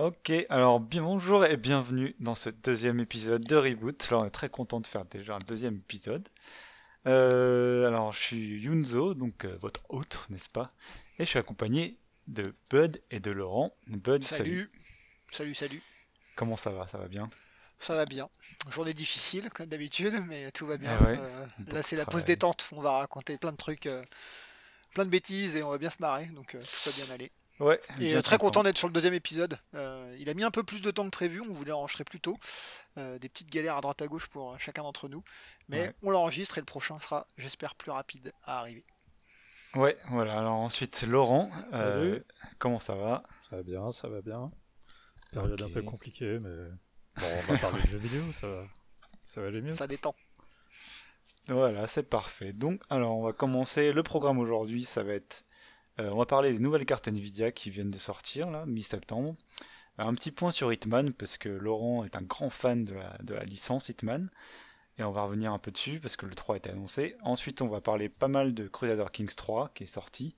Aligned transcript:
Ok, 0.00 0.32
alors 0.48 0.80
bien 0.80 1.02
bonjour 1.02 1.44
et 1.44 1.58
bienvenue 1.58 2.16
dans 2.20 2.34
ce 2.34 2.48
deuxième 2.48 3.00
épisode 3.00 3.44
de 3.44 3.54
Reboot. 3.54 4.08
Là, 4.10 4.20
on 4.20 4.24
est 4.24 4.30
très 4.30 4.48
content 4.48 4.80
de 4.80 4.86
faire 4.86 5.04
déjà 5.04 5.34
un 5.34 5.40
deuxième 5.40 5.76
épisode. 5.76 6.26
Euh, 7.06 7.86
alors, 7.86 8.10
je 8.14 8.18
suis 8.18 8.62
Yunzo, 8.62 9.12
donc 9.12 9.44
euh, 9.44 9.58
votre 9.60 9.82
hôte, 9.90 10.24
n'est-ce 10.30 10.48
pas? 10.48 10.72
Et 11.18 11.26
je 11.26 11.28
suis 11.28 11.38
accompagné 11.38 11.98
de 12.28 12.54
Bud 12.70 13.02
et 13.10 13.20
de 13.20 13.30
Laurent. 13.30 13.74
Bud, 13.88 14.24
salut. 14.24 14.70
Salut, 15.30 15.54
salut. 15.54 15.82
Comment 16.34 16.56
ça 16.56 16.70
va? 16.70 16.88
Ça 16.88 16.96
va 16.96 17.06
bien? 17.06 17.28
Ça 17.78 17.94
va 17.94 18.06
bien. 18.06 18.30
Journée 18.70 18.94
difficile, 18.94 19.50
comme 19.50 19.66
d'habitude, 19.66 20.14
mais 20.28 20.50
tout 20.52 20.66
va 20.66 20.78
bien. 20.78 20.96
Ah 20.98 21.04
ouais, 21.04 21.18
Euh, 21.20 21.46
là, 21.74 21.82
c'est 21.82 21.96
la 21.96 22.06
pause 22.06 22.24
détente. 22.24 22.70
On 22.72 22.80
va 22.80 22.92
raconter 22.92 23.36
plein 23.36 23.52
de 23.52 23.58
trucs, 23.58 23.86
plein 24.94 25.04
de 25.04 25.10
bêtises 25.10 25.56
et 25.56 25.62
on 25.62 25.68
va 25.68 25.76
bien 25.76 25.90
se 25.90 26.00
marrer. 26.00 26.24
Donc, 26.28 26.52
tout 26.52 26.90
va 26.90 27.04
bien 27.04 27.14
aller. 27.14 27.30
Ouais, 27.60 27.78
Et 28.00 28.16
euh, 28.16 28.22
très 28.22 28.38
content 28.38 28.62
d'être 28.62 28.78
sur 28.78 28.88
le 28.88 28.92
deuxième 28.94 29.12
épisode. 29.14 29.58
Euh, 29.74 30.16
il 30.18 30.28
a 30.30 30.34
mis 30.34 30.44
un 30.44 30.50
peu 30.50 30.62
plus 30.62 30.80
de 30.80 30.90
temps 30.90 31.04
que 31.04 31.10
prévu. 31.10 31.40
On 31.42 31.52
voulait 31.52 31.72
enregistrer 31.72 32.04
plus 32.04 32.18
tôt. 32.20 32.38
Euh, 32.96 33.18
des 33.18 33.28
petites 33.28 33.50
galères 33.50 33.76
à 33.76 33.80
droite 33.82 34.00
à 34.00 34.06
gauche 34.08 34.28
pour 34.28 34.58
chacun 34.58 34.82
d'entre 34.82 35.08
nous. 35.08 35.22
Mais 35.68 35.80
Ouais. 35.82 35.94
on 36.02 36.10
l'enregistre 36.10 36.56
et 36.56 36.62
le 36.62 36.64
prochain 36.66 36.98
sera, 37.00 37.26
j'espère, 37.36 37.74
plus 37.74 37.90
rapide 37.90 38.32
à 38.44 38.60
arriver. 38.60 38.84
Ouais, 39.74 39.96
voilà. 40.10 40.38
Alors 40.38 40.54
ensuite, 40.54 41.02
Laurent, 41.02 41.50
euh, 41.74 42.14
Salut. 42.14 42.24
comment 42.58 42.80
ça 42.80 42.94
va? 42.94 43.22
Ça 43.50 43.56
va 43.56 43.62
bien, 43.62 43.92
ça 43.92 44.08
va 44.08 44.22
bien. 44.22 44.50
Période 45.30 45.60
un 45.62 45.70
peu 45.70 45.82
compliquée, 45.82 46.38
mais 46.40 46.70
bon, 47.16 47.26
on 47.48 47.52
va 47.52 47.58
parler 47.58 47.82
de 47.82 47.86
jeux 47.88 47.98
vidéo, 47.98 48.22
ça 48.32 48.48
va, 48.48 48.64
ça 49.22 49.40
va 49.42 49.46
aller 49.48 49.60
mieux. 49.60 49.74
Ça 49.74 49.86
détend. 49.86 50.16
Voilà, 51.46 51.86
c'est 51.88 52.02
parfait. 52.02 52.52
Donc, 52.52 52.80
alors, 52.90 53.16
on 53.16 53.22
va 53.22 53.32
commencer. 53.32 53.92
Le 53.92 54.02
programme 54.02 54.38
aujourd'hui, 54.38 54.84
ça 54.84 55.02
va 55.02 55.12
être. 55.14 55.44
Euh, 55.98 56.10
on 56.12 56.18
va 56.18 56.26
parler 56.26 56.52
des 56.52 56.58
nouvelles 56.58 56.86
cartes 56.86 57.08
Nvidia 57.08 57.52
qui 57.52 57.70
viennent 57.70 57.90
de 57.90 57.98
sortir, 57.98 58.50
là, 58.50 58.66
mi-septembre. 58.66 59.36
Un 59.98 60.14
petit 60.14 60.30
point 60.30 60.50
sur 60.50 60.72
Hitman, 60.72 61.12
parce 61.12 61.36
que 61.36 61.48
Laurent 61.48 62.04
est 62.04 62.16
un 62.16 62.22
grand 62.22 62.50
fan 62.50 62.84
de 62.84 62.94
la, 62.94 63.44
licence 63.44 63.88
Hitman. 63.88 64.30
Et 64.98 65.02
on 65.02 65.10
va 65.10 65.22
revenir 65.22 65.52
un 65.52 65.58
peu 65.58 65.70
dessus, 65.70 66.00
parce 66.00 66.16
que 66.16 66.26
le 66.26 66.34
3 66.34 66.56
a 66.56 66.58
été 66.58 66.70
annoncé. 66.70 67.16
Ensuite, 67.22 67.62
on 67.62 67.68
va 67.68 67.80
parler 67.80 68.08
pas 68.08 68.28
mal 68.28 68.54
de 68.54 68.68
Crusader 68.68 69.06
Kings 69.12 69.34
3, 69.34 69.70
qui 69.74 69.84
est 69.84 69.86
sorti. 69.86 70.34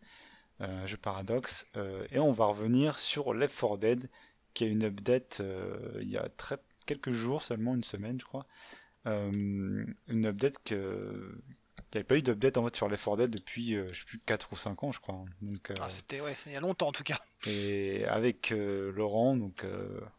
euh, 0.60 0.86
jeu 0.86 0.96
paradoxe. 0.96 1.66
euh, 1.76 2.02
et 2.12 2.18
on 2.18 2.32
va 2.32 2.46
revenir 2.46 2.98
sur 2.98 3.34
Left 3.34 3.58
4 3.58 3.78
Dead, 3.78 4.10
qui 4.54 4.64
a 4.64 4.68
une 4.68 4.84
update 4.84 5.38
euh, 5.40 5.98
il 6.00 6.10
y 6.10 6.16
a 6.18 6.28
quelques 6.86 7.12
jours, 7.12 7.42
seulement 7.42 7.74
une 7.74 7.84
semaine, 7.84 8.20
je 8.20 8.24
crois. 8.24 8.46
Euh, 9.06 9.84
une 10.08 10.26
update 10.26 10.58
que 10.64 11.40
il 11.92 11.96
n'y 11.96 12.00
avait 12.00 12.04
pas 12.06 12.16
eu 12.16 12.22
d'update 12.22 12.56
en 12.56 12.64
fait 12.64 12.76
sur 12.76 12.88
Left 12.88 13.04
4 13.04 13.16
Dead 13.18 13.30
depuis 13.30 13.74
euh, 13.74 13.86
je 13.92 14.00
sais 14.00 14.06
plus 14.06 14.18
4 14.20 14.52
ou 14.52 14.56
5 14.56 14.82
ans 14.84 14.92
je 14.92 15.00
crois. 15.00 15.24
Donc, 15.42 15.70
euh, 15.70 15.74
Ah, 15.80 15.90
C'était 15.90 16.20
ouais, 16.20 16.34
il 16.46 16.52
y 16.52 16.56
a 16.56 16.60
longtemps 16.60 16.88
en 16.88 16.92
tout 16.92 17.02
cas. 17.04 17.18
et 17.46 18.04
avec 18.06 18.52
euh, 18.52 18.92
Laurent, 18.92 19.36
donc 19.36 19.64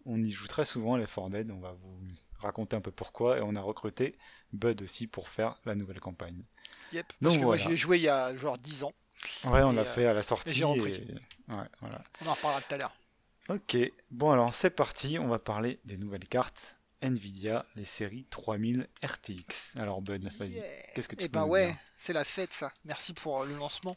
on 0.05 0.21
y 0.23 0.31
joue 0.31 0.47
très 0.47 0.66
souvent 0.66 0.95
Left 0.97 1.13
4 1.16 1.29
Dead, 1.29 1.51
on 1.51 1.59
va 1.59 1.71
vous 1.73 1.99
raconter 2.39 2.75
un 2.75 2.81
peu 2.81 2.91
pourquoi 2.91 3.38
et 3.38 3.41
on 3.41 3.55
a 3.55 3.61
recruté 3.61 4.17
Bud 4.51 4.81
aussi 4.81 5.07
pour 5.07 5.29
faire 5.29 5.59
la 5.66 5.75
nouvelle 5.75 5.99
campagne. 5.99 6.44
Yep. 6.91 7.07
Donc 7.07 7.16
Parce 7.21 7.38
que 7.38 7.41
moi, 7.44 7.57
j'y 7.57 7.71
ai 7.71 7.77
joué 7.77 7.97
il 7.97 8.03
y 8.03 8.09
a 8.09 8.35
genre 8.35 8.57
10 8.57 8.83
ans. 8.83 8.94
Ouais, 9.45 9.63
on 9.63 9.71
l'a 9.71 9.85
fait 9.85 10.05
à 10.05 10.13
la 10.13 10.21
sortie 10.21 10.63
repris. 10.63 10.94
et- 10.95 11.53
ouais, 11.53 11.67
voilà. 11.79 12.03
On 12.23 12.27
en 12.27 12.33
reparlera 12.33 12.61
tout 12.61 12.73
à 12.75 12.77
l'heure. 12.77 12.94
Ok, 13.49 13.77
bon 14.11 14.31
alors 14.31 14.53
c'est 14.53 14.69
parti, 14.69 15.17
on 15.19 15.27
va 15.27 15.39
parler 15.39 15.79
des 15.85 15.97
nouvelles 15.97 16.27
cartes 16.27 16.77
Nvidia, 17.04 17.66
les 17.76 17.86
séries 17.86 18.26
3000 18.30 18.88
RTX. 19.04 19.76
Alors 19.78 20.02
Bud, 20.02 20.23
vas-y, 20.38 20.52
Yeah. 20.54 20.64
qu'est-ce 20.96 21.08
que 21.08 21.16
tu 21.16 21.26
Eh 21.26 21.28
ben 21.28 21.42
nous 21.46 21.52
ouais, 21.52 21.76
c'est 21.98 22.14
la 22.14 22.23
fête 22.23 22.54
ça. 22.54 22.72
Merci 22.86 23.14
pour 23.14 23.42
euh, 23.42 23.46
le 23.46 23.56
lancement. 23.56 23.96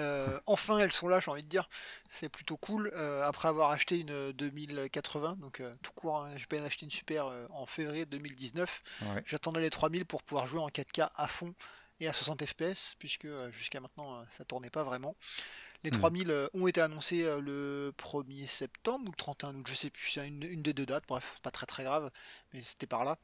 Euh, 0.00 0.40
enfin, 0.46 0.78
elles 0.78 0.92
sont 0.92 1.08
là, 1.08 1.20
j'ai 1.20 1.30
envie 1.30 1.42
de 1.42 1.48
dire. 1.48 1.68
C'est 2.10 2.28
plutôt 2.28 2.56
cool. 2.56 2.90
Euh, 2.94 3.22
après 3.24 3.48
avoir 3.48 3.70
acheté 3.70 3.98
une 3.98 4.32
2080, 4.32 5.36
donc 5.36 5.60
euh, 5.60 5.74
tout 5.82 5.92
court, 5.92 6.24
hein, 6.24 6.32
j'ai 6.36 6.46
pas 6.46 6.62
acheté 6.64 6.84
une 6.84 6.90
super 6.90 7.26
en 7.50 7.66
février 7.66 8.06
2019. 8.06 8.82
Ouais. 9.14 9.22
J'attendais 9.26 9.60
les 9.60 9.70
3000 9.70 10.04
pour 10.04 10.22
pouvoir 10.22 10.46
jouer 10.46 10.60
en 10.60 10.68
4K 10.68 11.10
à 11.16 11.28
fond 11.28 11.54
et 12.00 12.08
à 12.08 12.12
60 12.12 12.44
FPS, 12.44 12.94
puisque 12.98 13.28
jusqu'à 13.50 13.80
maintenant 13.80 14.24
ça 14.30 14.44
tournait 14.44 14.70
pas 14.70 14.84
vraiment. 14.84 15.16
Les 15.84 15.90
Hmm. 15.90 15.98
3000 15.98 16.30
euh, 16.30 16.48
ont 16.54 16.66
été 16.66 16.80
annoncés 16.80 17.24
euh, 17.24 17.40
le 17.40 17.92
1er 17.96 18.46
septembre 18.46 19.06
ou 19.08 19.10
le 19.12 19.16
31 19.16 19.54
août, 19.56 19.66
je 19.68 19.74
sais 19.74 19.90
plus, 19.90 20.08
c'est 20.08 20.26
une, 20.26 20.42
une 20.42 20.62
des 20.62 20.72
deux 20.72 20.86
dates, 20.86 21.04
bref, 21.06 21.38
pas 21.42 21.50
très 21.50 21.66
très 21.66 21.84
grave, 21.84 22.10
mais 22.52 22.62
c'était 22.62 22.86
par 22.86 23.04
là. 23.04 23.18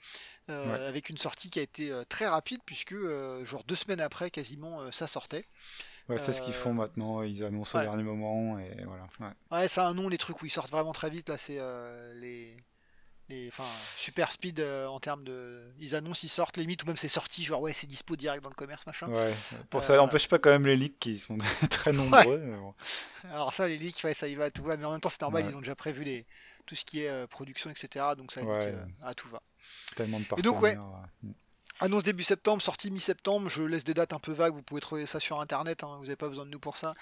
Euh, 0.50 0.64
Ouais. 0.64 0.86
Avec 0.88 1.10
une 1.10 1.18
sortie 1.18 1.50
qui 1.50 1.58
a 1.60 1.62
été 1.62 1.92
très 2.08 2.26
rapide, 2.28 2.60
puisque 2.66 2.92
euh, 2.92 3.44
genre 3.46 3.64
deux 3.64 3.76
semaines 3.76 4.00
après, 4.00 4.30
quasiment, 4.30 4.90
ça 4.92 5.06
sortait. 5.06 5.46
Ouais, 6.08 6.18
c'est 6.18 6.32
ce 6.32 6.42
qu'ils 6.42 6.54
font 6.54 6.74
maintenant, 6.74 7.22
ils 7.22 7.44
annoncent 7.44 7.78
ouais. 7.78 7.84
au 7.84 7.88
dernier 7.88 8.02
moment 8.02 8.58
et 8.58 8.84
voilà. 8.84 9.06
Ouais. 9.20 9.32
Ouais, 9.50 9.68
ça 9.68 9.84
a 9.86 9.88
un 9.88 9.94
nom, 9.94 10.08
les 10.08 10.18
trucs 10.18 10.40
où 10.42 10.46
ils 10.46 10.50
sortent 10.50 10.70
vraiment 10.70 10.92
très 10.92 11.10
vite, 11.10 11.28
là, 11.28 11.38
c'est 11.38 11.58
euh, 11.58 12.14
les. 12.14 12.56
Les, 13.30 13.48
enfin, 13.48 13.64
super 13.96 14.32
speed 14.32 14.60
euh, 14.60 14.86
en 14.86 15.00
termes 15.00 15.24
de. 15.24 15.62
Ils 15.78 15.94
annoncent, 15.94 16.20
ils 16.24 16.28
sortent 16.28 16.56
limite, 16.58 16.82
ou 16.82 16.86
même 16.86 16.96
c'est 16.96 17.08
sorti, 17.08 17.42
genre 17.44 17.60
ouais, 17.62 17.72
c'est 17.72 17.86
dispo 17.86 18.16
direct 18.16 18.42
dans 18.42 18.50
le 18.50 18.54
commerce, 18.54 18.84
machin. 18.86 19.06
Ouais, 19.08 19.32
pour 19.70 19.80
Euh, 19.80 19.82
ça 19.84 19.96
n'empêche 19.96 20.28
pas 20.28 20.38
quand 20.38 20.50
même 20.50 20.66
les 20.66 20.76
leaks 20.76 20.98
qui 20.98 21.18
sont 21.18 21.38
très 21.70 21.92
nombreux. 21.92 22.38
mais 22.38 22.58
bon. 22.58 22.74
Alors 23.32 23.52
ça, 23.54 23.68
les 23.68 23.78
leaks, 23.78 24.00
ouais, 24.04 24.12
ça 24.14 24.28
y 24.28 24.34
va 24.34 24.44
à 24.44 24.50
tout 24.50 24.62
va, 24.64 24.76
mais 24.76 24.84
en 24.84 24.92
même 24.92 25.00
temps, 25.00 25.08
c'est 25.08 25.22
normal, 25.22 25.44
Ouais. 25.44 25.50
ils 25.50 25.56
ont 25.56 25.60
déjà 25.60 25.74
prévu 25.76 26.04
les, 26.04 26.26
tout 26.66 26.74
ce 26.74 26.84
qui 26.84 27.02
est 27.02 27.08
euh, 27.08 27.26
production, 27.26 27.70
etc. 27.70 28.04
Donc 28.16 28.32
ça 28.32 28.40
leak 28.42 28.50
à 29.02 29.14
tout 29.14 29.28
va. 29.28 29.40
Tellement 29.96 30.18
de 30.20 30.24
Et 30.36 30.42
donc, 30.42 30.60
ouais. 30.60 30.76
ouais. 30.76 31.30
Annonce 31.82 32.02
début 32.02 32.22
septembre, 32.24 32.60
sortie 32.60 32.90
mi-septembre. 32.90 33.48
Je 33.48 33.62
laisse 33.62 33.84
des 33.84 33.94
dates 33.94 34.12
un 34.12 34.18
peu 34.18 34.32
vagues. 34.32 34.52
Vous 34.52 34.62
pouvez 34.62 34.82
trouver 34.82 35.06
ça 35.06 35.18
sur 35.18 35.40
internet. 35.40 35.82
hein, 35.82 35.96
vous 35.96 36.02
n'avez 36.04 36.16
pas 36.16 36.28
besoin 36.28 36.44
de 36.44 36.50
nous 36.50 36.58
pour 36.60 36.76
ça. 36.76 36.92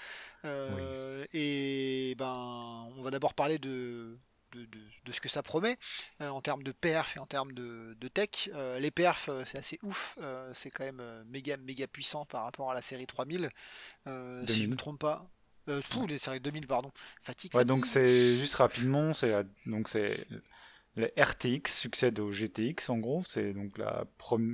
Euh, 0.45 1.25
Et 1.33 2.15
ben, 2.17 2.87
on 2.97 3.01
va 3.01 3.11
d'abord 3.11 3.33
parler 3.33 3.59
de, 3.59 4.17
de, 4.51 4.61
de- 4.65 4.79
de 5.05 5.11
ce 5.11 5.21
que 5.21 5.29
ça 5.29 5.43
promet 5.43 5.77
euh, 6.21 6.29
en 6.29 6.41
termes 6.41 6.63
de 6.63 6.71
perf 6.71 7.15
et 7.17 7.19
en 7.19 7.25
termes 7.25 7.51
de, 7.53 7.95
de 7.99 8.07
tech. 8.07 8.49
Euh, 8.53 8.79
les 8.79 8.91
perfs, 8.91 9.29
euh, 9.29 9.43
c'est 9.45 9.57
assez 9.57 9.79
ouf. 9.83 10.17
Euh, 10.21 10.51
c'est 10.53 10.69
quand 10.71 10.83
même 10.85 11.01
méga 11.27 11.57
méga 11.57 11.87
puissant 11.87 12.25
par 12.25 12.43
rapport 12.43 12.71
à 12.71 12.73
la 12.73 12.81
série 12.81 13.07
3000. 13.07 13.49
Euh, 14.07 14.41
si 14.47 14.53
je 14.53 14.57
2000. 14.59 14.69
me 14.71 14.75
trompe 14.75 14.99
pas. 14.99 15.29
Euh, 15.67 15.81
fou, 15.81 16.07
les 16.07 16.17
séries 16.17 16.39
2000, 16.39 16.65
pardon. 16.67 16.91
Fatigue. 17.21 17.53
Ouais, 17.53 17.65
donc 17.65 17.85
c'est 17.85 18.37
juste 18.37 18.55
rapidement, 18.55 19.13
c'est 19.13 19.45
donc 19.67 19.87
c'est 19.87 20.25
les 20.95 21.13
RTX 21.15 21.71
succèdent 21.71 22.19
au 22.19 22.31
GTX 22.31 22.89
en 22.89 22.97
gros. 22.97 23.23
C'est 23.27 23.53
donc 23.53 23.77
la 23.77 24.05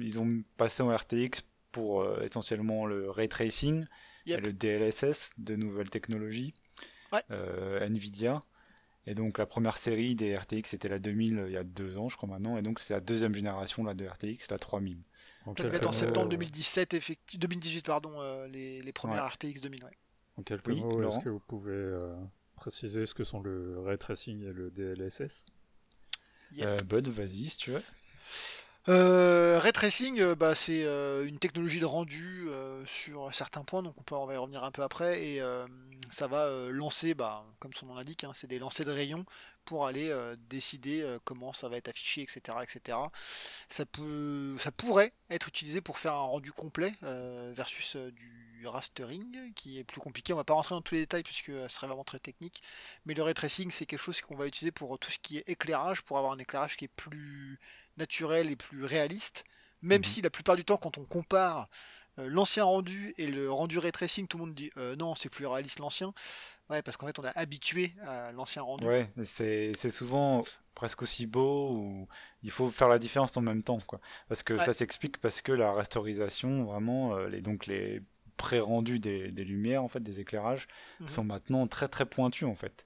ils 0.01 0.19
ont 0.19 0.43
passé 0.57 0.83
en 0.83 0.93
RTX 0.93 1.41
pour 1.71 2.05
essentiellement 2.21 2.85
le 2.85 3.09
ray 3.09 3.29
tracing 3.29 3.85
Yep. 4.27 4.39
et 4.39 4.41
le 4.41 4.53
DLSS 4.53 5.31
de 5.37 5.55
nouvelles 5.55 5.91
technologies. 5.91 6.53
Ouais. 7.13 7.21
Nvidia. 7.87 8.41
Et 9.07 9.13
donc 9.13 9.37
la 9.37 9.45
première 9.45 9.77
série 9.77 10.15
des 10.15 10.35
RTX 10.35 10.63
c'était 10.65 10.89
la 10.89 10.97
2000 10.99 11.37
euh, 11.37 11.47
il 11.49 11.53
y 11.53 11.57
a 11.57 11.63
deux 11.63 11.97
ans 11.97 12.09
je 12.09 12.17
crois 12.17 12.27
maintenant 12.27 12.57
et 12.57 12.61
donc 12.63 12.79
c'est 12.79 12.93
la 12.93 12.99
deuxième 13.01 13.35
génération 13.35 13.83
là, 13.83 13.93
de 13.93 14.05
RTX, 14.05 14.47
la 14.49 14.57
3000. 14.57 14.97
En 15.45 15.55
Ça 15.55 15.63
devait 15.63 15.71
quelques 15.71 15.75
être 15.83 15.87
en 15.89 15.91
septembre 15.91 16.25
euh, 16.25 16.29
2017, 16.29 16.93
effecti- 16.95 17.37
2018, 17.37 17.85
pardon, 17.85 18.19
euh, 18.19 18.47
les, 18.47 18.81
les 18.81 18.91
premières 18.91 19.27
RTX 19.31 19.61
2000. 19.61 19.83
ouais. 19.83 19.91
En 20.37 20.41
quelques 20.43 20.67
Oui, 20.67 20.81
mots, 20.81 21.07
est-ce 21.07 21.19
que 21.23 21.29
vous 21.29 21.39
pouvez 21.39 21.71
euh, 21.71 22.15
préciser 22.55 23.05
ce 23.05 23.13
que 23.13 23.23
sont 23.23 23.41
le 23.41 23.79
ray 23.79 23.97
tracing 23.97 24.41
et 24.41 24.51
le 24.51 24.71
DLSS 24.71 25.45
Yep. 26.53 26.67
Euh, 26.67 26.77
Bud, 26.83 27.07
vas-y 27.09 27.49
si 27.49 27.57
tu 27.57 27.71
veux. 27.71 27.81
Euh, 28.87 29.59
Ray 29.59 29.71
tracing, 29.71 30.19
euh, 30.21 30.35
bah, 30.35 30.53
c'est 30.53 30.83
euh, 30.85 31.25
une 31.25 31.39
technologie 31.39 31.79
de 31.79 31.85
rendu 31.85 32.45
euh, 32.49 32.85
sur 32.85 33.33
certains 33.33 33.63
points, 33.63 33.81
donc 33.81 33.95
on, 33.97 34.03
peut, 34.03 34.13
on 34.15 34.27
va 34.27 34.35
y 34.35 34.37
revenir 34.37 34.63
un 34.63 34.69
peu 34.71 34.83
après, 34.83 35.23
et 35.23 35.41
ça 36.09 36.27
va 36.27 36.47
lancer, 36.69 37.13
bah, 37.15 37.43
comme 37.59 37.73
son 37.73 37.87
nom 37.87 37.95
l'indique, 37.95 38.23
hein, 38.23 38.31
c'est 38.33 38.47
des 38.47 38.59
lancers 38.59 38.85
de 38.85 38.91
rayons 38.91 39.25
pour 39.65 39.85
aller 39.87 40.09
euh, 40.09 40.35
décider 40.49 41.01
euh, 41.01 41.19
comment 41.23 41.53
ça 41.53 41.67
va 41.69 41.77
être 41.77 41.89
affiché, 41.89 42.21
etc., 42.21 42.57
etc. 42.63 42.97
Ça 43.69 43.85
peut, 43.85 44.55
ça 44.59 44.71
pourrait 44.71 45.13
être 45.29 45.47
utilisé 45.47 45.81
pour 45.81 45.97
faire 45.99 46.13
un 46.13 46.25
rendu 46.25 46.51
complet 46.51 46.93
euh, 47.03 47.51
versus 47.55 47.95
du 47.97 48.65
rastering, 48.67 49.53
qui 49.55 49.79
est 49.79 49.83
plus 49.83 50.01
compliqué. 50.01 50.33
On 50.33 50.37
va 50.37 50.43
pas 50.43 50.53
rentrer 50.53 50.75
dans 50.75 50.81
tous 50.81 50.95
les 50.95 51.01
détails 51.01 51.23
puisque 51.23 51.47
ce 51.47 51.67
serait 51.67 51.87
vraiment 51.87 52.03
très 52.03 52.19
technique, 52.19 52.61
mais 53.05 53.13
le 53.13 53.23
ray 53.23 53.33
tracing, 53.33 53.69
c'est 53.71 53.85
quelque 53.85 53.99
chose 53.99 54.21
qu'on 54.21 54.35
va 54.35 54.47
utiliser 54.47 54.71
pour 54.71 54.97
tout 54.99 55.11
ce 55.11 55.19
qui 55.19 55.37
est 55.37 55.49
éclairage, 55.49 56.01
pour 56.03 56.17
avoir 56.17 56.33
un 56.33 56.37
éclairage 56.39 56.77
qui 56.77 56.85
est 56.85 56.95
plus 56.95 57.59
naturel 57.97 58.49
et 58.51 58.55
plus 58.55 58.85
réaliste, 58.85 59.43
même 59.81 60.01
Mhm. 60.01 60.03
si 60.03 60.21
la 60.21 60.29
plupart 60.29 60.55
du 60.55 60.65
temps, 60.65 60.77
quand 60.77 60.97
on 60.97 61.05
compare 61.05 61.69
euh, 62.19 62.27
l'ancien 62.27 62.63
rendu 62.63 63.13
et 63.17 63.27
le 63.27 63.51
rendu 63.51 63.77
ray 63.79 63.91
tracing, 63.91 64.27
tout 64.27 64.37
le 64.37 64.45
monde 64.45 64.55
dit 64.55 64.71
euh, 64.77 64.95
non, 64.95 65.15
c'est 65.15 65.29
plus 65.29 65.45
réaliste 65.45 65.79
l'ancien. 65.79 66.13
Ouais, 66.69 66.81
parce 66.81 66.97
qu'en 66.97 67.07
fait, 67.07 67.19
on 67.19 67.23
a 67.23 67.29
habitué 67.31 67.93
à 68.01 68.31
l'ancien 68.31 68.61
rendu. 68.63 68.85
Ouais, 68.85 69.09
c'est 69.23 69.89
souvent 69.91 70.43
presque 70.73 71.01
aussi 71.03 71.25
beau 71.25 71.71
ou 71.71 72.07
il 72.43 72.51
faut 72.51 72.69
faire 72.69 72.89
la 72.89 72.99
différence 72.99 73.37
en 73.37 73.41
même 73.41 73.63
temps 73.63 73.79
quoi. 73.87 73.99
Parce 74.27 74.43
que 74.43 74.53
Ouais. 74.53 74.65
ça 74.65 74.73
s'explique 74.73 75.19
parce 75.19 75.41
que 75.41 75.51
la 75.51 75.71
rasterisation 75.71 76.65
vraiment 76.65 77.15
euh, 77.15 77.29
les 77.29 77.41
donc 77.41 77.65
les 77.65 78.01
pré-rendus 78.37 78.99
des, 78.99 79.31
des 79.31 79.45
lumières 79.45 79.83
en 79.83 79.87
fait 79.87 80.01
des 80.01 80.19
éclairages 80.19 80.67
Mhm. 80.99 81.07
sont 81.07 81.23
maintenant 81.23 81.67
très 81.67 81.87
très 81.87 82.05
pointus 82.05 82.47
en 82.47 82.55
fait. 82.55 82.85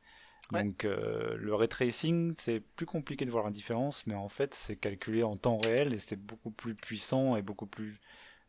Ouais. 0.52 0.64
Donc 0.64 0.86
euh, 0.86 1.36
le 1.38 1.56
ray 1.56 1.68
tracing 1.68 2.34
c'est 2.36 2.60
plus 2.60 2.86
compliqué 2.86 3.26
de 3.26 3.32
voir 3.32 3.46
la 3.46 3.52
différence 3.52 4.06
mais 4.08 4.16
en 4.16 4.30
fait 4.30 4.54
c'est 4.54 4.76
calculé 4.76 5.24
en 5.24 5.38
temps 5.38 5.58
réel 5.58 5.94
et 5.94 6.00
c'est 6.00 6.16
beaucoup 6.20 6.52
plus 6.52 6.76
puissant 6.76 7.36
et 7.36 7.42
beaucoup 7.42 7.68
plus 7.68 8.00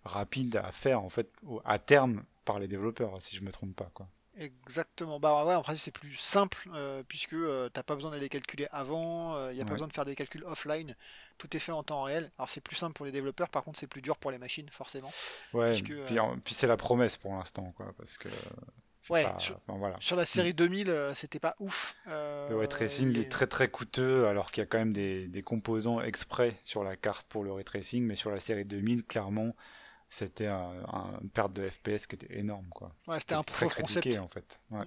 rapide 0.05 0.57
à 0.57 0.73
faire 0.73 1.03
en 1.03 1.11
fait 1.11 1.31
à 1.65 1.79
terme 1.79 2.25
par 2.45 2.59
les 2.59 2.69
développeurs 2.69 3.21
si 3.23 3.37
je 3.37 3.43
me 3.43 3.53
trompe 3.53 3.77
pas 3.77 3.91
quoi. 3.95 4.09
Exactement. 4.37 5.19
Bah 5.19 5.45
ouais, 5.45 5.55
en 5.55 5.63
principe 5.63 5.83
c'est 5.85 5.91
plus 5.91 6.15
simple 6.15 6.69
euh, 6.73 7.03
puisque 7.07 7.33
euh, 7.35 7.69
t'as 7.69 7.83
pas 7.83 7.97
besoin 7.97 8.13
d'aller 8.13 8.29
calculer 8.29 8.69
avant, 8.71 9.51
il 9.51 9.57
n'y 9.57 9.61
a 9.61 9.65
pas 9.65 9.75
Ouais. 9.75 9.75
besoin 9.75 9.89
de 9.89 9.93
faire 9.93 10.05
des 10.05 10.15
calculs 10.15 10.45
offline, 10.45 10.95
tout 11.37 11.55
est 11.57 11.61
fait 11.61 11.73
en 11.73 11.83
temps 11.83 12.03
réel. 12.05 12.31
Alors 12.39 12.49
c'est 12.49 12.61
plus 12.61 12.77
simple 12.77 12.93
pour 12.95 13.05
les 13.07 13.13
développeurs, 13.13 13.49
par 13.51 13.65
contre 13.65 13.79
c'est 13.79 13.89
plus 13.89 14.03
dur 14.03 14.17
pour 14.17 14.31
les 14.31 14.39
machines 14.39 14.69
forcément. 14.71 15.15
Ouais, 15.53 15.81
Puisque, 15.81 15.93
puis, 16.05 16.19
euh, 16.19 16.37
puis 16.45 16.55
c'est 16.55 16.67
la 16.67 16.77
promesse 16.77 17.17
pour 17.17 17.33
l'instant, 17.35 17.73
quoi, 17.77 17.93
parce 17.99 18.19
que 18.19 18.29
Ouais, 19.11 19.33
sur, 19.39 19.61
enfin, 19.67 19.79
voilà. 19.79 20.01
sur 20.01 20.17
la 20.17 20.25
série 20.27 20.55
2000 20.55 20.89
euh, 20.91 21.15
c'était 21.15 21.41
pas 21.41 21.55
ouf. 21.59 21.97
euh, 22.07 22.49
Le 22.49 22.57
ray 22.57 22.69
tracing 22.69 23.17
est 23.19 23.31
très 23.31 23.47
très 23.47 23.71
coûteux, 23.71 24.27
alors 24.27 24.51
qu'il 24.51 24.61
y 24.61 24.65
a 24.65 24.67
quand 24.67 24.77
même 24.79 24.93
des, 24.93 25.27
des 25.29 25.43
composants 25.43 26.03
exprès 26.03 26.59
sur 26.65 26.85
la 26.85 26.95
carte 26.97 27.27
pour 27.29 27.45
le 27.45 27.53
ray 27.53 27.65
tracing, 27.65 28.05
mais 28.05 28.15
sur 28.17 28.31
la 28.31 28.41
série 28.41 28.65
2000, 28.67 29.05
clairement, 29.05 29.55
c'était 30.11 30.47
un, 30.49 30.85
un- 30.89 31.21
une 31.23 31.31
perte 31.31 31.53
de 31.55 31.69
FPS 31.71 32.07
qui 32.07 32.17
était 32.17 32.39
énorme, 32.39 32.69
quoi. 32.71 32.95
Ouais, 33.07 33.19
c'était 33.19 33.35
un 33.35 33.43
très 33.43 33.69
concept. 33.69 34.09
critiqué 34.09 34.19
en 34.19 34.29
fait. 34.29 34.59
Ouais. 34.71 34.87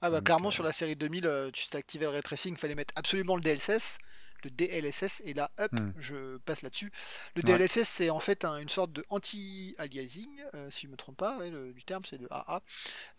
Ah 0.00 0.10
bah 0.10 0.16
Donc, 0.18 0.24
clairement 0.24 0.48
euh, 0.48 0.52
sur 0.52 0.62
la 0.64 0.72
série 0.72 0.96
2000, 0.96 1.26
euh, 1.26 1.50
tu 1.50 1.68
t'activais 1.68 2.04
le 2.06 2.10
ray 2.12 2.22
tracing, 2.22 2.54
il 2.54 2.58
fallait 2.58 2.74
mettre 2.76 2.94
absolument 2.96 3.34
le 3.36 3.42
DLSS, 3.42 3.98
le 4.44 4.50
DLSS, 4.50 5.22
et 5.24 5.34
là 5.34 5.50
hop, 5.58 5.72
Hmm. 5.72 5.90
je 5.98 6.36
passe 6.38 6.62
là-dessus. 6.62 6.92
Le 7.36 7.42
Ouais. 7.42 7.58
DLSS 7.58 7.88
c'est 7.88 8.10
en 8.10 8.20
fait 8.20 8.44
un- 8.44 8.58
une 8.58 8.68
sorte 8.68 8.92
de 8.92 9.04
anti-aliasing, 9.10 10.42
euh, 10.54 10.70
si 10.70 10.86
je 10.86 10.92
me 10.92 10.96
trompe 10.96 11.16
pas, 11.16 11.36
ouais, 11.38 11.50
le, 11.50 11.72
du 11.72 11.82
terme 11.84 12.04
c'est 12.04 12.18
le 12.18 12.28
AA, 12.32 12.62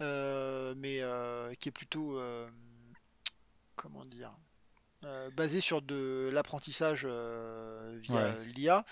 euh, 0.01 0.73
mais 0.77 1.01
qui 1.59 1.69
est 1.69 1.71
plutôt, 1.73 2.17
comment 3.75 4.05
dire, 4.05 4.31
euh, 5.05 5.29
basé 5.31 5.61
sur 5.61 5.81
de 5.81 6.29
l'apprentissage 6.33 7.03
euh, 7.05 7.97
via 8.01 8.15
Ouais. 8.15 8.45
l'IA, 8.47 8.85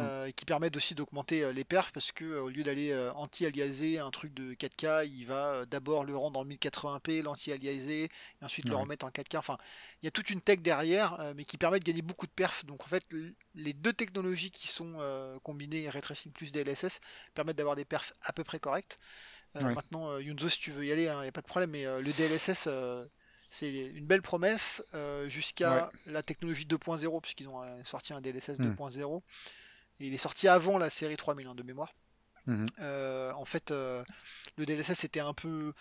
euh, 0.00 0.28
qui 0.32 0.44
permet 0.44 0.74
aussi 0.76 0.96
d'augmenter 0.96 1.52
les 1.52 1.62
perfs 1.62 1.92
parce 1.92 2.10
que 2.10 2.24
au 2.40 2.48
lieu 2.48 2.64
d'aller 2.64 2.92
anti-aliaser 3.14 4.00
un 4.00 4.10
truc 4.10 4.34
de 4.34 4.54
4K, 4.54 5.06
il 5.06 5.26
va 5.26 5.64
d'abord 5.66 6.04
le 6.04 6.16
rendre 6.16 6.40
en 6.40 6.44
1080p, 6.44 7.22
l'anti-aliaser, 7.22 8.04
et 8.04 8.44
ensuite 8.44 8.68
le 8.68 8.74
remettre 8.74 9.06
en 9.06 9.10
4K. 9.10 9.38
Enfin, 9.38 9.56
il 10.02 10.06
y 10.06 10.08
a 10.08 10.10
toute 10.10 10.30
une 10.30 10.40
tech 10.40 10.58
derrière, 10.58 11.32
mais 11.36 11.44
qui 11.44 11.56
permet 11.56 11.78
de 11.78 11.84
gagner 11.84 12.02
beaucoup 12.02 12.26
de 12.26 12.32
perfs. 12.32 12.64
Donc 12.64 12.82
en 12.82 12.88
fait, 12.88 13.04
les 13.54 13.72
deux 13.72 13.92
technologies 13.92 14.50
qui 14.50 14.66
sont 14.66 14.94
combinées, 15.44 15.88
Ray 15.88 16.02
Tracing 16.02 16.32
plus 16.32 16.50
DLSS, 16.50 16.98
permettent 17.34 17.58
d'avoir 17.58 17.76
des 17.76 17.84
perfs 17.84 18.12
à 18.22 18.32
peu 18.32 18.42
près 18.42 18.58
corrects. 18.58 18.98
Ouais. 19.54 19.62
Maintenant, 19.62 20.18
Yunzo, 20.18 20.48
si 20.48 20.58
tu 20.58 20.72
veux 20.72 20.84
y 20.84 20.90
aller, 20.90 21.04
il 21.04 21.20
n'y 21.20 21.28
a 21.28 21.32
pas 21.32 21.42
de 21.42 21.46
problème, 21.46 21.70
mais 21.70 21.84
le 21.84 22.12
DLSS, 22.12 22.68
c'est 23.54 23.70
une 23.72 24.04
belle 24.04 24.20
promesse 24.20 24.84
euh, 24.94 25.28
jusqu'à 25.28 25.92
la 26.06 26.24
technologie 26.24 26.64
2.0, 26.64 27.20
puisqu'ils 27.20 27.48
ont 27.48 27.62
euh, 27.62 27.84
sorti 27.84 28.12
un 28.12 28.20
DLSS 28.20 28.58
Hmm. 28.58 28.72
2.0. 28.72 29.22
Et 30.00 30.06
il 30.08 30.14
est 30.14 30.18
sorti 30.18 30.48
avant 30.48 30.76
la 30.76 30.90
série 30.90 31.16
3000 31.16 31.46
hein, 31.46 31.54
de 31.54 31.62
mémoire. 31.62 31.94
Mhm. 32.46 32.66
Euh, 32.80 33.32
en 33.34 33.44
fait, 33.44 33.70
euh, 33.70 34.02
le 34.56 34.66
DLSS 34.66 34.94
c'était 34.94 35.20
un 35.20 35.34
peu. 35.34 35.72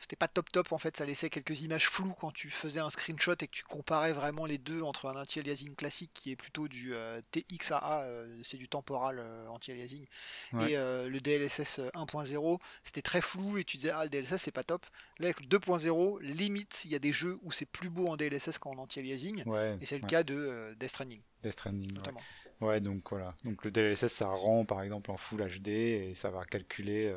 C'était 0.00 0.16
pas 0.16 0.28
top 0.28 0.50
top 0.52 0.72
en 0.72 0.78
fait, 0.78 0.96
ça 0.96 1.04
laissait 1.04 1.28
quelques 1.28 1.60
images 1.62 1.88
floues 1.88 2.14
quand 2.20 2.30
tu 2.30 2.50
faisais 2.50 2.78
un 2.80 2.88
screenshot 2.90 3.32
et 3.32 3.46
que 3.48 3.52
tu 3.56 3.64
comparais 3.64 4.12
vraiment 4.12 4.46
les 4.46 4.58
deux 4.58 4.80
entre 4.82 5.06
un 5.08 5.20
anti-aliasing 5.20 5.74
classique 5.74 6.12
qui 6.14 6.30
est 6.30 6.36
plutôt 6.36 6.68
du 6.68 6.94
euh, 6.94 7.20
TXAA, 7.32 8.02
euh, 8.02 8.40
c'est 8.44 8.56
du 8.58 8.68
temporal 8.68 9.18
euh, 9.18 9.48
anti-aliasing, 9.48 10.06
Ouais. 10.52 10.72
et 10.72 10.76
le 10.76 11.18
DLSS 11.20 11.80
1.0, 11.94 12.58
c'était 12.84 13.02
très 13.02 13.20
flou 13.20 13.58
et 13.58 13.64
tu 13.64 13.76
disais 13.76 13.90
ah 13.90 14.04
le 14.04 14.10
DLSS 14.10 14.36
c'est 14.38 14.50
pas 14.52 14.62
top. 14.64 14.86
Là 15.18 15.26
avec 15.26 15.40
le 15.40 15.46
2.0, 15.46 16.20
limite 16.22 16.82
il 16.84 16.92
y 16.92 16.94
a 16.94 16.98
des 17.00 17.12
jeux 17.12 17.38
où 17.42 17.50
c'est 17.52 17.66
plus 17.66 17.90
beau 17.90 18.06
en 18.08 18.16
DLSS 18.16 18.58
qu'en 18.58 18.78
anti-aliasing, 18.78 19.42
Ouais, 19.46 19.76
et 19.80 19.86
c'est 19.86 19.98
le 19.98 20.04
ouais. 20.04 20.08
cas 20.10 20.22
de 20.22 20.76
Death 20.78 20.90
Stranding 20.90 21.20
Death 21.42 21.52
Stranding, 21.52 21.92
notamment. 21.92 22.20
Ouais, 22.60 22.80
donc 22.80 23.10
voilà. 23.10 23.34
Donc 23.44 23.64
le 23.64 23.70
DLSS, 23.70 24.06
ça 24.08 24.28
rend 24.28 24.64
par 24.64 24.82
exemple 24.82 25.10
en 25.10 25.16
Full 25.16 25.40
HD 25.60 25.68
et 25.68 26.12
ça 26.14 26.30
va 26.30 26.44
calculer 26.44 27.12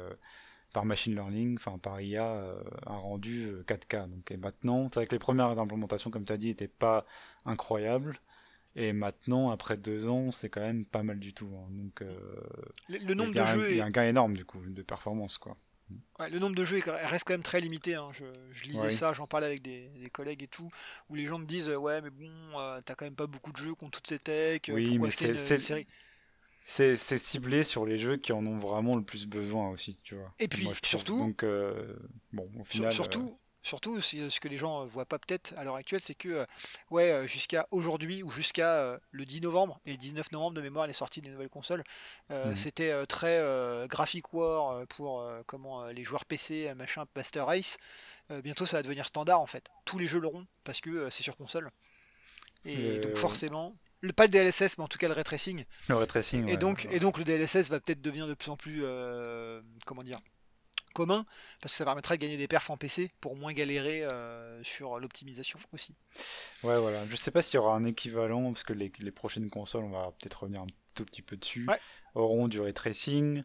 par 0.74 0.86
machine 0.86 1.14
learning, 1.16 1.58
enfin 1.58 1.78
par 1.80 2.02
IA, 2.02 2.26
euh, 2.36 2.64
un 2.86 2.96
rendu 2.98 3.46
euh, 3.48 3.64
4K. 3.68 4.08
Donc 4.08 4.32
et 4.32 4.38
maintenant, 4.38 4.86
c'est 4.94 5.00
vrai 5.02 5.08
que 5.08 5.16
les 5.16 5.20
premières 5.20 5.58
implémentations, 5.60 6.12
comme 6.12 6.26
tu 6.26 6.34
as 6.34 6.38
dit, 6.38 6.48
n'étaient 6.48 6.68
pas 6.68 7.06
incroyables. 7.46 8.20
Et 8.76 8.94
maintenant, 8.94 9.52
après 9.52 9.78
deux 9.78 10.08
ans, 10.08 10.32
c'est 10.32 10.50
quand 10.50 10.62
même 10.62 10.86
pas 10.86 11.04
mal 11.04 11.20
du 11.20 11.34
tout. 11.34 11.50
hein. 11.56 11.68
Donc 11.72 12.02
euh, 12.04 12.18
Le, 12.90 13.00
le 13.00 13.14
nombre 13.16 13.34
de 13.34 13.44
un- 13.44 13.46
jeux 13.46 13.72
il 13.72 13.78
y 13.78 13.80
est, 13.80 13.82
a 13.82 13.86
un 13.86 13.92
gain 13.92 14.04
énorme 14.06 14.36
du 14.38 14.46
coup 14.46 14.62
de 14.66 14.82
performance, 14.84 15.38
quoi. 15.38 15.58
Ouais, 16.20 16.30
le 16.30 16.40
nombre 16.40 16.56
de 16.56 16.64
jeux 16.66 16.78
est- 16.78 16.90
reste 17.08 17.26
quand 17.26 17.34
même 17.34 17.44
très 17.44 17.62
limité. 17.62 17.96
hein. 17.96 18.10
Je, 18.14 18.26
je 18.52 18.64
lisais 18.66 18.90
Ouais. 18.90 18.92
ça, 18.92 19.14
j'en 19.14 19.28
parlais 19.28 19.48
avec 19.48 19.62
des, 19.62 19.90
des 19.90 20.10
collègues 20.10 20.44
et 20.44 20.48
tout, 20.48 20.70
où 21.10 21.16
les 21.16 21.26
gens 21.26 21.40
me 21.40 21.46
disent 21.46 21.70
euh, 21.70 21.78
ouais 21.78 22.02
mais 22.02 22.10
bon, 22.10 22.30
euh, 22.60 22.80
t'as 22.86 22.96
quand 22.96 23.06
même 23.06 23.16
pas 23.16 23.28
beaucoup 23.28 23.52
de 23.52 23.58
jeux 23.58 23.74
qui 23.76 23.86
ont 23.86 23.90
toutes 23.90 24.08
ces 24.08 24.20
techs. 24.20 24.70
euh, 24.70 24.78
Oui, 24.78 24.84
pourquoi 24.84 25.10
mais 25.10 25.12
c'est- 25.12 25.36
une, 25.36 25.36
c'est- 25.36 25.56
une 25.56 25.60
série 25.60 25.88
C'est 26.66 26.96
c'est 26.96 27.18
ciblé 27.18 27.64
sur 27.64 27.86
les 27.86 28.00
jeux 28.00 28.18
qui 28.18 28.32
en 28.34 28.46
ont 28.46 28.58
vraiment 28.58 28.96
le 28.96 29.04
plus 29.04 29.26
besoin 29.28 29.70
aussi, 29.70 30.00
tu 30.04 30.16
vois. 30.16 30.32
Et 30.40 30.48
puis, 30.48 30.66
Moi, 30.66 30.74
surtout- 30.84 31.18
Donc 31.20 31.44
euh, 31.44 31.96
bon, 32.32 32.46
au 32.60 32.64
final, 32.64 32.88
euh, 32.88 32.94
surtout, 32.96 33.40
surtout 33.64 34.02
si- 34.02 34.32
ce 34.32 34.40
que 34.40 34.48
les 34.48 34.58
gens 34.58 34.82
euh, 34.82 34.86
voient 34.86 35.06
pas 35.06 35.20
peut-être 35.20 35.54
à 35.58 35.64
l'heure 35.64 35.76
actuelle, 35.76 36.02
c'est 36.02 36.16
que 36.16 36.30
euh, 36.30 36.46
ouais 36.90 37.12
euh, 37.12 37.28
jusqu'à 37.28 37.68
aujourd'hui 37.72 38.24
ou 38.24 38.32
jusqu'à 38.32 38.78
euh, 38.82 38.98
le 39.12 39.26
10 39.26 39.42
novembre 39.42 39.80
et 39.86 39.92
le 39.92 39.98
19 39.98 40.32
novembre 40.32 40.56
de 40.56 40.62
mémoire 40.62 40.88
les 40.88 40.94
sorties 40.94 41.22
des 41.22 41.30
nouvelles 41.30 41.50
consoles, 41.50 41.84
euh, 42.32 42.52
Mhm. 42.52 42.56
c'était 42.56 42.92
euh, 42.92 43.06
très 43.06 43.38
euh, 43.40 43.88
graphic 43.88 44.34
war 44.34 44.72
euh, 44.72 44.86
pour 44.86 45.22
euh, 45.22 45.42
comment 45.46 45.84
euh, 45.84 45.92
les 45.92 46.04
joueurs 46.04 46.26
PC 46.26 46.70
euh, 46.70 46.76
machin 46.76 47.06
Master 47.16 47.46
Race. 47.46 47.78
Euh, 48.32 48.42
bientôt 48.42 48.66
ça 48.66 48.78
va 48.78 48.84
devenir 48.84 49.06
standard 49.08 49.42
en 49.42 49.48
fait. 49.48 49.70
Tous 49.86 50.00
les 50.00 50.08
jeux 50.08 50.20
l'auront 50.20 50.48
parce 50.64 50.82
que 50.82 50.90
euh, 50.92 51.10
c'est 51.12 51.24
sur 51.24 51.38
console. 51.38 51.72
Et 52.66 52.98
Euh, 52.98 53.00
donc 53.00 53.18
forcément, 53.18 53.76
le, 54.02 54.14
pas 54.14 54.24
le 54.26 54.30
DLSS 54.30 54.78
mais 54.78 54.84
en 54.84 54.88
tout 54.88 54.98
cas 54.98 55.08
le 55.08 55.14
ray 55.14 55.24
tracing. 55.24 55.64
le 55.88 55.96
ray 55.96 56.08
tracing, 56.08 56.48
Et 56.48 56.52
ouais, 56.52 56.58
donc, 56.58 56.86
ouais. 56.90 56.96
et 56.96 57.00
donc 57.00 57.18
le 57.18 57.24
DLSS 57.24 57.70
va 57.70 57.80
peut-être 57.80 58.02
devenir 58.02 58.28
de 58.28 58.34
plus 58.34 58.50
en 58.50 58.58
plus, 58.58 58.82
euh, 58.84 59.62
comment 59.86 60.04
dire, 60.04 60.20
commun, 60.94 61.26
parce 61.62 61.74
que 61.74 61.78
ça 61.78 61.86
permettra 61.86 62.18
de 62.18 62.22
gagner 62.22 62.36
des 62.38 62.48
perfs 62.50 62.70
en 62.70 62.76
PC 62.78 63.12
pour 63.22 63.36
moins 63.38 63.54
galérer 63.54 64.04
euh, 64.04 64.62
sur 64.64 65.00
l'optimisation 65.00 65.58
aussi. 65.72 65.96
Ouais, 66.64 66.78
voilà. 66.80 67.06
Je 67.10 67.16
sais 67.16 67.32
pas 67.32 67.42
s'il 67.42 67.56
y 67.56 67.58
aura 67.60 67.76
un 67.76 67.86
équivalent, 67.86 68.52
parce 68.52 68.64
que 68.64 68.74
les, 68.74 68.92
les 69.00 69.12
prochaines 69.12 69.50
consoles, 69.50 69.84
on 69.86 69.92
va 69.92 70.12
peut-être 70.20 70.42
revenir 70.44 70.62
un 70.62 70.68
tout 70.96 71.06
petit 71.06 71.22
peu 71.22 71.38
dessus, 71.38 71.66
Ouais. 71.68 71.80
auront 72.16 72.50
du 72.50 72.60
ray 72.60 72.74
tracing, 72.74 73.44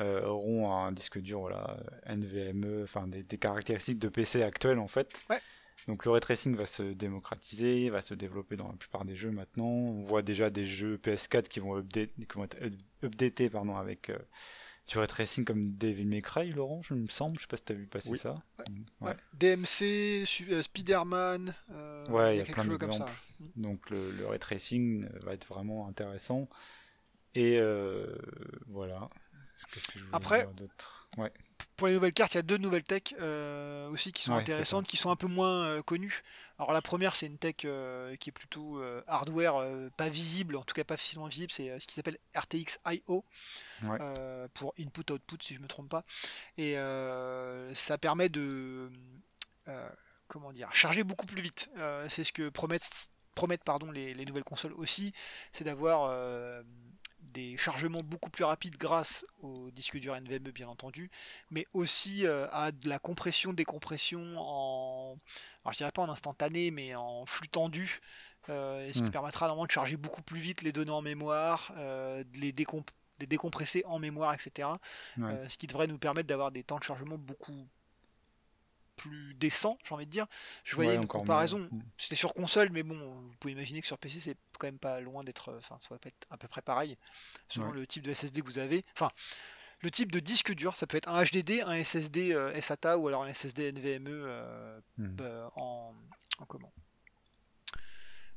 euh, 0.00 0.24
auront 0.24 0.72
un 0.72 0.92
disque 0.92 1.18
dur, 1.18 1.40
voilà, 1.40 1.76
NVMe, 2.06 2.82
enfin 2.84 3.06
des, 3.08 3.22
des 3.22 3.36
caractéristiques 3.38 3.98
de 3.98 4.08
PC 4.08 4.42
actuels 4.42 4.78
en 4.78 4.88
fait. 4.88 5.24
Ouais. 5.28 5.40
Donc 5.88 6.04
le 6.04 6.10
ray 6.10 6.20
tracing 6.20 6.56
va 6.56 6.66
se 6.66 6.82
démocratiser, 6.82 7.90
va 7.90 8.02
se 8.02 8.14
développer 8.14 8.56
dans 8.56 8.68
la 8.68 8.74
plupart 8.76 9.04
des 9.04 9.14
jeux 9.14 9.30
maintenant. 9.30 9.66
On 9.66 10.04
voit 10.04 10.22
déjà 10.22 10.50
des 10.50 10.66
jeux 10.66 10.96
PS4 10.96 11.44
qui 11.48 11.60
vont, 11.60 11.76
update, 11.76 12.10
qui 12.16 12.26
vont 12.34 12.44
être 12.44 12.60
up- 12.62 12.74
updatés 13.04 13.48
pardon, 13.50 13.76
avec 13.76 14.10
euh, 14.10 14.18
du 14.88 14.98
ray 14.98 15.06
tracing 15.06 15.44
comme 15.44 15.76
Devil 15.76 16.04
May 16.06 16.22
Cry, 16.22 16.50
Laurent, 16.50 16.82
je 16.82 16.94
me 16.94 17.06
semble. 17.08 17.36
Je 17.36 17.42
sais 17.42 17.46
pas 17.46 17.56
si 17.56 17.62
t'as 17.64 17.74
vu 17.74 17.86
passer 17.86 18.10
Oui. 18.10 18.18
ça. 18.18 18.42
Ouais. 19.00 19.08
Ouais. 19.08 19.14
DMC, 19.34 20.24
euh, 20.50 20.62
Spider-Man, 20.62 21.54
euh, 21.70 22.08
Ouais, 22.08 22.34
il 22.36 22.36
y 22.36 22.38
y 22.38 22.50
a 22.50 22.52
plein 22.52 22.78
comme 22.78 22.92
ça. 22.92 23.06
Donc 23.54 23.88
le, 23.90 24.10
le 24.10 24.26
ray 24.26 24.38
tracing 24.40 25.04
euh, 25.04 25.18
va 25.24 25.34
être 25.34 25.46
vraiment 25.46 25.86
intéressant. 25.88 26.48
Et 27.36 27.58
euh, 27.60 28.06
voilà. 28.66 29.08
Qu'est-ce 29.72 29.86
que 29.88 29.98
je 29.98 30.04
voulais 30.04 30.16
Après- 30.16 30.40
dire 30.40 30.54
d'autre? 30.54 31.08
Ouais. 31.18 31.32
Pour 31.76 31.88
les 31.88 31.92
nouvelles 31.92 32.14
cartes, 32.14 32.32
il 32.32 32.38
y 32.38 32.40
a 32.40 32.42
deux 32.42 32.56
nouvelles 32.56 32.84
techs 32.84 33.14
euh, 33.20 33.88
aussi 33.90 34.10
qui 34.12 34.22
sont 34.22 34.32
Ouais, 34.32 34.40
intéressantes, 34.40 34.86
qui 34.86 34.96
sont 34.96 35.10
un 35.10 35.16
peu 35.16 35.26
moins 35.26 35.64
euh, 35.64 35.82
connues. 35.82 36.22
Alors 36.58 36.72
la 36.72 36.80
première, 36.80 37.14
c'est 37.14 37.26
une 37.26 37.36
tech 37.36 37.56
euh, 37.64 38.16
qui 38.16 38.30
est 38.30 38.32
plutôt 38.32 38.80
hardware 39.06 39.62
pas 39.96 40.08
visible, 40.08 40.56
en 40.56 40.62
tout 40.62 40.74
cas 40.74 40.84
pas 40.84 40.96
facilement 40.96 41.26
visible, 41.26 41.52
c'est 41.52 41.78
ce 41.78 41.86
qui 41.86 41.94
s'appelle 41.94 42.18
RTX 42.34 42.78
IO. 42.86 43.24
Ouais. 43.82 43.98
pour 44.54 44.72
input-output 44.78 45.36
si 45.42 45.54
je 45.54 45.60
me 45.60 45.66
trompe 45.66 45.90
pas. 45.90 46.04
Et 46.56 46.76
ça 47.74 47.98
permet 47.98 48.30
de 48.30 48.90
comment 50.28 50.52
dire 50.52 50.72
charger 50.72 51.04
beaucoup 51.04 51.26
plus 51.26 51.42
vite. 51.42 51.68
C'est 52.08 52.24
ce 52.24 52.32
que 52.32 52.48
promettent, 52.48 53.10
promettent 53.34 53.64
pardon, 53.64 53.90
les, 53.90 54.14
les 54.14 54.24
nouvelles 54.24 54.44
consoles 54.44 54.72
aussi, 54.72 55.12
c'est 55.52 55.64
d'avoir 55.64 56.10
des 57.32 57.56
chargements 57.56 58.02
beaucoup 58.02 58.30
plus 58.30 58.44
rapides 58.44 58.76
grâce 58.76 59.26
au 59.42 59.70
disque 59.70 59.98
dur 59.98 60.14
NVMe 60.14 60.50
bien 60.52 60.68
entendu, 60.68 61.10
mais 61.50 61.66
aussi 61.74 62.26
euh, 62.26 62.46
à 62.52 62.72
de 62.72 62.88
la 62.88 62.98
compression, 62.98 63.52
décompression 63.52 64.34
en, 64.36 65.16
alors 65.64 65.72
je 65.72 65.78
dirais 65.78 65.92
pas 65.92 66.02
en 66.02 66.08
instantané, 66.08 66.70
mais 66.70 66.94
en 66.94 67.26
flux 67.26 67.48
tendu, 67.48 68.00
euh, 68.48 68.86
ce 68.92 69.00
qui 69.00 69.08
Mm. 69.08 69.10
permettra 69.10 69.46
normalement 69.46 69.66
de 69.66 69.72
charger 69.72 69.96
beaucoup 69.96 70.22
plus 70.22 70.40
vite 70.40 70.62
les 70.62 70.72
données 70.72 70.90
en 70.90 71.02
mémoire, 71.02 71.72
euh, 71.76 72.22
de 72.24 72.38
les 72.38 72.52
décomp- 72.52 72.88
de 73.18 73.26
décompresser 73.26 73.82
en 73.86 73.98
mémoire, 73.98 74.34
etc. 74.34 74.78
Ouais. 75.18 75.48
Ce 75.48 75.56
qui 75.56 75.66
devrait 75.66 75.86
nous 75.86 75.98
permettre 75.98 76.28
d'avoir 76.28 76.50
des 76.52 76.62
temps 76.62 76.78
de 76.78 76.84
chargement 76.84 77.16
beaucoup 77.18 77.66
plus 78.96 79.34
décents, 79.34 79.78
j'ai 79.84 79.94
envie 79.94 80.06
de 80.06 80.10
dire. 80.10 80.26
Je 80.64 80.74
voyais 80.74 80.90
Ouais, 80.92 80.96
une 80.96 81.06
comparaison, 81.06 81.60
Mm. 81.70 81.80
c'était 81.98 82.16
sur 82.16 82.34
console, 82.34 82.70
mais 82.70 82.82
bon, 82.82 82.98
vous 82.98 83.34
pouvez 83.40 83.52
imaginer 83.52 83.80
que 83.80 83.86
sur 83.86 83.98
PC, 83.98 84.20
c'est 84.20 84.36
quand 84.58 84.66
même 84.66 84.78
pas 84.78 85.00
loin 85.00 85.22
d'être, 85.22 85.50
euh, 85.50 85.58
enfin, 85.58 85.78
ça 85.80 85.88
va 85.90 85.98
pas 85.98 86.08
être 86.08 86.26
à 86.30 86.36
peu 86.36 86.48
près 86.48 86.62
pareil, 86.62 86.96
selon 87.48 87.68
Ouais. 87.68 87.74
le 87.74 87.86
type 87.86 88.02
de 88.04 88.12
SSD 88.12 88.40
que 88.40 88.46
vous 88.46 88.58
avez. 88.58 88.84
Enfin, 88.94 89.10
le 89.80 89.90
type 89.90 90.10
de 90.10 90.20
disque 90.20 90.54
dur, 90.54 90.74
ça 90.76 90.86
peut 90.86 90.96
être 90.96 91.08
un 91.08 91.22
HDD, 91.22 91.60
un 91.60 91.74
SSD 91.74 92.32
euh, 92.32 92.58
SATA 92.60 92.96
ou 92.98 93.08
alors 93.08 93.24
un 93.24 93.28
SSD 93.32 93.72
NVMe 93.72 94.06
euh, 94.08 94.80
Mm. 94.98 95.16
euh, 95.20 95.48
en, 95.56 95.94
en 96.38 96.46
comment? 96.46 96.72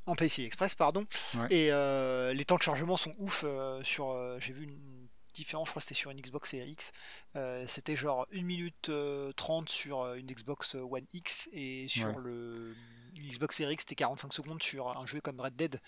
En 0.06 0.14
PCI 0.16 0.44
Express 0.44 0.74
pardon 0.74 1.06
Ouais. 1.36 1.46
et 1.50 2.34
les 2.34 2.44
temps 2.44 2.56
de 2.56 2.62
chargement 2.62 2.96
sont 2.96 3.14
ouf 3.18 3.44
sur 3.84 4.40
j'ai 4.40 4.52
vu 4.52 4.64
une 4.64 5.08
différent, 5.40 5.64
je 5.64 5.70
crois 5.70 5.80
que 5.80 5.88
c'était 5.88 5.98
sur 5.98 6.10
une 6.10 6.20
Xbox 6.20 6.50
Series 6.50 6.70
X. 6.70 6.92
Euh, 7.36 7.64
c'était 7.68 7.96
genre 7.96 8.26
1 8.34 8.42
minute 8.42 8.90
30 9.36 9.68
sur 9.68 10.14
une 10.14 10.26
Xbox 10.26 10.74
One 10.74 11.04
X 11.12 11.48
et 11.52 11.88
sur 11.88 12.18
le 12.18 12.74
une 13.16 13.28
Xbox 13.28 13.56
Series 13.56 13.74
X 13.74 13.82
c'était 13.82 13.96
45 13.96 14.32
secondes 14.32 14.62
sur 14.62 14.96
un 14.96 15.06
jeu 15.06 15.20
comme 15.20 15.40
Red 15.40 15.56
Dead. 15.56 15.80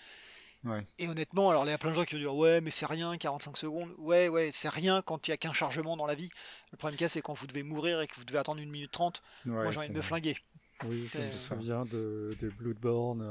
Et 0.97 1.09
honnêtement, 1.09 1.49
alors 1.49 1.65
il 1.65 1.69
y 1.69 1.73
a 1.73 1.77
plein 1.77 1.89
de 1.89 1.95
gens 1.95 2.05
qui 2.05 2.15
vont 2.15 2.21
dire 2.21 2.35
ouais 2.35 2.61
mais 2.61 2.71
c'est 2.71 2.85
rien 2.85 3.17
45 3.17 3.57
secondes. 3.57 3.93
Ouais 3.97 4.29
ouais 4.29 4.49
c'est 4.53 4.69
rien 4.69 5.01
quand 5.01 5.27
il 5.27 5.31
n'y 5.31 5.33
a 5.33 5.37
qu'un 5.37 5.53
chargement 5.53 5.97
dans 5.97 6.05
la 6.05 6.15
vie. 6.15 6.29
Le 6.71 6.77
problème 6.77 6.97
cas 6.97 7.09
c'est 7.09 7.21
quand 7.21 7.33
vous 7.33 7.47
devez 7.47 7.63
mourir 7.63 8.01
et 8.01 8.07
que 8.07 8.15
vous 8.15 8.25
devez 8.25 8.39
attendre 8.39 8.61
1 8.61 8.65
minute 8.65 8.91
30. 8.91 9.21
moi 9.45 9.71
j'ai 9.71 9.79
envie 9.79 9.89
de 9.89 9.93
me 9.93 10.01
flinguer. 10.01 10.37
Oui, 10.85 11.09
je 11.11 11.17
me 11.17 11.31
souviens 11.31 11.85
de, 11.85 12.35
de 12.41 12.49
Bloodborne. 12.49 13.21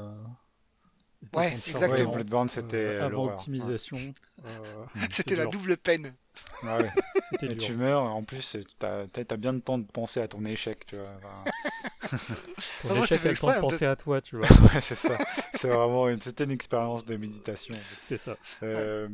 Ouais, 1.35 1.53
exactement. 1.67 2.09
Ouais, 2.09 2.15
Bloodborne, 2.15 2.49
c'était 2.49 2.77
euh, 2.77 3.05
avant 3.05 3.25
optimisation. 3.25 3.97
Euh, 4.45 4.49
c'était 5.09 5.35
la 5.35 5.45
double 5.45 5.77
peine. 5.77 6.13
Ah 6.63 6.77
ouais. 6.79 6.89
et 7.41 7.57
tu 7.57 7.73
meurs, 7.73 8.03
en 8.03 8.23
plus, 8.23 8.57
t'as 8.79 9.05
as 9.05 9.37
bien 9.37 9.53
de 9.53 9.59
temps 9.59 9.77
de 9.77 9.85
penser 9.85 10.19
à 10.21 10.27
ton 10.27 10.43
échec, 10.45 10.85
tu 10.85 10.95
vois. 10.95 11.13
Enfin... 11.17 12.17
ton 12.81 13.03
échec, 13.03 13.21
t'as 13.21 13.31
le 13.31 13.37
temps 13.37 13.55
de 13.55 13.59
penser 13.59 13.85
à 13.85 13.95
toi, 13.95 14.21
tu 14.21 14.37
vois. 14.37 14.47
ouais, 14.73 14.81
c'est 14.81 14.95
ça. 14.95 15.17
C'est 15.55 15.67
vraiment 15.69 16.09
une, 16.09 16.19
une 16.39 16.51
expérience 16.51 17.05
de 17.05 17.15
méditation. 17.15 17.75
C'est 17.99 18.17
ça. 18.17 18.37
Euh... 18.63 19.07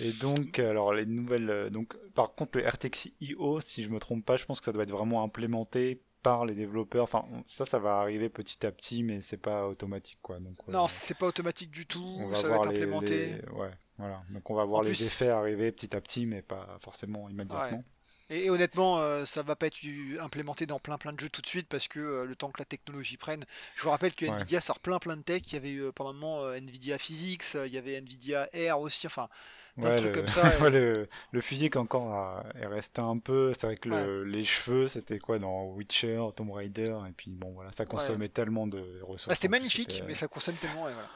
Et 0.00 0.12
donc, 0.12 0.58
alors 0.58 0.94
les 0.94 1.06
nouvelles, 1.06 1.50
euh, 1.50 1.70
donc 1.70 1.96
par 2.14 2.34
contre 2.34 2.58
le 2.58 2.66
RTX 2.68 3.10
IO, 3.20 3.60
si 3.60 3.82
je 3.82 3.88
me 3.90 4.00
trompe 4.00 4.24
pas, 4.24 4.36
je 4.36 4.44
pense 4.44 4.60
que 4.60 4.64
ça 4.64 4.72
doit 4.72 4.84
être 4.84 4.90
vraiment 4.90 5.22
implémenté 5.22 6.00
par 6.22 6.44
les 6.44 6.54
développeurs. 6.54 7.04
Enfin, 7.04 7.24
ça, 7.46 7.64
ça 7.64 7.78
va 7.78 7.98
arriver 7.98 8.28
petit 8.28 8.64
à 8.66 8.72
petit, 8.72 9.02
mais 9.02 9.20
c'est 9.20 9.36
pas 9.36 9.66
automatique, 9.66 10.18
quoi. 10.22 10.38
Donc, 10.38 10.56
non, 10.68 10.88
c'est 10.88 11.16
pas 11.16 11.26
automatique 11.26 11.70
du 11.70 11.86
tout. 11.86 12.06
On 12.18 12.28
va 12.28 12.36
ça 12.36 12.48
va 12.48 12.56
être 12.56 12.68
implémenté. 12.68 13.34
Ouais, 13.52 13.70
voilà. 13.98 14.22
Donc, 14.30 14.48
on 14.50 14.54
va 14.54 14.64
voir 14.64 14.82
les 14.82 15.04
effets 15.04 15.28
arriver 15.28 15.72
petit 15.72 15.94
à 15.96 16.00
petit, 16.00 16.26
mais 16.26 16.42
pas 16.42 16.78
forcément 16.80 17.28
immédiatement. 17.28 17.84
Et, 18.32 18.48
honnêtement, 18.48 18.98
euh, 18.98 19.26
ça 19.26 19.42
va 19.42 19.56
pas 19.56 19.66
être 19.66 19.78
implémenté 20.20 20.64
dans 20.64 20.78
plein 20.78 20.96
plein 20.96 21.12
de 21.12 21.20
jeux 21.20 21.28
tout 21.28 21.42
de 21.42 21.46
suite 21.46 21.68
parce 21.68 21.86
que 21.86 22.00
euh, 22.00 22.24
le 22.24 22.34
temps 22.34 22.50
que 22.50 22.58
la 22.58 22.64
technologie 22.64 23.18
prenne. 23.18 23.44
Je 23.76 23.82
vous 23.82 23.90
rappelle 23.90 24.14
que 24.14 24.24
Nvidia 24.24 24.62
sort 24.62 24.80
plein 24.80 24.98
plein 24.98 25.16
de 25.16 25.22
tech. 25.22 25.42
Il 25.48 25.52
y 25.52 25.56
avait 25.56 25.70
eu 25.72 25.92
pendant 25.92 26.10
un 26.10 26.14
moment 26.14 26.42
euh, 26.44 26.56
Nvidia 26.56 26.96
Physics, 26.96 27.54
il 27.54 27.72
y 27.72 27.78
avait 27.78 27.96
Nvidia 27.96 28.48
Air 28.54 28.80
aussi. 28.80 29.06
Enfin, 29.06 29.28
Ouais, 29.78 29.98
le... 30.02 30.10
comme 30.10 30.28
ça. 30.28 30.68
le, 30.68 31.08
le, 31.30 31.40
physique 31.40 31.76
encore 31.76 32.44
est 32.60 32.66
resté 32.66 33.00
un 33.00 33.16
peu. 33.16 33.52
C'est 33.54 33.66
vrai 33.66 33.76
que 33.76 33.88
le, 33.88 34.22
les 34.22 34.44
cheveux, 34.44 34.86
c'était 34.86 35.18
quoi 35.18 35.38
dans 35.38 35.64
Witcher, 35.64 36.22
Tomb 36.36 36.50
Raider, 36.52 36.94
et 37.08 37.12
puis 37.12 37.30
bon 37.30 37.52
voilà, 37.52 37.70
ça 37.72 37.86
consommait 37.86 38.28
tellement 38.28 38.66
de 38.66 39.00
ressources. 39.02 39.28
Bah, 39.28 39.34
c'était 39.34 39.48
magnifique, 39.48 40.02
mais 40.06 40.14
ça 40.14 40.28
consomme 40.28 40.56
tellement. 40.56 40.82
voilà. 40.82 41.08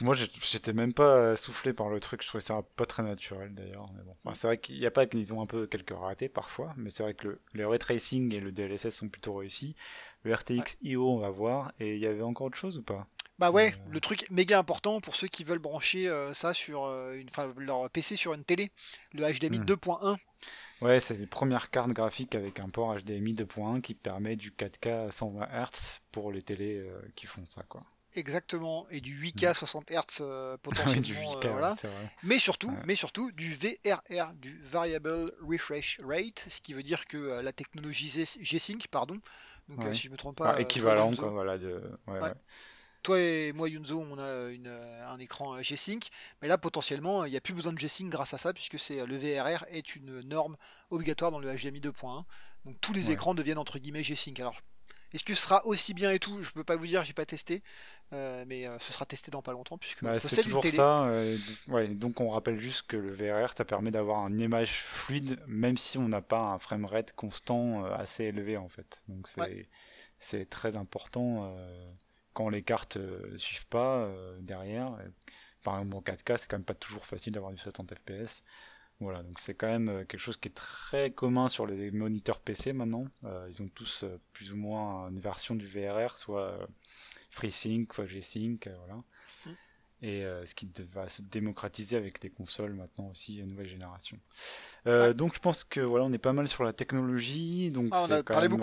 Moi, 0.00 0.14
j'étais 0.14 0.72
même 0.72 0.92
pas 0.92 1.36
soufflé 1.36 1.72
par 1.72 1.88
le 1.88 2.00
truc. 2.00 2.22
Je 2.22 2.28
trouvais 2.28 2.42
ça 2.42 2.62
pas 2.76 2.86
très 2.86 3.02
naturel 3.02 3.54
d'ailleurs. 3.54 3.90
Mais 3.94 4.02
bon, 4.02 4.34
c'est 4.34 4.46
vrai 4.46 4.58
qu'il 4.58 4.78
n'y 4.78 4.86
a 4.86 4.90
pas 4.90 5.06
qu'ils 5.06 5.32
ont 5.34 5.40
un 5.40 5.46
peu 5.46 5.66
quelques 5.66 5.96
ratés 5.96 6.28
parfois, 6.28 6.74
mais 6.76 6.90
c'est 6.90 7.02
vrai 7.02 7.14
que 7.14 7.28
le, 7.28 7.40
le 7.52 7.66
ray 7.66 7.78
tracing 7.78 8.34
et 8.34 8.40
le 8.40 8.52
DLSS 8.52 8.90
sont 8.90 9.08
plutôt 9.08 9.34
réussis. 9.34 9.74
Le 10.24 10.34
RTX 10.34 10.76
IO, 10.82 11.08
on 11.08 11.18
va 11.18 11.30
voir. 11.30 11.72
Et 11.80 11.94
il 11.94 12.00
y 12.00 12.06
avait 12.06 12.22
encore 12.22 12.48
autre 12.48 12.58
chose 12.58 12.78
ou 12.78 12.82
pas? 12.82 13.06
Bah 13.38 13.52
ouais, 13.52 13.72
euh. 13.72 13.90
le 13.92 14.00
truc 14.00 14.28
méga 14.30 14.58
important 14.58 15.00
pour 15.00 15.14
ceux 15.14 15.28
qui 15.28 15.44
veulent 15.44 15.60
brancher 15.60 16.08
euh, 16.08 16.34
ça 16.34 16.54
sur 16.54 16.86
euh, 16.86 17.14
une, 17.14 17.28
leur 17.64 17.88
PC 17.88 18.16
sur 18.16 18.34
une 18.34 18.42
télé, 18.42 18.72
le 19.12 19.22
HDMI 19.22 19.60
2.1. 19.60 20.14
Hmm. 20.14 20.84
Ouais, 20.84 20.98
c'est 20.98 21.14
les 21.14 21.26
premières 21.26 21.70
cartes 21.70 21.92
graphiques 21.92 22.34
avec 22.34 22.58
un 22.58 22.68
port 22.68 22.96
HDMI 22.96 23.34
2.1 23.34 23.80
qui 23.80 23.94
permet 23.94 24.34
du 24.34 24.50
4K 24.50 25.08
à 25.08 25.10
120 25.12 25.46
Hz 25.46 26.00
pour 26.10 26.32
les 26.32 26.42
télés 26.42 26.84
qui 27.14 27.26
font 27.26 27.44
ça 27.44 27.62
quoi. 27.68 27.82
Exactement, 28.18 28.86
et 28.90 29.00
du 29.00 29.14
8K 29.22 29.54
60 29.54 29.90
Hz 29.90 30.58
potentiellement, 30.62 31.38
voilà. 31.40 31.74
Mais 32.22 32.38
surtout, 32.38 32.76
mais 32.84 32.94
surtout 32.94 33.30
du 33.32 33.54
VRR, 33.54 34.34
du 34.34 34.60
Variable 34.62 35.32
Refresh 35.40 35.98
Rate, 36.04 36.46
ce 36.48 36.60
qui 36.60 36.74
veut 36.74 36.82
dire 36.82 37.06
que 37.06 37.40
la 37.40 37.52
technologie 37.52 38.08
G-Sync, 38.40 38.88
pardon, 38.88 39.18
donc 39.68 39.94
si 39.94 40.02
je 40.02 40.10
me 40.10 40.16
trompe 40.16 40.36
pas, 40.36 40.60
équivalent 40.60 41.14
quoi, 41.14 41.28
voilà, 41.28 41.58
de... 41.58 41.82
toi 43.02 43.20
et 43.20 43.52
moi, 43.52 43.68
Yunzo, 43.68 44.00
on 44.00 44.18
a 44.18 44.50
une, 44.50 44.68
un 44.68 45.18
écran 45.18 45.54
euh, 45.54 45.62
G-Sync, 45.62 46.08
mais 46.42 46.48
là 46.48 46.58
potentiellement, 46.58 47.24
il 47.24 47.30
n'y 47.30 47.36
a 47.36 47.40
plus 47.40 47.54
besoin 47.54 47.72
de 47.72 47.78
G-Sync 47.78 48.10
grâce 48.10 48.34
à 48.34 48.38
ça, 48.38 48.52
puisque 48.52 48.78
c'est 48.78 49.04
le 49.06 49.16
VRR 49.16 49.64
est 49.68 49.96
une 49.96 50.20
norme 50.22 50.56
obligatoire 50.90 51.30
dans 51.30 51.38
le 51.38 51.54
HDMI 51.54 51.80
2.1. 51.80 52.24
Donc 52.64 52.80
tous 52.80 52.92
les 52.92 53.10
écrans 53.10 53.34
deviennent 53.34 53.58
entre 53.58 53.78
guillemets 53.78 54.02
G-Sync. 54.02 54.40
Alors, 54.40 54.56
est-ce 55.12 55.24
que 55.24 55.34
ce 55.34 55.42
sera 55.42 55.64
aussi 55.66 55.94
bien 55.94 56.10
et 56.10 56.18
tout? 56.18 56.42
Je 56.42 56.52
peux 56.52 56.64
pas 56.64 56.76
vous 56.76 56.86
dire, 56.86 57.02
j'ai 57.02 57.12
pas 57.12 57.24
testé, 57.24 57.62
euh, 58.12 58.44
mais 58.46 58.66
euh, 58.66 58.78
ce 58.78 58.92
sera 58.92 59.06
testé 59.06 59.30
dans 59.30 59.42
pas 59.42 59.52
longtemps 59.52 59.78
puisque 59.78 60.04
bah, 60.04 60.18
c'est 60.18 60.42
toujours 60.42 60.64
ça. 60.64 61.10
ouais, 61.68 61.88
donc 61.88 62.20
on 62.20 62.30
rappelle 62.30 62.58
juste 62.58 62.86
que 62.86 62.96
le 62.96 63.12
VRR, 63.12 63.52
ça 63.56 63.64
permet 63.64 63.90
d'avoir 63.90 64.26
une 64.26 64.40
image 64.40 64.82
fluide, 64.82 65.38
même 65.46 65.76
si 65.76 65.98
on 65.98 66.08
n'a 66.08 66.22
pas 66.22 66.40
un 66.40 66.58
framerate 66.58 67.12
constant 67.12 67.84
assez 67.84 68.24
élevé 68.24 68.56
en 68.56 68.68
fait. 68.68 69.02
Donc 69.08 69.28
c'est 70.20 70.50
très 70.50 70.76
important 70.76 71.54
quand 72.38 72.50
les 72.50 72.62
cartes 72.62 72.98
euh, 72.98 73.36
suivent 73.36 73.66
pas 73.66 73.96
euh, 73.96 74.38
derrière. 74.40 74.96
Par 75.64 75.80
exemple 75.80 75.96
en 75.96 76.00
4K, 76.02 76.36
c'est 76.36 76.46
quand 76.46 76.56
même 76.56 76.64
pas 76.64 76.74
toujours 76.74 77.04
facile 77.04 77.32
d'avoir 77.32 77.50
du 77.50 77.58
60 77.58 77.94
fps. 77.94 78.44
Voilà, 79.00 79.22
donc 79.22 79.38
c'est 79.38 79.54
quand 79.54 79.68
même 79.68 79.88
euh, 79.88 80.04
quelque 80.04 80.20
chose 80.20 80.36
qui 80.36 80.48
est 80.48 80.54
très 80.54 81.12
commun 81.12 81.48
sur 81.48 81.66
les 81.66 81.90
moniteurs 81.92 82.40
PC 82.40 82.72
maintenant. 82.72 83.06
ils 83.48 83.62
ont 83.62 83.68
tous 83.68 84.04
plus 84.32 84.52
ou 84.52 84.56
moins 84.56 85.08
une 85.08 85.20
version 85.20 85.54
du 85.54 85.66
VRR, 85.66 86.16
soit 86.16 86.58
FreeSync, 87.30 87.92
soit 87.92 88.06
G-Sync, 88.06 88.68
voilà. 88.78 89.02
Mm. 89.46 89.50
Et 90.00 90.22
ce 90.44 90.54
qui 90.54 90.70
va 90.92 91.08
se 91.08 91.22
démocratiser 91.22 91.96
avec 91.96 92.22
les 92.22 92.30
consoles 92.30 92.72
maintenant 92.72 93.08
aussi, 93.10 93.42
nouvelle 93.42 93.68
génération. 93.68 94.18
Donc 94.84 95.34
je 95.34 95.40
pense 95.40 95.64
que 95.64 95.80
voilà, 95.80 96.04
on 96.04 96.12
est 96.12 96.18
pas 96.18 96.32
mal 96.32 96.48
sur 96.48 96.64
la 96.64 96.72
technologie. 96.72 97.70
Donc 97.70 97.88
ah, 97.92 98.06
c'est 98.08 98.24
quand 98.24 98.40
même 98.40 98.60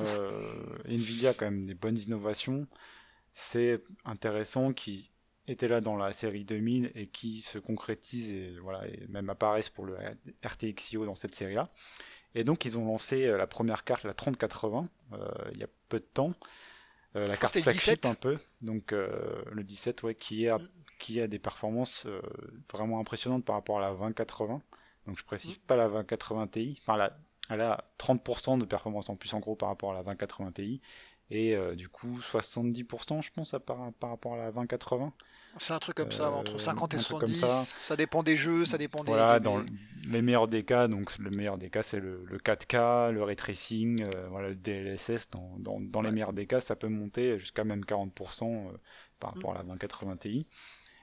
Nvidia 0.86 1.32
a 1.32 1.34
quand 1.34 1.46
même 1.46 1.65
des 1.65 1.75
bonnes 1.75 1.98
innovations 1.98 2.68
c'est 3.36 3.84
intéressant, 4.06 4.72
qui 4.74 5.12
était 5.47 5.67
là 5.67 5.81
dans 5.81 5.95
la 5.95 6.11
série 6.11 6.43
2000 6.43 6.91
et 6.95 7.07
qui 7.07 7.41
se 7.41 7.59
concrétise 7.59 8.31
et, 8.31 8.57
voilà, 8.61 8.87
et 8.87 9.05
même 9.09 9.29
apparaissent 9.29 9.69
pour 9.69 9.85
le 9.85 9.97
RTXIO 10.43 11.05
dans 11.05 11.15
cette 11.15 11.35
série-là. 11.35 11.69
Et 12.33 12.43
donc 12.43 12.65
ils 12.65 12.77
ont 12.77 12.85
lancé 12.85 13.25
euh, 13.25 13.37
la 13.37 13.47
première 13.47 13.83
carte, 13.83 14.03
la 14.03 14.13
3080, 14.13 14.89
euh, 15.13 15.27
il 15.53 15.59
y 15.59 15.63
a 15.63 15.67
peu 15.89 15.99
de 15.99 16.05
temps. 16.05 16.33
Euh, 17.15 17.25
la 17.27 17.37
carte 17.37 17.59
flagship 17.61 18.05
un 18.05 18.13
peu, 18.13 18.37
donc 18.61 18.91
le 18.91 19.63
17, 19.63 20.03
ouais, 20.03 20.15
qui 20.15 20.49
a, 20.49 20.57
mm. 20.57 20.69
qui 20.99 21.21
a 21.21 21.27
des 21.27 21.39
performances 21.39 22.07
vraiment 22.71 22.99
impressionnantes 22.99 23.45
par 23.45 23.55
rapport 23.55 23.79
à 23.79 23.81
la 23.81 23.93
2080. 23.93 24.61
Donc 25.07 25.17
je 25.17 25.23
précise 25.23 25.57
mm. 25.57 25.61
pas 25.67 25.75
la 25.77 25.87
2080 25.87 26.47
Ti, 26.47 26.79
enfin 26.81 27.09
elle 27.49 27.61
a 27.61 27.85
30% 27.99 28.57
de 28.57 28.65
performance 28.65 29.09
en 29.09 29.15
plus 29.15 29.33
en 29.33 29.39
gros 29.39 29.55
par 29.55 29.69
rapport 29.69 29.91
à 29.91 29.93
la 29.93 30.03
2080 30.03 30.51
Ti 30.51 30.81
et 31.32 31.55
euh, 31.55 31.75
du 31.75 31.89
coup 31.89 32.20
70% 32.20 33.22
je 33.24 33.32
pense 33.32 33.55
par, 33.65 33.91
par 33.94 34.10
rapport 34.12 34.34
à 34.36 34.38
la 34.38 34.51
2080. 34.51 35.13
C'est 35.58 35.72
un 35.72 35.79
truc 35.79 35.96
comme 35.96 36.12
ça, 36.12 36.32
entre 36.32 36.60
50 36.60 36.96
et 36.96 36.98
70, 36.98 37.75
ça. 37.79 37.96
dépend 37.96 38.24
des 38.24 38.36
jeux, 38.36 38.65
ça 38.65 38.77
dépend 38.77 39.05
des... 39.05 39.13
Voilà, 39.13 39.39
dans 39.39 39.63
les 40.05 40.22
meilleurs 40.22 40.50
des 40.50 40.65
cas, 40.65 40.89
donc 40.89 41.17
le 41.17 41.29
meilleur 41.29 41.58
des 41.58 41.70
cas 41.70 41.82
c'est 41.82 42.01
le, 42.01 42.25
4K, 42.44 43.12
le 43.12 43.24
ray 43.24 43.38
tracing, 43.38 44.03
euh, 44.03 44.27
voilà, 44.29 44.50
le 44.50 44.55
DLSS, 44.55 45.29
dans, 45.32 45.55
dans, 45.60 45.79
dans 45.79 46.01
les 46.01 46.12
meilleurs 46.12 46.34
des 46.34 46.46
cas 46.46 46.60
ça 46.60 46.75
peut 46.75 46.89
monter 46.89 47.39
jusqu'à 47.39 47.63
même 47.63 47.86
40% 47.86 48.44
euh, 48.44 48.77
par 49.20 49.34
rapport 49.34 49.51
à 49.51 49.60
la 49.60 49.63
2080 49.63 50.17
Ti. 50.17 50.46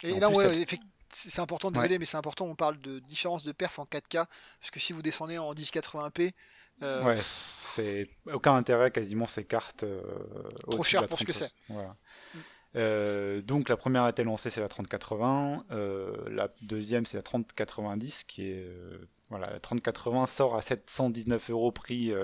Et, 0.02 0.20
là, 0.20 0.28
ouais, 0.28 0.66
c'est 1.08 1.40
important, 1.40 1.70
désolé, 1.70 1.98
mais 1.98 2.06
c'est 2.06 2.18
important, 2.18 2.46
on 2.46 2.54
parle 2.54 2.78
de 2.80 2.98
différence 2.98 3.44
de 3.44 3.52
perf 3.52 3.78
en 3.78 3.84
4K, 3.84 4.26
parce 4.60 4.70
que 4.70 4.80
si 4.80 4.92
vous 4.92 5.02
descendez 5.02 5.38
en 5.38 5.54
1080p, 5.54 6.32
ouais, 6.80 7.18
c'est 7.74 8.08
aucun 8.32 8.54
intérêt 8.54 8.90
quasiment 8.90 9.26
ces 9.26 9.44
cartes. 9.44 9.84
Euh, 9.84 10.02
trop 10.70 10.82
cher 10.82 11.06
pour 11.08 11.18
ce 11.18 11.24
que 11.24 11.32
c'est. 11.32 11.52
Voilà. 11.68 11.96
Mm. 12.34 12.38
Euh, 12.74 13.42
donc 13.42 13.68
la 13.68 13.76
première 13.76 14.04
a 14.04 14.10
été 14.10 14.24
lancée 14.24 14.48
c'est 14.48 14.60
la 14.62 14.68
3080, 14.68 15.66
euh, 15.72 16.16
la 16.30 16.48
deuxième 16.62 17.04
c'est 17.04 17.18
la 17.18 17.22
3090 17.22 18.24
qui 18.24 18.46
est 18.46 18.66
voilà 19.28 19.50
la 19.50 19.60
3080 19.60 20.26
sort 20.26 20.56
à 20.56 20.62
719 20.62 21.50
euros 21.50 21.70
prix 21.70 22.14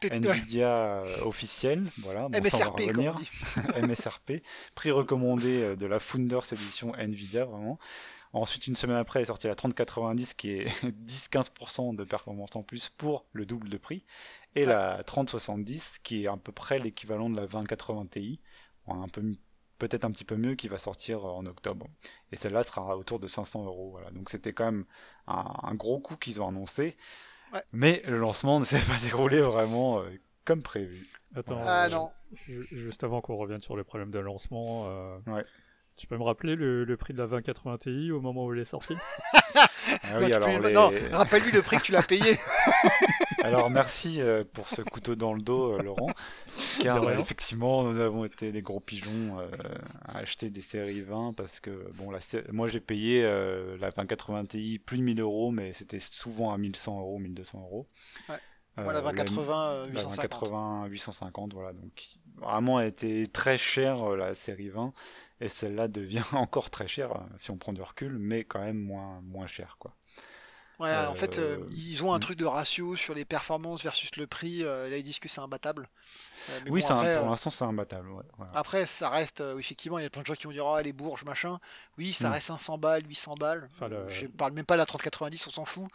Nvidia 0.00 1.02
officiel, 1.22 1.90
voilà. 2.02 2.28
MSRP, 2.28 2.82
MSRP, 3.82 4.42
prix 4.76 4.92
recommandé 4.92 5.74
de 5.74 5.86
la 5.86 5.98
Founders 5.98 6.52
Edition 6.52 6.94
Nvidia 6.94 7.44
vraiment. 7.44 7.80
Ensuite, 8.34 8.66
une 8.66 8.74
semaine 8.74 8.96
après, 8.96 9.22
est 9.22 9.26
sortie 9.26 9.46
la 9.46 9.54
3090 9.54 10.34
qui 10.34 10.50
est 10.50 10.66
10-15% 11.06 11.94
de 11.94 12.02
performance 12.02 12.56
en 12.56 12.64
plus 12.64 12.88
pour 12.88 13.26
le 13.32 13.46
double 13.46 13.68
de 13.68 13.78
prix. 13.78 14.04
Et 14.56 14.66
la 14.66 15.04
3070 15.04 16.00
qui 16.00 16.24
est 16.24 16.26
à 16.26 16.36
peu 16.36 16.50
près 16.50 16.80
l'équivalent 16.80 17.30
de 17.30 17.36
la 17.36 17.46
2080 17.46 18.06
Ti, 18.06 18.40
un 18.88 19.08
peu 19.08 19.22
peut-être 19.78 20.04
un 20.04 20.10
petit 20.10 20.24
peu 20.24 20.36
mieux, 20.36 20.56
qui 20.56 20.66
va 20.66 20.78
sortir 20.78 21.24
en 21.24 21.46
octobre. 21.46 21.86
Et 22.32 22.36
celle-là 22.36 22.64
sera 22.64 22.96
autour 22.96 23.20
de 23.20 23.28
500 23.28 23.64
euros. 23.66 23.90
Voilà. 23.92 24.10
Donc 24.10 24.30
c'était 24.30 24.52
quand 24.52 24.64
même 24.64 24.84
un, 25.28 25.74
gros 25.74 26.00
coup 26.00 26.16
qu'ils 26.16 26.40
ont 26.40 26.48
annoncé. 26.48 26.96
Mais 27.72 28.02
le 28.06 28.18
lancement 28.18 28.58
ne 28.60 28.64
s'est 28.64 28.80
pas 28.80 28.98
déroulé 29.00 29.40
vraiment 29.40 30.00
euh, 30.00 30.10
comme 30.44 30.62
prévu. 30.62 31.08
Attends, 31.36 31.58
ah, 31.60 31.88
non. 31.88 32.10
juste 32.46 33.04
avant 33.04 33.20
qu'on 33.20 33.36
revienne 33.36 33.60
sur 33.60 33.76
les 33.76 33.84
problèmes 33.84 34.10
de 34.10 34.18
lancement, 34.18 34.88
euh, 34.88 35.18
Tu 35.96 36.06
peux 36.08 36.16
me 36.18 36.24
rappeler 36.24 36.56
le, 36.56 36.84
le 36.84 36.96
prix 36.96 37.12
de 37.14 37.18
la 37.18 37.26
2080 37.28 37.78
Ti 37.78 38.10
au 38.10 38.20
moment 38.20 38.46
où 38.46 38.52
elle 38.52 38.60
est 38.60 38.64
sortie? 38.64 38.96
Ah 40.02 40.18
Non, 40.18 40.20
oui, 40.20 40.26
tu 40.28 40.32
alors, 40.34 40.60
peux- 40.60 40.68
les- 40.68 40.72
non, 40.72 40.90
rappelle-lui 41.12 41.52
le 41.52 41.60
prix 41.62 41.76
que 41.76 41.82
tu 41.82 41.92
l'as 41.92 42.02
payé. 42.02 42.36
alors 43.42 43.68
merci 43.70 44.20
euh, 44.20 44.42
pour 44.50 44.68
ce 44.70 44.80
couteau 44.82 45.14
dans 45.14 45.34
le 45.34 45.42
dos, 45.42 45.74
euh, 45.74 45.82
Laurent. 45.82 46.10
Car 46.82 47.04
euh, 47.04 47.16
effectivement, 47.18 47.84
nous 47.84 48.00
avons 48.00 48.24
été 48.24 48.50
des 48.50 48.62
gros 48.62 48.80
pigeons 48.80 49.38
euh, 49.40 49.46
à 50.06 50.18
acheter 50.18 50.48
des 50.50 50.62
séries 50.62 51.02
20 51.02 51.34
parce 51.36 51.60
que 51.60 51.90
bon, 51.94 52.10
la 52.10 52.18
moi 52.50 52.68
j'ai 52.68 52.80
payé 52.80 53.22
la 53.22 53.90
2080 53.90 54.46
Ti 54.46 54.78
plus 54.84 54.96
de 54.98 55.02
1000 55.02 55.20
euros, 55.20 55.50
mais 55.50 55.72
c'était 55.74 56.00
souvent 56.00 56.52
à 56.52 56.58
1100 56.58 56.98
euros, 57.00 57.18
1200 57.18 57.58
euros. 57.60 57.86
Ouais. 58.28 58.36
Voilà, 58.76 59.00
la- 59.02 59.12
2080, 59.12 59.66
euh, 59.70 59.86
la 59.86 59.92
850. 59.92 60.40
2080 60.40 60.86
850, 60.86 61.52
voilà. 61.54 61.72
Donc 61.74 61.92
vraiment, 62.38 62.80
elle 62.80 62.88
était 62.88 63.26
très 63.32 63.58
chère 63.58 64.16
la 64.16 64.34
série 64.34 64.70
20 64.70 64.92
et 65.40 65.48
celle-là 65.48 65.88
devient 65.88 66.22
encore 66.32 66.70
très 66.70 66.88
chère 66.88 67.12
euh, 67.16 67.20
si 67.38 67.50
on 67.50 67.58
prend 67.58 67.72
du 67.72 67.82
recul, 67.82 68.18
mais 68.18 68.44
quand 68.44 68.60
même 68.60 68.78
moins 68.78 69.20
moins 69.22 69.46
chère 69.46 69.76
quoi. 69.78 69.96
Ouais, 70.80 71.06
en 71.06 71.14
fait, 71.16 71.38
euh, 71.38 71.58
Euh, 71.58 71.68
ils 71.70 72.02
ont 72.04 72.12
un 72.14 72.18
mm. 72.18 72.20
truc 72.20 72.36
de 72.38 72.44
ratio 72.44 72.94
sur 72.96 73.14
les 73.14 73.24
performances 73.24 73.82
versus 73.84 74.14
le 74.16 74.26
prix. 74.28 74.64
euh, 74.64 74.88
là, 74.90 74.96
ils 74.98 75.02
disent 75.04 75.18
que 75.20 75.28
c'est 75.28 75.40
imbattable. 75.40 75.88
Euh, 76.50 76.60
mais 76.62 76.70
oui, 76.70 76.82
bon, 76.82 76.90
un- 76.90 77.06
pour 77.08 77.26
euh, 77.26 77.30
l'instant 77.30 77.50
c'est 77.50 77.64
imbattable. 77.64 78.10
ouais, 78.10 78.24
voilà. 78.36 78.54
après, 78.54 78.86
ça 78.86 79.08
reste. 79.10 79.40
euh, 79.40 79.58
effectivement, 79.58 79.98
il 79.98 80.02
y 80.02 80.06
a 80.06 80.10
plein 80.10 80.22
de 80.22 80.26
gens 80.26 80.34
qui 80.34 80.44
vont 80.46 80.52
dire, 80.52 80.64
oh, 80.66 80.78
les 80.80 80.92
bourges, 80.92 81.24
machin. 81.24 81.58
Oui, 81.98 82.12
ça 82.12 82.30
Mm. 82.30 82.30
reste 82.30 82.46
500 82.48 82.78
balles, 82.78 83.02
800 83.06 83.32
balles. 83.38 83.68
Enfin, 83.70 83.88
le- 83.88 84.08
Je 84.08 84.26
parle 84.26 84.52
même 84.52 84.64
pas 84.64 84.74
de 84.74 84.78
la 84.80 84.86
3090, 84.86 85.46
on 85.46 85.50
s'en 85.50 85.64
fout. 85.64 85.86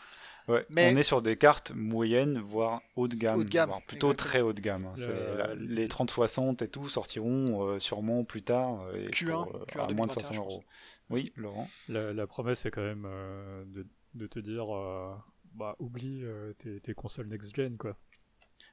Ouais, 0.49 0.65
Mais- 0.69 0.91
On 0.93 0.97
est 0.97 1.03
sur 1.03 1.21
des 1.21 1.37
cartes 1.37 1.71
moyennes, 1.75 2.39
voire 2.39 2.81
haut 2.95 3.07
de 3.07 3.15
gamme, 3.15 3.39
Haut 3.39 3.43
de 3.43 3.49
gamme, 3.49 3.69
voire 3.69 3.81
plutôt 3.83 4.07
exactement. 4.11 4.29
très 4.29 4.41
haut 4.41 4.53
de 4.53 4.61
gamme. 4.61 4.85
hein. 4.85 4.93
Le- 4.97 5.03
C'est 5.03 5.37
la- 5.37 5.55
les 5.55 5.87
3060 5.87 6.61
et 6.63 6.67
tout 6.67 6.89
sortiront 6.89 7.63
euh, 7.67 7.79
sûrement 7.79 8.23
plus 8.23 8.41
tard 8.41 8.81
euh, 8.87 8.95
et 9.07 9.09
Q1, 9.11 9.43
pour, 9.43 9.55
euh, 9.55 9.65
Q1 9.67 9.79
à 9.79 9.93
moins 9.93 10.07
de 10.07 10.13
2021, 10.13 10.23
500 10.23 10.33
je 10.33 10.39
euros. 10.39 10.63
Oui, 11.11 11.31
Laurent. 11.35 11.69
la, 11.87 12.13
la 12.13 12.27
promesse 12.27 12.65
est 12.65 12.71
quand 12.71 12.81
même 12.81 13.05
euh, 13.07 13.63
de, 13.67 13.87
de 14.15 14.27
te 14.27 14.39
dire 14.39 14.75
euh, 14.75 15.13
bah, 15.53 15.75
oublie 15.79 16.21
euh, 16.23 16.53
tes, 16.53 16.79
tes 16.81 16.93
consoles 16.93 17.27
next-gen, 17.27 17.77
quoi. 17.77 17.95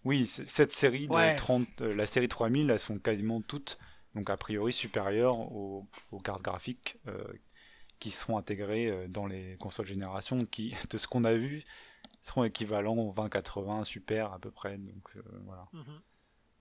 Oui, 0.05 0.27
cette 0.27 0.73
série 0.73 1.09
de 1.09 1.13
Ouais. 1.15 1.37
30, 1.37 1.67
euh, 1.83 1.95
la 1.95 2.07
série 2.07 2.29
3000, 2.29 2.71
elles 2.71 2.79
sont 2.79 2.99
quasiment 2.99 3.41
toutes, 3.43 3.79
donc 4.15 4.31
a 4.31 4.37
priori 4.37 4.73
supérieures 4.73 5.39
aux, 5.39 5.87
aux 6.13 6.21
cartes 6.21 6.43
graphiques 6.43 6.97
euh, 7.09 7.25
qui 7.99 8.11
seront 8.11 8.37
intégrées 8.39 8.89
euh, 8.89 9.09
dans 9.09 9.27
les 9.27 9.57
consoles 9.59 9.87
génération, 9.87 10.45
qui, 10.47 10.75
de 10.91 10.99
ce 10.99 11.07
qu'on 11.07 11.25
a 11.25 11.35
vu, 11.35 11.65
seront 12.23 12.45
équivalents 12.45 12.97
aux 12.97 13.13
2080 13.13 13.85
super 13.85 14.33
à 14.33 14.39
peu 14.39 14.51
près. 14.51 14.77
Donc 14.79 15.09
euh, 15.17 15.23
voilà. 15.45 15.67
Mhm. 15.73 16.01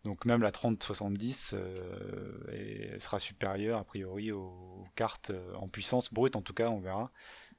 Donc 0.04 0.26
même 0.26 0.42
la 0.44 0.52
3070 0.52 1.56
euh, 1.56 3.00
sera 3.00 3.20
supérieure 3.20 3.80
a 3.80 3.84
priori 3.84 4.32
aux 4.32 4.86
cartes 4.96 5.32
en 5.56 5.68
puissance 5.68 6.14
brute 6.14 6.36
en 6.36 6.42
tout 6.44 6.54
cas 6.54 6.70
on 6.70 6.80
verra, 6.80 7.12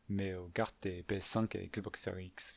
mais 0.08 0.34
aux 0.34 0.48
cartes 0.48 0.76
des 0.82 1.02
PS5 1.02 1.56
et 1.56 1.66
Xbox 1.68 2.00
Series 2.02 2.26
X. 2.26 2.54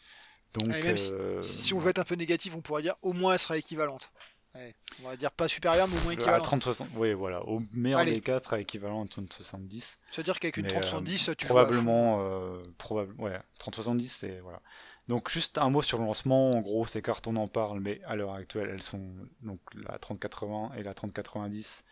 Donc 0.54 0.68
Et 0.76 0.84
même 0.84 0.98
si- 0.98 1.12
Si, 1.42 1.58
si 1.60 1.74
on 1.74 1.80
veut 1.80 1.90
être 1.90 2.00
un 2.00 2.04
peu 2.04 2.16
négatif, 2.16 2.54
on 2.56 2.62
pourrait 2.62 2.84
dire 2.84 2.96
au 3.02 3.14
moins 3.14 3.34
elle 3.34 3.40
sera 3.40 3.58
équivalente. 3.58 4.12
Ouais, 4.56 4.74
on 5.04 5.08
va 5.08 5.16
dire 5.16 5.32
pas 5.32 5.48
supérieure, 5.48 5.88
mais 5.88 5.98
au 5.98 6.02
moins 6.02 6.12
à 6.12 6.16
équivalente. 6.16 6.44
3060, 6.44 6.88
oui 6.96 7.14
voilà, 7.14 7.44
au 7.46 7.62
meilleur 7.72 8.00
Allez. 8.00 8.14
des 8.14 8.22
cas, 8.22 8.40
sera 8.40 8.60
équivalent 8.60 9.06
à 9.06 9.08
3070. 9.08 10.00
C'est-à-dire 10.10 10.40
qu'avec 10.40 10.58
une 10.58 10.64
Mais, 10.64 10.70
3070, 10.70 11.30
euh, 11.30 11.34
tu 11.36 11.46
à 11.46 11.50
probablement, 11.50 12.18
euh, 12.22 12.64
probable, 12.80 13.14
ouais, 13.22 13.40
3070 13.60 14.10
c'est 14.10 14.40
voilà. 14.40 14.60
Donc 15.08 15.30
juste 15.30 15.58
un 15.58 15.70
mot 15.70 15.82
sur 15.82 16.00
le 16.00 16.06
lancement. 16.06 16.52
En 16.52 16.62
gros, 16.62 16.86
ces 16.88 17.02
cartes 17.02 17.28
on 17.28 17.36
en 17.36 17.48
parle, 17.48 17.80
mais 17.80 18.02
à 18.06 18.16
l'heure 18.16 18.34
actuelle, 18.34 18.70
elles 18.72 18.84
sont 18.84 19.08
donc 19.42 19.60
la 19.76 19.98
3080 20.00 20.72
et 20.78 20.84
la 20.84 20.94
3090 20.94 21.84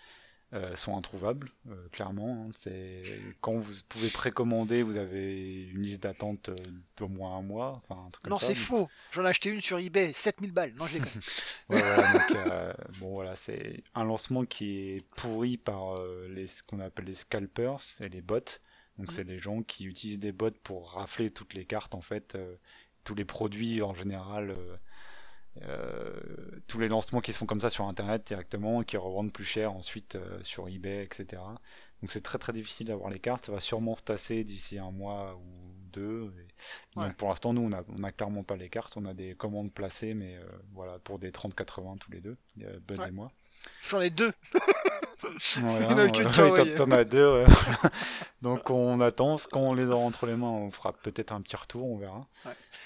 euh, 0.54 0.76
sont 0.78 0.98
introuvables, 0.98 1.50
euh, 1.70 1.90
clairement. 1.92 2.46
hein. 2.48 2.52
C'est 2.58 3.04
quand 3.42 3.58
vous 3.58 3.74
pouvez 3.90 4.10
précommander, 4.10 4.82
vous 4.82 4.96
avez 4.98 5.66
une 5.70 5.82
liste 5.82 6.04
d'attente 6.04 6.50
euh, 6.50 6.56
d'au 6.96 7.10
moins 7.10 7.36
un 7.38 7.42
mois, 7.42 7.82
enfin 7.90 8.02
un 8.08 8.10
truc 8.12 8.24
comme 8.24 8.32
Non, 8.32 8.40
c'est 8.40 8.48
donc- 8.54 8.58
faux. 8.58 8.88
J'en 9.12 9.26
ai 9.26 9.28
acheté 9.28 9.50
une 9.50 9.60
sur 9.60 9.78
eBay, 9.78 10.14
7000 10.14 10.52
balles. 10.54 10.74
Non, 10.78 10.86
je 10.88 10.94
déconne. 11.00 11.22
Ouais, 11.70 11.82
voilà, 11.82 12.14
donc, 12.14 12.32
euh, 12.48 12.74
bon 13.00 13.12
voilà, 13.12 13.36
c'est 13.36 13.84
un 13.94 14.06
lancement 14.06 14.46
qui 14.46 14.78
est 14.92 15.06
pourri 15.18 15.58
par 15.58 15.96
les 16.30 16.48
ce 16.48 16.64
qu'on 16.64 16.80
appelle 16.80 17.06
les 17.06 17.14
scalpers 17.14 17.78
et 18.00 18.08
les 18.08 18.22
bots. 18.22 18.40
Donc 18.98 19.12
c'est 19.12 19.26
les 19.26 19.38
gens 19.40 19.62
qui 19.64 19.84
utilisent 19.86 20.18
des 20.20 20.32
bots 20.32 20.50
pour 20.64 20.92
rafler 20.94 21.30
toutes 21.30 21.54
les 21.56 21.66
cartes 21.66 21.94
en 21.94 22.02
fait, 22.02 22.38
tous 23.04 23.16
les 23.16 23.26
produits 23.26 23.82
en 23.82 23.94
général, 23.94 24.56
tous 26.68 26.80
les 26.80 26.88
lancements 26.88 27.22
qui 27.22 27.34
se 27.34 27.38
font 27.38 27.46
comme 27.46 27.62
ça 27.62 27.70
sur 27.70 27.86
internet 27.88 28.26
directement 28.28 28.82
et 28.82 28.86
qui 28.86 28.98
revendent 28.98 29.32
plus 29.32 29.44
cher 29.46 29.72
ensuite 29.74 30.16
euh, 30.16 30.40
sur 30.44 30.68
eBay, 30.68 31.04
etc. 31.04 31.42
Donc 32.02 32.12
c'est 32.12 32.22
très 32.22 32.38
très 32.38 32.54
difficile 32.54 32.88
d'avoir 32.88 33.10
les 33.10 33.20
cartes. 33.20 33.46
Ça 33.46 33.52
va 33.52 33.60
sûrement 33.60 33.96
se 33.96 34.04
tasser 34.04 34.44
d'ici 34.44 34.78
un 34.78 34.92
mois 34.92 35.36
ou 35.36 35.74
deux. 35.92 36.34
Et- 36.40 36.48
Ouais. 37.00 37.08
Donc 37.08 37.16
pour 37.18 37.30
l'instant, 37.30 37.54
nous 37.54 37.62
on 37.62 37.72
a, 37.72 37.84
on 37.98 38.04
a 38.04 38.12
clairement 38.12 38.44
pas 38.44 38.56
les 38.56 38.70
cartes. 38.70 38.98
On 38.98 39.06
a 39.06 39.14
des 39.14 39.36
commandes 39.36 39.72
placées, 39.74 40.14
mais 40.14 40.36
euh, 40.38 40.44
voilà 40.74 40.98
pour 41.00 41.20
des 41.20 41.32
30-80 41.32 41.98
tous 42.00 42.12
les 42.12 42.20
deux, 42.22 42.38
euh, 42.62 42.80
Bud 42.88 43.00
Ouais. 43.00 43.10
et 43.10 43.12
moi. 43.12 43.32
J'en 43.90 44.02
ai 44.02 44.10
deux. 44.10 44.32
Voilà, 45.58 45.80
Il 45.80 45.92
a 45.92 45.96
ouais, 46.52 46.74
a 46.74 46.76
t'en- 46.78 46.92
as 46.92 47.04
deux. 47.04 47.44
Donc 48.44 48.70
on 48.70 49.02
attend. 49.02 49.38
Quand 49.52 49.62
on 49.62 49.74
les 49.74 49.86
aura 49.86 50.04
entre 50.06 50.28
les 50.28 50.36
mains, 50.36 50.48
on 50.48 50.70
fera 50.70 50.94
peut-être 50.94 51.32
un 51.32 51.42
petit 51.42 51.56
retour, 51.56 51.86
on 51.90 51.98
verra. 51.98 52.28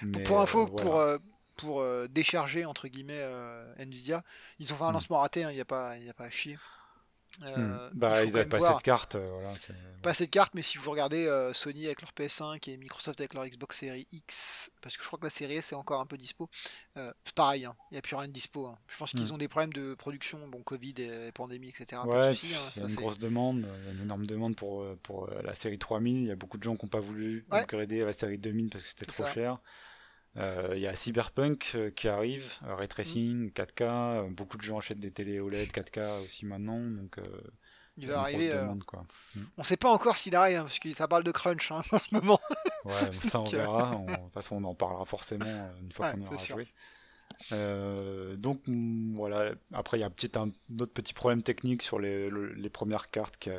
Mais, 0.02 0.24
pour 0.24 0.40
info, 0.40 0.62
euh, 0.64 0.66
voilà. 0.72 0.84
pour, 0.84 0.98
euh, 1.00 1.18
pour 1.62 1.82
euh, 1.82 2.08
décharger 2.10 2.66
entre 2.66 2.88
guillemets 2.88 3.22
euh, 3.22 3.74
Nvidia, 3.78 4.24
ils 4.60 4.74
ont 4.74 4.76
fait 4.78 4.84
un 4.84 4.92
Hmm. 4.92 4.94
lancement 4.94 5.20
raté, 5.20 5.42
il 5.42 5.48
n'y 5.50 5.62
a, 5.62 5.66
pas- 5.66 5.98
y 5.98 6.10
a 6.10 6.14
pas 6.14 6.26
à 6.26 6.32
chier. 6.32 6.58
Hmm. 7.56 7.78
Euh, 7.78 7.90
bah 7.94 8.10
il 8.12 8.16
faut 8.18 8.28
ils 8.28 8.32
quand 8.32 8.40
avaient 8.40 8.42
même 8.42 8.50
pas 8.50 8.58
voir. 8.58 8.76
cette 8.76 8.84
carte. 8.84 9.16
voilà, 9.16 9.54
Pas 10.02 10.14
cette 10.14 10.32
carte, 10.32 10.54
mais 10.56 10.64
si 10.64 10.78
vous 10.80 10.90
regardez 10.92 11.28
Sony 11.54 11.86
avec 11.86 12.02
leur 12.02 12.12
PS5 12.14 12.68
et 12.68 12.78
Microsoft 12.78 13.20
avec 13.20 13.34
leur 13.36 13.46
Xbox 13.46 13.78
Series 13.78 14.08
X, 14.12 14.72
parce 14.82 14.98
que 14.98 15.02
je 15.04 15.08
crois 15.08 15.20
que 15.20 15.26
la 15.26 15.30
série 15.30 15.56
S 15.56 15.72
est 15.72 15.76
encore 15.76 16.02
un 16.02 16.06
peu 16.08 16.18
dispo, 16.18 16.50
pareil, 17.36 17.66
hein, 17.66 17.76
il 17.92 17.96
n'y 17.96 17.98
a 18.00 18.02
plus 18.02 18.16
rien 18.16 18.28
de 18.28 18.34
dispo. 18.34 18.66
hein. 18.68 18.78
Je 18.88 18.98
pense 18.98 19.14
qu'ils 19.14 19.28
Hmm. 19.28 19.34
ont 19.34 19.38
des 19.38 19.48
problèmes 19.48 19.74
de 19.74 19.94
production, 19.94 20.48
bon, 20.48 20.64
Covid 20.64 20.96
et 20.98 21.32
pandémie, 21.32 21.70
etc. 21.70 22.08
Pas 22.08 22.08
Ouais, 22.08 22.20
de 22.20 22.24
soucis, 22.24 22.48
puis 22.48 22.56
hein, 22.56 22.72
il 22.76 22.80
y 22.82 22.86
a 22.86 22.88
une 22.88 22.96
grosse 22.96 23.20
demande, 23.20 23.60
il 23.80 23.86
y 23.86 23.88
a 23.90 23.92
une 23.92 24.02
énorme 24.02 24.26
demande 24.26 24.56
pour, 24.56 24.86
pour 25.04 25.28
la 25.30 25.54
série 25.54 25.78
3000. 25.80 26.18
Il 26.18 26.28
y 26.28 26.32
a 26.32 26.36
beaucoup 26.36 26.58
de 26.58 26.64
gens 26.64 26.76
qui 26.76 26.86
n'ont 26.86 26.90
pas 26.90 27.00
voulu 27.00 27.46
Ouais. 27.52 27.60
upgrader 27.60 28.02
à 28.02 28.06
la 28.06 28.14
série 28.14 28.38
2000 28.40 28.70
parce 28.70 28.84
que 28.84 28.90
c'était 28.90 29.06
trop 29.06 29.24
ça. 29.24 29.26
cher. 29.26 29.60
Euh, 30.38 30.74
Il 30.76 30.82
y 30.82 30.88
a 30.88 30.96
Cyberpunk 30.96 31.72
euh, 31.76 31.92
qui 31.92 32.08
arrive, 32.08 32.50
euh, 32.64 32.76
Ray 32.76 32.88
Tracing, 32.88 33.52
4K. 33.52 33.82
euh, 33.84 34.30
beaucoup 34.30 34.58
de 34.58 34.62
gens 34.64 34.78
achètent 34.78 35.00
des 35.00 35.12
télé 35.12 35.40
OLED 35.40 35.70
4K 35.72 36.24
aussi 36.24 36.46
maintenant. 36.46 36.80
Donc, 36.80 37.18
euh, 37.18 37.24
il 37.98 38.08
va 38.08 38.22
arriver. 38.22 38.52
euh, 38.54 38.62
demande, 38.62 38.84
quoi. 38.86 39.06
on 39.58 39.64
sait 39.64 39.76
pas 39.78 39.90
encore 39.90 40.18
s'il 40.18 40.36
arrive, 40.36 40.58
hein, 40.60 40.64
parce 40.64 40.80
que 40.80 40.92
ça 40.94 41.08
parle 41.10 41.24
de 41.26 41.32
crunch 41.32 41.72
hein, 41.72 41.82
en 41.92 41.98
ce 42.00 42.14
moment. 42.14 42.40
Ouais, 42.86 42.94
ça 43.24 43.42
on 43.42 43.44
verra. 43.58 43.92
On- 43.98 44.06
De 44.06 44.16
toute 44.16 44.34
façon, 44.34 44.56
on 44.56 44.64
en 44.64 44.74
parlera 44.76 45.04
forcément 45.06 45.70
une 45.82 45.92
fois 45.92 46.08
Ouais, 46.08 46.14
qu'on 46.14 46.22
aura 46.28 46.38
joué. 46.46 46.68
Euh, 47.52 48.36
donc 48.38 48.62
mm, 48.68 49.16
voilà. 49.16 49.52
Après, 49.74 49.98
il 49.98 50.02
y 50.02 50.04
a 50.06 50.10
peut-être 50.10 50.38
un 50.38 50.52
autre 50.80 50.94
petit 50.94 51.14
problème 51.14 51.44
technique 51.44 51.82
sur 51.82 52.00
les, 52.00 52.30
le- 52.30 52.54
les 52.54 52.70
premières 52.70 53.10
cartes 53.10 53.50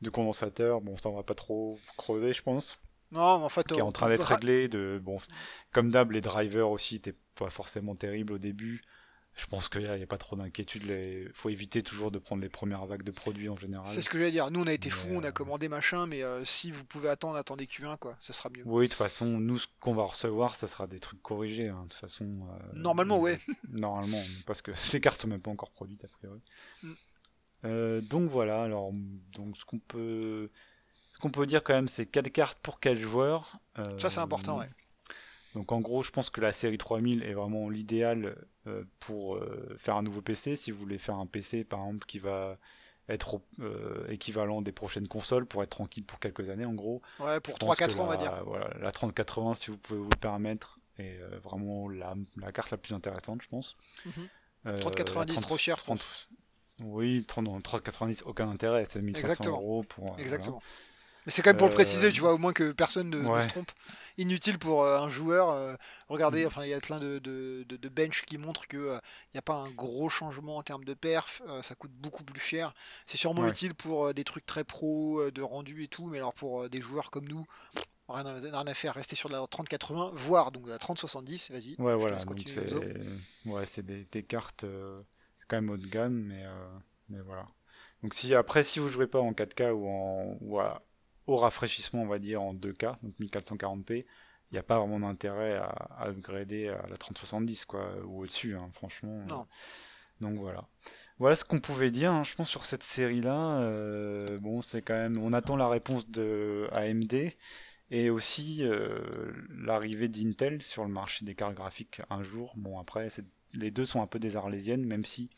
de 0.00 0.10
condensateur. 0.10 0.80
Bon, 0.80 0.96
ça 0.96 1.08
on 1.08 1.16
va 1.16 1.22
pas 1.22 1.34
trop 1.34 1.78
creuser, 1.96 2.32
je 2.32 2.42
pense. 2.42 2.78
Non, 3.12 3.38
mais 3.38 3.44
en 3.44 3.48
fait, 3.48 3.66
Qui 3.66 3.78
est 3.78 3.82
en 3.82 3.92
train 3.92 4.08
d'être 4.08 4.24
réglé. 4.26 4.68
De 4.68 5.00
bon, 5.02 5.18
comme 5.72 5.90
d'hab, 5.90 6.12
les 6.12 6.20
drivers 6.20 6.70
aussi 6.70 6.96
étaient 6.96 7.16
pas 7.34 7.50
forcément 7.50 7.94
terribles 7.96 8.32
au 8.34 8.38
début. 8.38 8.82
Je 9.36 9.46
pense 9.46 9.68
qu'il 9.68 9.82
n'y 9.82 9.88
a, 9.88 9.96
il 9.96 10.00
y 10.00 10.02
a 10.02 10.06
pas 10.08 10.18
trop 10.18 10.36
d'inquiétude. 10.36 10.82
Il 10.86 11.30
faut 11.34 11.48
éviter 11.48 11.82
toujours 11.82 12.10
de 12.10 12.18
prendre 12.18 12.42
les 12.42 12.48
premières 12.48 12.84
vagues 12.84 13.04
de 13.04 13.10
produits 13.12 13.48
en 13.48 13.56
général. 13.56 13.86
C'est 13.86 14.02
ce 14.02 14.10
que 14.10 14.18
j'allais 14.18 14.32
dire. 14.32 14.50
Nous, 14.50 14.60
on 14.60 14.66
a 14.66 14.72
été 14.72 14.90
fous, 14.90 15.08
on 15.12 15.22
a 15.22 15.28
euh, 15.28 15.32
commandé 15.32 15.68
machin, 15.68 16.06
mais 16.06 16.22
euh, 16.22 16.44
si 16.44 16.72
vous 16.72 16.84
pouvez 16.84 17.08
attendre, 17.08 17.36
attendez 17.36 17.64
Q1, 17.66 17.96
quoi. 17.96 18.16
Ce 18.20 18.32
sera 18.32 18.50
mieux. 18.50 18.62
Oui, 18.66 18.84
de 18.86 18.88
toute 18.90 18.98
façon, 18.98 19.26
nous, 19.26 19.58
ce 19.58 19.66
qu'on 19.78 19.94
va 19.94 20.02
recevoir, 20.04 20.56
ça 20.56 20.66
sera 20.68 20.86
des 20.88 20.98
trucs 20.98 21.22
corrigés. 21.22 21.68
hein, 21.68 21.84
De 21.84 21.88
toute 21.88 22.00
façon. 22.00 22.24
euh, 22.26 22.72
Normalement, 22.74 23.18
ouais. 23.20 23.38
Normalement, 23.70 24.22
parce 24.46 24.62
que 24.62 24.72
les 24.92 25.00
cartes 25.00 25.20
sont 25.20 25.28
même 25.28 25.40
pas 25.40 25.50
encore 25.52 25.70
produites 25.70 26.04
a 26.04 26.08
priori. 26.08 26.40
Mm. 26.82 26.92
Euh, 27.66 28.00
donc 28.00 28.28
voilà. 28.30 28.62
Alors, 28.64 28.90
donc 29.32 29.56
ce 29.56 29.64
qu'on 29.64 29.78
peut, 29.78 30.50
qu'on 31.20 31.30
peut 31.30 31.46
dire 31.46 31.62
quand 31.62 31.74
même, 31.74 31.88
c'est 31.88 32.06
quelle 32.06 32.30
carte 32.32 32.58
pour 32.60 32.80
quel 32.80 32.98
joueur. 32.98 33.52
euh, 33.78 33.98
Ça, 33.98 34.10
c'est 34.10 34.20
important, 34.20 34.58
ouais. 34.58 34.68
Donc 35.54 35.72
en 35.72 35.80
gros, 35.80 36.02
je 36.02 36.10
pense 36.10 36.30
que 36.30 36.40
la 36.40 36.52
série 36.52 36.78
3000 36.78 37.22
est 37.24 37.34
vraiment 37.34 37.68
l'idéal 37.68 38.36
euh, 38.66 38.84
pour 39.00 39.36
euh, 39.36 39.76
faire 39.78 39.96
un 39.96 40.02
nouveau 40.02 40.22
PC. 40.22 40.54
Si 40.56 40.70
vous 40.70 40.78
voulez 40.78 40.98
faire 40.98 41.16
un 41.16 41.26
PC, 41.26 41.64
par 41.64 41.80
exemple, 41.80 42.06
qui 42.06 42.18
va 42.20 42.56
être 43.08 43.40
euh, 43.58 44.06
équivalent 44.08 44.62
des 44.62 44.70
prochaines 44.70 45.08
consoles 45.08 45.44
pour 45.46 45.62
être 45.64 45.70
tranquille 45.70 46.04
pour 46.04 46.20
quelques 46.20 46.48
années, 46.50 46.64
en 46.64 46.74
gros. 46.74 47.02
Ouais, 47.18 47.40
pour 47.40 47.54
Je 47.54 47.58
pense 47.58 47.76
3-4 47.76 47.96
que 47.96 48.00
ans, 48.00 48.04
on 48.04 48.06
va 48.06 48.16
dire. 48.16 48.42
Voilà, 48.44 48.70
la 48.80 48.92
3080, 48.92 49.54
si 49.54 49.70
vous 49.72 49.76
pouvez 49.76 49.98
vous 49.98 50.08
le 50.08 50.18
permettre, 50.20 50.78
est 50.98 51.18
euh, 51.18 51.38
vraiment 51.42 51.88
la, 51.88 52.14
la 52.36 52.52
carte 52.52 52.70
la 52.70 52.76
plus 52.76 52.94
intéressante, 52.94 53.42
je 53.42 53.48
pense. 53.48 53.76
Mhm. 54.06 54.12
Euh, 54.66 54.76
3090 54.76 55.34
la 55.36 55.40
trop 55.42 55.58
cher, 55.58 55.76
je 55.78 55.82
30 55.82 56.28
Oui, 56.82 57.24
30 57.26 57.44
non, 57.46 57.60
3090, 57.60 58.22
aucun 58.26 58.48
intérêt, 58.48 58.86
c'est 58.88 59.02
1500 59.02 59.20
Exactement. 59.20 59.56
euros 59.56 59.82
pour. 59.82 60.04
euh, 60.04 60.24
voilà. 60.28 60.58
Mais 61.26 61.32
c'est 61.32 61.42
quand 61.42 61.50
même 61.50 61.56
pour 61.56 61.66
le 61.68 61.70
Euh, 61.70 61.74
préciser, 61.74 62.12
tu 62.12 62.20
vois, 62.20 62.32
au 62.34 62.38
moins 62.38 62.52
que 62.52 62.72
personne 62.72 63.10
ne, 63.10 63.40
se 63.40 63.46
trompe. 63.46 63.70
Inutile 64.18 64.58
pour 64.58 64.84
euh, 64.84 64.98
un 65.00 65.08
joueur. 65.08 65.50
euh, 65.50 65.74
regardez, 66.08 66.44
Mm. 66.44 66.46
enfin, 66.46 66.64
il 66.64 66.70
y 66.70 66.74
a 66.74 66.80
plein 66.80 66.98
de, 66.98 67.18
de, 67.18 67.64
de, 67.68 67.76
de 67.76 67.88
bench 67.88 68.22
qui 68.24 68.38
montrent 68.38 68.66
que 68.68 68.76
euh, 68.76 68.98
il 69.26 69.36
n'y 69.36 69.38
a 69.38 69.42
pas 69.42 69.54
un 69.54 69.70
gros 69.70 70.08
changement 70.08 70.56
en 70.56 70.62
termes 70.62 70.84
de 70.84 70.94
perf. 70.94 71.42
euh, 71.48 71.62
ça 71.62 71.74
coûte 71.74 71.92
beaucoup 71.98 72.24
plus 72.24 72.40
cher. 72.40 72.74
C'est 73.06 73.18
sûrement 73.18 73.44
Ouais. 73.44 73.46
utile 73.46 73.74
pour 73.74 74.06
euh, 74.08 74.12
des 74.14 74.24
trucs 74.24 74.46
très 74.46 74.64
pro, 74.64 75.20
euh, 75.20 75.30
de 75.30 75.42
rendu 75.42 75.82
et 75.84 75.88
tout. 75.88 76.06
Mais 76.08 76.18
alors 76.18 76.34
pour 76.34 76.62
euh, 76.64 76.68
des 76.68 76.80
joueurs 76.80 77.10
comme 77.10 77.28
nous, 77.28 77.46
rien 78.08 78.26
à, 78.26 78.34
rien 78.34 78.66
à 78.66 78.74
faire. 78.74 78.94
Rester 78.94 79.16
sur 79.16 79.28
la 79.30 79.46
30-80, 79.48 80.10
voire 80.14 80.52
donc 80.52 80.68
la 80.68 80.78
30-70. 80.78 81.50
Vas-y. 81.50 81.78
Ouais, 81.78 81.96
voilà. 81.96 82.24
c'est, 82.46 82.68
ouais, 83.46 83.64
c'est 83.66 83.84
des, 83.84 84.04
des 84.12 84.22
cartes, 84.22 84.64
euh, 84.64 85.02
c'est 85.38 85.46
quand 85.48 85.56
même 85.56 85.70
haut 85.70 85.76
de 85.78 85.86
gamme, 85.86 86.14
mais, 86.14 86.44
euh, 86.44 86.78
mais 87.08 87.20
voilà. 87.20 87.46
Donc 88.02 88.14
si 88.14 88.34
après, 88.34 88.62
si 88.64 88.78
vous 88.80 88.88
jouez 88.90 89.06
pas 89.06 89.20
en 89.20 89.34
4K 89.34 89.72
ou 89.74 89.88
en 89.88 90.36
ou 90.40 90.60
à- 90.60 90.82
au 91.26 91.36
rafraîchissement, 91.36 92.02
on 92.02 92.06
va 92.06 92.18
dire 92.18 92.42
en 92.42 92.54
2K, 92.54 92.96
donc 93.02 93.14
1440p, 93.20 94.04
il 94.50 94.54
n'y 94.54 94.58
a 94.58 94.62
pas 94.62 94.78
vraiment 94.78 95.00
d'intérêt 95.00 95.56
à, 95.56 95.66
à 95.66 96.08
upgrader 96.08 96.68
à 96.68 96.86
la 96.88 96.96
3070 96.96 97.64
quoi, 97.66 97.94
ou 98.04 98.22
au-dessus, 98.22 98.56
hein, 98.56 98.70
franchement. 98.72 99.24
Non. 99.28 99.46
Donc 100.20 100.38
voilà. 100.38 100.68
Voilà 101.18 101.34
ce 101.34 101.44
qu'on 101.44 101.60
pouvait 101.60 101.90
dire, 101.90 102.12
hein, 102.12 102.24
je 102.24 102.34
pense, 102.34 102.48
sur 102.48 102.64
cette 102.64 102.82
série-là. 102.82 103.60
Euh, 103.60 104.38
bon, 104.38 104.62
c'est 104.62 104.82
quand 104.82 104.94
même, 104.94 105.18
on 105.18 105.32
attend 105.32 105.56
la 105.56 105.68
réponse 105.68 106.08
de 106.08 106.68
AMD 106.72 107.32
et 107.90 108.10
aussi 108.10 108.62
euh, 108.62 109.32
l'arrivée 109.50 110.08
d'Intel 110.08 110.62
sur 110.62 110.84
le 110.84 110.90
marché 110.90 111.24
des 111.24 111.34
cartes 111.34 111.54
graphiques 111.54 112.00
un 112.10 112.22
jour. 112.22 112.54
Bon, 112.56 112.78
après, 112.78 113.08
les 113.52 113.70
deux 113.70 113.84
sont 113.84 114.00
un 114.00 114.06
peu 114.06 114.18
des 114.18 114.36
arlésiennes, 114.36 114.84
même 114.84 115.04
si 115.04 115.30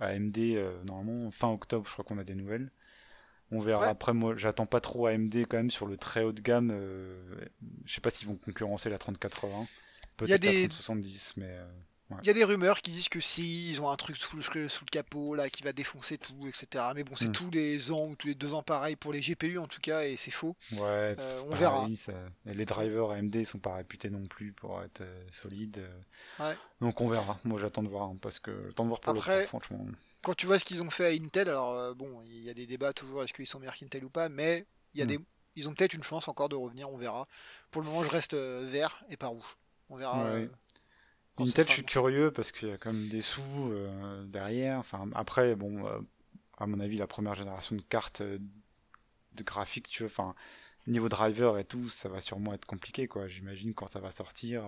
AMD, 0.00 0.36
euh, 0.38 0.82
normalement, 0.84 1.30
fin 1.30 1.48
octobre, 1.50 1.86
je 1.86 1.92
crois 1.92 2.04
qu'on 2.04 2.18
a 2.18 2.24
des 2.24 2.34
nouvelles. 2.34 2.70
On 3.50 3.60
verra. 3.60 3.82
Ouais. 3.82 3.88
Après, 3.88 4.12
moi, 4.12 4.34
j'attends 4.36 4.66
pas 4.66 4.80
trop 4.80 5.06
AMD 5.06 5.34
quand 5.48 5.56
même 5.58 5.70
sur 5.70 5.86
le 5.86 5.96
très 5.96 6.22
haut 6.24 6.32
de 6.32 6.40
gamme. 6.40 6.70
euh, 6.72 7.22
je 7.84 7.94
sais 7.94 8.00
pas 8.00 8.10
s'ils 8.10 8.26
vont 8.28 8.36
concurrencer 8.36 8.88
la 8.90 8.98
3080, 8.98 9.48
Il 9.48 9.58
y 9.58 9.62
a 9.62 9.68
peut-être 10.16 10.30
la 10.30 10.38
des- 10.38 10.68
3070, 10.68 11.34
mais 11.36 11.46
euh, 11.48 11.66
Il 12.22 12.26
y 12.26 12.30
a 12.30 12.34
des 12.34 12.44
rumeurs 12.44 12.80
qui 12.80 12.90
disent 12.90 13.08
que 13.08 13.20
si, 13.20 13.70
ils 13.70 13.80
ont 13.80 13.90
un 13.90 13.96
truc 13.96 14.16
sous 14.16 14.36
le, 14.36 14.42
sous 14.68 14.84
le 14.84 14.90
capot 14.90 15.34
là 15.34 15.48
qui 15.50 15.62
va 15.62 15.72
défoncer 15.72 16.16
tout, 16.18 16.46
etc. 16.46 16.84
Mais 16.94 17.02
bon, 17.02 17.16
c'est 17.16 17.28
Hmm. 17.28 17.32
tous 17.32 17.50
les 17.50 17.90
ans 17.92 18.06
ou 18.08 18.14
tous 18.14 18.28
les 18.28 18.34
deux 18.34 18.54
ans 18.54 18.62
pareil 18.62 18.94
pour 18.96 19.12
les 19.12 19.20
GPU 19.20 19.58
en 19.58 19.66
tout 19.66 19.80
cas, 19.80 20.04
et 20.04 20.14
c'est 20.16 20.30
faux. 20.30 20.54
ouais, 20.72 21.16
Euh, 21.18 21.40
on 21.44 21.50
pareil, 21.50 21.58
verra. 21.60 21.88
ça- 21.96 22.12
et 22.50 22.54
les 22.54 22.64
drivers 22.66 23.10
AMD 23.10 23.44
sont 23.44 23.58
pas 23.58 23.74
réputés 23.76 24.10
non 24.10 24.26
plus 24.26 24.52
pour 24.52 24.80
être 24.82 25.02
solides. 25.30 25.82
Ouais. 26.38 26.54
Donc 26.80 27.00
on 27.00 27.08
verra. 27.08 27.38
Moi, 27.44 27.58
j'attends 27.60 27.82
de 27.82 27.88
voir 27.88 28.04
hein, 28.04 28.16
parce 28.20 28.38
que 28.38 28.52
j'attends 28.62 28.84
de 28.84 28.88
voir 28.88 29.00
pour 29.00 29.10
Après, 29.12 29.40
le 29.42 29.46
franchement. 29.48 29.84
Quand 30.24 30.34
tu 30.34 30.46
vois 30.46 30.58
ce 30.58 30.64
qu'ils 30.64 30.82
ont 30.82 30.90
fait 30.90 31.06
à 31.06 31.10
Intel, 31.10 31.48
alors 31.48 31.72
euh, 31.74 31.94
bon, 31.94 32.20
il 32.26 32.42
y 32.42 32.50
a 32.50 32.54
des 32.54 32.66
débats 32.66 32.92
toujours 32.92 33.22
est-ce 33.22 33.32
qu'ils 33.32 33.46
sont 33.46 33.60
meilleurs 33.60 33.76
qu'Intel 33.76 34.04
ou 34.04 34.10
pas, 34.10 34.28
mais 34.28 34.66
il 34.94 34.98
y 35.00 35.02
a 35.02 35.06
Hmm. 35.06 35.14
des, 35.14 35.20
ils 35.56 35.68
ont 35.68 35.74
peut-être 35.74 35.94
une 35.94 36.02
chance 36.02 36.26
encore 36.28 36.48
de 36.48 36.56
revenir, 36.56 36.90
on 36.90 36.96
verra. 36.96 37.28
Pour 37.70 37.82
le 37.82 37.88
moment, 37.88 38.02
je 38.04 38.10
reste 38.10 38.34
euh, 38.34 38.66
vert 38.70 39.04
et 39.10 39.16
pas 39.16 39.28
rouge. 39.28 39.56
On 39.90 39.96
verra. 39.96 40.30
Ouais. 40.34 40.50
euh, 40.50 40.50
Intel, 41.38 41.66
je 41.68 41.72
suis 41.72 41.84
bon. 41.84 41.86
curieux 41.86 42.32
parce 42.32 42.52
qu'il 42.52 42.68
y 42.68 42.72
a 42.72 42.78
quand 42.78 42.92
même 42.92 43.08
des 43.08 43.20
sous 43.22 43.42
euh, 43.72 44.24
derrière. 44.26 44.78
Enfin, 44.78 45.10
après, 45.14 45.56
bon, 45.56 45.86
euh, 45.86 46.00
à 46.58 46.66
mon 46.66 46.80
avis, 46.80 46.98
la 46.98 47.06
première 47.08 47.34
génération 47.36 47.76
de 47.76 47.82
cartes 47.82 48.22
euh, 48.22 48.38
de 49.34 49.42
graphiques, 49.44 49.88
tu 49.88 50.04
vois, 50.04 50.10
enfin, 50.12 50.34
niveau 50.86 51.08
driver 51.08 51.58
et 51.58 51.64
tout, 51.66 51.88
ça 51.90 52.08
va 52.08 52.20
sûrement 52.20 52.52
être 52.54 52.66
compliqué, 52.66 53.08
quoi. 53.08 53.28
J'imagine 53.28 53.74
quand 53.74 53.88
ça 53.88 54.00
va 54.00 54.10
sortir. 54.12 54.64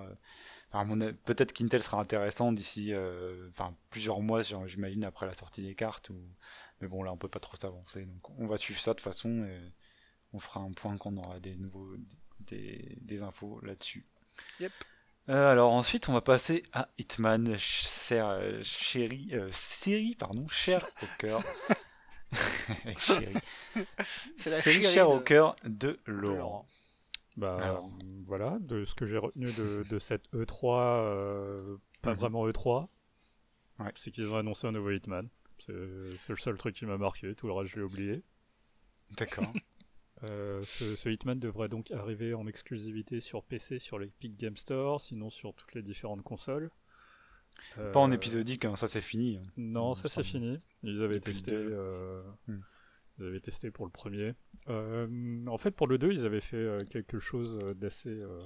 Peut-être 1.25 1.53
qu'Intel 1.53 1.83
sera 1.83 2.01
intéressant 2.01 2.53
d'ici, 2.53 2.93
euh, 2.93 3.49
enfin, 3.51 3.75
plusieurs 3.91 4.21
mois, 4.21 4.43
j'imagine, 4.43 5.05
après 5.05 5.27
la 5.27 5.35
sortie 5.35 5.63
des 5.63 5.75
cartes. 5.75 6.11
Ou... 6.11 6.17
Mais 6.81 6.89
bon, 6.89 7.03
là, 7.03 7.13
on 7.13 7.17
peut 7.17 7.29
pas 7.29 7.41
trop 7.41 7.57
s'avancer. 7.57 8.05
Donc, 8.05 8.31
on 8.39 8.47
va 8.47 8.57
suivre 8.57 8.81
ça 8.81 8.93
de 8.93 8.97
toute 8.97 9.05
façon 9.05 9.45
et 9.45 9.73
on 10.33 10.41
fera 10.41 10.61
un 10.61 10.73
point 10.73 10.97
quand 10.99 11.13
on 11.13 11.17
aura 11.19 11.41
des 11.41 11.57
nouveaux, 11.57 11.97
des, 12.41 12.99
des 13.01 13.23
infos 13.23 13.61
là-dessus. 13.63 14.05
Yep. 14.61 14.73
Euh, 15.29 15.51
alors 15.51 15.73
ensuite, 15.73 16.09
on 16.09 16.13
va 16.13 16.21
passer 16.21 16.63
à 16.73 16.89
Hitman, 16.99 17.47
ch- 17.47 17.83
ser- 17.85 18.21
euh, 18.21 18.63
chéri, 18.63 19.31
euh, 19.33 19.49
série, 19.51 20.15
pardon, 20.15 20.47
cher 20.49 20.87
au 21.03 21.07
cœur. 21.19 21.43
C'est 24.37 24.51
la 24.51 24.61
Série 24.61 24.83
chérie 24.83 24.95
chère 24.95 25.09
de- 25.09 25.15
au 25.15 25.21
cœur 25.21 25.57
de 25.65 25.99
de 26.07 26.13
Laurent. 26.13 26.67
Bah 27.37 27.59
Alors. 27.61 27.91
voilà, 28.27 28.59
de 28.61 28.85
ce 28.85 28.95
que 28.95 29.05
j'ai 29.07 29.19
retenu 29.19 29.47
de, 29.47 29.83
de 29.91 29.99
cette 29.99 30.31
E3, 30.33 31.01
euh, 31.05 31.77
pas 32.03 32.13
Mhm. 32.13 32.19
vraiment 32.21 32.49
E3, 32.49 32.89
Ouais. 33.79 33.91
c'est 33.95 34.11
qu'ils 34.11 34.29
ont 34.29 34.37
annoncé 34.37 34.67
un 34.67 34.73
nouveau 34.73 34.91
Hitman. 34.91 35.29
C'est 35.59 35.73
le 35.73 36.37
seul 36.37 36.57
truc 36.57 36.75
qui 36.75 36.87
m'a 36.87 36.99
marqué, 36.99 37.35
tout 37.35 37.47
le 37.47 37.53
reste 37.53 37.73
je 37.73 37.77
l'ai 37.77 37.85
oublié. 37.85 38.23
D'accord. 39.17 39.53
Euh, 40.23 40.65
ce, 40.65 40.97
ce 40.97 41.11
Hitman 41.11 41.39
devrait 41.39 41.69
donc 41.69 41.91
arriver 41.91 42.33
en 42.33 42.47
exclusivité 42.47 43.21
sur 43.21 43.45
PC, 43.45 43.79
sur 43.79 43.99
l'Epic 43.99 44.35
Game 44.39 44.57
Store, 44.57 44.99
sinon 44.99 45.29
sur 45.29 45.53
toutes 45.53 45.75
les 45.75 45.83
différentes 45.83 46.23
consoles. 46.23 46.71
Pas 47.75 48.01
en 48.01 48.11
Euh, 48.11 48.15
épisodique, 48.15 48.65
hein, 48.65 48.77
ça 48.77 48.89
c'est 48.89 49.03
fini. 49.03 49.39
Non, 49.59 49.93
il 49.93 49.97
ça 49.97 50.09
c'est 50.09 50.23
fini. 50.23 50.59
Ils 50.83 51.03
avaient 51.03 51.17
Depuis 51.17 51.35
testé. 51.35 51.55
Hmm. 51.55 52.61
Ils 53.19 53.27
avaient 53.27 53.41
testé 53.41 53.71
pour 53.71 53.87
le 53.87 53.91
premier. 53.91 54.35
Euh, 54.69 55.47
en 55.47 55.57
fait, 55.59 55.71
pour 55.71 55.87
le 55.87 55.99
2, 55.99 56.13
ils 56.13 56.27
avaient 56.27 56.41
fait 56.41 56.57
euh, 56.57 56.85
quelque 56.85 57.19
chose 57.19 57.59
euh, 57.63 57.75
d'assez 57.75 58.11
euh, 58.11 58.43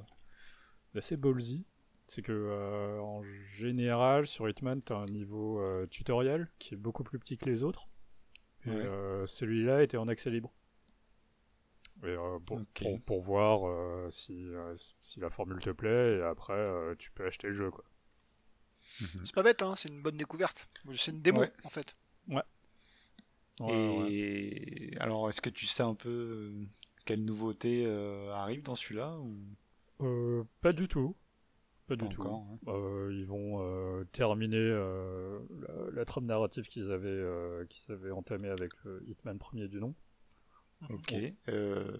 d'assez 0.94 1.16
ballsy. 1.16 1.66
C'est 2.06 2.22
que 2.22 2.32
euh, 2.32 3.00
en 3.00 3.22
général, 3.56 4.26
sur 4.26 4.48
Hitman, 4.48 4.82
tu 4.82 4.92
as 4.92 4.96
un 4.96 5.06
niveau 5.06 5.60
euh, 5.60 5.86
tutoriel 5.86 6.48
qui 6.58 6.74
est 6.74 6.76
beaucoup 6.76 7.04
plus 7.04 7.18
petit 7.18 7.38
que 7.38 7.46
les 7.48 7.62
autres. 7.62 7.88
Et 8.66 8.70
Ouais. 8.70 8.84
euh, 8.84 9.26
celui-là 9.26 9.82
était 9.82 9.96
en 9.98 10.08
accès 10.08 10.30
libre. 10.30 10.52
Et, 12.02 12.06
euh, 12.08 12.38
pour, 12.40 12.60
Ok. 12.60 12.82
pour, 12.82 13.00
pour 13.02 13.22
voir 13.22 13.60
euh, 13.68 14.08
si, 14.10 14.32
euh, 14.54 14.74
si 15.02 15.20
la 15.20 15.30
formule 15.30 15.60
te 15.60 15.70
plaît, 15.70 16.18
et 16.18 16.22
après, 16.22 16.52
euh, 16.54 16.94
tu 16.98 17.10
peux 17.12 17.26
acheter 17.26 17.48
le 17.48 17.52
jeu. 17.54 17.70
Quoi. 17.70 17.84
Mhm. 19.00 19.24
C'est 19.24 19.34
pas 19.34 19.42
bête, 19.42 19.62
hein, 19.62 19.74
c'est 19.76 19.88
une 19.88 20.02
bonne 20.02 20.16
découverte. 20.16 20.68
C'est 20.94 21.10
une 21.12 21.22
démo 21.22 21.40
Ouais. 21.40 21.52
en 21.64 21.68
fait. 21.70 21.94
Ouais, 22.28 22.42
ouais. 23.66 24.12
Et 24.12 24.96
alors, 25.00 25.28
est-ce 25.28 25.40
que 25.40 25.50
tu 25.50 25.66
sais 25.66 25.82
un 25.82 25.94
peu 25.94 26.08
euh, 26.10 26.64
quelle 27.04 27.24
nouveauté 27.24 27.84
euh, 27.86 28.32
arrive 28.32 28.62
dans 28.62 28.74
celui-là 28.76 29.18
ou? 29.18 29.36
Euh, 30.02 30.44
pas 30.60 30.72
du 30.72 30.88
tout. 30.88 31.14
Pas 31.86 31.96
du 31.96 32.04
pas 32.06 32.10
tout. 32.14 32.20
encore 32.22 32.46
hein 32.50 32.58
Euh, 32.68 33.10
ils 33.12 33.26
vont 33.26 34.04
terminer 34.12 34.58
la, 34.70 35.90
la 35.92 36.04
trame 36.04 36.26
narrative 36.26 36.68
qu'ils 36.68 36.90
avaient, 36.90 37.22
qu'ils 37.68 37.92
avaient 37.92 38.12
entamée 38.12 38.48
avec 38.48 38.72
le 38.84 39.02
Hitman 39.08 39.38
premier 39.38 39.68
du 39.68 39.80
nom. 39.80 39.94
Ok. 40.88 41.14
Euh, 41.48 41.98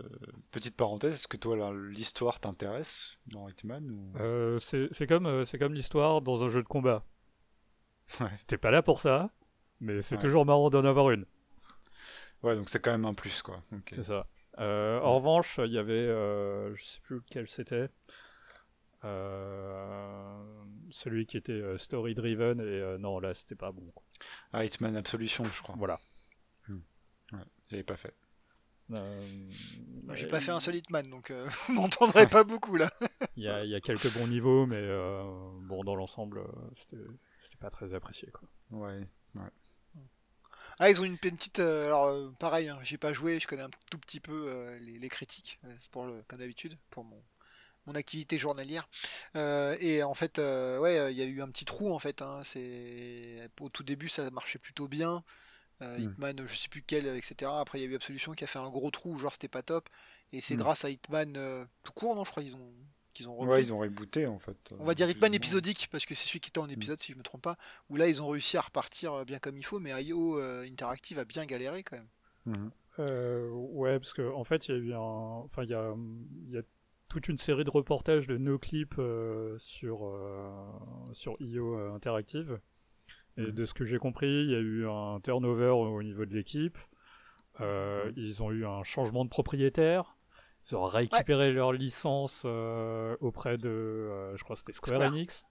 petite 0.52 0.74
parenthèse, 0.76 1.12
est-ce 1.14 1.28
que 1.28 1.36
toi 1.36 1.54
là, 1.56 1.70
l'histoire 1.90 2.40
t'intéresse 2.40 3.18
dans 3.26 3.46
Hitman 3.48 3.90
ou... 3.90 4.12
Euh, 4.18 4.58
c'est 4.58 5.06
comme, 5.06 5.44
c'est 5.44 5.58
comme 5.58 5.74
l'histoire 5.74 6.22
dans 6.22 6.44
un 6.44 6.48
jeu 6.48 6.62
de 6.62 6.68
combat. 6.68 7.04
Ouais. 8.20 8.30
C'était 8.32 8.56
pas 8.58 8.70
là 8.70 8.82
pour 8.82 9.00
ça, 9.00 9.30
mais 9.80 10.00
c'est 10.00 10.16
Ouais. 10.16 10.22
toujours 10.22 10.46
marrant 10.46 10.70
d'en 10.70 10.84
avoir 10.84 11.10
une. 11.10 11.26
Ouais, 12.42 12.56
donc 12.56 12.68
c'est 12.70 12.80
quand 12.80 12.90
même 12.92 13.04
un 13.04 13.14
plus 13.14 13.42
quoi. 13.42 13.62
C'est 13.92 14.02
ça. 14.04 14.26
Euh, 14.58 15.00
en 15.00 15.16
revanche, 15.16 15.58
il 15.64 15.72
y 15.72 15.78
avait, 15.78 16.00
euh, 16.06 16.74
je 16.74 16.82
sais 16.84 17.00
plus 17.00 17.16
lequel 17.16 17.48
c'était, 17.48 17.88
euh, 19.04 20.42
celui 20.90 21.26
qui 21.26 21.36
était 21.36 21.52
euh, 21.52 21.78
story 21.78 22.14
driven 22.14 22.60
et 22.60 22.62
euh, 22.62 22.98
non 22.98 23.18
là 23.20 23.32
c'était 23.34 23.54
pas 23.54 23.72
bon. 23.72 23.90
quoi. 23.94 24.04
Ah, 24.52 24.64
Hitman 24.64 24.96
Absolution, 24.96 25.44
je 25.44 25.62
crois. 25.62 25.74
Voilà. 25.78 25.98
J'avais 27.70 27.84
pas 27.84 27.96
fait. 27.96 28.12
Euh, 28.90 29.46
J'ai 30.14 30.26
et- 30.26 30.28
pas 30.28 30.40
fait 30.40 30.50
un 30.50 30.58
seul 30.58 30.74
Hitman, 30.74 31.06
donc 31.08 31.30
euh, 31.30 31.48
vous 31.68 31.74
m'entendrez 31.74 32.26
pas 32.26 32.42
beaucoup 32.42 32.74
là. 32.76 32.90
Il 33.36 33.44
y 33.44 33.48
a, 33.48 33.64
il 33.64 33.70
y 33.70 33.74
a 33.76 33.80
quelques 33.80 34.12
bons 34.14 34.26
niveaux, 34.26 34.66
mais 34.66 34.76
euh, 34.80 35.22
bon, 35.68 35.84
dans 35.84 35.94
l'ensemble, 35.94 36.42
c'était 36.76 36.96
c'était 37.40 37.56
pas 37.58 37.70
très 37.70 37.94
apprécié. 37.94 38.28
Quoi. 38.32 38.48
Ouais. 38.72 39.06
Ah, 40.80 40.90
ils 40.90 41.00
ont 41.00 41.04
une, 41.04 41.12
une 41.12 41.18
petite. 41.18 41.60
euh, 41.60 41.86
alors, 41.86 42.06
euh, 42.06 42.30
pareil, 42.38 42.68
hein, 42.68 42.78
j'ai 42.82 42.98
pas 42.98 43.12
joué, 43.12 43.38
je 43.38 43.46
connais 43.46 43.62
un 43.62 43.70
tout 43.90 43.98
petit 43.98 44.18
peu 44.20 44.46
euh, 44.48 44.78
les, 44.80 44.98
les 44.98 45.08
critiques, 45.08 45.60
pour 45.92 46.06
le, 46.06 46.22
comme 46.26 46.38
d'habitude, 46.40 46.76
pour 46.90 47.04
mon, 47.04 47.22
mon 47.86 47.94
activité 47.96 48.38
journalière. 48.38 48.88
Et 49.34 50.02
en 50.04 50.14
fait, 50.14 50.38
euh, 50.40 50.78
ouais, 50.80 51.12
il 51.12 51.18
y 51.18 51.22
a 51.22 51.26
eu 51.26 51.42
un 51.42 51.48
petit 51.50 51.64
trou 51.66 51.92
en 51.94 51.98
fait. 52.00 52.22
Hein, 52.22 52.42
c'est 52.44 53.50
au 53.60 53.68
tout 53.70 53.84
début, 53.84 54.08
ça 54.08 54.30
marchait 54.32 54.58
plutôt 54.60 54.88
bien. 54.88 55.24
Euh, 55.82 55.98
Hmm. 55.98 56.12
Hitman, 56.18 56.46
je 56.46 56.56
sais 56.56 56.68
plus 56.68 56.82
quel, 56.82 57.06
etc. 57.08 57.60
Après, 57.60 57.78
il 57.80 57.82
y 57.82 57.86
a 57.86 57.90
eu 57.90 57.96
Absolution 57.96 58.34
qui 58.34 58.44
a 58.44 58.48
fait 58.48 58.58
un 58.60 58.70
gros 58.70 58.90
trou, 58.92 59.18
genre 59.18 59.32
c'était 59.34 59.48
pas 59.48 59.62
top. 59.64 59.88
Et 60.32 60.40
c'est 60.42 60.56
Hmm. 60.56 60.56
grâce 60.56 60.84
à 60.86 60.90
Hitman 60.90 61.36
euh, 61.38 61.64
tout 61.84 61.92
court, 61.92 62.16
non 62.16 62.24
Je 62.24 62.30
crois 62.32 62.42
qu'ils 62.44 62.56
ont 62.56 62.74
qu'ils 63.20 63.28
ont 63.28 63.36
repris. 63.36 63.52
Ouais, 63.54 63.62
ils 63.62 63.72
ont 63.72 63.78
rebooté 63.78 64.26
en 64.26 64.38
fait. 64.38 64.74
On 64.78 64.84
va 64.84 64.94
dire 64.94 65.08
Hitman 65.08 65.32
épisodique 65.34 65.88
parce 65.90 66.06
que 66.06 66.14
c'est 66.14 66.26
celui 66.26 66.40
qui 66.40 66.48
était 66.50 66.58
en 66.58 66.68
épisode 66.68 66.98
si 67.00 67.12
je 67.12 67.18
me 67.18 67.22
trompe 67.22 67.42
pas. 67.42 67.56
Où 67.88 67.96
là 67.96 68.08
ils 68.08 68.20
ont 68.22 68.28
réussi 68.28 68.56
à 68.56 68.60
repartir 68.62 69.12
euh, 69.12 69.24
bien 69.24 69.38
comme 69.38 69.56
il 69.56 69.64
faut, 69.64 69.78
mais 69.80 69.90
IO 70.04 70.38
euh, 70.38 70.62
Interactive 70.66 71.18
a 71.18 71.24
bien 71.24 71.44
galéré 71.46 71.82
quand 71.82 71.96
même. 71.96 72.08
Mhm. 72.46 72.70
Euh, 72.98 73.48
ouais, 73.50 73.98
parce 73.98 74.12
qu'en 74.14 74.34
en 74.34 74.44
fait, 74.44 74.68
il 74.68 74.74
y 74.74 74.74
a 74.74 74.78
eu 74.78 74.94
un. 74.94 74.98
Enfin, 74.98 75.62
il 75.62 75.70
y 75.70 75.74
a, 75.74 75.94
il 76.48 76.54
y 76.54 76.58
a 76.58 76.62
toute 77.08 77.28
une 77.28 77.38
série 77.38 77.64
de 77.64 77.70
reportages 77.70 78.26
de 78.26 78.36
no 78.36 78.58
clips 78.58 78.98
euh, 78.98 79.56
sur, 79.58 80.06
euh, 80.06 80.52
sur 81.12 81.34
IO 81.40 81.76
Interactive. 81.94 82.60
Et 83.36 83.42
Mhm. 83.42 83.50
de 83.52 83.64
ce 83.64 83.74
que 83.74 83.84
j'ai 83.84 83.98
compris, 83.98 84.26
il 84.28 84.50
y 84.50 84.54
a 84.54 84.58
eu 84.58 84.88
un 84.88 85.20
turnover 85.20 85.70
au 85.70 86.02
niveau 86.02 86.24
de 86.24 86.34
l'équipe. 86.34 86.76
Euh, 87.60 88.10
ils 88.16 88.42
ont 88.42 88.50
eu 88.50 88.66
un 88.66 88.82
changement 88.82 89.24
de 89.24 89.30
propriétaire. 89.30 90.16
Ils 90.68 90.76
ont 90.76 90.84
récupéré 90.84 91.52
leur 91.52 91.72
licence 91.72 92.42
euh, 92.44 93.16
auprès 93.20 93.56
de, 93.58 93.68
euh, 93.68 94.36
je 94.36 94.44
crois 94.44 94.54
que 94.54 94.60
c'était 94.60 94.72
Square, 94.72 94.96
Square. 94.96 95.12
Enix. 95.12 95.44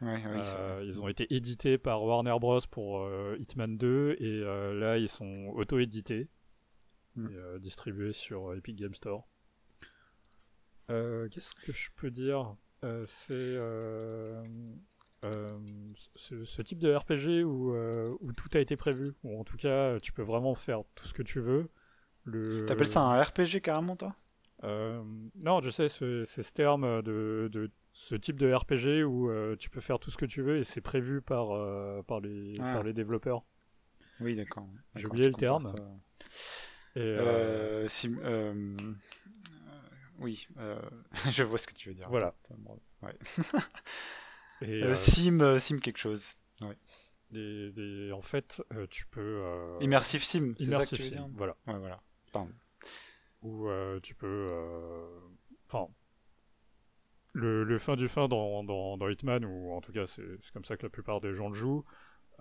Ouais, 0.00 0.22
oui, 0.32 0.38
c'est 0.42 0.56
Euh, 0.56 0.84
ils 0.84 1.00
ont 1.00 1.08
été 1.08 1.32
édités 1.34 1.76
par 1.78 2.02
Warner 2.04 2.36
Bros 2.40 2.60
pour 2.70 3.08
Hitman 3.38 3.76
2 3.76 4.16
et 4.20 4.40
là 4.78 4.96
ils 4.98 5.08
sont 5.08 5.52
auto-édités 5.54 6.28
Mm. 7.16 7.26
et 7.56 7.58
distribués 7.60 8.12
sur 8.12 8.54
Epic 8.54 8.76
Game 8.76 8.94
Store. 8.94 9.26
Qu'est-ce 10.88 11.54
que 11.66 11.72
je 11.72 11.90
peux 11.96 12.10
dire? 12.10 12.54
C'est 13.06 13.32
euh, 13.34 14.40
euh, 15.24 15.48
ce, 16.14 16.44
ce 16.44 16.62
type 16.62 16.78
de 16.78 16.94
RPG 16.94 17.44
où, 17.44 17.74
euh, 17.74 18.16
où 18.20 18.32
tout 18.32 18.48
a 18.54 18.60
été 18.60 18.76
prévu, 18.76 19.14
ou 19.24 19.40
en 19.40 19.44
tout 19.44 19.56
cas 19.56 19.98
tu 20.00 20.12
peux 20.12 20.22
vraiment 20.22 20.54
faire 20.54 20.82
tout 20.94 21.06
ce 21.08 21.12
que 21.14 21.22
tu 21.24 21.40
veux. 21.40 21.68
Le... 22.24 22.64
T'appelles 22.66 22.86
ça 22.86 23.00
un 23.00 23.20
RPG 23.20 23.60
carrément, 23.62 23.96
toi? 23.96 24.14
Euh, 24.64 25.02
non, 25.36 25.60
je 25.60 25.70
sais, 25.70 25.88
c'est 25.88 26.24
ce 26.24 26.52
terme 26.52 27.02
de, 27.02 27.48
de 27.52 27.70
ce 27.92 28.14
type 28.14 28.38
de 28.38 28.52
RPG 28.52 29.04
où 29.04 29.30
euh, 29.30 29.56
tu 29.56 29.70
peux 29.70 29.80
faire 29.80 29.98
tout 29.98 30.10
ce 30.10 30.16
que 30.16 30.26
tu 30.26 30.42
veux 30.42 30.58
et 30.58 30.64
c'est 30.64 30.80
prévu 30.80 31.20
par, 31.22 31.52
euh, 31.52 32.02
par, 32.02 32.20
les, 32.20 32.54
Ah. 32.60 32.74
par 32.74 32.82
les 32.82 32.92
développeurs. 32.92 33.44
Oui, 34.20 34.34
d'accord. 34.34 34.66
J'ai 34.96 35.06
oublié 35.06 35.28
le 35.28 35.34
terme. 35.34 35.64
Et, 36.96 37.16
oui, 40.18 40.48
je 41.30 41.42
vois 41.44 41.58
ce 41.58 41.66
que 41.68 41.74
tu 41.74 41.88
veux 41.90 41.94
dire. 41.94 42.08
Voilà. 42.08 42.34
Ouais. 43.02 43.14
et, 44.62 44.94
sim, 44.96 45.58
sim 45.60 45.78
quelque 45.78 45.98
chose. 45.98 46.34
des- 47.30 47.70
des- 47.72 48.10
en 48.12 48.22
fait, 48.22 48.60
tu 48.90 49.06
peux. 49.06 49.76
Immersive 49.80 50.24
sim, 50.24 50.54
c'est 50.58 50.64
ça 50.64 50.70
que 50.70 50.74
immersive 50.74 50.98
tu 50.98 51.02
veux 51.04 51.08
sim, 51.10 51.14
dire? 51.16 51.28
voilà. 51.34 51.56
Ouais, 51.68 51.78
voilà. 51.78 52.02
Pardon. 52.32 52.50
Où 53.42 53.68
euh, 53.68 54.00
tu 54.00 54.14
peux. 54.14 54.48
euh, 54.50 55.06
Enfin. 55.66 55.88
le, 57.32 57.64
le 57.64 57.78
fin 57.78 57.96
du 57.96 58.08
fin 58.08 58.28
dans, 58.28 58.64
dans, 58.64 58.96
dans 58.96 59.08
Hitman, 59.08 59.44
ou 59.44 59.72
en 59.72 59.80
tout 59.80 59.92
cas 59.92 60.06
c'est 60.06 60.22
comme 60.52 60.64
ça 60.64 60.76
que 60.76 60.84
la 60.84 60.90
plupart 60.90 61.20
des 61.20 61.34
gens 61.34 61.48
le 61.48 61.54
jouent, 61.54 61.84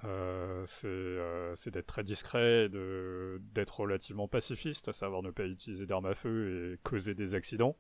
euh, 0.05 0.63
c'est 0.67 0.88
euh, 0.88 1.55
d'être 1.67 1.88
très 1.88 2.03
discret, 2.03 2.69
d'être 2.69 3.79
relativement 3.81 4.27
pacifiste, 4.27 4.88
à 4.89 4.93
savoir 4.93 5.23
ne 5.23 5.31
pas 5.31 5.45
utiliser 5.45 5.86
d'armes 5.86 6.07
à 6.07 6.15
feu 6.15 6.73
et 6.73 6.79
causer 6.83 7.15
des 7.15 7.36
accidents. 7.36 7.77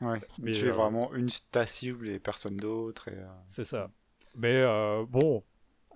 Ouais. 0.00 0.20
Mais, 0.38 0.52
tu 0.52 0.66
es 0.68 0.70
euh, 0.70 0.72
vraiment 0.72 1.12
une 1.14 1.28
ta 1.50 1.66
cible 1.66 2.08
et 2.08 2.18
personne 2.18 2.56
d'autre. 2.56 3.10
C'est 3.44 3.64
ça. 3.64 3.90
Mais 4.34 4.62
bon, 5.06 5.42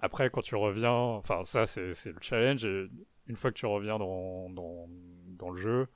après 0.01 0.31
quand 0.31 0.43
tu 0.43 0.55
reviens, 0.57 0.91
enfin 0.93 1.45
ça 1.45 1.67
c'est 1.67 1.93
c'est 1.95 2.13
le 2.13 2.19
challenge, 2.21 2.65
et 2.65 2.87
une 3.27 3.37
fois 3.37 3.51
que 3.53 3.59
tu 3.59 3.67
reviens 3.67 3.99
dans, 3.99 4.49
dans, 4.51 4.89
dans 5.39 5.51
le 5.51 5.57
jeu, 5.59 5.89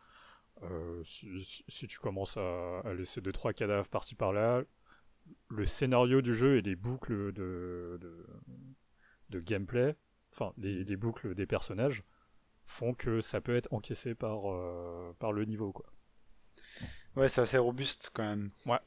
euh, 0.62 1.02
si, 1.04 1.44
si- 1.68 1.86
tu 1.86 1.98
commences 1.98 2.36
à, 2.36 2.80
à 2.80 2.94
laisser 2.94 3.20
2-3 3.20 3.52
cadavres 3.52 3.88
par-ci 3.88 4.14
par-là, 4.14 4.62
le 5.50 5.64
scénario 5.66 6.22
du 6.22 6.34
jeu 6.34 6.58
et 6.58 6.62
les 6.62 6.76
boucles 6.76 7.32
de, 7.32 7.98
de, 8.00 8.26
de 9.30 9.38
gameplay, 9.40 9.96
enfin 10.32 10.52
les, 10.56 10.82
les 10.84 10.96
boucles 10.96 11.34
des 11.34 11.46
personnages, 11.46 12.02
font 12.66 12.94
que 12.94 13.20
ça 13.20 13.40
peut 13.40 13.56
être 13.56 13.72
encaissé 13.72 14.14
par, 14.14 14.50
euh, 14.52 15.14
par 15.20 15.32
le 15.32 15.44
niveau. 15.46 15.72
Quoi. 15.72 15.86
Ouais, 17.16 17.28
c'est 17.28 17.40
assez 17.40 17.58
robuste 17.58 18.10
quand 18.14 18.22
même. 18.24 18.50
Ouais, 18.66 18.78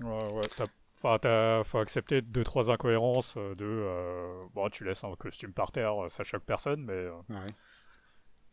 ouais, 0.00 0.48
t'as- 0.56 0.68
Enfin, 0.96 1.18
t'as- 1.20 1.64
faut 1.64 1.78
accepter 1.78 2.22
deux 2.22 2.44
trois 2.44 2.70
incohérences 2.70 3.34
euh, 3.36 3.54
de 3.56 3.64
euh, 3.66 4.42
bon, 4.54 4.68
tu 4.70 4.84
laisses 4.84 5.04
un 5.04 5.14
costume 5.16 5.52
par 5.52 5.72
terre, 5.72 5.94
ça 6.10 6.24
choque 6.24 6.44
personne, 6.44 6.82
mais 6.84 7.08
Ouais. 7.28 7.54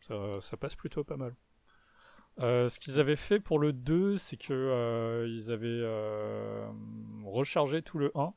ça, 0.00 0.38
ça 0.42 0.56
passe 0.58 0.74
plutôt 0.76 1.02
pas 1.04 1.16
mal. 1.16 1.34
Euh, 2.40 2.68
ce 2.68 2.78
qu'ils 2.78 2.98
avaient 2.98 3.16
fait 3.16 3.40
pour 3.40 3.58
le 3.58 3.72
2, 3.72 4.16
c'est 4.16 4.36
que 4.36 4.52
euh, 4.54 5.26
ils 5.28 5.50
avaient 5.52 5.66
euh, 5.68 6.66
rechargé 7.24 7.82
tout 7.82 7.98
le 7.98 8.10
1. 8.14 8.32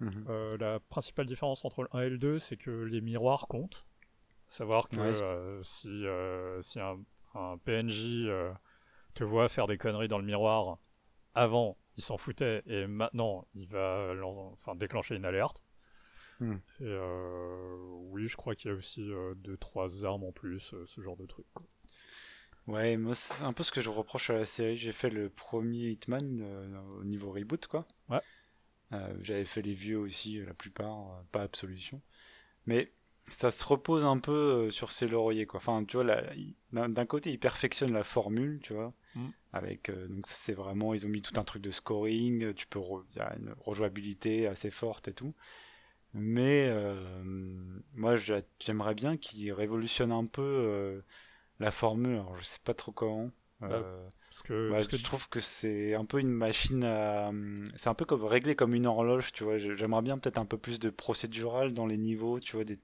Mhm. 0.00 0.24
Euh, 0.28 0.56
la 0.58 0.78
principale 0.78 1.26
différence 1.26 1.64
entre 1.64 1.82
le 1.82 1.88
1 1.92 2.02
et 2.02 2.08
le 2.10 2.18
2, 2.18 2.38
c'est 2.38 2.56
que 2.56 2.70
les 2.70 3.00
miroirs 3.00 3.46
comptent. 3.48 3.86
Savoir 4.46 4.88
que 4.88 4.96
Ouais. 4.96 5.20
euh, 5.22 5.60
si, 5.64 6.04
si 6.62 6.78
un, 6.78 6.98
un 7.34 7.58
PNJ 7.58 8.28
te 9.14 9.24
voit 9.24 9.48
faire 9.48 9.66
des 9.66 9.76
conneries 9.78 10.08
dans 10.08 10.18
le 10.18 10.24
miroir, 10.24 10.78
avant 11.34 11.76
il 11.96 12.02
s'en 12.04 12.18
foutait 12.18 12.62
et 12.66 12.86
maintenant 12.86 13.46
il 13.54 13.66
va 13.68 14.12
enfin, 14.52 14.76
déclencher 14.76 15.16
une 15.16 15.24
alerte. 15.24 15.62
Hmm. 16.38 16.56
Et 16.80 16.98
oui, 18.10 18.28
je 18.28 18.36
crois 18.36 18.54
qu'il 18.54 18.70
y 18.70 18.74
a 18.74 18.76
aussi 18.76 19.02
2-3 19.42 20.04
armes 20.04 20.24
en 20.24 20.32
plus, 20.32 20.74
ce 20.86 21.00
genre 21.00 21.16
de 21.16 21.26
truc. 21.26 21.46
quoi. 21.54 21.66
Ouais, 22.66 22.96
moi 22.96 23.14
c'est 23.14 23.42
un 23.44 23.52
peu 23.52 23.62
ce 23.62 23.70
que 23.70 23.80
je 23.80 23.90
reproche 23.90 24.30
à 24.30 24.34
la 24.34 24.44
série. 24.44 24.76
J'ai 24.76 24.92
fait 24.92 25.10
le 25.10 25.28
premier 25.28 25.90
Hitman 25.90 26.40
euh, 26.42 26.80
au 27.00 27.04
niveau 27.04 27.30
reboot, 27.30 27.66
quoi. 27.66 27.86
Ouais. 28.08 28.20
Euh, 28.92 29.14
J'avais 29.22 29.44
fait 29.44 29.62
les 29.62 29.74
vieux 29.74 29.98
aussi, 29.98 30.38
la 30.44 30.54
plupart, 30.54 31.10
euh, 31.10 31.22
pas 31.32 31.42
Absolution. 31.42 32.00
Mais 32.66 32.92
ça 33.30 33.50
se 33.50 33.64
repose 33.64 34.04
un 34.04 34.18
peu 34.18 34.32
euh, 34.66 34.70
sur 34.70 34.92
ses 34.92 35.08
lauriers, 35.08 35.46
quoi. 35.46 35.58
Enfin, 35.58 35.84
tu 35.84 35.96
vois, 35.98 36.06
d'un 36.72 37.06
côté, 37.06 37.32
ils 37.32 37.38
perfectionnent 37.40 37.92
la 37.92 38.04
formule, 38.04 38.60
tu 38.62 38.74
vois. 38.74 38.92
Mm. 39.14 39.28
Avec, 39.52 39.90
euh, 39.90 40.08
donc 40.08 40.26
c'est 40.28 40.54
vraiment, 40.54 40.94
ils 40.94 41.06
ont 41.06 41.08
mis 41.10 41.22
tout 41.22 41.38
un 41.40 41.44
truc 41.44 41.62
de 41.62 41.70
scoring, 41.70 42.44
euh, 42.44 42.54
tu 42.54 42.66
peux, 42.66 42.80
il 43.12 43.16
y 43.18 43.20
a 43.20 43.34
une 43.36 43.54
rejouabilité 43.60 44.46
assez 44.48 44.70
forte 44.70 45.08
et 45.08 45.14
tout. 45.14 45.34
Mais 46.14 46.68
euh, 46.70 47.22
moi, 47.94 48.16
j'a- 48.16 48.42
j'aimerais 48.60 48.94
bien 48.94 49.16
qu'ils 49.16 49.52
révolutionnent 49.52 50.12
un 50.12 50.26
peu 50.26 50.42
euh, 50.42 51.02
la 51.60 51.70
formule. 51.70 52.14
Alors, 52.14 52.36
je 52.38 52.44
sais 52.44 52.58
pas 52.64 52.74
trop 52.74 52.92
comment. 52.92 53.30
Bah, 53.60 53.68
Euh, 53.72 54.08
Parce 54.28 54.42
que, 54.42 54.68
bah, 54.70 54.76
parce 54.76 54.88
que 54.88 54.96
je 54.96 55.04
trouve 55.04 55.28
que 55.28 55.40
c'est 55.40 55.94
un 55.94 56.04
peu 56.04 56.20
une 56.20 56.30
machine 56.30 56.84
à. 56.84 57.30
C'est 57.76 57.88
un 57.88 57.94
peu 57.94 58.04
comme 58.04 58.24
réglé 58.24 58.54
comme 58.54 58.74
une 58.74 58.86
horloge, 58.86 59.32
tu 59.32 59.44
vois. 59.44 59.58
J'ai- 59.58 59.76
J'aimerais 59.76 60.02
bien 60.02 60.18
peut-être 60.18 60.38
un 60.38 60.44
peu 60.46 60.58
plus 60.58 60.78
de 60.80 60.90
procédural 60.90 61.72
dans 61.72 61.86
les 61.86 61.96
niveaux, 61.96 62.40
tu 62.40 62.56
vois, 62.56 62.64
des... 62.64 62.78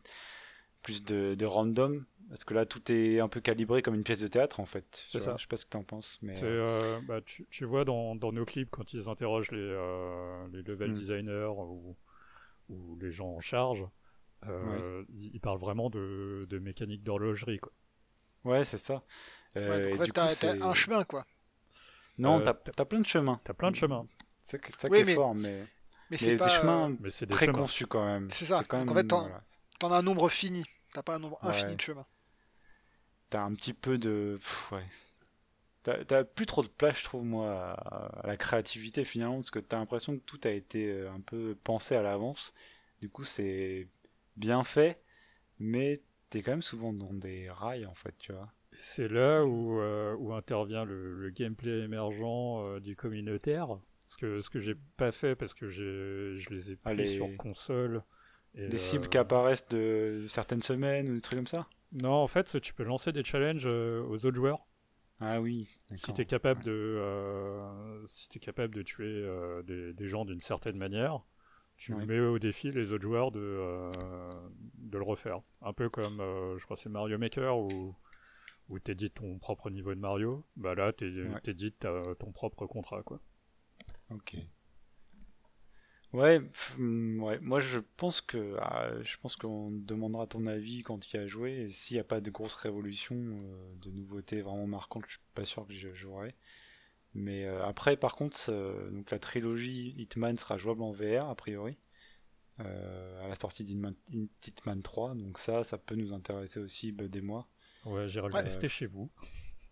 plus 0.83 1.05
de, 1.05 1.35
de 1.35 1.47
random. 1.47 2.05
Parce 2.29 2.45
que 2.45 2.55
là, 2.55 2.65
tout 2.67 2.91
est 2.91 3.21
un 3.21 3.29
peu 3.29 3.41
calibré 3.41 3.83
comme 3.83 3.95
une 3.95 4.05
pièce 4.05 4.21
de 4.21 4.27
théâtre, 4.27 4.61
en 4.61 4.67
fait. 4.67 4.85
tu 4.91 5.11
C'est 5.11 5.21
ça. 5.21 5.37
Je 5.37 5.43
sais 5.43 5.49
pas 5.49 5.57
ce 5.59 5.67
que 5.67 5.71
t'en 5.71 5.83
penses, 5.85 6.19
mais. 6.23 6.35
Euh, 6.43 6.47
euh, 6.47 7.01
bah, 7.07 7.21
tu, 7.21 7.47
tu 7.51 7.65
vois 7.67 7.85
dans, 7.85 8.17
dans 8.17 8.33
nos 8.33 8.45
clips 8.45 8.71
quand 8.71 8.93
ils 8.95 9.09
interrogent 9.09 9.51
les, 9.53 9.59
euh, 9.59 10.49
les 10.53 10.63
level 10.63 10.91
Mm. 10.91 10.95
designers 10.95 11.53
ou, 11.57 11.97
ou 12.71 12.97
les 13.01 13.11
gens 13.11 13.29
en 13.29 13.41
charge, 13.41 13.85
euh, 14.49 15.05
ils, 15.11 15.31
ils 15.35 15.41
parlent 15.41 15.61
vraiment 15.61 15.91
de, 15.91 16.47
de 16.49 16.59
mécanique 16.59 17.03
d'horlogerie. 17.03 17.59
Quoi. 17.59 17.73
Ouais, 18.45 18.65
c'est 18.65 18.79
ça. 18.79 19.03
Euh, 19.57 19.69
Ouais, 19.69 19.79
donc, 19.83 19.89
et 19.91 19.95
en 19.95 19.99
fait, 19.99 20.05
du 20.05 20.13
t'as 20.13 20.67
un 20.69 20.75
chemin, 20.75 21.05
quoi. 21.05 21.27
Non, 22.19 22.41
Euh, 22.41 22.45
t'as 22.45 22.55
t'as 22.55 22.85
plein 22.85 23.01
de 23.01 23.07
chemins. 23.07 23.41
T'as 23.45 23.55
plein 23.55 23.71
de 23.71 23.77
chemins, 23.77 24.07
C'est 24.43 24.61
que- 24.61 24.73
ça 24.79 24.89
Oui, 24.89 24.99
qui 24.99 25.03
est 25.03 25.07
mais- 25.07 25.15
fort, 25.15 25.35
mais. 25.35 25.67
Mais 26.11 26.17
c'est 26.19 26.33
des 26.33 26.37
pas. 26.37 26.49
chemins 26.49 26.91
euh, 26.91 26.97
mais 27.01 27.11
c'est 27.11 27.25
des 27.27 27.35
préconçus 27.35 27.79
chemins. 27.85 27.89
quand 27.89 28.05
même. 28.05 28.31
C'est 28.31 28.45
ça. 28.45 28.63
quand 28.69 28.79
Donc, 28.81 28.91
en 28.91 28.95
même- 28.95 29.03
fait, 29.05 29.09
t'en- 29.09 29.21
voilà. 29.23 29.43
T'en 29.79 29.93
as 29.93 29.97
un 29.99 30.03
nombre 30.03 30.29
fini. 30.29 30.65
T'as 30.93 31.03
pas 31.03 31.15
un 31.15 31.19
nombre 31.19 31.39
Ouais. 31.43 31.49
infini 31.51 31.75
de 31.77 31.81
chemins. 31.81 32.07
T'as 33.31 33.43
un 33.43 33.55
petit 33.55 33.73
peu 33.73 33.97
de. 33.99 34.37
pff, 34.41 34.73
ouais. 34.73 34.85
T'as 35.85 36.05
t'as 36.05 36.23
plus 36.25 36.47
trop 36.47 36.63
de 36.63 36.69
place, 36.69 36.99
je 36.99 37.05
trouve, 37.05 37.25
moi, 37.25 37.73
à, 37.73 38.21
à 38.21 38.27
la 38.27 38.37
créativité 38.37 39.05
finalement, 39.05 39.37
parce 39.37 39.51
que 39.51 39.59
t'as 39.59 39.79
l'impression 39.79 40.15
que 40.17 40.23
tout 40.25 40.41
a 40.45 40.51
été 40.51 40.89
euh, 40.91 41.11
un 41.11 41.21
peu 41.21 41.57
pensé 41.65 41.97
à 41.97 42.03
l'avance. 42.03 42.53
Du 43.01 43.09
coup, 43.09 43.25
c'est 43.25 43.89
bien 44.37 44.63
fait, 44.65 45.03
mais 45.59 46.01
t'es 46.33 46.43
quand 46.43 46.53
même 46.53 46.63
souvent 46.63 46.93
dans 46.93 47.13
des 47.13 47.51
rails, 47.51 47.87
en 47.87 47.95
fait, 47.95 48.15
tu 48.19 48.33
vois. 48.33 48.53
C'est 48.79 49.09
là 49.09 49.45
où, 49.45 49.81
euh, 49.81 50.15
où 50.17 50.33
intervient 50.35 50.85
le, 50.85 51.15
le 51.15 51.31
gameplay 51.31 51.81
émergent 51.81 52.61
euh, 52.65 52.81
du 52.81 52.97
communautaire. 52.97 53.79
Ce 54.07 54.17
que, 54.17 54.41
ce 54.41 54.51
que 54.51 54.61
j'ai 54.61 54.75
pas 54.97 55.13
fait 55.13 55.35
parce 55.35 55.55
que 55.55 55.69
je 55.69 56.37
les 56.51 56.71
ai 56.71 56.77
pris 56.77 56.91
Ah, 56.91 56.95
les- 56.95 57.07
sur 57.07 57.37
console. 57.37 58.03
et, 58.55 58.61
Les 58.69 58.79
cibles 58.79 59.05
euh, 59.05 59.09
qui 59.09 59.19
apparaissent 59.19 59.69
de 59.69 60.27
certaines 60.29 60.63
semaines 60.63 61.09
ou 61.11 61.15
des 61.15 61.21
trucs 61.21 61.39
comme 61.39 61.47
ça? 61.47 61.67
Non, 61.93 62.13
en 62.15 62.27
fait, 62.27 62.61
tu 62.61 62.75
peux 62.75 62.83
lancer 62.85 63.13
des 63.13 63.23
challenges 63.25 63.67
aux 63.67 64.25
autres 64.27 64.35
joueurs. 64.37 64.67
Ah 65.21 65.41
oui, 65.41 65.81
Si 65.95 66.07
d'accord. 66.07 66.15
tu 66.15 66.21
es 66.23 66.27
capable 66.27 66.63
de, 66.65 66.71
euh, 66.73 68.07
si 68.07 68.29
t'es 68.29 68.41
capable 68.41 68.75
de 68.75 68.83
tuer 68.83 69.07
euh, 69.07 69.63
des, 69.63 69.93
des 69.95 70.09
gens 70.09 70.25
d'une 70.25 70.41
certaine 70.41 70.77
manière, 70.77 71.21
tu 71.85 71.95
Ouais. 71.95 72.07
mets 72.07 72.21
au 72.21 72.39
défi 72.39 72.71
les 72.73 72.93
autres 72.93 73.03
joueurs 73.03 73.33
de, 73.33 73.41
euh, 73.41 73.93
de 74.79 74.99
le 74.99 75.05
refaire. 75.05 75.41
Un 75.63 75.73
peu 75.73 75.89
comme, 75.89 76.21
euh, 76.21 76.59
je 76.59 76.65
crois, 76.65 76.77
c'est 76.77 76.89
Mario 76.89 77.19
Maker 77.19 77.59
où, 77.59 77.95
où 78.69 78.79
t'édites 78.79 79.15
ton 79.15 79.39
propre 79.39 79.71
niveau 79.71 79.95
de 79.95 80.01
Mario. 80.01 80.45
Bah 80.57 80.75
là, 80.75 80.93
t'é- 80.93 81.11
Ouais. 81.23 81.41
t'édites 81.43 81.79
ta- 81.81 82.15
ton 82.19 82.33
propre 82.33 82.67
contrat, 82.67 83.03
quoi. 83.03 83.21
Ok. 84.11 84.37
Ouais, 86.13 86.41
pff, 86.41 86.75
hum, 86.79 87.23
ouais. 87.23 87.39
Moi, 87.41 87.61
je 87.61 87.79
pense 87.97 88.21
que, 88.21 88.57
ah, 88.61 88.91
je 89.03 89.17
pense 89.19 89.35
qu'on 89.37 89.71
demandera 89.71 90.27
ton 90.27 90.47
avis 90.47 90.83
quand 90.83 90.99
tu 90.99 91.17
y 91.17 91.21
as 91.21 91.27
joué. 91.27 91.53
Et 91.63 91.69
s'il 91.69 91.97
n'y 91.97 92.01
a 92.01 92.05
pas 92.05 92.21
de 92.21 92.31
grosse 92.31 92.55
révolution, 92.55 93.17
euh, 93.17 93.75
de 93.77 93.91
nouveautés 93.91 94.43
vraiment 94.43 94.67
marquantes, 94.67 95.05
je 95.07 95.13
suis 95.13 95.21
pas 95.35 95.45
sûr 95.45 95.67
que 95.67 95.73
je 95.73 95.93
jouerai. 95.95 96.35
Mais 97.15 97.45
euh, 97.45 97.65
après, 97.67 97.97
par 97.97 98.17
contre, 98.17 98.39
euh, 98.49 98.91
donc 98.91 99.11
la 99.11 99.19
trilogie 99.19 99.95
Hitman 99.99 100.39
sera 100.39 100.57
jouable 100.57 100.83
en 100.83 100.93
VR 100.93 101.29
a 101.29 101.35
priori 101.35 101.77
euh, 102.61 103.25
à 103.25 103.29
la 103.29 103.35
sortie 103.35 103.65
d'Hitman 103.65 103.95
Hitman 104.47 104.83
3. 104.83 105.15
Donc 105.15 105.39
ça, 105.39 105.63
ça 105.65 105.77
peut 105.79 105.95
nous 105.95 106.13
intéresser 106.13 106.59
aussi 106.61 106.93
bah, 106.93 107.09
des 107.09 107.21
mois. 107.21 107.49
Ouais, 107.85 108.09
j'irai 108.09 108.29
le 108.29 108.35
Ouais. 108.35 108.45
tester 108.45 108.69
chez 108.69 108.87
vous. 108.87 109.11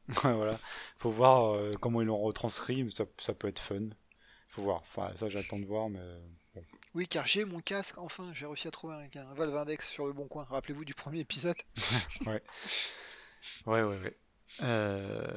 Ouais, 0.25 0.35
voilà. 0.35 0.59
Faut 0.99 1.11
voir 1.11 1.55
euh, 1.55 1.73
comment 1.81 2.01
ils 2.01 2.07
l'ont 2.07 2.19
retranscrit, 2.19 2.83
mais 2.83 2.91
ça, 2.91 3.05
ça 3.21 3.33
peut 3.33 3.47
être 3.47 3.61
fun. 3.61 3.91
Faut 4.49 4.63
voir. 4.63 4.81
Enfin, 4.81 5.13
ça, 5.15 5.29
j'attends 5.29 5.61
de 5.61 5.67
voir, 5.67 5.89
mais. 5.89 6.01
Oui, 6.95 7.07
car 7.07 7.25
j'ai 7.27 7.45
mon 7.45 7.61
casque, 7.61 7.97
enfin, 7.99 8.33
j'ai 8.33 8.45
réussi 8.47 8.67
à 8.67 8.73
trouver 8.73 8.95
un, 8.95 9.21
un 9.21 9.35
Valve 9.35 9.55
Index 9.55 9.89
sur 9.89 10.07
le 10.07 10.13
bon 10.13 10.27
coin. 10.27 10.43
Rappelez-vous 10.51 10.85
du 10.85 10.95
premier 10.95 11.21
épisode. 11.21 11.55
Ouais, 12.27 12.43
ouais, 13.67 13.83
ouais. 13.83 14.19
Euh, 14.63 15.29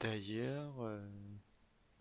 D'ailleurs. 0.00 0.74
euh, 0.82 1.00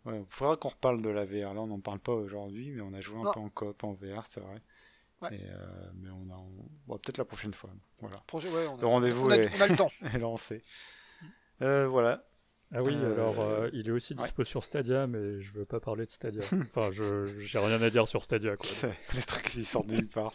Ouais, 0.06 0.24
faudra 0.30 0.56
qu'on 0.56 0.70
reparle 0.70 1.02
de 1.02 1.10
la 1.10 1.26
VR. 1.26 1.54
Là, 1.54 1.62
on 1.62 1.68
n'en 1.68 1.82
parle 1.82 2.00
pas 2.00 2.14
aujourd'hui, 2.14 2.72
mais 2.72 2.82
on 2.82 2.94
a 2.94 3.02
joué 3.02 3.20
un 3.20 3.24
Non. 3.24 3.34
peu 3.34 3.40
en 3.42 3.50
coop 3.50 3.84
en 3.84 3.94
VR, 3.94 4.24
c'est 4.30 4.40
vrai. 4.40 4.62
Ouais. 5.22 5.36
Et, 5.36 5.42
euh, 5.44 5.90
mais 5.96 6.10
on 6.10 6.34
a. 6.34 6.38
on- 6.38 6.70
bon, 6.88 6.98
peut-être 6.98 7.18
la 7.18 7.26
prochaine 7.26 7.54
fois. 7.54 7.70
Voilà. 8.00 8.16
Projet, 8.26 8.50
ouais, 8.50 8.66
on 8.68 8.78
a, 8.78 8.82
Le 8.82 8.88
rendez-vous 8.88 9.26
on 9.26 9.30
a, 9.30 9.36
est- 9.38 9.52
on 9.58 9.62
a 9.62 9.68
le 9.68 9.76
temps. 9.76 9.92
est 10.14 10.18
lancé. 10.18 10.64
Euh, 11.62 11.88
voilà. 11.90 12.24
Ah 12.72 12.82
oui, 12.82 12.94
Euh, 12.96 13.14
alors 13.14 13.42
euh, 13.42 13.70
il 13.74 13.88
est 13.90 13.92
aussi 13.92 14.14
ouais. 14.14 14.24
dispo 14.24 14.46
sur 14.46 14.64
Stadia, 14.64 15.06
mais 15.08 15.42
je 15.42 15.52
veux 15.52 15.66
pas 15.66 15.82
parler 15.82 16.06
de 16.06 16.12
Stadia. 16.12 16.42
enfin, 16.62 16.92
je 16.92 17.26
j'ai 17.26 17.60
rien 17.60 17.82
à 17.82 17.90
dire 17.90 18.08
sur 18.08 18.24
Stadia, 18.24 18.56
quoi. 18.56 18.70
Les 19.14 19.22
trucs 19.24 19.44
qui 19.48 19.66
sortent 19.66 19.90
nulle 19.90 20.08
part. 20.08 20.32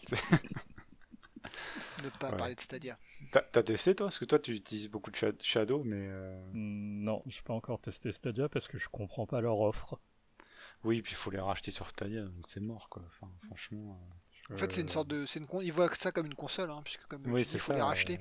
Ne 2.05 2.11
pas 2.11 2.31
Ouais. 2.31 2.37
parler 2.37 2.55
de 2.55 2.61
Stadia. 2.61 2.99
T'as 3.33 3.63
testé 3.63 3.95
toi? 3.95 4.07
Parce 4.07 4.19
que 4.19 4.25
toi 4.25 4.39
tu 4.39 4.53
utilises 4.53 4.89
beaucoup 4.89 5.11
de 5.11 5.17
Sha- 5.17 5.33
Shadow, 5.41 5.83
mais 5.85 6.07
euh, 6.09 6.41
Hmm, 6.53 7.05
Non, 7.05 7.23
je 7.27 7.43
peux 7.43 7.53
encore 7.53 7.81
tester 7.81 8.13
Stadia 8.13 8.49
parce 8.49 8.67
que 8.69 8.79
je 8.79 8.89
comprends 8.89 9.27
pas 9.27 9.41
leur 9.41 9.59
offre. 9.61 9.99
oui, 10.85 11.03
puis 11.03 11.13
il 11.13 11.17
faut 11.17 11.31
les 11.31 11.41
racheter 11.41 11.71
sur 11.71 11.89
Stadia, 11.89 12.23
donc 12.23 12.49
c'est 12.49 12.61
mort 12.61 12.89
quoi. 12.89 13.03
Enfin, 13.07 13.31
franchement. 13.47 13.99
euh, 14.51 14.55
En 14.55 14.57
fait, 14.59 14.73
c'est 14.73 14.81
une 14.81 14.89
sorte 14.89 15.09
de, 15.09 15.27
c'est 15.27 15.39
une 15.41 15.47
con... 15.47 15.61
ils 15.61 15.73
voient 15.73 15.95
ça 15.95 16.13
comme 16.13 16.27
une 16.27 16.35
console, 16.35 16.71
hein, 16.71 16.81
puisque 16.85 17.07
comme 17.07 17.23
Oui, 17.27 17.43
il 17.43 17.59
faut 17.59 17.73
ça. 17.73 17.75
les 17.75 17.83
racheter. 17.83 18.21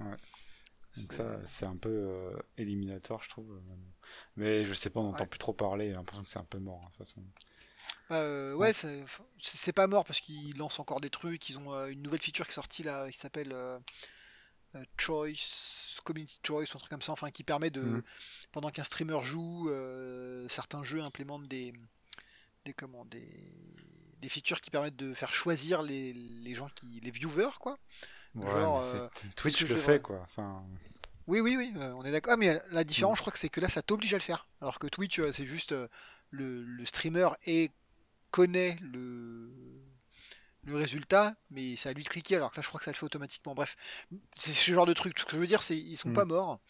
euh, 0.00 0.04
ouais. 0.04 0.16
Donc 0.96 1.12
ça, 1.12 1.40
c'est 1.46 1.66
un 1.66 1.76
peu 1.76 1.90
euh, 1.90 2.36
éliminatoire, 2.56 3.22
je 3.22 3.28
trouve. 3.30 3.60
Mais 4.36 4.64
je 4.64 4.72
sais 4.74 4.90
pas, 4.90 5.00
on 5.00 5.04
n'entend 5.04 5.24
Ouais. 5.24 5.26
plus 5.26 5.38
trop 5.38 5.52
parler. 5.52 5.88
J'ai 5.88 5.94
l'impression 5.94 6.24
que 6.24 6.30
c'est 6.30 6.38
un 6.38 6.44
peu 6.44 6.58
mort, 6.58 6.80
hein, 6.82 6.86
de 6.86 6.90
toute 6.96 6.98
façon. 7.06 7.22
Euh, 8.10 8.54
ouais, 8.54 8.72
c'est 8.72 9.72
pas 9.72 9.86
mort 9.86 10.04
parce 10.04 10.20
qu'ils 10.20 10.56
lancent 10.56 10.78
encore 10.80 11.00
des 11.00 11.10
trucs. 11.10 11.48
Ils 11.50 11.58
ont 11.58 11.74
euh, 11.74 11.88
une 11.88 12.02
nouvelle 12.02 12.22
feature 12.22 12.46
qui 12.46 12.52
est 12.52 12.54
sortie 12.54 12.82
là, 12.82 13.10
qui 13.10 13.18
s'appelle 13.18 13.52
euh, 13.52 13.78
Choice, 14.96 16.00
Community 16.04 16.38
Choice, 16.42 16.64
ou 16.72 16.76
un 16.76 16.78
truc 16.78 16.90
comme 16.90 17.02
ça, 17.02 17.12
enfin 17.12 17.30
qui 17.30 17.44
permet 17.44 17.70
de, 17.70 17.80
Mhm. 17.82 18.02
pendant 18.52 18.70
qu'un 18.70 18.84
streamer 18.84 19.20
joue, 19.22 19.70
certains 20.48 20.82
jeux 20.82 21.02
implémentent 21.02 21.48
des, 21.48 21.72
des 22.64 22.72
comment, 22.72 23.04
des, 23.06 23.28
des 24.20 24.28
features 24.28 24.60
qui 24.60 24.70
permettent 24.70 24.96
de 24.96 25.14
faire 25.14 25.32
choisir 25.32 25.82
les, 25.82 26.12
les 26.12 26.54
gens 26.54 26.68
qui, 26.74 27.00
les 27.02 27.10
viewers 27.10 27.58
quoi. 27.60 27.78
Ouais, 28.34 28.46
Genre, 28.50 29.10
Twitch 29.36 29.62
le 29.62 29.76
fait 29.76 30.00
quoi. 30.00 30.20
Enfin, 30.22 30.62
Oui, 31.26 31.40
oui, 31.40 31.56
oui, 31.56 31.72
on 31.94 32.04
est 32.04 32.12
d'accord. 32.12 32.34
Ah, 32.34 32.36
mais 32.36 32.60
la 32.70 32.84
différence, 32.84 33.14
Mm. 33.14 33.16
je 33.16 33.20
crois 33.22 33.32
que 33.32 33.38
c'est 33.38 33.48
que 33.48 33.60
là, 33.60 33.68
ça 33.68 33.82
t'oblige 33.82 34.14
à 34.14 34.18
le 34.18 34.22
faire. 34.22 34.46
Alors 34.60 34.78
que 34.78 34.86
Twitch, 34.86 35.20
c'est 35.32 35.46
juste 35.46 35.74
le, 36.30 36.62
le 36.62 36.84
streamer 36.86 37.28
et 37.46 37.70
connaît 38.30 38.76
le, 38.82 39.50
le 40.64 40.76
résultat, 40.76 41.34
mais 41.50 41.76
c'est 41.76 41.88
à 41.88 41.92
lui 41.92 42.02
de 42.04 42.08
cliquer. 42.08 42.36
Alors 42.36 42.50
que 42.50 42.56
là, 42.56 42.62
je 42.62 42.68
crois 42.68 42.78
que 42.78 42.84
ça 42.84 42.90
le 42.90 42.96
fait 42.96 43.06
automatiquement. 43.06 43.54
Bref, 43.54 43.76
c'est 44.36 44.52
ce 44.52 44.72
genre 44.72 44.86
de 44.86 44.92
truc. 44.92 45.18
Ce 45.18 45.24
que 45.24 45.32
je 45.32 45.38
veux 45.38 45.46
dire, 45.46 45.62
c'est 45.62 45.76
ils 45.76 45.96
sont 45.96 46.10
Mm. 46.10 46.14
pas 46.14 46.24
morts, 46.24 46.60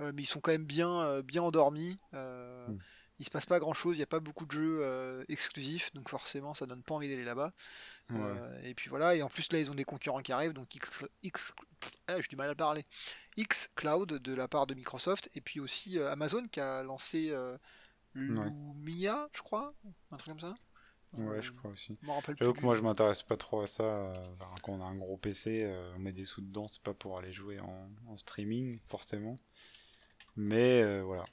euh, 0.00 0.12
mais 0.14 0.22
ils 0.22 0.26
sont 0.26 0.40
quand 0.40 0.52
même 0.52 0.64
bien, 0.66 1.02
euh, 1.02 1.22
bien 1.22 1.42
endormis. 1.42 1.98
Euh, 2.14 2.68
Mm. 2.68 2.78
Il 3.18 3.24
se 3.24 3.30
passe 3.30 3.46
pas 3.46 3.60
grand 3.60 3.74
chose. 3.74 3.94
Il 3.96 3.98
n'y 4.00 4.04
a 4.04 4.06
pas 4.06 4.18
beaucoup 4.18 4.46
de 4.46 4.50
jeux 4.52 4.78
euh, 4.80 5.24
exclusifs, 5.28 5.92
donc 5.92 6.08
forcément, 6.08 6.54
ça 6.54 6.66
donne 6.66 6.82
pas 6.82 6.94
envie 6.94 7.08
d'aller 7.08 7.24
là-bas. 7.24 7.52
et 8.64 8.74
puis 8.74 8.88
voilà, 8.88 9.14
et 9.14 9.22
en 9.22 9.28
plus 9.28 9.52
là 9.52 9.60
ils 9.60 9.70
ont 9.70 9.74
des 9.74 9.84
concurrents 9.84 10.20
qui 10.22 10.32
arrivent, 10.32 10.52
donc 10.54 10.74
X, 10.74 11.04
X 11.22 11.54
ah, 12.08 12.20
j'ai 12.20 12.26
du 12.28 12.36
mal 12.36 12.50
à 12.50 12.54
parler, 12.54 12.84
X 13.36 13.68
Cloud 13.76 14.08
de 14.12 14.34
la 14.34 14.48
part 14.48 14.66
de 14.66 14.74
Microsoft, 14.74 15.30
et 15.34 15.40
puis 15.40 15.60
aussi 15.60 15.98
Amazon 16.00 16.42
qui 16.48 16.60
a 16.60 16.82
lancé 16.82 17.32
Lumia, 18.14 19.28
je 19.34 19.40
crois, 19.42 19.72
un 20.10 20.16
truc 20.16 20.30
comme 20.30 20.40
ça. 20.40 20.54
Ouais, 21.18 21.36
Euh, 21.38 21.42
je 21.42 21.52
crois 21.52 21.70
aussi. 21.70 21.94
Je 22.00 22.06
m'en 22.06 22.14
rappelle 22.16 22.36
J'avoue 22.38 22.52
plus. 22.52 22.60
que 22.60 22.66
moi 22.66 22.74
je 22.74 22.80
m'intéresse 22.82 23.22
pas 23.22 23.36
trop 23.36 23.62
à 23.62 23.66
ça. 23.66 23.82
euh, 23.84 24.12
enfin, 24.40 24.54
quand 24.62 24.72
on 24.72 24.82
a 24.82 24.86
un 24.86 24.96
gros 24.96 25.16
PC, 25.16 25.62
euh, 25.64 25.92
on 25.96 25.98
met 25.98 26.12
des 26.12 26.24
sous 26.24 26.40
dedans, 26.40 26.66
c'est 26.72 26.82
pas 26.82 26.94
pour 26.94 27.18
aller 27.18 27.32
jouer 27.32 27.60
en, 27.60 27.88
en 28.08 28.16
streaming 28.16 28.78
forcément. 28.88 29.36
Mais 30.36 30.82
euh, 30.82 31.02
voilà. 31.02 31.24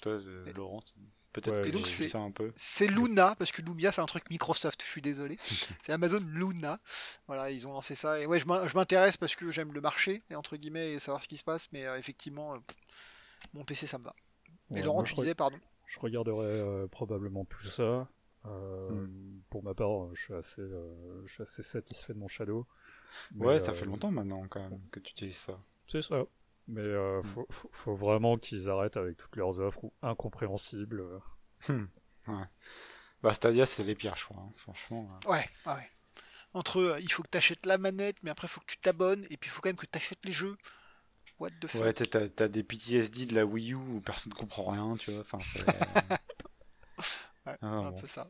Toi, 0.00 0.12
euh, 0.12 0.44
Et- 0.48 0.52
Laurent, 0.52 0.80
peut-être 1.32 1.62
Ouais, 1.62 1.70
que 1.70 2.08
ça 2.08 2.18
un 2.18 2.30
peu. 2.30 2.52
C'est 2.56 2.88
Luna, 2.88 3.36
parce 3.38 3.52
que 3.52 3.62
Lumia 3.62 3.92
c'est 3.92 4.00
un 4.00 4.06
truc 4.06 4.28
Microsoft, 4.30 4.82
je 4.82 4.88
suis 4.88 5.02
désolé. 5.02 5.38
c'est 5.84 5.92
Amazon 5.92 6.20
Luna. 6.20 6.80
Voilà, 7.28 7.50
ils 7.50 7.66
ont 7.68 7.72
lancé 7.72 7.94
ça. 7.94 8.18
Et 8.20 8.26
ouais, 8.26 8.40
je 8.40 8.46
m'in- 8.46 8.66
je 8.66 8.74
m'intéresse 8.74 9.16
parce 9.16 9.36
que 9.36 9.50
j'aime 9.52 9.72
le 9.72 9.80
marché, 9.80 10.22
et 10.30 10.34
entre 10.34 10.56
guillemets, 10.56 10.92
et 10.92 10.98
savoir 10.98 11.22
ce 11.22 11.28
qui 11.28 11.36
se 11.36 11.44
passe, 11.44 11.68
mais 11.72 11.86
euh, 11.86 11.96
effectivement, 11.98 12.54
euh, 12.54 12.58
mon 13.54 13.64
PC 13.64 13.86
ça 13.86 13.98
me 13.98 14.04
va. 14.04 14.14
Mais 14.70 14.80
Ouais, 14.80 14.82
Laurent, 14.82 15.02
moi, 15.02 15.04
tu 15.04 15.14
disais, 15.14 15.34
pardon. 15.34 15.58
je 15.86 15.98
regarderai 16.00 16.46
euh, 16.46 16.86
probablement 16.88 17.44
tout 17.44 17.66
ça. 17.66 18.08
Euh, 18.46 18.90
Hmm. 18.90 19.40
Pour 19.50 19.62
ma 19.62 19.74
part, 19.74 20.04
euh, 20.04 20.10
je 20.14 20.20
suis 20.22 20.34
assez, 20.34 20.60
euh, 20.60 21.22
je 21.26 21.32
suis 21.32 21.42
assez 21.42 21.62
satisfait 21.62 22.12
de 22.14 22.18
mon 22.18 22.28
Shadow. 22.28 22.66
Mais, 23.32 23.46
Ouais, 23.46 23.58
ça 23.58 23.70
euh, 23.70 23.74
fait 23.74 23.84
longtemps 23.86 24.10
maintenant 24.10 24.46
quand 24.48 24.62
même 24.68 24.80
que 24.90 25.00
tu 25.00 25.12
utilises 25.12 25.36
ça. 25.38 25.58
C'est 25.86 26.02
ça. 26.02 26.24
Mais 26.68 26.80
euh, 26.82 27.20
Hmm. 27.22 27.24
faut, 27.24 27.46
faut, 27.50 27.70
faut 27.72 27.94
vraiment 27.96 28.36
qu'ils 28.38 28.68
arrêtent 28.68 28.96
avec 28.98 29.16
toutes 29.16 29.36
leurs 29.36 29.58
offres 29.58 29.84
ou 29.84 29.92
incompréhensibles. 30.02 31.02
Bah 33.22 33.34
Stadia 33.34 33.66
c'est 33.66 33.82
les 33.84 33.94
pires 33.94 34.16
je 34.16 34.24
crois, 34.26 34.42
hein, 34.42 34.52
franchement. 34.56 35.08
euh. 35.26 35.30
Ouais, 35.32 35.48
ouais. 35.66 35.90
Entre 36.54 36.80
eux, 36.80 36.96
il 37.00 37.10
faut 37.10 37.22
que 37.22 37.28
tu 37.30 37.38
achètes 37.38 37.66
la 37.66 37.78
manette, 37.78 38.16
mais 38.22 38.30
après 38.30 38.46
il 38.46 38.50
faut 38.50 38.60
que 38.60 38.66
tu 38.66 38.78
t'abonnes, 38.78 39.24
et 39.30 39.36
puis 39.36 39.48
il 39.48 39.50
faut 39.50 39.60
quand 39.60 39.68
même 39.70 39.76
que 39.76 39.86
tu 39.86 39.96
achètes 39.96 40.24
les 40.24 40.32
jeux. 40.32 40.56
What 41.40 41.50
the 41.60 41.66
fuck? 41.68 41.82
Ouais, 41.82 41.92
t'as- 41.92 42.48
des 42.48 42.62
PTSD 42.64 43.26
de 43.26 43.34
la 43.34 43.44
Wii 43.46 43.72
U 43.72 43.76
où 43.76 44.00
personne 44.00 44.32
ne 44.32 44.38
comprend 44.38 44.70
rien, 44.70 44.96
tu 44.96 45.10
vois. 45.12 45.20
Enfin, 45.20 45.38
c'est- 45.40 45.64
Ouais, 47.48 47.56
Ah, 47.62 47.76
c'est 47.80 47.84
un 47.86 47.90
bon. 47.90 47.98
peu 48.00 48.06
ça. 48.06 48.28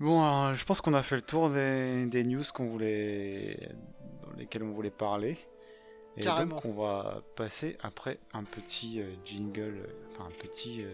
Bon, 0.00 0.22
alors, 0.22 0.54
je 0.54 0.64
pense 0.64 0.80
qu'on 0.80 0.94
a 0.94 1.02
fait 1.02 1.16
le 1.16 1.22
tour 1.22 1.50
des, 1.50 2.06
des 2.06 2.24
news 2.24 2.42
qu'on 2.54 2.66
voulait, 2.66 3.70
dans 4.22 4.32
lesquelles 4.36 4.62
on 4.62 4.72
voulait 4.72 4.90
parler. 4.90 5.38
Et 6.16 6.20
Carrément. 6.20 6.56
donc, 6.56 6.64
on 6.64 6.72
va 6.72 7.22
passer 7.36 7.76
après 7.82 8.18
un 8.32 8.44
petit 8.44 9.00
euh, 9.00 9.14
jingle, 9.24 9.84
euh, 9.84 10.08
enfin 10.12 10.26
un 10.28 10.30
petit 10.48 10.84
euh, 10.84 10.92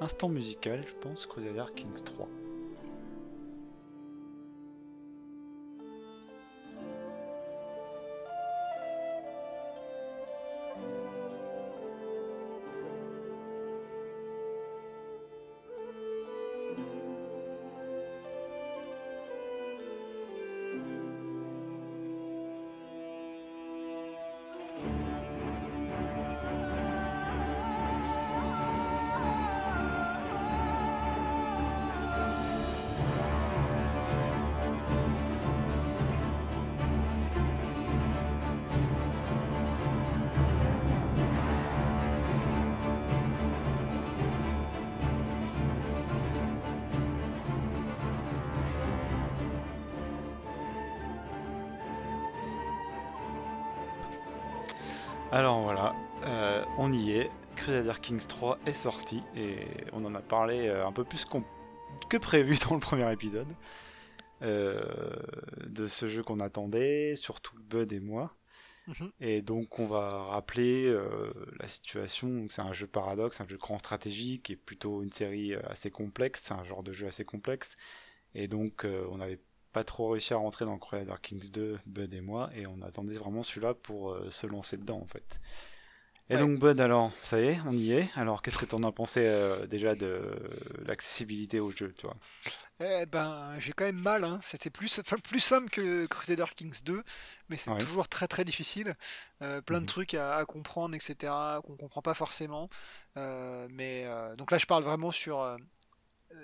instant 0.00 0.28
musical, 0.28 0.84
je 0.86 0.94
pense, 1.00 1.26
Crusader 1.26 1.64
Kings 1.74 2.02
3. 2.04 2.28
Kings 58.06 58.24
3 58.24 58.60
est 58.66 58.72
sorti 58.72 59.20
et 59.34 59.66
on 59.92 60.04
en 60.04 60.14
a 60.14 60.20
parlé 60.20 60.68
euh, 60.68 60.86
un 60.86 60.92
peu 60.92 61.02
plus 61.02 61.26
que 62.08 62.16
prévu 62.16 62.56
dans 62.68 62.74
le 62.74 62.80
premier 62.80 63.12
épisode 63.12 63.52
euh, 64.42 65.16
de 65.66 65.88
ce 65.88 66.08
jeu 66.08 66.22
qu'on 66.22 66.38
attendait, 66.38 67.16
surtout 67.16 67.56
Bud 67.64 67.92
et 67.92 67.98
moi. 67.98 68.32
Mhm. 68.86 69.10
Et 69.18 69.42
donc 69.42 69.80
on 69.80 69.88
va 69.88 70.08
rappeler 70.08 70.86
euh, 70.86 71.32
la 71.58 71.66
situation. 71.66 72.46
C'est 72.48 72.62
un 72.62 72.72
jeu 72.72 72.86
paradoxe, 72.86 73.40
un 73.40 73.48
jeu 73.48 73.56
grand 73.56 73.80
stratégique 73.80 74.50
et 74.50 74.56
plutôt 74.56 75.02
une 75.02 75.12
série 75.12 75.56
assez 75.56 75.90
complexe. 75.90 76.42
C'est 76.44 76.54
un 76.54 76.62
genre 76.62 76.84
de 76.84 76.92
jeu 76.92 77.08
assez 77.08 77.24
complexe. 77.24 77.76
Et 78.36 78.46
donc 78.46 78.84
euh, 78.84 79.04
on 79.10 79.16
n'avait 79.16 79.40
pas 79.72 79.82
trop 79.82 80.10
réussi 80.10 80.32
à 80.32 80.36
rentrer 80.36 80.64
dans 80.64 80.78
Crusader 80.78 81.16
Kings 81.20 81.50
2, 81.50 81.80
Bud 81.86 82.14
et 82.14 82.20
moi, 82.20 82.50
et 82.54 82.68
on 82.68 82.82
attendait 82.82 83.18
vraiment 83.18 83.42
celui-là 83.42 83.74
pour 83.74 84.16
se 84.30 84.46
lancer 84.46 84.76
dedans 84.76 85.00
en 85.00 85.06
fait. 85.06 85.40
Et 86.28 86.34
Ouais. 86.34 86.38
donc 86.38 86.58
Bud, 86.58 86.80
alors, 86.80 87.12
ça 87.24 87.40
y 87.40 87.44
est, 87.46 87.60
on 87.66 87.72
y 87.72 87.92
est. 87.92 88.08
Alors, 88.14 88.42
qu'est-ce 88.42 88.58
que 88.58 88.64
t'en 88.64 88.82
as 88.82 88.92
pensé 88.92 89.20
euh, 89.24 89.66
déjà 89.66 89.94
de 89.94 90.36
l'accessibilité 90.84 91.60
au 91.60 91.70
jeu, 91.70 91.92
tu 91.96 92.06
vois? 92.06 92.16
Eh 92.80 93.06
ben, 93.06 93.58
j'ai 93.58 93.72
quand 93.72 93.84
même 93.84 94.00
mal, 94.00 94.24
hein. 94.24 94.40
C'était 94.44 94.70
plus, 94.70 94.98
enfin, 95.00 95.16
plus 95.18 95.40
simple 95.40 95.70
que 95.70 95.80
le 95.80 96.06
Crusader 96.08 96.44
Kings 96.54 96.82
2, 96.84 97.02
mais 97.48 97.56
c'est 97.56 97.70
Ouais. 97.70 97.78
toujours 97.78 98.08
très 98.08 98.28
très 98.28 98.44
difficile. 98.44 98.94
Euh, 99.42 99.60
plein 99.62 99.80
de 99.80 99.84
Mhm. 99.84 99.86
trucs 99.86 100.14
à, 100.14 100.36
à 100.36 100.44
comprendre, 100.44 100.94
etc., 100.94 101.60
qu'on 101.64 101.76
comprend 101.76 102.02
pas 102.02 102.14
forcément. 102.14 102.68
Euh, 103.16 103.66
mais 103.70 104.04
euh, 104.06 104.36
donc 104.36 104.50
là, 104.50 104.58
je 104.58 104.66
parle 104.66 104.84
vraiment 104.84 105.10
sur 105.10 105.40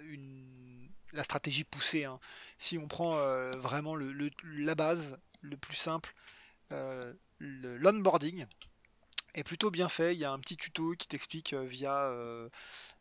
une, 0.05 0.89
la 1.13 1.25
stratégie 1.25 1.65
poussée. 1.65 2.05
hein. 2.05 2.19
Si 2.59 2.79
on 2.79 2.87
prend 2.87 3.13
vraiment 3.59 3.95
le, 3.97 4.13
le- 4.13 4.31
la 4.45 4.75
base, 4.75 5.19
le 5.43 5.57
plus 5.57 5.77
simple, 5.77 6.15
le- 6.71 7.77
l'onboarding 7.79 8.47
est 9.35 9.45
plutôt 9.45 9.71
bien 9.71 9.89
fait. 9.89 10.15
Il 10.15 10.19
y 10.21 10.25
a 10.25 10.33
un 10.33 10.39
petit 10.39 10.57
tuto 10.57 10.93
qui 10.93 11.07
t'explique 11.09 11.53
euh, 11.53 11.65
via 11.65 12.05
euh, 12.11 12.49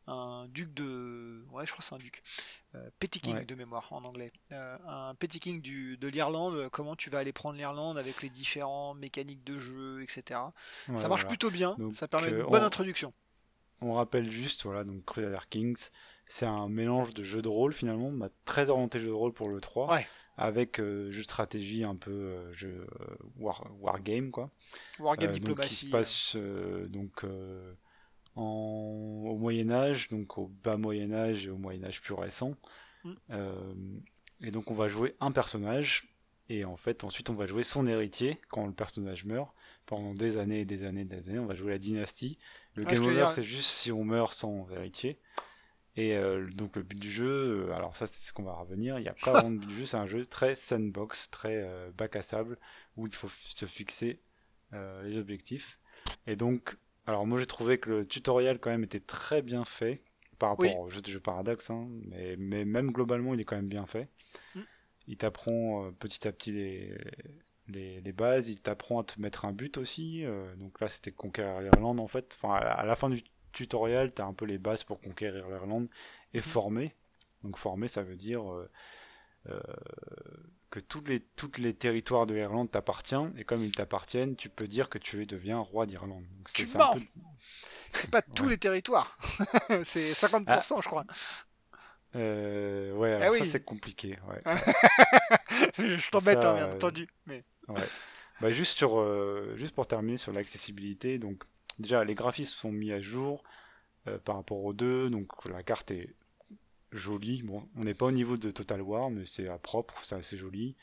un 0.07 0.47
duc 0.49 0.73
de, 0.73 1.43
ouais, 1.51 1.65
je 1.65 1.71
crois 1.71 1.79
que 1.81 1.85
c'est 1.85 1.95
un 1.95 1.97
duc. 1.97 2.23
Euh, 2.75 2.89
Petty 2.99 3.19
King 3.19 3.35
Ouais. 3.35 3.45
de 3.45 3.55
mémoire 3.55 3.91
en 3.91 4.03
anglais. 4.03 4.31
Euh, 4.51 4.77
un 4.85 5.15
Petty 5.15 5.39
King 5.39 5.61
du, 5.61 5.97
de 5.97 6.07
l'Irlande, 6.07 6.69
comment 6.69 6.95
tu 6.95 7.09
vas 7.09 7.19
aller 7.19 7.33
prendre 7.33 7.57
l'Irlande 7.57 7.97
avec 7.97 8.21
les 8.21 8.29
différents 8.29 8.93
mécaniques 8.93 9.43
de 9.43 9.57
jeu, 9.57 10.01
etc. 10.03 10.39
Ouais, 10.87 10.97
ça 10.97 11.07
marche 11.07 11.21
voilà. 11.21 11.27
plutôt 11.27 11.51
bien, 11.51 11.75
Donc, 11.77 11.95
ça 11.97 12.07
permet 12.07 12.29
une 12.29 12.43
bonne 12.43 12.63
on- 12.63 12.65
introduction. 12.67 13.13
On 13.83 13.93
rappelle 13.93 14.29
juste, 14.29 14.63
voilà, 14.63 14.83
donc 14.83 15.03
Crusader 15.05 15.39
Kings, 15.49 15.89
c'est 16.27 16.45
un 16.45 16.69
mélange 16.69 17.13
de 17.15 17.23
jeux 17.23 17.41
de 17.41 17.49
rôle 17.49 17.73
finalement, 17.73 18.11
bah, 18.11 18.29
très 18.45 18.69
orienté 18.69 18.99
jeu 18.99 19.07
de 19.07 19.11
rôle 19.11 19.33
pour 19.33 19.49
le 19.49 19.59
3, 19.59 19.91
Ouais. 19.91 20.07
Avec 20.37 20.79
euh, 20.79 21.11
jeu 21.11 21.19
de 21.19 21.23
stratégie 21.23 21.83
un 21.83 21.95
peu 21.95 22.11
euh, 22.11 22.53
jeu 22.53 22.87
euh, 22.99 23.05
war, 23.37 23.65
wargame 23.79 24.31
quoi. 24.31 24.49
Wargame 24.99 25.33
Euh, 25.33 25.39
donc 25.39 25.59
qui 25.61 25.75
diplomatie. 25.75 25.75
se 25.75 25.85
passe 25.85 26.35
donc 26.89 27.23
en, 28.35 28.41
au 28.41 29.37
Moyen 29.37 29.69
Âge, 29.71 30.09
donc 30.09 30.37
au 30.37 30.47
bas 30.63 30.77
Moyen 30.77 31.11
Âge 31.11 31.47
et 31.47 31.49
au 31.49 31.57
Moyen 31.57 31.83
Âge 31.83 32.01
plus 32.01 32.13
récent. 32.13 32.55
Mm. 33.03 33.13
Et 34.43 34.51
donc 34.51 34.71
on 34.71 34.73
va 34.73 34.87
jouer 34.87 35.15
un 35.19 35.31
personnage 35.31 36.07
et 36.49 36.65
en 36.65 36.77
fait 36.77 37.03
ensuite 37.03 37.29
on 37.29 37.35
va 37.35 37.45
jouer 37.45 37.63
son 37.63 37.85
héritier 37.85 38.39
quand 38.49 38.65
le 38.65 38.73
personnage 38.73 39.25
meurt. 39.25 39.53
Pendant 39.85 40.13
des 40.13 40.37
années 40.37 40.61
et 40.61 40.65
des 40.65 40.83
années 40.85 41.01
et 41.01 41.05
des 41.05 41.29
années, 41.29 41.39
on 41.39 41.45
va 41.45 41.55
jouer 41.55 41.71
la 41.71 41.77
dynastie. 41.77 42.37
Le 42.75 42.85
je 42.87 42.93
game 42.93 43.05
over 43.05 43.27
c'est 43.29 43.43
juste 43.43 43.69
si 43.69 43.91
on 43.91 44.05
meurt 44.05 44.33
sans 44.33 44.69
héritier. 44.71 45.19
Et 46.01 46.15
euh, 46.15 46.49
donc 46.49 46.77
le 46.77 46.81
but 46.81 46.97
du 46.97 47.11
jeu, 47.11 47.67
euh, 47.69 47.73
alors 47.75 47.95
ça 47.95 48.07
c'est 48.07 48.25
ce 48.25 48.33
qu'on 48.33 48.41
va 48.41 48.53
revenir, 48.53 48.97
il 48.97 49.03
n'y 49.03 49.07
a 49.07 49.13
pas 49.13 49.33
vraiment 49.33 49.51
de 49.51 49.57
but 49.59 49.67
du 49.67 49.75
jeu, 49.81 49.85
c'est 49.85 49.97
un 49.97 50.07
jeu 50.07 50.25
très 50.25 50.55
sandbox, 50.55 51.29
très 51.29 51.61
euh, 51.61 51.91
bac 51.95 52.15
à 52.15 52.23
sable, 52.23 52.57
où 52.97 53.05
il 53.05 53.13
faut 53.13 53.29
se 53.29 53.67
fixer 53.67 54.19
euh, 54.73 55.03
les 55.03 55.19
objectifs. 55.19 55.77
Et 56.25 56.35
donc, 56.35 56.75
alors 57.05 57.27
moi 57.27 57.37
j'ai 57.37 57.45
trouvé 57.45 57.77
que 57.77 57.91
le 57.91 58.07
tutoriel 58.07 58.57
quand 58.57 58.71
même 58.71 58.83
était 58.83 58.99
très 58.99 59.43
bien 59.43 59.63
fait 59.63 60.01
par 60.39 60.49
rapport 60.49 60.65
Oui. 60.65 60.87
au 60.87 60.89
jeu 60.89 61.01
de 61.01 61.11
jeu 61.11 61.19
Paradox, 61.19 61.69
hein, 61.69 61.87
mais, 62.07 62.35
mais 62.35 62.65
même 62.65 62.91
globalement 62.91 63.35
il 63.35 63.39
est 63.39 63.45
quand 63.45 63.57
même 63.57 63.69
bien 63.69 63.85
fait. 63.85 64.09
Mm. 64.55 64.61
Il 65.07 65.17
t'apprend 65.17 65.91
petit 65.99 66.27
à 66.27 66.31
petit 66.31 66.51
les, 66.51 66.97
les, 67.67 68.01
les 68.01 68.11
bases, 68.11 68.49
il 68.49 68.59
t'apprend 68.59 69.01
à 69.01 69.03
te 69.03 69.21
mettre 69.21 69.45
un 69.45 69.51
but 69.51 69.77
aussi. 69.77 70.23
donc 70.57 70.81
là 70.81 70.89
c'était 70.89 71.11
conquérir 71.11 71.61
l'Irlande 71.61 71.99
en 71.99 72.07
fait. 72.07 72.35
Enfin, 72.41 72.55
à 72.55 72.63
la, 72.63 72.71
à 72.71 72.85
la 72.87 72.95
fin 72.95 73.09
du 73.11 73.21
tutoriel, 73.51 74.13
tu 74.13 74.21
as 74.21 74.25
un 74.25 74.33
peu 74.33 74.45
les 74.45 74.57
bases 74.57 74.83
pour 74.83 75.01
conquérir 75.01 75.47
l'Irlande 75.49 75.89
et 76.33 76.39
Mhm. 76.45 76.51
former. 76.51 76.95
Donc 77.43 77.57
former 77.57 77.87
ça 77.87 78.03
veut 78.03 78.15
dire 78.17 78.51
euh, 78.51 78.69
euh, 79.49 79.61
que 80.69 80.79
tous 80.79 81.01
les, 81.05 81.19
toutes 81.19 81.57
les 81.57 81.73
territoires 81.73 82.25
de 82.25 82.33
l'Irlande 82.33 82.71
t'appartiennent 82.71 83.33
et 83.37 83.43
comme 83.43 83.63
ils 83.63 83.71
t'appartiennent, 83.73 84.35
tu 84.35 84.49
peux 84.49 84.67
dire 84.67 84.89
que 84.89 84.97
tu 84.97 85.25
deviens 85.25 85.59
roi 85.59 85.85
d'Irlande. 85.85 86.25
Tu 86.53 86.65
c'est 86.65 86.89
peu- 86.89 87.01
pas 88.09 88.21
tous 88.21 88.47
Ouais. 88.47 88.49
les 88.49 88.57
territoires, 88.57 89.17
c'est 89.83 90.13
50% 90.13 90.81
je 90.81 90.87
crois. 90.87 91.05
Euh, 92.15 92.93
ouais, 92.95 93.11
alors 93.13 93.27
Ah 93.27 93.31
ça 93.31 93.45
oui. 93.45 93.51
c'est 93.51 93.63
compliqué. 93.63 94.17
Ouais. 94.27 94.43
je 95.77 96.09
t'embête, 96.09 96.45
hein, 96.45 96.53
bien 96.53 96.65
entendu. 96.71 97.07
Mais 97.25 97.43
Ouais. 97.67 97.89
Bah, 98.39 98.51
juste, 98.51 98.77
sur, 98.77 98.97
juste 99.57 99.73
pour 99.75 99.87
terminer 99.87 100.17
sur 100.17 100.31
l'accessibilité, 100.31 101.19
donc 101.19 101.43
déjà 101.81 102.03
les 102.03 102.15
graphismes 102.15 102.57
sont 102.57 102.71
mis 102.71 102.91
à 102.91 103.01
jour 103.01 103.43
euh, 104.07 104.17
par 104.17 104.35
rapport 104.35 104.63
aux 104.63 104.73
deux, 104.73 105.09
donc 105.09 105.27
la 105.45 105.63
carte 105.63 105.91
est 105.91 106.13
jolie. 106.91 107.43
Bon, 107.43 107.67
on 107.75 107.83
n'est 107.83 107.93
pas 107.93 108.05
au 108.05 108.11
niveau 108.11 108.37
de 108.37 108.51
Total 108.51 108.81
War, 108.81 109.09
mais 109.09 109.25
c'est 109.25 109.47
à 109.47 109.57
propre, 109.57 109.95
c'est 110.03 110.15
assez 110.15 110.37
joli. 110.37 110.75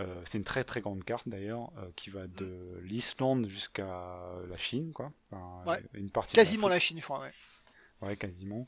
Euh, 0.00 0.22
c'est 0.24 0.38
une 0.38 0.44
très 0.44 0.64
très 0.64 0.80
grande 0.80 1.04
carte 1.04 1.28
d'ailleurs, 1.28 1.70
euh, 1.78 1.90
qui 1.96 2.10
va 2.10 2.26
de 2.26 2.80
l'Islande 2.82 3.46
jusqu'à 3.46 4.20
la 4.48 4.56
Chine, 4.56 4.92
quoi. 4.92 5.12
Enfin, 5.30 5.70
Ouais. 5.70 5.82
Une 5.94 6.10
partie 6.10 6.34
quasiment 6.34 6.68
la 6.68 6.78
Chine, 6.78 6.98
je 6.98 7.04
crois. 7.04 7.20
Ouais. 7.20 7.32
Ouais, 8.00 8.16
quasiment. 8.16 8.66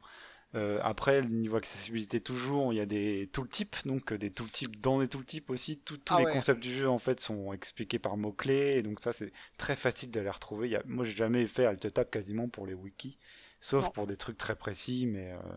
Euh, 0.55 0.79
après, 0.85 1.23
niveau 1.23 1.57
accessibilité, 1.57 2.21
toujours, 2.21 2.73
il 2.73 2.77
y 2.77 2.81
a 2.81 2.87
des 2.87 3.29
tooltips, 3.33 3.85
donc 3.87 4.13
euh, 4.13 4.19
des 4.19 4.31
tooltips 4.31 4.79
dans 4.81 5.01
des 5.01 5.09
tooltips 5.09 5.51
aussi. 5.51 5.79
Tout- 5.79 5.97
tous 5.97 6.15
Ah 6.15 6.21
les 6.21 6.27
ouais. 6.27 6.33
concepts 6.33 6.63
du 6.63 6.73
jeu, 6.73 6.89
en 6.89 7.01
fait, 7.01 7.19
sont 7.21 7.53
expliqués 7.53 7.99
par 7.99 8.17
mots-clés, 8.17 8.75
et 8.77 8.83
donc 8.83 9.01
ça, 9.01 9.13
c'est 9.13 9.33
très 9.59 9.75
facile 9.75 10.11
de 10.13 10.21
les 10.21 10.31
retrouver. 10.31 10.69
Il 10.69 10.71
y 10.71 10.77
a... 10.77 10.83
Moi, 10.87 11.05
j'ai 11.05 11.17
jamais 11.17 11.47
fait 11.49 11.67
alt-tab 11.67 12.09
quasiment 12.09 12.49
pour 12.49 12.67
les 12.67 12.75
wikis, 12.75 13.19
sauf 13.61 13.85
Non. 13.87 13.91
pour 13.91 14.07
des 14.07 14.17
trucs 14.17 14.39
très 14.39 14.55
précis, 14.55 15.07
mais, 15.07 15.33
euh, 15.33 15.57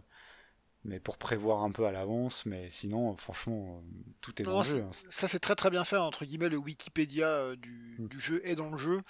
mais 0.83 0.99
pour 0.99 1.17
prévoir 1.17 1.61
un 1.63 1.69
peu 1.71 1.85
à 1.85 1.91
l'avance. 1.91 2.45
Mais 2.47 2.69
sinon, 2.71 3.15
franchement, 3.17 3.83
tout 4.21 4.41
est 4.41 4.45
dans 4.45 4.57
le 4.59 4.63
jeu. 4.63 4.81
hein. 4.81 4.91
Ça 5.11 5.27
c'est 5.27 5.39
très 5.39 5.55
très 5.55 5.69
bien 5.69 5.83
fait, 5.83 5.97
entre 5.97 6.25
guillemets, 6.25 6.49
le 6.49 6.57
Wikipédia 6.57 7.55
du, 7.55 7.97
Mm. 7.99 8.07
du 8.07 8.19
jeu 8.19 8.41
est 8.43 8.55
dans 8.55 8.71
le 8.71 8.77
jeu, 8.79 9.01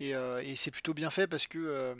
et, 0.00 0.14
euh, 0.16 0.42
et 0.42 0.56
c'est 0.56 0.70
plutôt 0.72 0.92
bien 0.92 1.10
fait 1.10 1.26
parce 1.28 1.46
que 1.46 1.94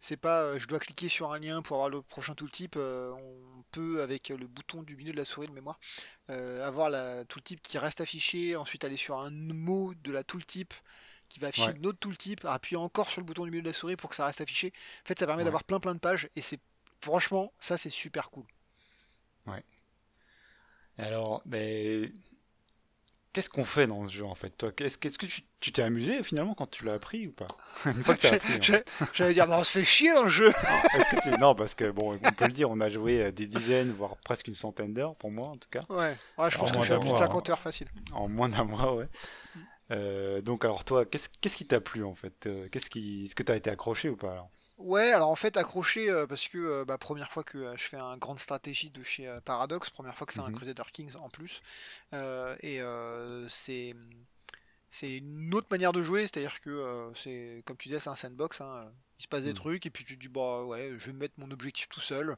c'est 0.00 0.16
pas 0.16 0.42
euh, 0.44 0.58
je 0.58 0.66
dois 0.66 0.78
cliquer 0.78 1.08
sur 1.08 1.32
un 1.32 1.38
lien 1.38 1.62
pour 1.62 1.76
avoir 1.76 1.90
le 1.90 2.02
prochain 2.02 2.34
tooltip, 2.34 2.76
euh, 2.76 3.12
on 3.12 3.62
peut 3.72 4.02
avec 4.02 4.28
le 4.30 4.46
bouton 4.46 4.82
du 4.82 4.96
milieu 4.96 5.12
de 5.12 5.16
la 5.18 5.24
souris 5.24 5.48
de 5.48 5.52
mémoire 5.52 5.78
euh, 6.30 6.66
avoir 6.66 6.90
la 6.90 7.24
tooltip 7.26 7.62
qui 7.62 7.78
reste 7.78 8.00
affichée, 8.02 8.56
ensuite 8.56 8.84
aller 8.84 8.96
sur 8.96 9.18
un 9.20 9.30
mot 9.32 9.94
de 9.94 10.12
la 10.12 10.24
tooltip 10.24 10.74
qui 11.30 11.40
va 11.40 11.48
afficher 11.48 11.72
Ouais. 11.72 11.74
une 11.74 11.86
autre 11.86 11.98
tooltip, 12.00 12.44
appuyer 12.46 12.78
encore 12.78 13.10
sur 13.10 13.20
le 13.22 13.26
bouton 13.26 13.44
du 13.44 13.50
milieu 13.50 13.62
de 13.62 13.68
la 13.68 13.74
souris 13.74 13.96
pour 13.96 14.10
que 14.10 14.16
ça 14.16 14.26
reste 14.26 14.40
affiché. 14.42 14.72
En 15.04 15.08
fait 15.08 15.18
ça 15.18 15.26
permet 15.26 15.44
Ouais. 15.44 15.44
d'avoir 15.44 15.64
plein 15.64 15.80
plein 15.80 15.94
de 15.94 16.00
pages 16.00 16.28
et 16.36 16.42
c'est 16.42 16.60
franchement 17.02 17.52
ça 17.60 17.78
c'est 17.78 17.90
super 17.90 18.30
cool. 18.30 18.46
Alors, 20.98 21.42
mais 21.46 22.10
qu'est-ce 23.38 23.50
qu'on 23.50 23.64
fait 23.64 23.86
dans 23.86 24.06
ce 24.08 24.12
jeu, 24.12 24.24
en 24.24 24.34
fait, 24.34 24.50
toi? 24.50 24.72
Qu'est-ce 24.72 24.98
qu'est-ce 24.98 25.16
que 25.16 25.26
tu 25.26 25.42
tu 25.60 25.70
t'es 25.72 25.82
amusé 25.82 26.22
finalement 26.24 26.54
quand 26.54 26.68
tu 26.68 26.84
l'as 26.84 26.94
appris 26.94 27.28
ou 27.28 27.32
pas? 27.32 27.46
Une 27.86 28.02
fois 28.02 28.16
que 28.16 28.22
t'as 28.22 28.34
appris, 28.34 28.54
hein. 28.54 28.58
J'ai- 28.60 28.84
J'allais 29.14 29.34
dire, 29.34 29.46
mais 29.46 29.54
on 29.54 29.62
se 29.62 29.78
fait 29.78 29.84
chier 29.84 30.12
dans 30.12 30.24
le 30.24 30.28
jeu! 30.28 30.50
Que 30.52 31.38
Non, 31.38 31.54
parce 31.54 31.74
que 31.76 31.90
bon, 31.90 32.18
on 32.20 32.32
peut 32.32 32.46
le 32.46 32.52
dire, 32.52 32.68
on 32.68 32.80
a 32.80 32.88
joué 32.88 33.22
euh, 33.22 33.30
des 33.30 33.46
dizaines, 33.46 33.92
voire 33.92 34.16
presque 34.24 34.48
une 34.48 34.54
centaine 34.56 34.92
d'heures, 34.92 35.14
pour 35.14 35.30
moi 35.30 35.46
en 35.46 35.56
tout 35.56 35.68
cas, 35.70 35.80
Ouais, 35.88 36.16
ouais, 36.38 36.50
je 36.50 36.56
En 36.56 36.60
pense 36.60 36.72
que 36.72 36.78
je 36.78 36.82
suis 36.84 36.92
à 36.92 36.98
plus 36.98 37.06
de 37.06 37.10
mois, 37.12 37.18
50 37.20 37.50
heures 37.50 37.60
facile. 37.60 37.86
en 38.12 38.26
moins 38.28 38.48
d'un 38.48 38.64
mois, 38.64 38.94
ouais. 38.96 39.06
Euh, 39.90 40.40
donc 40.42 40.64
alors 40.64 40.84
toi, 40.84 41.06
qu'est-ce 41.06 41.28
qu'est-ce 41.40 41.56
qui 41.56 41.66
t'a 41.66 41.80
plu 41.80 42.04
en 42.04 42.14
fait? 42.14 42.46
Euh, 42.46 42.68
Qu'est-ce 42.70 42.90
qui, 42.90 43.24
est-ce 43.24 43.34
que 43.34 43.42
t'as 43.42 43.56
été 43.56 43.70
accroché 43.70 44.08
ou 44.10 44.16
pas 44.16 44.32
alors? 44.32 44.50
Ouais, 44.78 45.12
alors 45.12 45.28
en 45.30 45.36
fait, 45.36 45.56
accroché 45.56 46.08
euh, 46.08 46.26
parce 46.26 46.46
que 46.48 46.56
euh, 46.58 46.84
bah, 46.84 46.98
première 46.98 47.30
fois 47.30 47.42
que 47.44 47.58
euh, 47.58 47.76
je 47.76 47.82
fais 47.82 47.96
un 47.96 48.16
grande 48.16 48.38
stratégie 48.38 48.90
de 48.90 49.02
chez 49.02 49.28
Paradox, 49.44 49.90
première 49.90 50.16
fois 50.16 50.26
que 50.26 50.32
c'est 50.32 50.40
un 50.40 50.50
Mhm. 50.50 50.50
Crusader 50.50 50.84
Kings 50.92 51.16
en 51.16 51.28
plus, 51.28 51.60
et 52.12 52.80
euh, 52.80 53.48
c'est 53.48 53.94
c'est 54.90 55.18
une 55.18 55.54
autre 55.54 55.68
manière 55.70 55.92
de 55.92 56.02
jouer, 56.02 56.22
c'est-à-dire 56.22 56.60
que 56.60 56.70
euh, 56.70 57.12
c'est 57.14 57.62
comme 57.66 57.76
tu 57.76 57.88
disais, 57.88 58.00
c'est 58.00 58.10
un 58.10 58.16
sandbox, 58.16 58.60
hein, 58.60 58.92
il 59.18 59.22
se 59.24 59.28
passe 59.28 59.42
des 59.44 59.52
Mhm. 59.52 59.54
trucs 59.54 59.84
et 59.86 59.90
puis 59.90 60.04
tu 60.04 60.16
te 60.16 60.20
dis 60.20 60.28
bah 60.28 60.64
ouais, 60.64 60.94
je 60.98 61.06
vais 61.06 61.12
me 61.12 61.18
mettre 61.18 61.34
mon 61.38 61.50
objectif 61.50 61.88
tout 61.88 62.00
seul, 62.00 62.36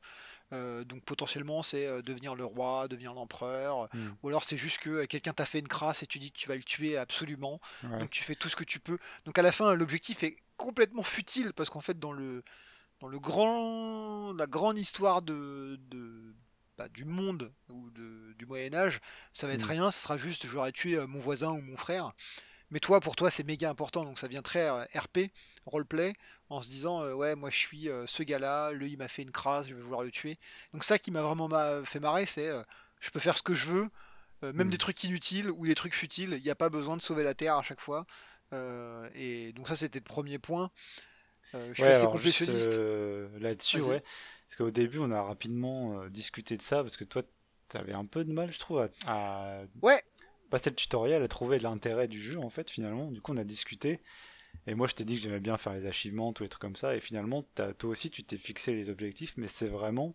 Euh, 0.52 0.84
donc 0.84 1.04
potentiellement 1.04 1.62
c'est 1.62 1.86
euh, 1.86 2.02
devenir 2.02 2.34
le 2.36 2.44
roi, 2.44 2.88
devenir 2.88 3.14
l'empereur, 3.14 3.88
Hmm, 3.92 4.14
ou 4.22 4.28
alors 4.28 4.44
c'est 4.44 4.56
juste 4.58 4.78
que 4.80 5.04
quelqu'un 5.06 5.32
t'a 5.32 5.46
fait 5.46 5.60
une 5.60 5.68
crasse 5.68 6.02
et 6.02 6.06
tu 6.06 6.18
dis 6.20 6.32
que 6.32 6.38
tu 6.38 6.48
vas 6.48 6.56
le 6.56 6.64
tuer 6.64 6.96
absolument. 6.98 7.60
ouais. 7.82 8.00
Donc 8.00 8.10
tu 8.10 8.22
fais 8.24 8.36
tout 8.36 8.48
ce 8.48 8.56
que 8.56 8.64
tu 8.64 8.80
peux. 8.80 8.98
Donc 9.26 9.38
à 9.38 9.42
la 9.42 9.52
fin, 9.52 9.74
l'objectif 9.74 10.22
est 10.24 10.36
complètement 10.56 11.02
futile 11.04 11.52
parce 11.54 11.70
qu'en 11.70 11.80
fait, 11.80 11.98
dans 11.98 12.12
le 12.12 12.42
dans 13.00 13.08
le 13.08 13.18
grand 13.20 14.32
la 14.34 14.46
grande 14.46 14.78
histoire 14.78 15.22
de, 15.22 15.76
de 15.90 16.34
bah, 16.82 16.88
du 16.88 17.04
monde 17.04 17.52
ou 17.70 17.90
de, 17.90 18.32
du 18.38 18.46
Moyen 18.46 18.74
Âge, 18.74 19.00
ça 19.32 19.46
va 19.46 19.52
être 19.54 19.62
Mm. 19.62 19.68
rien. 19.68 19.90
Ce 19.90 20.00
sera 20.02 20.16
juste 20.18 20.46
j'aurais 20.46 20.72
tué 20.72 20.96
euh, 20.96 21.06
mon 21.06 21.18
voisin 21.18 21.52
ou 21.52 21.60
mon 21.60 21.76
frère. 21.76 22.12
Mais 22.70 22.80
toi, 22.80 23.00
pour 23.00 23.16
toi, 23.16 23.30
c'est 23.30 23.44
méga 23.44 23.70
important. 23.70 24.04
Donc 24.04 24.18
ça 24.18 24.28
vient 24.28 24.42
très 24.42 24.68
euh, 24.68 24.84
RP, 24.94 25.32
roleplay, 25.66 26.14
en 26.50 26.62
se 26.62 26.68
disant 26.68 27.02
euh, 27.02 27.14
ouais, 27.14 27.36
moi 27.36 27.50
je 27.50 27.56
suis 27.58 27.88
euh, 27.90 28.06
ce 28.06 28.22
gars-là. 28.22 28.72
Lui, 28.72 28.92
il 28.92 28.98
m'a 28.98 29.08
fait 29.08 29.22
une 29.22 29.30
crasse, 29.32 29.68
je 29.68 29.74
vais 29.74 29.82
vouloir 29.82 30.02
le 30.02 30.10
tuer. 30.10 30.38
Donc 30.72 30.84
ça 30.84 30.98
qui 30.98 31.10
m'a 31.10 31.22
vraiment 31.22 31.48
ma- 31.48 31.84
fait 31.84 32.00
marrer, 32.00 32.26
c'est 32.26 32.48
euh, 32.48 32.62
je 33.00 33.10
peux 33.10 33.20
faire 33.20 33.36
ce 33.36 33.42
que 33.42 33.54
je 33.54 33.66
veux. 33.66 33.90
même 34.42 34.68
Mm. 34.68 34.70
des 34.70 34.78
trucs 34.78 35.02
inutiles 35.04 35.50
ou 35.50 35.66
des 35.66 35.74
trucs 35.76 35.94
futiles, 35.94 36.34
il 36.38 36.42
n'y 36.42 36.50
a 36.50 36.54
pas 36.56 36.70
besoin 36.70 36.96
de 36.96 37.02
sauver 37.02 37.22
la 37.24 37.34
Terre 37.34 37.56
à 37.56 37.62
chaque 37.62 37.80
fois. 37.80 38.06
Et 39.14 39.52
donc 39.54 39.68
ça 39.68 39.76
c'était 39.76 39.98
le 40.00 40.04
premier 40.04 40.38
point. 40.38 40.70
Je 41.54 41.74
suis 41.74 41.90
Ouais, 41.90 41.92
assez 41.92 42.08
complétionniste. 42.08 42.82
là-dessus, 43.40 43.80
ouais. 43.80 44.02
Parce 44.50 44.56
qu'au 44.58 44.70
début, 44.72 44.98
on 44.98 45.12
a 45.12 45.22
rapidement 45.22 46.00
euh, 46.02 46.08
discuté 46.08 46.56
de 46.56 46.62
ça, 46.62 46.82
parce 46.82 46.96
que 46.96 47.04
toi, 47.04 47.22
t'avais 47.68 47.92
un 47.92 48.04
peu 48.04 48.24
de 48.24 48.32
mal, 48.32 48.50
je 48.52 48.58
trouve, 48.58 48.80
à, 48.80 48.88
à 49.06 49.62
Ouais, 49.80 50.02
passer 50.50 50.70
le 50.70 50.76
tutoriel, 50.76 51.22
à 51.22 51.28
trouver 51.28 51.60
l'intérêt 51.60 52.08
du 52.08 52.20
jeu, 52.20 52.36
en 52.40 52.50
fait, 52.50 52.68
finalement. 52.68 53.12
Du 53.12 53.20
coup, 53.20 53.32
on 53.32 53.36
a 53.36 53.44
discuté. 53.44 54.00
Et 54.66 54.74
moi, 54.74 54.88
je 54.88 54.94
t'ai 54.94 55.04
dit 55.04 55.14
que 55.14 55.22
j'aimais 55.22 55.38
bien 55.38 55.56
faire 55.56 55.72
les 55.72 55.86
achievements, 55.86 56.32
tous 56.32 56.42
les 56.42 56.48
trucs 56.48 56.60
comme 56.60 56.74
ça. 56.74 56.96
Et 56.96 57.00
finalement, 57.00 57.44
toi 57.54 57.90
aussi, 57.90 58.10
tu 58.10 58.24
t'es 58.24 58.36
fixé 58.38 58.72
les 58.74 58.90
objectifs, 58.90 59.34
mais 59.36 59.46
c'est 59.46 59.68
vraiment 59.68 60.12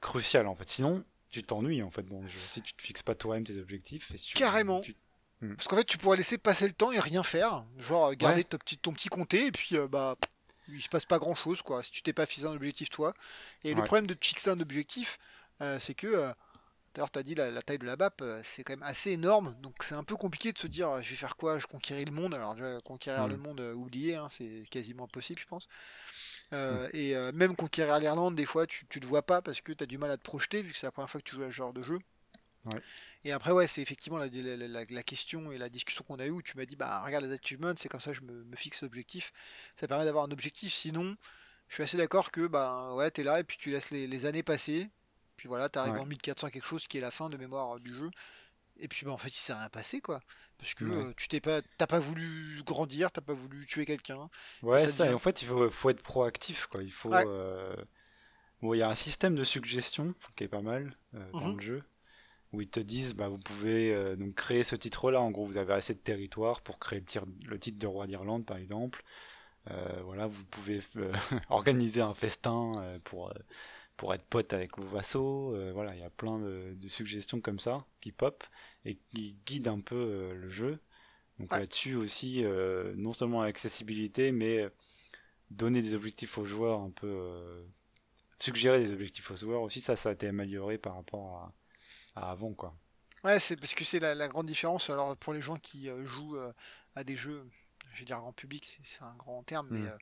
crucial 0.00 0.46
en 0.46 0.54
fait. 0.54 0.66
Sinon, 0.68 1.04
tu 1.28 1.42
t'ennuies 1.42 1.82
en 1.82 1.90
fait 1.90 2.06
jeu. 2.08 2.38
Si 2.38 2.62
tu 2.62 2.72
te 2.72 2.80
fixes 2.82 3.02
pas 3.02 3.14
toi-même 3.14 3.44
tes 3.44 3.58
objectifs, 3.58 4.10
et 4.12 4.16
si 4.16 4.28
tu- 4.28 4.34
Carrément. 4.34 4.80
tu- 4.80 4.96
Parce 5.40 5.68
qu'en 5.68 5.76
fait, 5.76 5.84
tu 5.84 5.98
pourrais 5.98 6.16
laisser 6.16 6.38
passer 6.38 6.66
le 6.66 6.72
temps 6.72 6.90
et 6.90 6.98
rien 6.98 7.22
faire. 7.22 7.66
Genre, 7.76 8.14
garder 8.14 8.38
Ouais. 8.40 8.44
ton, 8.44 8.56
petit, 8.56 8.78
ton 8.78 8.92
petit 8.94 9.10
comté 9.10 9.46
et 9.48 9.52
puis, 9.52 9.76
euh, 9.76 9.86
bah, 9.86 10.16
il 10.68 10.82
se 10.82 10.88
passe 10.88 11.04
pas 11.06 11.18
grand 11.18 11.34
chose, 11.34 11.62
quoi. 11.62 11.82
Si 11.82 11.90
tu 11.92 12.02
t'es 12.02 12.12
pas 12.12 12.26
fixé 12.26 12.46
un 12.46 12.52
objectif, 12.54 12.90
toi. 12.90 13.14
Et 13.64 13.74
le 13.74 13.82
problème 13.82 14.06
de 14.06 14.16
fixer 14.20 14.50
un 14.50 14.60
objectif, 14.60 15.18
euh, 15.62 15.78
c'est 15.78 15.94
que. 15.94 16.06
euh, 16.08 16.32
D'ailleurs, 16.94 17.10
tu 17.10 17.18
as 17.18 17.22
dit 17.24 17.34
la, 17.34 17.50
la 17.50 17.62
taille 17.62 17.78
de 17.78 17.86
la 17.86 17.96
map, 17.96 18.10
euh, 18.22 18.40
c'est 18.44 18.64
quand 18.64 18.72
même 18.74 18.82
assez 18.84 19.10
énorme, 19.12 19.54
donc 19.62 19.74
c'est 19.82 19.94
un 19.96 20.04
peu 20.04 20.16
compliqué 20.16 20.52
de 20.52 20.58
se 20.58 20.66
dire 20.68 21.02
je 21.02 21.10
vais 21.10 21.16
faire 21.16 21.36
quoi, 21.36 21.58
je 21.58 21.66
conquéris 21.66 22.04
le 22.04 22.12
monde. 22.12 22.34
Alors, 22.34 22.54
déjà, 22.54 22.80
conquérir 22.82 23.26
Mm. 23.26 23.30
le 23.30 23.36
monde, 23.36 23.60
euh, 23.60 23.74
oublié, 23.74 24.16
hein, 24.16 24.28
c'est 24.30 24.64
quasiment 24.70 25.04
impossible, 25.04 25.40
je 25.40 25.46
pense. 25.46 25.68
Mm. 26.50 26.54
Euh, 26.54 26.88
Et 26.92 27.16
euh, 27.16 27.32
même 27.32 27.56
conquérir 27.56 27.98
l'Irlande, 27.98 28.34
des 28.36 28.46
fois, 28.46 28.66
tu, 28.66 28.86
tu 28.88 29.00
te 29.00 29.06
vois 29.06 29.22
pas 29.22 29.42
parce 29.42 29.60
que 29.60 29.72
tu 29.72 29.82
as 29.84 29.86
du 29.86 29.98
mal 29.98 30.10
à 30.10 30.16
te 30.16 30.22
projeter, 30.22 30.62
vu 30.62 30.72
que 30.72 30.78
c'est 30.78 30.86
la 30.86 30.92
première 30.92 31.10
fois 31.10 31.20
que 31.20 31.28
tu 31.28 31.36
joues 31.36 31.42
à 31.44 31.46
ce 31.46 31.50
genre 31.52 31.72
de 31.72 31.82
jeu. 31.82 31.98
Ouais. 32.66 32.80
Et 33.24 33.32
après, 33.32 33.50
ouais, 33.52 33.66
c'est 33.66 33.82
effectivement 33.82 34.18
la, 34.18 34.26
la- 34.28 34.56
la- 34.68 34.84
la 34.84 35.02
question 35.02 35.52
et 35.52 35.58
la 35.58 35.68
discussion 35.68 36.04
qu'on 36.04 36.18
a 36.18 36.26
eue 36.26 36.30
où 36.30 36.42
tu 36.42 36.56
m'as 36.56 36.66
dit, 36.66 36.76
bah 36.76 37.02
regarde 37.04 37.24
les 37.24 37.32
achievements, 37.32 37.74
c'est 37.76 37.88
comme 37.88 38.00
ça 38.00 38.10
que 38.12 38.16
je 38.16 38.22
me, 38.22 38.44
me 38.44 38.56
fixe 38.56 38.82
l'objectif. 38.82 39.32
Ça 39.76 39.86
permet 39.88 40.04
d'avoir 40.04 40.24
un 40.24 40.30
objectif, 40.30 40.72
sinon, 40.72 41.16
je 41.68 41.74
suis 41.74 41.82
assez 41.82 41.96
d'accord 41.96 42.30
que, 42.30 42.46
bah 42.46 42.94
ouais, 42.94 43.10
t'es 43.10 43.22
là 43.22 43.40
et 43.40 43.44
puis 43.44 43.56
tu 43.58 43.70
laisses 43.70 43.90
les, 43.90 44.06
les 44.06 44.26
années 44.26 44.42
passer. 44.42 44.88
Puis 45.36 45.48
voilà, 45.48 45.68
t'arrives 45.68 45.94
Ouais. 45.94 46.00
en 46.00 46.06
1400 46.06 46.48
quelque 46.50 46.66
chose 46.66 46.86
qui 46.86 46.98
est 46.98 47.00
la 47.02 47.10
fin 47.10 47.28
de 47.30 47.36
mémoire 47.36 47.76
euh, 47.76 47.80
du 47.80 47.94
jeu. 47.94 48.10
Et 48.78 48.88
puis 48.88 49.06
bah 49.06 49.12
en 49.12 49.18
fait, 49.18 49.28
il 49.28 49.34
s'est 49.36 49.54
rien 49.54 49.68
passé 49.68 50.00
quoi. 50.00 50.20
Parce 50.58 50.74
que 50.74 50.84
Ouais. 50.84 51.04
euh, 51.06 51.12
tu 51.16 51.28
t'es 51.28 51.40
pas, 51.40 51.60
t'as 51.78 51.86
pas 51.86 52.00
voulu 52.00 52.62
grandir, 52.64 53.10
t'as 53.12 53.20
pas 53.20 53.34
voulu 53.34 53.66
tuer 53.66 53.84
quelqu'un. 53.86 54.28
Ouais, 54.62 54.80
ça 54.86 54.92
ça, 54.92 55.10
et 55.10 55.14
en 55.14 55.18
fait, 55.18 55.42
il 55.42 55.48
faut, 55.48 55.70
faut 55.70 55.90
être 55.90 56.02
proactif, 56.02 56.66
quoi. 56.66 56.82
Il 56.82 56.92
faut. 56.92 57.10
Ouais. 57.10 57.24
euh, 57.26 57.74
Bon, 58.62 58.72
il 58.72 58.78
y 58.78 58.82
a 58.82 58.88
un 58.88 58.94
système 58.94 59.34
de 59.34 59.44
suggestion 59.44 60.14
qui 60.36 60.44
est 60.44 60.48
pas 60.48 60.62
mal 60.62 60.94
euh, 61.14 61.32
dans 61.32 61.48
Mhm. 61.48 61.56
le 61.56 61.60
jeu, 61.60 61.84
où 62.54 62.60
ils 62.62 62.68
te 62.70 62.80
disent, 62.80 63.14
bah, 63.14 63.28
vous 63.28 63.38
pouvez 63.38 63.94
euh, 63.94 64.16
donc 64.16 64.34
créer 64.34 64.64
ce 64.64 64.76
titre-là. 64.76 65.20
En 65.20 65.30
gros, 65.30 65.46
vous 65.46 65.58
avez 65.58 65.74
assez 65.74 65.94
de 65.94 65.98
territoire 66.00 66.60
pour 66.62 66.78
créer 66.78 67.00
le, 67.00 67.06
tir- 67.06 67.26
le 67.46 67.58
titre 67.58 67.78
de 67.78 67.86
roi 67.86 68.06
d'Irlande, 68.06 68.46
par 68.46 68.56
exemple. 68.58 69.04
Euh, 69.70 70.02
voilà, 70.04 70.26
vous 70.28 70.44
pouvez 70.52 70.80
euh, 70.96 71.12
organiser 71.50 72.00
un 72.02 72.14
festin 72.14 72.72
pour, 73.04 73.32
pour 73.96 74.14
être 74.14 74.24
pote 74.26 74.52
avec 74.52 74.78
vos 74.78 74.86
vassaux. 74.86 75.56
Voilà, 75.74 75.94
il 75.94 76.00
y 76.00 76.04
a 76.04 76.10
plein 76.10 76.38
de, 76.40 76.74
de 76.76 76.88
suggestions 76.88 77.40
comme 77.40 77.60
ça 77.60 77.84
qui 78.00 78.12
pop 78.12 78.44
et 78.84 78.96
qui 79.10 79.36
guident 79.46 79.68
un 79.68 79.80
peu 79.80 80.34
le 80.34 80.50
jeu. 80.50 80.80
Donc 81.40 81.52
Ouais. 81.52 81.60
là-dessus 81.60 81.96
aussi, 81.96 82.44
non 82.96 83.12
seulement 83.14 83.42
l'accessibilité, 83.44 84.32
mais 84.32 84.68
donner 85.50 85.82
des 85.82 85.94
objectifs 85.94 86.38
aux 86.38 86.44
joueurs 86.46 86.80
un 86.80 86.90
peu. 86.90 87.64
suggérer 88.38 88.78
des 88.80 88.92
objectifs 88.92 89.30
aux 89.32 89.36
joueurs 89.36 89.62
aussi, 89.62 89.80
ça, 89.80 89.96
ça 89.96 90.10
a 90.10 90.12
été 90.12 90.28
amélioré 90.28 90.78
par 90.78 90.96
rapport 90.96 91.36
à, 91.38 91.52
à 92.16 92.30
avant, 92.30 92.52
quoi. 92.54 92.74
Ouais, 93.24 93.40
c'est 93.40 93.56
parce 93.56 93.74
que 93.74 93.84
c'est 93.84 93.98
la, 94.00 94.14
la 94.14 94.28
grande 94.28 94.46
différence. 94.46 94.90
Alors 94.90 95.16
pour 95.16 95.32
les 95.32 95.40
gens 95.40 95.56
qui 95.56 95.88
euh, 95.88 96.04
jouent 96.04 96.36
euh, 96.36 96.52
à 96.94 97.04
des 97.04 97.16
jeux, 97.16 97.48
je 97.92 98.00
vais 98.00 98.04
dire 98.04 98.18
grand 98.18 98.32
public, 98.32 98.78
c'est- 98.84 99.02
un 99.02 99.14
grand 99.16 99.42
terme, 99.42 99.68
mais 99.70 99.80
Mm. 99.80 99.86
euh, 99.86 99.96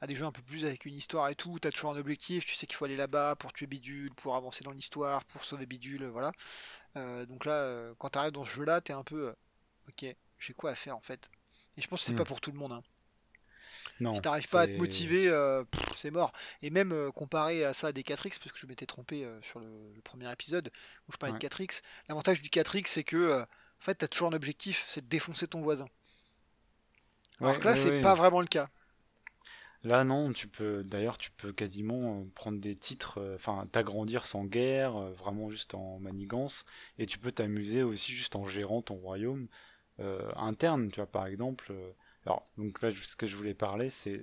à 0.00 0.06
des 0.06 0.14
jeux 0.14 0.24
un 0.26 0.32
peu 0.32 0.42
plus 0.42 0.64
avec 0.64 0.84
une 0.84 0.94
histoire 0.94 1.28
et 1.28 1.34
tout, 1.34 1.58
t'as 1.58 1.70
toujours 1.72 1.90
un 1.90 1.96
objectif, 1.98 2.44
tu 2.46 2.54
sais 2.54 2.66
qu'il 2.66 2.76
faut 2.76 2.84
aller 2.84 2.96
là-bas 2.96 3.34
pour 3.36 3.52
tuer 3.52 3.66
Bidule, 3.66 4.14
pour 4.14 4.36
avancer 4.36 4.62
dans 4.64 4.70
l'histoire, 4.70 5.24
pour 5.26 5.44
sauver 5.44 5.66
Bidule, 5.66 6.06
voilà. 6.06 6.32
Donc 7.26 7.44
là, 7.44 7.92
quand 7.98 8.10
t'arrives 8.10 8.32
dans 8.32 8.44
ce 8.44 8.50
jeu-là, 8.52 8.80
t'es 8.80 8.92
un 8.92 9.04
peu, 9.04 9.34
ok, 9.88 10.06
j'ai 10.38 10.54
quoi 10.54 10.70
à 10.70 10.74
faire 10.74 10.96
en 10.96 11.00
fait. 11.02 11.30
Et 11.76 11.80
je 11.82 11.88
pense 11.88 12.00
que 12.00 12.06
c'est 12.06 12.14
Mm. 12.14 12.18
pas 12.18 12.24
pour 12.24 12.40
tout 12.40 12.52
le 12.52 12.58
monde. 12.58 12.72
hein. 12.72 12.82
Non, 14.00 14.14
Si 14.14 14.22
t'arrives 14.22 14.48
pas 14.48 14.62
à 14.62 14.68
te 14.68 14.78
motiver, 14.78 15.28
euh, 15.28 15.64
c'est 15.96 16.10
mort. 16.10 16.32
Et 16.62 16.70
même 16.70 16.92
euh, 16.92 17.10
comparé 17.12 17.64
à 17.64 17.72
ça 17.74 17.88
à 17.88 17.92
des 17.92 18.02
4X, 18.04 18.38
parce 18.38 18.52
que 18.52 18.58
je 18.58 18.66
m'étais 18.66 18.86
trompé 18.86 19.24
euh, 19.24 19.40
sur 19.42 19.60
le, 19.60 19.92
le 19.94 20.00
premier 20.02 20.30
épisode 20.32 20.70
où 21.08 21.12
je 21.12 21.16
parlais 21.18 21.32
Ouais. 21.32 21.38
de 21.38 21.38
4X, 21.38 21.82
l'avantage 22.08 22.42
du 22.42 22.48
4X 22.50 22.92
c'est 22.92 23.04
que 23.04 23.42
en 23.42 23.46
fait 23.80 23.94
t'as 23.96 24.08
toujours 24.08 24.28
un 24.28 24.32
objectif, 24.34 24.84
c'est 24.88 25.02
de 25.02 25.08
défoncer 25.08 25.46
ton 25.48 25.60
voisin. 25.62 25.86
Alors 27.42 27.58
Ouais, 27.58 27.58
que 27.58 27.66
là 27.66 27.74
ouais, 27.74 27.74
c'est 27.74 27.90
pas 27.90 28.14
vraiment 28.14 28.40
le 28.40 28.46
cas. 28.46 28.68
Là, 29.84 30.04
non, 30.04 30.32
tu 30.32 30.48
peux. 30.48 30.82
D'ailleurs, 30.84 31.18
tu 31.18 31.30
peux 31.32 31.52
quasiment 31.52 32.26
prendre 32.34 32.60
des 32.60 32.74
titres, 32.76 33.20
enfin, 33.36 33.66
t'agrandir 33.72 34.26
sans 34.26 34.44
guerre, 34.44 34.92
vraiment 35.12 35.50
juste 35.50 35.74
en 35.74 35.98
manigance, 36.00 36.64
et 36.98 37.06
tu 37.06 37.18
peux 37.18 37.32
t'amuser 37.32 37.82
aussi 37.82 38.12
juste 38.12 38.36
en 38.36 38.46
gérant 38.46 38.82
ton 38.82 38.96
royaume 38.96 39.48
interne, 40.36 40.90
tu 40.90 40.96
vois, 41.00 41.10
par 41.10 41.26
exemple. 41.26 41.72
Alors, 42.28 42.44
donc 42.58 42.82
là, 42.82 42.90
ce 42.90 43.16
que 43.16 43.26
je 43.26 43.36
voulais 43.36 43.54
parler, 43.54 43.88
c'est 43.88 44.22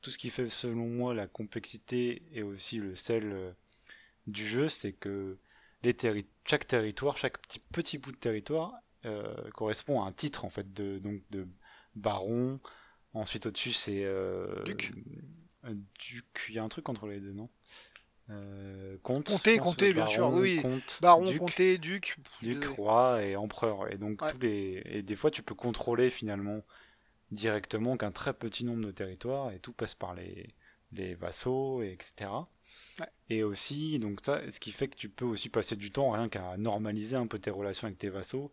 tout 0.00 0.10
ce 0.10 0.18
qui 0.18 0.30
fait, 0.30 0.50
selon 0.50 0.88
moi, 0.88 1.14
la 1.14 1.28
complexité 1.28 2.20
et 2.32 2.42
aussi 2.42 2.78
le 2.78 2.96
sel 2.96 3.30
euh, 3.32 3.52
du 4.26 4.44
jeu, 4.44 4.68
c'est 4.68 4.92
que 4.92 5.38
les 5.84 5.92
terri- 5.92 6.26
chaque 6.44 6.66
territoire, 6.66 7.16
chaque 7.16 7.38
petit, 7.38 7.60
petit 7.60 7.98
bout 7.98 8.10
de 8.10 8.16
territoire 8.16 8.72
euh, 9.04 9.32
correspond 9.52 10.02
à 10.02 10.06
un 10.08 10.10
titre, 10.10 10.44
en 10.44 10.50
fait, 10.50 10.74
de, 10.74 10.98
donc 10.98 11.20
de 11.30 11.46
baron. 11.94 12.58
Ensuite, 13.12 13.46
au-dessus, 13.46 13.72
c'est 13.72 14.02
euh, 14.02 14.64
Duc. 14.64 14.92
Duc. 15.62 16.46
Il 16.48 16.56
y 16.56 16.58
a 16.58 16.64
un 16.64 16.68
truc 16.68 16.88
entre 16.88 17.06
les 17.06 17.20
deux, 17.20 17.34
non? 17.34 17.48
Euh, 18.30 18.96
Comte. 19.04 19.28
Comté, 19.28 19.58
comté, 19.58 19.92
bien 19.92 20.08
sûr, 20.08 20.32
oui. 20.32 20.60
Comte, 20.60 20.98
Baron, 21.00 21.30
duc, 21.30 21.38
comté, 21.38 21.78
duc. 21.78 22.16
duc, 22.42 22.64
roi 22.64 23.22
et 23.22 23.36
empereur. 23.36 23.92
Et 23.92 23.96
donc 23.96 24.22
Ouais. 24.22 24.32
tous 24.32 24.38
les 24.38 24.82
et 24.86 25.02
des 25.02 25.14
fois, 25.14 25.30
tu 25.30 25.44
peux 25.44 25.54
contrôler 25.54 26.10
finalement 26.10 26.64
directement 27.34 27.96
qu'un 27.96 28.12
très 28.12 28.32
petit 28.32 28.64
nombre 28.64 28.86
de 28.86 28.90
territoires 28.90 29.52
et 29.52 29.58
tout 29.58 29.72
passe 29.72 29.94
par 29.94 30.14
les 30.14 30.54
les 30.94 31.14
vassaux, 31.14 31.82
et 31.82 31.92
etc. 31.92 32.30
Ouais. 32.98 33.06
Et 33.28 33.42
aussi, 33.42 33.98
donc 33.98 34.20
ça, 34.22 34.40
ce 34.50 34.60
qui 34.60 34.72
fait 34.72 34.88
que 34.88 34.96
tu 34.96 35.08
peux 35.08 35.24
aussi 35.24 35.48
passer 35.48 35.76
du 35.76 35.90
temps 35.90 36.10
rien 36.10 36.28
qu'à 36.28 36.56
normaliser 36.56 37.16
un 37.16 37.26
peu 37.26 37.38
tes 37.38 37.50
relations 37.50 37.86
avec 37.86 37.98
tes 37.98 38.08
vassaux, 38.08 38.52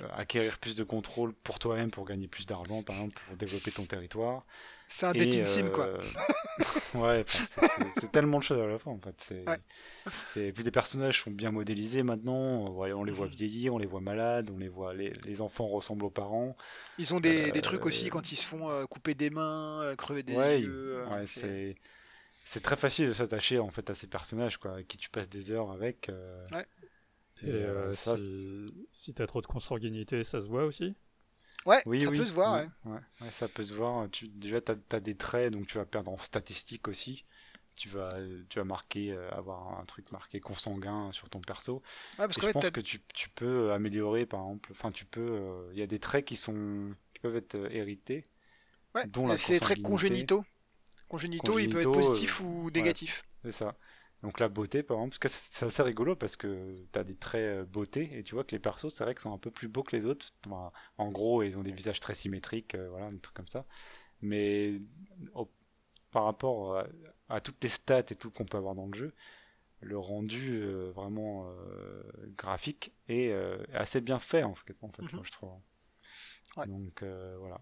euh, 0.00 0.08
acquérir 0.14 0.58
plus 0.58 0.74
de 0.74 0.84
contrôle 0.84 1.34
pour 1.34 1.58
toi-même 1.58 1.90
pour 1.90 2.04
gagner 2.04 2.28
plus 2.28 2.46
d'argent, 2.46 2.82
par 2.82 2.96
exemple, 2.96 3.20
pour 3.26 3.36
développer 3.36 3.70
ton 3.70 3.84
territoire. 3.84 4.46
C'est 4.88 5.06
un 5.06 5.14
dating 5.14 5.46
sim 5.46 5.70
quoi. 5.70 5.88
euh, 5.88 6.02
ouais, 6.94 7.24
c'est- 7.26 8.10
tellement 8.10 8.38
de 8.38 8.44
choses 8.44 8.60
à 8.60 8.66
la 8.66 8.78
fois 8.78 8.92
en 8.92 8.98
fait. 9.00 9.14
C'est, 9.18 9.44
Ouais. 9.46 9.60
Puis 10.52 10.64
les 10.64 10.70
personnages 10.70 11.22
sont 11.22 11.30
bien 11.30 11.50
modélisés 11.52 12.02
maintenant. 12.02 12.70
Ouais, 12.72 12.92
on 12.92 13.04
les 13.04 13.12
voit 13.12 13.26
Mhm. 13.26 13.32
vieillir, 13.36 13.74
on 13.74 13.78
les 13.78 13.86
voit 13.86 14.00
malades, 14.00 14.50
on 14.52 14.58
les 14.58 14.68
voit. 14.68 14.94
Les, 14.94 15.12
les 15.24 15.40
enfants 15.40 15.68
ressemblent 15.68 16.04
aux 16.04 16.10
parents. 16.10 16.56
Ils 16.98 17.14
ont 17.14 17.20
des, 17.20 17.48
euh, 17.48 17.52
des 17.52 17.62
trucs 17.62 17.86
aussi 17.86 18.08
quand 18.08 18.32
ils 18.32 18.36
se 18.36 18.46
font 18.46 18.70
euh, 18.70 18.84
couper 18.86 19.14
des 19.14 19.30
mains, 19.30 19.82
euh, 19.82 19.96
crever 19.96 20.22
des 20.22 20.34
ouais, 20.34 20.60
yeux. 20.62 20.98
euh, 20.98 21.06
ouais, 21.10 21.26
c'est- 21.26 21.74
très 22.62 22.76
facile 22.76 23.08
de 23.08 23.12
s'attacher 23.12 23.58
en 23.58 23.70
fait 23.70 23.90
à 23.90 23.94
ces 23.94 24.06
personnages 24.06 24.58
quoi, 24.58 24.72
avec 24.74 24.88
qui 24.88 24.96
tu 24.98 25.10
passes 25.10 25.28
des 25.28 25.50
heures 25.52 25.70
avec. 25.72 26.08
euh, 26.08 26.46
Ouais. 26.52 26.66
Et 27.42 27.46
euh, 27.50 27.94
ça, 27.94 28.16
si, 28.16 28.66
si 28.92 29.14
t'as 29.14 29.26
trop 29.26 29.40
de 29.42 29.46
consanguinité, 29.46 30.24
ça 30.24 30.40
se 30.40 30.48
voit 30.48 30.64
aussi? 30.64 30.94
Ouais, 31.66 31.84
Oui, 31.84 32.06
ça 32.06 32.10
oui, 32.10 32.18
peut 32.18 32.26
se 32.26 32.32
voir. 32.32 32.54
oui, 32.54 32.60
ouais. 32.62 32.68
ouais, 32.92 33.00
ouais, 33.20 33.30
ça 33.30 33.48
peut 33.48 33.64
se 33.64 33.74
voir. 33.74 34.10
Tu, 34.10 34.28
déjà, 34.28 34.60
tu 34.60 34.72
as, 34.92 35.00
des 35.00 35.16
traits, 35.16 35.52
donc 35.52 35.66
tu 35.66 35.76
vas 35.78 35.84
perdre 35.86 36.10
en 36.12 36.18
statistiques 36.18 36.88
aussi. 36.88 37.24
Tu 37.76 37.88
vas, 37.88 38.14
tu 38.48 38.58
vas 38.58 38.64
marquer, 38.64 39.12
euh, 39.12 39.30
avoir 39.32 39.78
un 39.80 39.84
truc 39.86 40.10
marqué 40.12 40.40
consanguin 40.40 41.12
sur 41.12 41.28
ton 41.28 41.40
perso. 41.40 41.82
Ouais, 42.18 42.26
parce 42.26 42.36
Et 42.36 42.40
qu'en 42.40 42.46
je 42.48 42.52
pense 42.52 42.70
que 42.70 42.80
tu, 42.80 43.00
tu 43.14 43.28
peux 43.30 43.72
améliorer, 43.72 44.26
par 44.26 44.40
exemple, 44.42 44.70
enfin, 44.72 44.92
tu 44.92 45.04
peux, 45.06 45.20
euh, 45.20 45.70
il 45.72 45.78
y 45.78 45.82
a 45.82 45.86
des 45.86 45.98
traits 45.98 46.24
qui 46.26 46.36
sont, 46.36 46.94
qui 47.14 47.20
peuvent 47.20 47.36
être 47.36 47.56
euh, 47.56 47.68
hérités, 47.70 48.24
ouais, 48.94 49.06
dont 49.06 49.26
la 49.26 49.36
c'est 49.36 49.52
des 49.54 49.60
traits 49.60 49.78
consanguinité. 49.78 49.82
congénitaux. 49.82 50.44
Congénitaux, 51.08 51.58
ils 51.58 51.68
peuvent 51.68 51.82
être 51.82 51.90
Congénitaux, 51.90 51.92
positifs 51.92 52.40
ou 52.40 52.70
négatifs. 52.72 53.24
c'est 53.44 53.52
ça. 53.52 53.76
Donc 54.24 54.40
la 54.40 54.48
beauté, 54.48 54.82
par 54.82 54.96
exemple, 54.98 55.10
parce 55.10 55.20
que 55.20 55.28
c'est 55.28 55.66
assez 55.66 55.82
rigolo 55.84 56.16
parce 56.16 56.36
que 56.36 56.76
tu 56.92 56.98
as 56.98 57.04
des 57.04 57.16
traits 57.16 57.42
euh, 57.62 57.64
beauté 57.66 58.10
et 58.18 58.24
tu 58.24 58.34
vois 58.34 58.44
que 58.44 58.52
les 58.52 58.58
persos, 58.58 58.88
c'est 58.94 59.04
vrai 59.04 59.14
qu'ils 59.14 59.22
sont 59.22 59.34
un 59.34 59.38
peu 59.38 59.50
plus 59.52 59.68
beaux 59.68 59.84
que 59.84 59.96
les 59.96 60.06
autres. 60.06 60.28
Enfin, 60.46 60.72
en 60.98 61.10
gros, 61.12 61.42
ils 61.44 61.58
ont 61.58 61.62
des 61.62 61.72
visages 61.72 62.00
très 62.00 62.14
symétriques, 62.14 62.74
euh, 62.74 62.88
voilà, 62.90 63.10
des 63.10 63.20
trucs 63.20 63.36
comme 63.36 63.48
ça. 63.48 63.66
Mais 64.22 64.74
par 66.10 66.24
rapport 66.24 66.78
à, 66.78 66.86
à 67.28 67.40
toutes 67.40 67.62
les 67.62 67.68
stats 67.68 67.98
et 68.10 68.14
tout 68.16 68.30
qu'on 68.30 68.44
peut 68.44 68.56
avoir 68.56 68.74
dans 68.74 68.86
le 68.86 68.94
jeu, 68.96 69.12
le 69.82 69.98
rendu 69.98 70.54
euh, 70.62 70.92
vraiment 70.92 71.48
euh, 71.48 72.02
graphique 72.36 72.92
est 73.08 73.30
euh, 73.32 73.58
assez 73.74 74.00
bien 74.02 74.18
fait 74.20 74.44
en 74.44 74.54
fait, 74.56 74.76
en 74.82 74.90
fait 74.90 75.02
Mhm. 75.02 75.10
moi, 75.14 75.22
je 75.24 75.32
trouve. 75.32 75.52
Ouais. 76.56 76.66
Donc 76.66 77.02
euh, 77.02 77.36
voilà. 77.38 77.60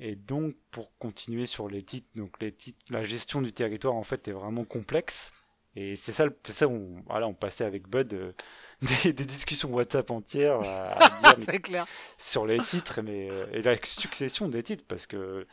Et 0.00 0.16
donc 0.16 0.56
pour 0.70 0.96
continuer 0.98 1.46
sur 1.46 1.68
les 1.68 1.82
titres, 1.82 2.08
donc 2.16 2.40
les 2.42 2.52
titres, 2.52 2.80
la 2.90 3.04
gestion 3.04 3.42
du 3.42 3.52
territoire 3.52 3.94
en 3.94 4.04
fait 4.04 4.28
est 4.28 4.32
vraiment 4.32 4.64
complexe. 4.64 5.32
Et 5.78 5.96
c'est 5.96 6.12
ça, 6.12 6.26
c'est 6.44 6.52
ça, 6.52 6.68
on, 6.68 7.02
voilà, 7.06 7.28
on 7.28 7.34
passait 7.34 7.64
avec 7.64 7.88
Bud 7.88 8.12
euh, 8.14 8.32
des, 9.04 9.12
des 9.12 9.24
discussions 9.26 9.72
WhatsApp 9.72 10.10
entières 10.10 10.60
à, 10.60 10.92
à 11.04 11.10
dire 11.10 11.36
mais 11.38 11.46
c'est 11.46 11.60
clair. 11.60 11.86
sur 12.18 12.46
les 12.46 12.62
titres, 12.62 13.02
mais 13.02 13.30
euh, 13.30 13.46
et 13.52 13.62
la 13.62 13.76
succession 13.84 14.48
des 14.48 14.62
titres, 14.62 14.84
parce 14.88 15.06
que 15.06 15.46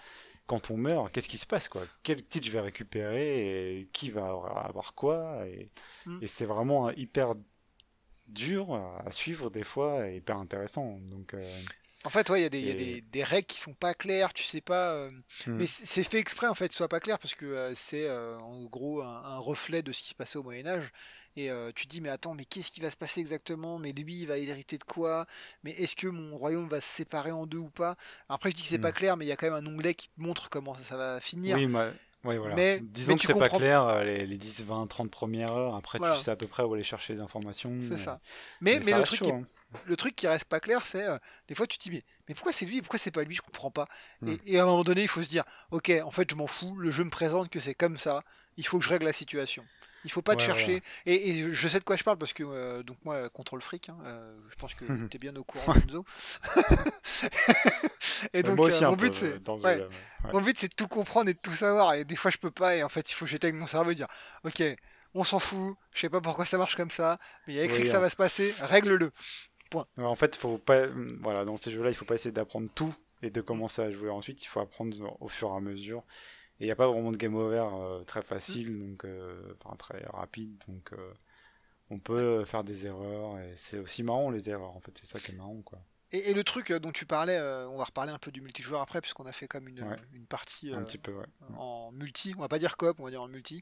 quand 0.47 0.71
on 0.71 0.77
meurt, 0.77 1.11
qu'est-ce 1.11 1.29
qui 1.29 1.37
se 1.39 1.45
passe 1.47 1.69
quoi? 1.69 1.87
Quel 2.03 2.25
titre 2.25 2.47
je 2.47 2.51
vais 2.51 2.61
récupérer 2.61 3.79
et 3.79 3.87
qui 3.93 4.11
va 4.11 4.27
avoir 4.65 4.95
quoi? 4.95 5.47
Et, 5.47 5.71
Mm. 6.05 6.21
et 6.21 6.27
c'est 6.27 6.45
vraiment 6.45 6.89
euh, 6.89 6.93
hyper 6.97 7.35
dur 8.27 8.73
à 8.75 9.11
suivre 9.11 9.49
des 9.51 9.63
fois 9.63 10.09
et 10.09 10.17
hyper 10.17 10.37
intéressant. 10.37 10.99
Donc 11.01 11.33
euh, 11.33 11.47
En 12.05 12.09
fait, 12.09 12.29
ouais, 12.29 12.39
il 12.39 12.43
y 12.43 12.45
a, 12.45 12.49
des, 12.49 12.59
il 12.59 12.65
y 12.67 12.69
a 12.69 12.73
Et- 12.73 12.77
des, 12.77 13.01
des 13.01 13.23
règles 13.23 13.47
qui 13.47 13.59
sont 13.59 13.73
pas 13.73 13.93
claires, 13.93 14.33
tu 14.33 14.43
sais 14.43 14.61
pas. 14.61 14.91
euh, 14.93 15.11
Hmm. 15.47 15.53
Mais 15.57 15.65
c'est 15.67 16.03
fait 16.03 16.19
exprès 16.19 16.47
en 16.47 16.55
fait, 16.55 16.71
soit 16.71 16.87
pas 16.87 16.99
clair 16.99 17.19
parce 17.19 17.35
que 17.35 17.45
euh, 17.45 17.73
c'est 17.75 18.07
euh, 18.07 18.37
en 18.39 18.63
gros 18.65 19.01
un, 19.01 19.23
un 19.25 19.37
reflet 19.37 19.81
de 19.81 19.91
ce 19.91 20.01
qui 20.01 20.09
se 20.09 20.15
passait 20.15 20.37
au 20.37 20.43
Moyen 20.43 20.65
Âge. 20.67 20.91
Et 21.37 21.49
tu 21.75 21.85
te 21.85 21.89
dis 21.91 21.99
mais 21.99 22.07
attends, 22.07 22.33
mais 22.33 22.45
qu'est-ce 22.45 22.71
qui 22.71 22.79
va 22.79 22.89
se 22.89 22.95
passer 22.95 23.19
exactement? 23.19 23.77
Mais 23.77 23.91
lui, 23.91 24.21
il 24.21 24.25
va 24.27 24.37
hériter 24.37 24.77
de 24.77 24.85
quoi? 24.85 25.25
Mais 25.65 25.71
est-ce 25.71 25.97
que 25.97 26.07
mon 26.07 26.37
royaume 26.37 26.69
va 26.69 26.79
se 26.79 26.87
séparer 26.87 27.31
en 27.31 27.45
deux 27.45 27.57
ou 27.57 27.69
pas? 27.69 27.97
Après, 28.29 28.51
je 28.51 28.55
dis 28.55 28.61
que 28.61 28.69
c'est 28.69 28.77
Hmm. 28.77 28.81
pas 28.81 28.93
clair, 28.93 29.17
mais 29.17 29.25
il 29.25 29.27
y 29.27 29.31
a 29.33 29.35
quand 29.35 29.51
même 29.51 29.65
un 29.67 29.67
onglet 29.69 29.95
qui 29.95 30.07
te 30.07 30.21
montre 30.21 30.49
comment 30.49 30.73
ça, 30.75 30.83
ça 30.83 30.95
va 30.95 31.19
finir. 31.19 31.57
Oui, 31.57 31.67
moi- 31.67 31.91
ouais, 32.23 32.37
voilà. 32.37 32.55
Mais- 32.55 32.79
Disons 32.81 33.11
mais 33.11 33.15
que 33.19 33.27
c'est 33.27 33.33
pas 33.33 33.39
comprends- 33.41 33.57
clair 33.57 33.83
euh, 33.83 34.03
les, 34.05 34.25
les 34.25 34.37
10, 34.37 34.63
20, 34.63 34.87
30 34.87 35.11
premières 35.11 35.51
heures. 35.51 35.75
Après, 35.75 35.97
Voilà. 35.97 36.15
tu 36.15 36.21
sais 36.23 36.31
à 36.31 36.37
peu 36.37 36.47
près 36.47 36.63
où 36.63 36.73
aller 36.73 36.83
chercher 36.83 37.15
les 37.15 37.19
informations. 37.19 37.73
C'est 37.81 37.89
mais- 37.89 37.97
ça. 37.97 38.21
Mais, 38.61 38.79
mais 38.79 38.91
ça 38.91 38.97
le 38.99 39.03
truc 39.03 39.19
chaud, 39.19 39.25
qui 39.25 39.31
est 39.31 39.33
hein. 39.33 39.47
Le 39.85 39.95
truc 39.95 40.15
qui 40.15 40.27
reste 40.27 40.45
pas 40.45 40.59
clair, 40.59 40.85
c'est 40.85 41.03
euh, 41.03 41.17
des 41.47 41.55
fois 41.55 41.67
tu 41.67 41.77
te 41.77 41.83
dis 41.83 41.91
mais, 41.91 42.03
mais 42.27 42.35
pourquoi 42.35 42.51
c'est 42.51 42.65
lui, 42.65 42.81
pourquoi 42.81 42.99
c'est 42.99 43.11
pas 43.11 43.23
lui, 43.23 43.35
je 43.35 43.41
comprends 43.41 43.71
pas. 43.71 43.87
Hmm. 44.21 44.29
Et, 44.29 44.53
et 44.53 44.59
à 44.59 44.63
un 44.63 44.65
moment 44.65 44.83
donné, 44.83 45.01
il 45.01 45.07
faut 45.07 45.23
se 45.23 45.29
dire 45.29 45.43
ok, 45.71 45.91
en 46.03 46.11
fait 46.11 46.29
je 46.29 46.35
m'en 46.35 46.47
fous, 46.47 46.75
le 46.75 46.91
jeu 46.91 47.03
me 47.03 47.09
présente 47.09 47.49
que 47.49 47.59
c'est 47.59 47.75
comme 47.75 47.97
ça, 47.97 48.23
il 48.57 48.65
faut 48.65 48.79
que 48.79 48.85
je 48.85 48.89
règle 48.89 49.05
la 49.05 49.13
situation. 49.13 49.65
Il 50.05 50.11
faut 50.11 50.21
pas 50.21 50.35
te 50.35 50.41
Ouais, 50.41 50.45
chercher. 50.45 50.83
Et, 51.07 51.29
et 51.29 51.51
je 51.51 51.67
sais 51.67 51.79
de 51.79 51.83
quoi 51.83 51.95
je 51.95 52.03
parle 52.03 52.19
parce 52.19 52.31
que 52.31 52.43
euh, 52.43 52.83
donc 52.83 52.97
moi 53.03 53.27
contrôle 53.29 53.61
fric, 53.61 53.89
hein, 53.89 53.97
euh, 54.05 54.37
je 54.51 54.55
pense 54.55 54.75
que 54.75 54.85
tu 55.09 55.17
es 55.17 55.19
bien 55.19 55.35
au 55.35 55.43
courant 55.43 55.73
Enzo. 55.73 56.05
et 58.33 58.43
donc 58.43 58.57
moi 58.57 58.67
aussi 58.67 58.83
un 58.83 58.91
mon 58.91 58.95
but 58.95 59.13
c'est 59.13 59.39
ouais, 59.49 59.87
mon 60.31 60.41
but 60.41 60.57
c'est 60.59 60.67
de 60.67 60.75
tout 60.75 60.87
comprendre 60.87 61.29
et 61.29 61.33
de 61.33 61.39
tout 61.39 61.55
savoir 61.55 61.95
et 61.95 62.05
des 62.05 62.15
fois 62.15 62.29
je 62.29 62.37
peux 62.37 62.51
pas 62.51 62.75
et 62.75 62.83
en 62.83 62.89
fait 62.89 63.09
il 63.09 63.15
faut 63.15 63.25
que 63.25 63.31
j'éteigne 63.31 63.55
mon 63.55 63.65
cerveau 63.67 63.91
et 63.91 63.95
dire 63.95 64.07
ok 64.43 64.61
on 65.15 65.23
s'en 65.23 65.39
fout, 65.39 65.75
je 65.93 66.01
sais 66.01 66.09
pas 66.09 66.19
pourquoi 66.21 66.45
ça 66.45 66.57
marche 66.57 66.75
comme 66.75 66.91
ça, 66.91 67.17
mais 67.47 67.53
il 67.53 67.55
y 67.55 67.59
a 67.59 67.63
écrit 67.63 67.77
Oui, 67.77 67.83
que 67.83 67.89
ça 67.89 67.97
hein. 67.97 68.01
va 68.01 68.09
se 68.09 68.17
passer, 68.17 68.53
règle-le. 68.59 69.11
En 69.97 70.15
fait, 70.15 70.35
faut 70.35 70.57
pas, 70.57 70.87
voilà, 71.21 71.45
dans 71.45 71.57
ces 71.57 71.71
jeux-là, 71.71 71.89
il 71.89 71.95
faut 71.95 72.05
pas 72.05 72.15
essayer 72.15 72.31
d'apprendre 72.31 72.69
tout 72.73 72.93
et 73.21 73.29
de 73.29 73.41
commencer 73.41 73.81
à 73.81 73.91
jouer 73.91 74.09
ensuite. 74.09 74.43
Il 74.43 74.47
faut 74.47 74.59
apprendre 74.59 75.17
au 75.21 75.27
fur 75.27 75.49
et 75.49 75.55
à 75.55 75.59
mesure. 75.59 76.03
Et 76.59 76.63
il 76.63 76.67
n'y 76.67 76.71
a 76.71 76.75
pas 76.75 76.87
vraiment 76.87 77.11
de 77.11 77.17
game 77.17 77.35
over 77.35 77.67
euh, 77.73 78.03
très 78.05 78.21
facile, 78.21 78.79
donc, 78.79 79.05
euh, 79.05 79.55
enfin 79.63 79.75
très 79.75 80.05
rapide. 80.05 80.63
Donc, 80.67 80.93
euh, 80.93 81.13
on 81.89 81.99
peut 81.99 82.45
faire 82.45 82.63
des 82.63 82.87
erreurs 82.87 83.39
et 83.39 83.53
c'est 83.55 83.79
aussi 83.79 84.03
marrant 84.03 84.29
les 84.31 84.49
erreurs. 84.49 84.75
En 84.75 84.79
fait, 84.79 84.97
c'est 84.97 85.07
ça 85.07 85.19
qui 85.19 85.31
est 85.31 85.35
marrant, 85.35 85.61
quoi. 85.63 85.79
Et, 86.15 86.29
et 86.29 86.33
le 86.33 86.43
truc 86.43 86.71
euh, 86.71 86.79
dont 86.79 86.91
tu 86.91 87.05
parlais, 87.05 87.37
euh, 87.37 87.67
on 87.69 87.77
va 87.77 87.83
reparler 87.83 88.11
un 88.11 88.17
peu 88.17 88.31
du 88.31 88.41
multijoueur 88.41 88.81
après, 88.81 89.01
puisqu'on 89.01 89.25
a 89.25 89.31
fait 89.31 89.47
comme 89.47 89.67
une, 89.67 89.81
Ouais. 89.83 89.95
une 90.13 90.25
partie 90.25 90.73
Un 90.73 90.79
euh, 90.79 90.83
petit 90.85 90.97
peu, 90.97 91.11
ouais. 91.13 91.25
en 91.57 91.91
multi, 91.91 92.33
on 92.37 92.41
va 92.41 92.47
pas 92.47 92.59
dire 92.59 92.77
coop, 92.77 92.99
on 92.99 93.03
va 93.03 93.09
dire 93.09 93.21
en 93.21 93.27
multi. 93.27 93.61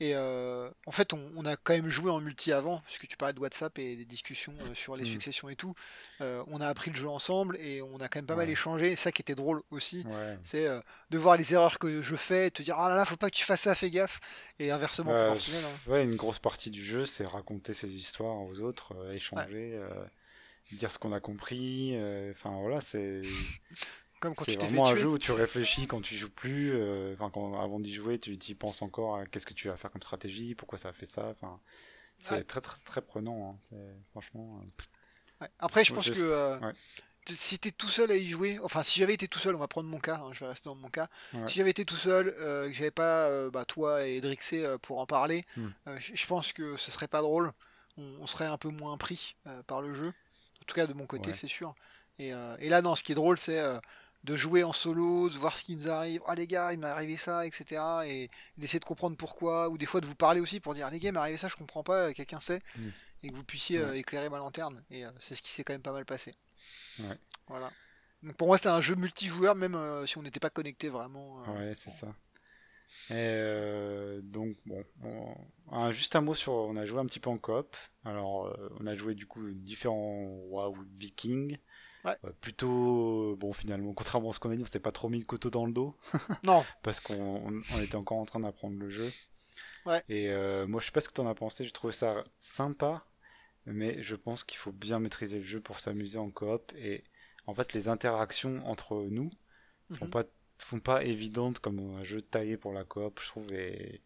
Et 0.00 0.16
euh, 0.16 0.70
en 0.86 0.90
fait, 0.92 1.12
on, 1.12 1.30
on 1.36 1.44
a 1.44 1.56
quand 1.56 1.74
même 1.74 1.88
joué 1.88 2.10
en 2.10 2.20
multi 2.20 2.52
avant, 2.52 2.80
puisque 2.86 3.06
tu 3.06 3.16
parlais 3.16 3.34
de 3.34 3.40
WhatsApp 3.40 3.78
et 3.78 3.96
des 3.96 4.04
discussions 4.04 4.54
sur 4.74 4.96
les 4.96 5.02
Mm. 5.02 5.06
successions 5.06 5.48
et 5.48 5.56
tout. 5.56 5.74
On 6.20 6.60
a 6.60 6.66
appris 6.68 6.90
le 6.90 6.96
jeu 6.96 7.08
ensemble 7.08 7.56
et 7.58 7.82
on 7.82 7.96
a 8.00 8.08
quand 8.08 8.18
même 8.18 8.26
pas 8.26 8.36
mal 8.36 8.48
échangé. 8.48 8.92
Et 8.92 8.96
ça 8.96 9.12
qui 9.12 9.22
était 9.22 9.34
drôle 9.34 9.62
aussi, 9.70 10.06
c'est 10.44 10.66
de 11.10 11.18
voir 11.18 11.36
les 11.36 11.52
erreurs 11.54 11.78
que 11.78 12.00
je 12.02 12.16
fais, 12.16 12.46
et 12.46 12.50
te 12.50 12.62
dire 12.62 12.76
ah 12.78 12.88
là 12.88 12.94
là, 12.94 13.04
faut 13.04 13.16
pas 13.16 13.30
que 13.30 13.36
tu 13.36 13.44
fasses 13.44 13.62
ça, 13.62 13.74
fais 13.74 13.90
gaffe. 13.90 14.20
Et 14.58 14.70
inversement 14.70 15.12
proportionnel. 15.14 15.62
hein. 15.64 15.90
ouais, 15.90 16.04
une 16.04 16.16
grosse 16.16 16.38
partie 16.38 16.70
du 16.70 16.84
jeu, 16.84 17.04
c'est 17.06 17.26
raconter 17.26 17.74
ses 17.74 17.94
histoires 17.94 18.36
aux 18.40 18.60
autres, 18.60 18.94
échanger, 19.12 19.78
dire 20.76 20.90
ce 20.92 20.98
qu'on 20.98 21.12
a 21.12 21.20
compris. 21.20 21.90
euh, 21.94 22.30
Enfin, 22.32 22.50
voilà, 22.60 22.80
c'est. 22.80 23.22
Comme 24.20 24.36
quand 24.36 24.44
C'est 24.44 24.56
vraiment 24.56 24.86
un 24.86 24.94
jeu 24.94 25.08
où 25.08 25.18
tu 25.18 25.32
réfléchis 25.32 25.88
quand 25.88 26.00
tu 26.00 26.14
joues 26.16 26.30
plus, 26.30 26.70
euh, 26.74 27.12
enfin 27.14 27.28
quand 27.30 27.60
avant 27.60 27.80
d'y 27.80 27.92
jouer, 27.92 28.20
tu 28.20 28.34
y 28.34 28.54
penses 28.54 28.80
encore 28.80 29.16
à 29.16 29.26
qu'est-ce 29.26 29.46
que 29.46 29.52
tu 29.52 29.66
vas 29.66 29.76
faire 29.76 29.90
comme 29.90 30.02
stratégie, 30.02 30.54
pourquoi 30.54 30.78
ça 30.78 30.90
a 30.90 30.92
fait 30.92 31.06
ça, 31.06 31.26
enfin 31.30 31.58
c'est 32.20 32.34
Ouais. 32.36 32.44
très, 32.44 32.60
très 32.60 32.76
très 32.84 33.02
prenant, 33.02 33.50
hein. 33.50 33.58
C'est- 33.68 33.96
franchement. 34.12 34.60
euh, 34.62 35.44
Ouais. 35.44 35.48
Après, 35.58 35.84
je 35.84 35.92
pense 35.92 36.04
je 36.06 36.12
que 36.12 36.20
euh, 36.20 36.56
ouais. 36.60 36.72
si 37.34 37.58
t'es 37.58 37.72
tout 37.72 37.88
seul 37.88 38.12
à 38.12 38.16
y 38.16 38.28
jouer, 38.28 38.60
enfin 38.62 38.84
si 38.84 39.00
j'avais 39.00 39.14
été 39.14 39.26
tout 39.26 39.40
seul, 39.40 39.56
on 39.56 39.58
va 39.58 39.66
prendre 39.66 39.88
mon 39.88 39.98
cas, 39.98 40.16
hein, 40.22 40.30
je 40.32 40.38
vais 40.40 40.46
rester 40.50 40.68
dans 40.68 40.76
mon 40.76 40.88
cas. 40.88 41.08
Ouais. 41.34 41.48
Si 41.48 41.54
j'avais 41.54 41.70
été 41.70 41.84
tout 41.84 41.96
seul, 41.96 42.32
euh, 42.38 42.68
que 42.68 42.74
j'avais 42.74 42.92
pas 42.92 43.26
euh, 43.28 43.50
bah, 43.50 43.64
toi 43.64 44.06
et 44.06 44.20
Drixé 44.20 44.64
euh, 44.64 44.78
pour 44.78 45.00
en 45.00 45.06
parler, 45.06 45.44
Hmm. 45.56 45.70
je 45.98 46.26
pense 46.28 46.52
que 46.52 46.76
ce 46.76 46.92
serait 46.92 47.08
pas 47.08 47.22
drôle. 47.22 47.50
On, 47.96 48.04
on 48.20 48.26
serait 48.28 48.46
un 48.46 48.56
peu 48.56 48.68
moins 48.68 48.96
pris 48.98 49.34
par 49.66 49.82
le 49.82 49.92
jeu. 49.92 50.12
En 50.62 50.64
tout 50.64 50.74
cas 50.74 50.86
de 50.86 50.94
mon 50.94 51.06
côté, 51.06 51.30
Ouais. 51.30 51.34
c'est 51.34 51.48
sûr. 51.48 51.74
Et, 52.18 52.32
euh, 52.32 52.56
et 52.60 52.68
là, 52.68 52.82
non, 52.82 52.94
ce 52.94 53.02
qui 53.02 53.12
est 53.12 53.16
drôle, 53.16 53.38
c'est 53.38 53.58
euh, 53.58 53.78
de 54.24 54.36
jouer 54.36 54.62
en 54.62 54.72
solo, 54.72 55.28
de 55.28 55.36
voir 55.36 55.58
ce 55.58 55.64
qui 55.64 55.74
nous 55.76 55.88
arrive. 55.88 56.22
Oh 56.28 56.32
les 56.34 56.46
gars, 56.46 56.72
il 56.72 56.78
m'est 56.78 56.86
arrivé 56.86 57.16
ça, 57.16 57.44
etc. 57.46 57.82
Et 58.06 58.30
d'essayer 58.58 58.78
de 58.78 58.84
comprendre 58.84 59.16
pourquoi, 59.16 59.68
ou 59.70 59.76
des 59.78 59.86
fois 59.86 60.00
de 60.00 60.06
vous 60.06 60.14
parler 60.14 60.40
aussi 60.40 60.60
pour 60.60 60.74
dire 60.74 60.88
les 60.90 61.00
gars, 61.00 61.08
il 61.08 61.12
m'est 61.12 61.18
arrivé 61.18 61.36
ça, 61.38 61.48
je 61.48 61.56
comprends 61.56 61.82
pas, 61.82 62.08
euh, 62.08 62.12
quelqu'un 62.12 62.40
sait, 62.40 62.62
et 63.22 63.30
que 63.30 63.34
vous 63.34 63.44
puissiez 63.44 63.82
Ouais. 63.84 63.98
éclairer 63.98 64.28
ma 64.28 64.38
lanterne. 64.38 64.82
Et 64.90 65.02
c'est 65.20 65.34
ce 65.34 65.42
qui 65.42 65.50
s'est 65.50 65.64
quand 65.64 65.74
même 65.74 65.82
pas 65.82 65.92
mal 65.92 66.04
passé. 66.04 66.32
Ouais. 67.00 67.18
Voilà. 67.48 67.70
Donc 68.22 68.36
pour 68.36 68.46
moi, 68.46 68.56
c'était 68.56 68.68
un 68.68 68.80
jeu 68.80 68.94
multijoueur, 68.94 69.56
même 69.56 69.76
si 70.06 70.16
on 70.18 70.22
n'était 70.22 70.38
pas 70.40 70.50
connecté 70.50 70.88
vraiment. 70.90 71.42
Ouais, 71.54 71.74
c'est 71.78 71.90
ça. 71.90 72.14
Et 73.10 73.14
euh, 73.14 74.20
donc 74.22 74.56
bon, 74.66 74.84
on- 75.02 75.36
un- 75.70 75.92
juste 75.92 76.16
un 76.16 76.20
mot 76.20 76.34
sur, 76.34 76.52
on 76.52 76.76
a 76.76 76.84
joué 76.86 77.00
un 77.00 77.06
petit 77.06 77.20
peu 77.20 77.30
en 77.30 77.38
coop. 77.38 77.76
Alors 78.04 78.46
euh, 78.46 78.68
on 78.80 78.86
a 78.86 78.94
joué 78.94 79.14
du 79.14 79.26
coup 79.26 79.50
différents 79.52 80.26
rois 80.48 80.70
ou 80.70 80.76
vikings. 80.96 81.58
Ouais. 82.04 82.16
Euh, 82.24 82.32
plutôt 82.40 83.36
bon 83.36 83.52
finalement, 83.52 83.94
contrairement 83.94 84.30
à 84.30 84.32
ce 84.32 84.40
qu'on 84.40 84.50
a 84.50 84.56
dit, 84.56 84.62
on 84.62 84.66
s'était 84.66 84.80
pas 84.80 84.92
trop 84.92 85.08
mis 85.08 85.18
le 85.20 85.24
couteau 85.26 85.50
dans 85.50 85.66
le 85.66 85.72
dos. 85.72 85.96
Non, 86.44 86.64
parce 86.82 87.00
qu'on 87.00 87.14
on- 87.48 87.62
on 87.74 87.80
était 87.80 87.96
encore 87.96 88.18
en 88.18 88.26
train 88.26 88.40
d'apprendre 88.40 88.78
le 88.78 88.88
jeu. 88.90 89.10
Ouais. 89.86 90.02
Et 90.08 90.30
euh, 90.32 90.66
moi, 90.66 90.80
je 90.80 90.86
sais 90.86 90.92
pas 90.92 91.00
ce 91.00 91.08
que 91.08 91.14
t'en 91.14 91.26
as 91.26 91.34
pensé, 91.34 91.64
j'ai 91.64 91.72
trouvé 91.72 91.92
ça 91.92 92.22
sympa, 92.40 93.04
mais 93.66 94.02
je 94.02 94.16
pense 94.16 94.44
qu'il 94.44 94.58
faut 94.58 94.72
bien 94.72 94.98
maîtriser 95.00 95.38
le 95.38 95.44
jeu 95.44 95.60
pour 95.60 95.80
s'amuser 95.80 96.18
en 96.18 96.30
coop. 96.30 96.72
Et 96.76 97.04
en 97.46 97.54
fait, 97.54 97.72
les 97.74 97.88
interactions 97.88 98.64
entre 98.66 99.06
nous 99.10 99.30
sont 99.90 100.06
Mhm. 100.06 100.10
pas 100.10 100.24
sont 100.68 100.80
pas 100.80 101.04
évidentes 101.04 101.58
comme 101.60 101.96
un 101.96 102.04
jeu 102.04 102.20
taillé 102.22 102.56
pour 102.56 102.72
la 102.72 102.84
coop, 102.84 103.20
je 103.22 103.28
trouve. 103.28 103.52
Et, 103.52 104.00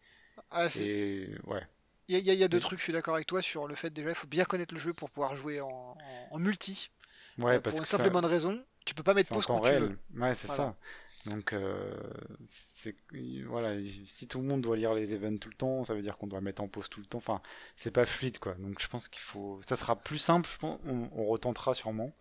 Ah, 0.51 0.67
et 0.79 1.29
ouais, 1.45 1.61
Il 2.07 2.15
y, 2.15 2.17
a- 2.17 2.19
il 2.19 2.25
y 2.25 2.29
a- 2.29 2.33
il 2.33 2.39
y 2.39 2.43
a 2.43 2.47
deux 2.47 2.57
Et- 2.57 2.61
trucs, 2.61 2.79
je 2.79 2.83
suis 2.83 2.93
d'accord 2.93 3.15
avec 3.15 3.27
toi 3.27 3.41
sur 3.41 3.67
le 3.67 3.75
fait 3.75 3.89
déjà, 3.89 4.09
il 4.09 4.15
faut 4.15 4.27
bien 4.27 4.45
connaître 4.45 4.73
le 4.73 4.79
jeu 4.79 4.93
pour 4.93 5.09
pouvoir 5.09 5.35
jouer 5.35 5.61
en, 5.61 5.67
en- 5.69 6.27
en 6.31 6.39
multi. 6.39 6.89
ouais, 7.39 7.55
Euh, 7.55 7.59
parce 7.61 7.75
pour 7.75 7.79
une 7.79 7.83
que 7.83 7.89
simple 7.89 8.09
bonne 8.11 8.25
raison, 8.25 8.63
tu 8.85 8.93
peux 8.93 9.03
pas 9.03 9.13
mettre 9.13 9.33
pause 9.33 9.45
quand 9.45 9.59
tu 9.61 9.69
réel. 9.69 9.83
veux. 9.83 9.99
Ouais, 10.21 10.35
c'est 10.35 10.47
Voilà. 10.47 10.63
ça. 11.25 11.29
Donc, 11.29 11.51
euh, 11.53 11.93
c'est 12.75 12.95
voilà, 13.45 13.81
si 13.81 14.27
tout 14.27 14.39
le 14.39 14.45
monde 14.45 14.61
doit 14.61 14.77
lire 14.77 14.93
les 14.93 15.13
events 15.13 15.37
tout 15.37 15.49
le 15.49 15.55
temps, 15.55 15.83
ça 15.83 15.93
veut 15.93 16.01
dire 16.01 16.17
qu'on 16.17 16.27
doit 16.27 16.39
mettre 16.41 16.61
en 16.61 16.67
pause 16.69 16.87
tout 16.89 16.99
le 17.01 17.05
temps. 17.05 17.17
Enfin, 17.17 17.41
c'est 17.75 17.91
pas 17.91 18.05
fluide, 18.05 18.39
quoi. 18.39 18.53
Donc, 18.55 18.79
je 18.81 18.87
pense 18.87 19.07
qu'il 19.09 19.21
faut, 19.21 19.59
ça 19.63 19.75
sera 19.75 19.95
plus 19.97 20.17
simple. 20.19 20.49
Je 20.51 20.57
pense, 20.59 20.79
on, 20.85 21.09
on 21.13 21.25
retentera 21.25 21.73
sûrement. 21.73 22.13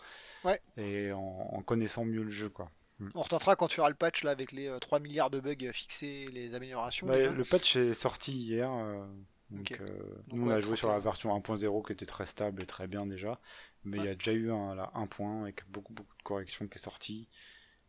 Ouais. 0.44 0.60
Et 0.76 1.12
en, 1.12 1.18
en 1.20 1.62
connaissant 1.62 2.04
mieux 2.04 2.22
le 2.24 2.30
jeu, 2.30 2.48
quoi. 2.48 2.70
On 3.14 3.22
retentera 3.22 3.56
quand 3.56 3.68
tu 3.68 3.80
auras 3.80 3.90
le 3.90 3.94
patch 3.94 4.22
là 4.24 4.30
avec 4.30 4.52
les 4.52 4.68
euh, 4.68 4.78
3 4.78 5.00
milliards 5.00 5.30
de 5.30 5.40
bugs 5.40 5.72
fixés 5.72 6.24
et 6.28 6.30
les 6.30 6.54
améliorations. 6.54 7.06
Bah, 7.06 7.14
déjà. 7.14 7.30
le 7.30 7.44
patch 7.44 7.76
est 7.76 7.94
sorti 7.94 8.32
hier. 8.32 8.70
euh, 8.72 9.06
donc, 9.50 9.72
euh, 9.80 9.86
Donc, 10.28 10.40
nous, 10.40 10.46
on 10.46 10.50
a 10.50 10.60
joué 10.60 10.76
sur 10.76 10.88
la 10.88 11.00
31. 11.00 11.00
version 11.00 11.30
1.0 11.30 11.86
qui 11.86 11.92
était 11.92 12.06
très 12.06 12.26
stable 12.26 12.62
et 12.62 12.66
très 12.66 12.86
bien 12.86 13.06
déjà. 13.06 13.38
Mais 13.84 13.98
il 13.98 14.04
y 14.04 14.08
a 14.08 14.14
déjà 14.14 14.32
eu 14.32 14.50
un, 14.50 14.76
un 14.94 15.06
point 15.06 15.42
avec 15.42 15.68
beaucoup, 15.70 15.92
beaucoup 15.92 16.16
de 16.16 16.22
corrections 16.22 16.66
qui 16.66 16.78
est 16.78 16.82
sorti. 16.82 17.28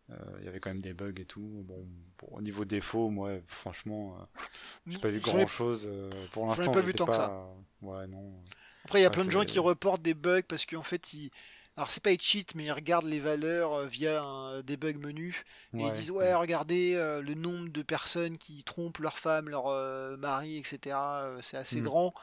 Euh, 0.10 0.16
Il 0.40 0.46
y 0.46 0.48
avait 0.48 0.60
quand 0.60 0.70
même 0.70 0.82
des 0.82 0.94
bugs 0.94 1.14
et 1.18 1.26
tout. 1.26 1.64
Bon, 1.66 1.86
bon, 2.20 2.28
au 2.32 2.42
niveau 2.42 2.66
défaut, 2.66 3.10
moi, 3.10 3.32
franchement, 3.48 4.18
euh, 4.20 4.42
j'ai 4.88 5.00
pas 5.00 5.10
vu 5.10 5.20
grand 5.20 5.48
chose. 5.48 5.90
pour 6.32 6.48
l'instant, 6.48 6.72
pas 6.72 6.82
vu 6.82 6.94
tant 6.94 7.06
que 7.08 7.16
ça. 7.16 7.48
Ouais, 7.82 8.08
non. 8.08 8.44
Après, 8.86 9.00
il 9.00 9.04
y 9.04 9.06
a 9.06 9.10
Ouais, 9.10 9.14
plein 9.14 9.26
de 9.26 9.32
gens 9.32 9.46
qui 9.46 9.60
reportent 9.60 10.02
des 10.02 10.14
bugs 10.14 10.44
parce 10.48 10.66
qu'en 10.66 10.84
fait, 10.84 11.14
ils. 11.14 11.32
Alors, 11.78 11.90
c'est 11.92 12.04
pas 12.04 12.12
ils 12.12 12.20
cheat, 12.22 12.56
mais 12.56 12.66
ils 12.66 12.72
regardent 12.72 13.06
les 13.06 13.20
valeurs 13.20 13.74
euh, 13.74 13.86
via 13.86 14.22
un 14.24 14.62
debug 14.62 14.98
menu 14.98 15.44
et 15.76 15.84
ils 15.84 15.94
disent 15.94 16.12
Ouais, 16.12 16.34
regardez 16.34 16.96
euh, 16.96 17.22
le 17.22 17.36
nombre 17.36 17.70
de 17.70 17.82
personnes 17.84 18.38
qui 18.38 18.64
trompent 18.64 18.98
leur 19.00 19.18
femme, 19.20 19.48
leur 19.48 19.68
euh, 19.68 20.18
mari, 20.18 20.58
etc. 20.58 20.96
euh, 21.24 21.40
c'est 21.42 21.58
assez 21.58 21.82
Mm. 21.82 21.84
grand. 21.86 22.14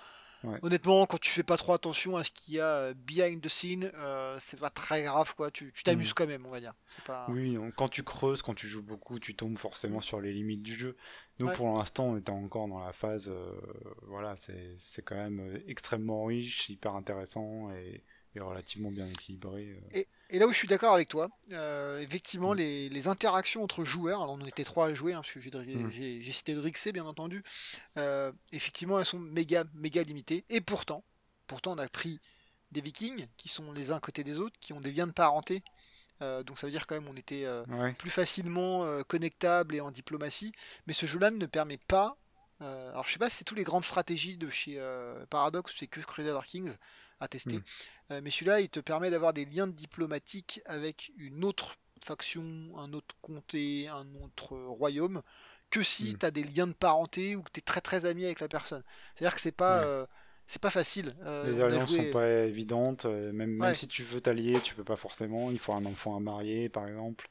Ouais. 0.43 0.59
Honnêtement, 0.63 1.07
quand 1.07 1.19
tu 1.19 1.31
fais 1.31 1.43
pas 1.43 1.57
trop 1.57 1.73
attention 1.73 2.19
à 2.19 2.25
ce 2.25 2.31
qu'il 2.31 2.55
y 2.57 2.61
a 2.61 2.67
euh, 2.67 2.95
behind 2.95 3.41
the 3.41 3.49
scene, 3.49 3.91
euh, 3.95 4.37
c'est 4.41 4.61
pas 4.61 4.69
très 4.69 5.05
grave 5.05 5.35
quoi. 5.37 5.51
Tu 5.51 5.73
t'amuses 5.85 6.13
quand 6.13 6.27
même, 6.27 6.45
on 6.47 6.51
va 6.51 6.61
dire. 6.61 6.75
Pas. 7.07 7.27
Oui, 7.31 7.55
donc, 7.55 7.75
quand 7.77 7.89
tu 7.89 8.03
creuses, 8.03 8.43
quand 8.43 8.55
tu 8.55 8.69
joues 8.69 8.83
beaucoup, 8.83 9.19
tu 9.19 9.35
tombes 9.35 9.57
forcément 9.57 10.03
sur 10.03 10.21
les 10.21 10.33
limites 10.35 10.63
du 10.63 10.75
jeu. 10.75 10.97
Nous, 11.39 11.51
pour 11.53 11.69
l'instant, 11.79 12.09
on 12.09 12.17
était 12.19 12.31
encore 12.31 12.69
dans 12.69 12.85
la 12.85 12.93
phase, 12.93 13.31
euh, 13.31 13.53
voilà, 14.03 14.37
c'est 14.37 14.75
c'est 14.77 15.03
quand 15.03 15.17
même 15.17 15.41
euh, 15.41 15.65
extrêmement 15.67 16.25
riche, 16.25 16.69
hyper 16.69 16.95
intéressant 16.95 17.71
et, 17.73 18.03
relativement 18.41 18.91
bien 18.91 19.07
équilibré. 19.07 19.63
euh. 19.71 19.81
Et, 19.99 20.09
et 20.31 20.39
là 20.39 20.47
où 20.47 20.53
je 20.53 20.57
suis 20.57 20.69
d'accord 20.69 20.95
avec 20.95 21.09
toi, 21.09 21.29
euh, 21.53 21.99
effectivement, 22.01 22.53
Mm. 22.55 22.59
les, 22.59 22.89
les 22.89 23.09
interactions 23.09 23.63
entre 23.63 23.85
joueurs, 23.85 24.23
alors 24.23 24.35
on 24.41 24.47
était 24.47 24.65
trois 24.65 24.87
à 24.87 24.95
jouer, 24.95 25.13
hein, 25.13 25.21
parce 25.23 25.33
que 25.33 25.41
j'ai 25.41 25.51
Mm. 25.51 25.91
j'ai- 25.91 26.21
j'ai 26.21 26.33
cité 26.33 26.55
Drixé 26.55 26.93
bien 26.93 27.05
entendu, 27.05 27.43
euh, 27.99 28.33
effectivement 28.53 28.99
elles 28.99 29.07
sont 29.07 29.19
méga 29.19 29.65
méga 29.75 30.03
limitées. 30.03 30.45
Et 30.51 30.61
pourtant, 30.61 31.05
pourtant 31.47 31.73
on 31.75 31.79
a 31.79 31.89
pris 31.89 32.21
des 32.73 32.81
Vikings 32.81 33.27
qui 33.37 33.49
sont 33.49 33.73
les 33.73 33.91
uns 33.93 33.97
à 33.97 34.01
côté 34.01 34.25
des 34.25 34.41
autres, 34.41 34.57
qui 34.61 34.73
ont 34.73 34.81
des 34.81 34.93
liens 34.93 35.07
de 35.07 35.13
parenté. 35.13 35.63
Euh, 36.23 36.43
donc 36.43 36.59
ça 36.59 36.67
veut 36.67 36.71
dire 36.73 36.87
quand 36.87 36.95
même 36.95 37.09
on 37.09 37.17
était 37.17 37.47
Ouais, 37.69 37.93
plus 37.95 38.11
facilement 38.11 39.03
connectable 39.05 39.75
et 39.75 39.81
en 39.81 39.91
diplomatie. 39.91 40.53
Mais 40.87 40.93
ce 40.93 41.07
jeu-là 41.07 41.31
ne 41.31 41.47
permet 41.47 41.79
pas. 41.79 42.17
alors 42.61 43.07
je 43.07 43.13
sais 43.13 43.19
pas 43.19 43.29
si 43.31 43.37
c'est 43.39 43.45
tous 43.45 43.55
les 43.57 43.65
grandes 43.65 43.85
stratégies 43.85 44.37
de 44.37 44.49
chez 44.49 44.77
euh, 44.79 45.25
Paradox 45.27 45.73
c'est 45.77 45.87
que 45.87 46.01
Crusader 46.01 46.41
Kings. 46.47 46.75
à 47.21 47.29
tester. 47.29 47.59
Mm. 47.59 47.63
Euh, 48.11 48.21
mais 48.23 48.31
celui-là, 48.31 48.61
il 48.61 48.69
te 48.69 48.81
permet 48.81 49.11
d'avoir 49.11 49.33
des 49.33 49.45
liens 49.45 49.67
diplomatiques 49.67 50.61
avec 50.67 51.13
une 51.19 51.45
autre 51.45 51.77
faction, 52.03 52.45
un 52.77 52.93
autre 52.93 53.15
comté, 53.23 53.89
un 53.89 54.07
autre 54.23 54.57
royaume, 54.57 55.23
que 55.71 55.83
si 55.83 56.13
Mm. 56.13 56.19
tu 56.19 56.27
as 56.27 56.31
des 56.31 56.43
liens 56.45 56.67
de 56.67 56.73
parenté 56.73 57.35
ou 57.37 57.43
que 57.43 57.51
tu 57.51 57.61
es 57.61 57.63
très 57.63 57.81
très 57.81 58.05
ami 58.05 58.25
avec 58.27 58.41
la 58.41 58.49
personne. 58.49 58.83
C'est-à-dire 59.15 59.35
que 59.35 59.41
c'est 59.41 59.53
pas, 59.53 59.79
Ouais. 59.81 59.87
euh, 59.87 60.07
c'est 60.47 60.61
pas 60.61 60.71
facile. 60.71 61.15
Euh, 61.25 61.51
Les 61.51 61.61
alliances 61.63 61.89
joué- 61.89 62.07
sont 62.07 62.13
pas 62.13 62.29
évidentes, 62.45 63.07
même, 63.07 63.75
si 63.75 63.89
tu 63.89 64.03
veux 64.03 64.21
t'allier, 64.21 64.61
tu 64.61 64.75
peux 64.75 64.85
pas 64.85 64.97
forcément, 64.97 65.51
il 65.51 65.59
faut 65.59 65.73
un 65.73 65.87
enfant 65.87 66.15
à 66.17 66.21
marier 66.21 66.69
par 66.69 66.87
exemple, 66.87 67.27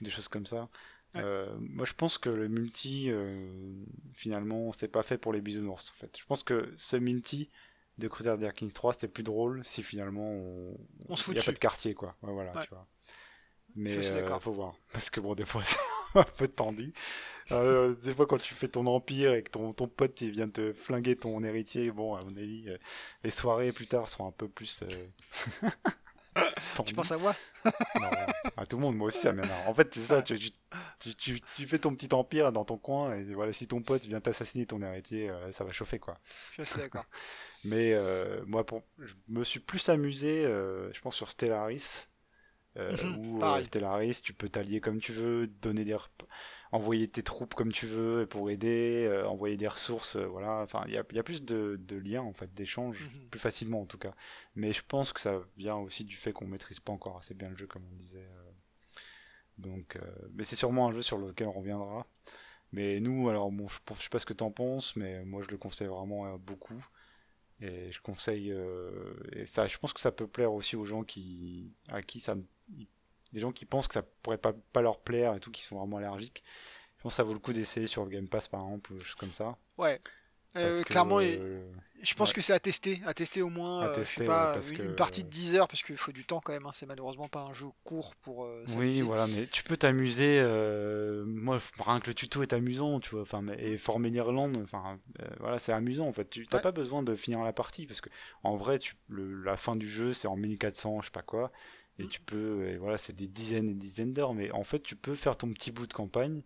des 0.00 0.10
choses 0.10 0.28
comme 0.28 0.46
ça. 0.46 0.68
Ouais. 1.14 1.20
Euh, 1.22 1.54
moi 1.60 1.84
je 1.84 1.92
pense 1.92 2.18
que 2.18 2.30
le 2.30 2.48
multi, 2.48 3.10
euh, 3.10 3.46
finalement, 4.14 4.72
c'est 4.72 4.88
pas 4.88 5.02
fait 5.02 5.18
pour 5.18 5.32
les 5.32 5.40
bisounours 5.40 5.90
en 5.90 6.00
fait. 6.00 6.16
Je 6.18 6.24
pense 6.24 6.42
que 6.42 6.72
ce 6.76 6.96
multi 6.96 7.50
de 7.98 8.08
Crusader 8.08 8.50
Kings 8.54 8.72
3 8.72 8.94
c'était 8.94 9.08
plus 9.08 9.22
drôle 9.22 9.64
si 9.64 9.82
finalement 9.82 10.28
on, 10.30 10.76
On 11.08 11.16
se 11.16 11.24
fout 11.24 11.34
il 11.34 11.38
y 11.38 11.40
a 11.40 11.44
pas 11.44 11.52
de 11.52 11.58
quartier 11.58 11.94
quoi. 11.94 12.16
Ouais, 12.22 12.32
voilà, 12.32 12.52
Ouais. 12.52 12.62
tu 12.64 12.70
vois. 12.70 12.86
Mais 13.76 13.96
euh, 13.96 14.38
faut 14.38 14.52
voir, 14.52 14.74
parce 14.92 15.10
que 15.10 15.18
bon 15.20 15.34
des 15.34 15.44
fois 15.46 15.62
c'est 15.64 15.76
un 16.14 16.22
peu 16.24 16.46
tendu. 16.48 16.92
Euh, 17.50 17.94
des 18.04 18.14
fois 18.14 18.26
quand 18.26 18.38
tu 18.38 18.54
fais 18.54 18.68
ton 18.68 18.86
empire 18.86 19.34
et 19.34 19.42
que 19.42 19.50
ton, 19.50 19.72
ton 19.72 19.88
pote 19.88 20.20
il 20.20 20.30
vient 20.30 20.48
te 20.48 20.72
flinguer 20.72 21.16
ton 21.16 21.42
héritier, 21.42 21.90
bon 21.90 22.14
à 22.14 22.20
mon 22.24 22.36
avis 22.36 22.68
euh, 22.68 22.78
les 23.24 23.30
soirées 23.30 23.72
plus 23.72 23.86
tard 23.88 24.08
seront 24.08 24.28
un 24.28 24.32
peu 24.32 24.48
plus 24.48 24.82
euh, 24.82 25.68
Tu 26.86 26.94
penses 26.94 27.12
à 27.12 27.18
moi? 27.18 27.34
Non, 27.64 28.10
à 28.56 28.66
tout 28.66 28.76
le 28.76 28.82
monde, 28.82 28.96
moi 28.96 29.06
aussi 29.06 29.18
ça 29.20 29.32
m'énerve. 29.32 29.68
En 29.68 29.74
fait 29.74 29.94
c'est 29.94 30.00
ça, 30.02 30.22
tu, 30.22 30.36
tu, 30.98 31.14
tu, 31.14 31.40
tu 31.40 31.66
fais 31.66 31.78
ton 31.78 31.94
petit 31.94 32.12
empire 32.12 32.50
dans 32.52 32.64
ton 32.64 32.76
coin 32.76 33.14
et 33.16 33.24
voilà 33.32 33.52
si 33.52 33.68
ton 33.68 33.82
pote 33.82 34.04
vient 34.04 34.20
t'assassiner 34.20 34.66
ton 34.66 34.82
héritier, 34.82 35.30
ça 35.52 35.62
va 35.64 35.70
chauffer 35.72 35.98
quoi. 36.00 36.18
Je 36.50 36.52
suis 36.54 36.62
assez 36.62 36.78
d'accord. 36.80 37.04
Mais 37.64 37.92
euh, 37.94 38.44
moi, 38.46 38.64
pour... 38.66 38.82
je 38.98 39.14
me 39.28 39.44
suis 39.44 39.60
plus 39.60 39.88
amusé, 39.88 40.44
euh, 40.44 40.92
je 40.92 41.00
pense, 41.00 41.16
sur 41.16 41.30
Stellaris. 41.30 42.08
Euh, 42.78 42.92
Mhm, 42.92 43.16
où 43.18 43.42
euh. 43.42 43.64
Stellaris, 43.64 44.20
tu 44.22 44.34
peux 44.34 44.48
t'allier 44.48 44.80
comme 44.80 45.00
tu 45.00 45.12
veux, 45.12 45.46
donner 45.46 45.84
des 45.84 45.96
envoyer 46.72 47.08
tes 47.08 47.22
troupes 47.22 47.54
comme 47.54 47.72
tu 47.72 47.86
veux 47.86 48.26
pour 48.26 48.50
aider, 48.50 49.06
euh, 49.08 49.26
envoyer 49.28 49.56
des 49.56 49.68
ressources, 49.68 50.16
euh, 50.16 50.26
voilà. 50.26 50.62
Enfin, 50.62 50.82
il 50.88 50.94
y 50.94 50.98
a, 50.98 51.04
il 51.10 51.16
y 51.16 51.18
a 51.20 51.22
plus 51.22 51.42
de, 51.44 51.76
de 51.80 51.96
liens 51.96 52.22
en 52.22 52.32
fait, 52.34 52.52
d'échanges, 52.54 52.98
Mhm. 53.00 53.28
plus 53.30 53.40
facilement 53.40 53.82
en 53.82 53.86
tout 53.86 53.98
cas. 53.98 54.14
Mais 54.56 54.72
je 54.72 54.82
pense 54.86 55.12
que 55.12 55.20
ça 55.20 55.40
vient 55.56 55.76
aussi 55.76 56.04
du 56.04 56.16
fait 56.16 56.32
qu'on 56.32 56.46
maîtrise 56.46 56.80
pas 56.80 56.92
encore 56.92 57.18
assez 57.18 57.34
bien 57.34 57.48
le 57.50 57.56
jeu, 57.56 57.66
comme 57.66 57.84
on 57.92 57.96
disait. 57.96 58.26
Donc, 59.58 59.96
euh, 59.96 60.00
mais 60.34 60.44
c'est 60.44 60.56
sûrement 60.56 60.88
un 60.88 60.92
jeu 60.92 61.02
sur 61.02 61.18
lequel 61.18 61.46
on 61.48 61.52
reviendra. 61.52 62.06
Mais 62.72 63.00
nous, 63.00 63.28
alors 63.30 63.52
bon, 63.52 63.68
je, 63.68 63.78
je 63.96 64.02
sais 64.02 64.10
pas 64.10 64.18
ce 64.20 64.26
que 64.26 64.34
t'en 64.34 64.50
penses, 64.52 64.96
mais 64.96 65.24
moi 65.24 65.42
je 65.42 65.48
le 65.48 65.58
conseille 65.58 65.88
vraiment 65.88 66.38
beaucoup. 66.38 66.84
Et 67.60 67.92
je 67.92 68.00
conseille, 68.00 68.52
euh, 68.52 69.14
et 69.32 69.46
ça, 69.46 69.66
je 69.66 69.78
pense 69.78 69.92
que 69.92 70.00
ça 70.00 70.12
peut 70.12 70.26
plaire 70.26 70.52
aussi 70.52 70.76
aux 70.76 70.84
gens 70.84 71.04
qui, 71.04 71.72
à 71.88 72.02
qui 72.02 72.20
ça, 72.20 72.36
des 73.32 73.40
gens 73.40 73.52
qui 73.52 73.64
pensent 73.64 73.88
que 73.88 73.94
ça 73.94 74.02
pourrait 74.22 74.38
pas, 74.38 74.52
pas 74.72 74.82
leur 74.82 75.00
plaire 75.00 75.34
et 75.34 75.40
tout, 75.40 75.50
qui 75.50 75.62
sont 75.62 75.78
vraiment 75.78 75.98
allergiques. 75.98 76.42
Je 76.98 77.02
pense 77.02 77.12
que 77.12 77.16
ça 77.16 77.22
vaut 77.22 77.32
le 77.32 77.38
coup 77.38 77.52
d'essayer 77.52 77.86
sur 77.86 78.04
le 78.04 78.10
Game 78.10 78.28
Pass 78.28 78.48
par 78.48 78.62
exemple, 78.62 78.92
ou 78.92 79.00
choses 79.00 79.14
comme 79.14 79.32
ça. 79.32 79.56
Ouais. 79.78 80.00
Euh, 80.56 80.82
que, 80.84 80.84
clairement, 80.84 81.18
euh, 81.20 81.72
je 82.02 82.14
pense 82.14 82.32
ouais. 82.32 82.34
que 82.34 82.40
c'est 82.40 82.52
à 82.52 82.60
tester, 82.60 83.02
à 83.06 83.14
tester 83.14 83.42
au 83.42 83.50
moins, 83.50 83.84
À 83.84 83.88
euh, 83.88 84.04
je 84.06 84.14
tester, 84.14 84.14
sais 84.14 84.20
pas, 84.24 84.46
ouais, 84.46 84.48
parce 84.48 84.70
une, 84.70 84.72
que- 84.72 84.82
une 84.82 84.94
partie 84.94 85.24
de 85.24 85.28
10 85.28 85.56
heures, 85.56 85.68
parce 85.68 85.82
qu'il 85.82 85.96
faut 85.96 86.12
du 86.12 86.24
temps 86.24 86.40
quand 86.40 86.52
même, 86.52 86.66
hein, 86.66 86.70
c'est 86.72 86.86
malheureusement 86.86 87.28
pas 87.28 87.40
un 87.40 87.52
jeu 87.52 87.66
court 87.84 88.14
pour 88.16 88.44
euh, 88.44 88.64
Oui, 88.66 89.02
voilà, 89.02 89.26
mais 89.26 89.46
tu 89.46 89.62
peux 89.62 89.76
t'amuser. 89.76 90.38
euh, 90.40 91.22
moi, 91.26 91.58
rien 91.78 92.00
que 92.00 92.06
le 92.08 92.14
tuto 92.14 92.42
est 92.42 92.54
amusant, 92.54 92.98
tu 92.98 93.10
vois. 93.10 93.20
Enfin, 93.22 93.46
et 93.58 93.76
former 93.76 94.08
l'Irlande, 94.08 94.56
enfin, 94.64 94.98
euh, 95.20 95.28
voilà, 95.38 95.58
c'est 95.58 95.72
amusant 95.72 96.06
en 96.08 96.12
fait. 96.14 96.30
Tu 96.30 96.46
t'as 96.48 96.58
Ouais. 96.58 96.60
pas 96.60 96.72
besoin 96.72 97.02
de 97.02 97.14
finir 97.14 97.42
la 97.44 97.52
partie 97.52 97.86
parce 97.86 98.00
que 98.00 98.08
en 98.42 98.56
vrai, 98.56 98.78
tu, 98.78 98.94
le- 99.08 99.42
la 99.42 99.58
fin 99.58 99.76
du 99.76 99.86
jeu, 99.88 100.14
c'est 100.14 100.28
en 100.28 100.36
1400, 100.36 101.00
je 101.02 101.06
sais 101.06 101.10
pas 101.10 101.20
quoi, 101.22 101.52
et 101.98 102.06
Mm. 102.06 102.08
tu 102.08 102.20
peux, 102.22 102.66
et 102.68 102.76
voilà, 102.78 102.96
c'est 102.96 103.14
des 103.14 103.28
dizaines 103.28 103.68
et 103.68 103.74
des 103.74 103.78
dizaines 103.80 104.14
d'heures, 104.14 104.32
mais 104.34 104.50
en 104.52 104.64
fait, 104.64 104.80
tu 104.82 104.96
peux 104.96 105.14
faire 105.14 105.36
ton 105.36 105.52
petit 105.52 105.70
bout 105.70 105.86
de 105.86 105.92
campagne, 105.92 106.42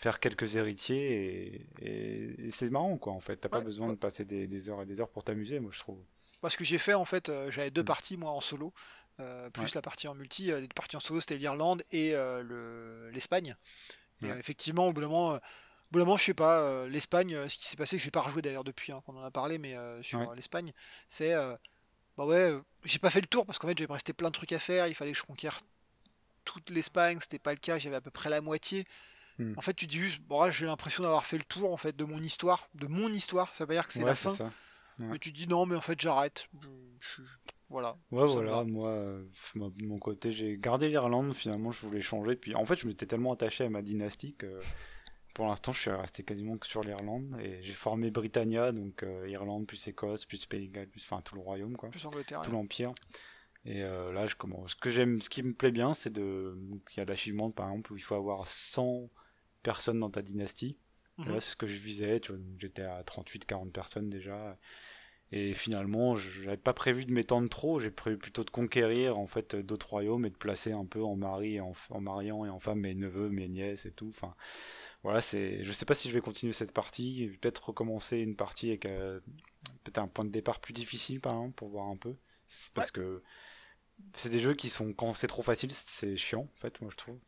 faire 0.00 0.20
quelques 0.20 0.56
héritiers, 0.56 1.66
et, 1.82 1.86
et- 1.86 2.46
et 2.46 2.50
c'est 2.50 2.70
marrant 2.70 2.96
quoi. 2.98 3.12
En 3.12 3.20
fait, 3.20 3.36
t'as 3.36 3.48
pas 3.48 3.60
besoin 3.60 3.88
ouais. 3.88 3.94
de 3.94 3.98
passer 3.98 4.24
des, 4.24 4.46
des 4.46 4.68
heures 4.70 4.82
et 4.82 4.86
des 4.86 5.00
heures 5.00 5.10
pour 5.10 5.24
t'amuser, 5.24 5.60
moi 5.60 5.70
je 5.74 5.80
trouve. 5.80 6.00
Parce 6.40 6.56
que 6.56 6.64
j'ai 6.64 6.78
fait 6.78 6.94
en 6.94 7.04
fait, 7.04 7.28
euh, 7.28 7.50
j'avais 7.50 7.70
deux 7.70 7.82
Mm. 7.82 7.84
parties 7.84 8.16
moi 8.16 8.30
en 8.30 8.40
solo, 8.40 8.72
euh, 9.20 9.50
plus 9.50 9.62
Ouais. 9.64 9.70
la 9.74 9.82
partie 9.82 10.08
en 10.08 10.14
multi. 10.14 10.50
Euh, 10.50 10.60
les 10.60 10.68
parties 10.68 10.96
en 10.96 11.00
solo 11.00 11.20
c'était 11.20 11.36
l'Irlande 11.36 11.82
et 11.92 12.14
euh, 12.14 12.42
le- 12.42 13.10
l'Espagne. 13.10 13.54
Et 14.22 14.26
Ouais. 14.26 14.38
effectivement, 14.38 14.88
au 14.88 14.92
bout 14.92 15.00
d'un 15.02 15.08
moment, 15.08 15.34
au 15.34 15.38
bout 15.92 15.98
d'un 15.98 16.04
moment, 16.06 16.16
je 16.16 16.24
sais 16.24 16.34
pas, 16.34 16.86
l'Espagne, 16.86 17.48
ce 17.48 17.56
qui 17.58 17.66
s'est 17.66 17.76
passé, 17.76 17.96
que 17.98 18.02
j'ai 18.02 18.10
pas 18.10 18.22
rejoué 18.22 18.42
d'ailleurs 18.42 18.64
depuis 18.64 18.92
hein, 18.92 19.02
qu'on 19.06 19.16
en 19.16 19.24
a 19.24 19.30
parlé, 19.30 19.58
mais 19.58 19.74
sur 20.02 20.34
l'Espagne, 20.34 20.72
c'est 21.10 21.34
bah 22.18 22.26
ouais, 22.26 22.52
j'ai 22.84 22.98
pas 22.98 23.10
fait 23.10 23.20
le 23.20 23.26
tour 23.26 23.46
parce 23.46 23.58
qu'en 23.58 23.68
fait 23.68 23.78
j'avais 23.78 23.92
resté 23.92 24.12
plein 24.12 24.28
de 24.28 24.34
trucs 24.34 24.52
à 24.52 24.58
faire, 24.58 24.86
il 24.88 24.94
fallait 24.94 25.12
que 25.12 25.18
je 25.18 25.24
conquière 25.24 25.60
toute 26.44 26.70
l'Espagne, 26.70 27.18
c'était 27.20 27.38
pas 27.38 27.52
le 27.52 27.58
cas, 27.58 27.78
j'avais 27.78 27.96
à 27.96 28.00
peu 28.00 28.10
près 28.10 28.30
la 28.30 28.40
moitié. 28.40 28.84
Mm. 29.40 29.54
En 29.56 29.60
fait, 29.62 29.74
tu 29.74 29.86
dis 29.86 29.98
juste, 29.98 30.20
bon, 30.22 30.42
là, 30.42 30.50
j'ai 30.50 30.66
l'impression 30.66 31.02
d'avoir 31.02 31.24
fait 31.26 31.38
le 31.38 31.44
tour 31.44 31.72
en 31.72 31.76
fait 31.76 31.96
de 31.96 32.04
mon 32.04 32.18
histoire, 32.18 32.68
de 32.74 32.86
mon 32.86 33.12
histoire. 33.12 33.54
Ça 33.54 33.64
veut 33.64 33.68
pas 33.68 33.74
dire 33.74 33.86
que 33.86 33.92
c'est 33.92 34.00
Ouais, 34.00 34.06
la 34.06 34.14
fin, 34.14 34.34
ça. 34.34 34.44
Ouais. 34.98 35.06
mais 35.12 35.18
tu 35.18 35.32
dis 35.32 35.46
non, 35.48 35.66
mais 35.66 35.76
en 35.76 35.80
fait, 35.80 35.98
j'arrête. 36.00 36.46
Voilà. 37.68 37.96
Ouais, 38.10 38.26
voilà, 38.26 38.64
moi, 38.64 38.88
euh, 38.90 39.24
de 39.54 39.84
mon 39.86 39.98
côté, 39.98 40.32
j'ai 40.32 40.58
gardé 40.58 40.88
l'Irlande, 40.88 41.32
finalement, 41.34 41.70
je 41.70 41.80
voulais 41.86 42.00
changer. 42.00 42.34
Puis, 42.34 42.54
en 42.56 42.64
fait, 42.66 42.74
je 42.74 42.86
m'étais 42.86 43.06
tellement 43.06 43.32
attaché 43.32 43.64
à 43.64 43.70
ma 43.70 43.80
dynastie 43.80 44.34
que 44.34 44.58
pour 45.34 45.46
l'instant, 45.46 45.72
je 45.72 45.80
suis 45.80 45.90
resté 45.90 46.24
quasiment 46.24 46.58
que 46.58 46.66
sur 46.66 46.82
l'Irlande. 46.82 47.38
Et 47.40 47.62
j'ai 47.62 47.72
formé 47.72 48.10
Britannia, 48.10 48.72
donc 48.72 49.04
euh, 49.04 49.28
Irlande, 49.28 49.66
plus 49.66 49.86
Écosse, 49.86 50.24
plus 50.24 50.44
Pays 50.46 50.68
de 50.68 50.74
Galles, 50.74 50.88
plus, 50.88 51.04
enfin, 51.04 51.22
tout 51.22 51.36
le 51.36 51.40
royaume, 51.40 51.76
quoi, 51.76 51.90
Plus 51.90 52.04
Angleterre. 52.06 52.42
tout 52.42 52.50
l'empire. 52.50 52.92
Et 53.64 53.84
euh, 53.84 54.10
là, 54.12 54.26
je 54.26 54.34
commence. 54.34 54.72
Ce 54.72 54.76
que 54.76 54.90
j'aime, 54.90 55.20
ce 55.20 55.28
qui 55.28 55.42
me 55.44 55.52
plaît 55.54 55.70
bien, 55.70 55.94
c'est 55.94 56.12
de. 56.12 56.58
Il 56.92 56.98
y 56.98 57.00
a 57.00 57.04
l'achievement, 57.04 57.50
par 57.52 57.68
exemple, 57.68 57.92
où 57.92 57.96
il 57.96 58.02
faut 58.02 58.16
avoir 58.16 58.48
100 58.48 59.08
personnes 59.62 60.00
dans 60.00 60.10
ta 60.10 60.22
dynastie. 60.22 60.76
Mhm. 61.18 61.32
là, 61.34 61.40
c'est 61.40 61.50
ce 61.50 61.56
que 61.56 61.66
je 61.66 61.78
visais, 61.78 62.20
tu 62.20 62.32
vois, 62.32 62.40
j'étais 62.58 62.82
à 62.82 63.02
38-40 63.02 63.70
personnes 63.72 64.10
déjà. 64.10 64.58
Et 65.32 65.54
finalement, 65.54 66.16
je 66.16 66.42
j'avais 66.42 66.56
pas 66.56 66.72
prévu 66.72 67.04
de 67.04 67.12
m'étendre 67.12 67.48
trop, 67.48 67.78
j'ai 67.78 67.90
prévu 67.90 68.18
plutôt 68.18 68.42
de 68.42 68.50
conquérir 68.50 69.16
en 69.16 69.28
fait 69.28 69.54
d'autres 69.54 69.90
royaumes 69.90 70.26
et 70.26 70.30
de 70.30 70.36
placer 70.36 70.72
un 70.72 70.84
peu 70.84 71.04
en 71.04 71.14
mari, 71.14 71.54
et 71.54 71.60
en, 71.60 71.72
en 71.90 72.00
mariant 72.00 72.44
et 72.44 72.48
en 72.48 72.58
femme 72.58 72.80
mes 72.80 72.94
neveux, 72.94 73.28
mes 73.28 73.46
nièces 73.48 73.86
et 73.86 73.92
tout. 73.92 74.08
Enfin, 74.08 74.34
voilà, 75.04 75.20
c'est. 75.20 75.62
Je 75.62 75.72
sais 75.72 75.84
pas 75.84 75.94
si 75.94 76.08
je 76.08 76.14
vais 76.14 76.20
continuer 76.20 76.52
cette 76.52 76.72
partie, 76.72 77.30
peut-être 77.40 77.68
recommencer 77.68 78.18
une 78.18 78.34
partie 78.34 78.68
avec 78.70 78.86
euh, 78.86 79.20
peut-être 79.84 79.98
un 79.98 80.08
point 80.08 80.24
de 80.24 80.30
départ 80.30 80.60
plus 80.60 80.72
difficile 80.72 81.20
par 81.20 81.32
exemple 81.32 81.54
pour 81.54 81.68
voir 81.68 81.86
un 81.86 81.96
peu. 81.96 82.16
C'est 82.48 82.72
Parce 82.74 82.90
que 82.90 83.22
c'est 84.14 84.30
des 84.30 84.40
jeux 84.40 84.54
qui 84.54 84.68
sont 84.68 84.92
quand 84.92 85.14
c'est 85.14 85.28
trop 85.28 85.42
facile, 85.42 85.70
c'est 85.72 86.16
chiant 86.16 86.48
en 86.56 86.60
fait, 86.60 86.80
moi 86.80 86.90
je 86.90 86.96
trouve. 86.96 87.18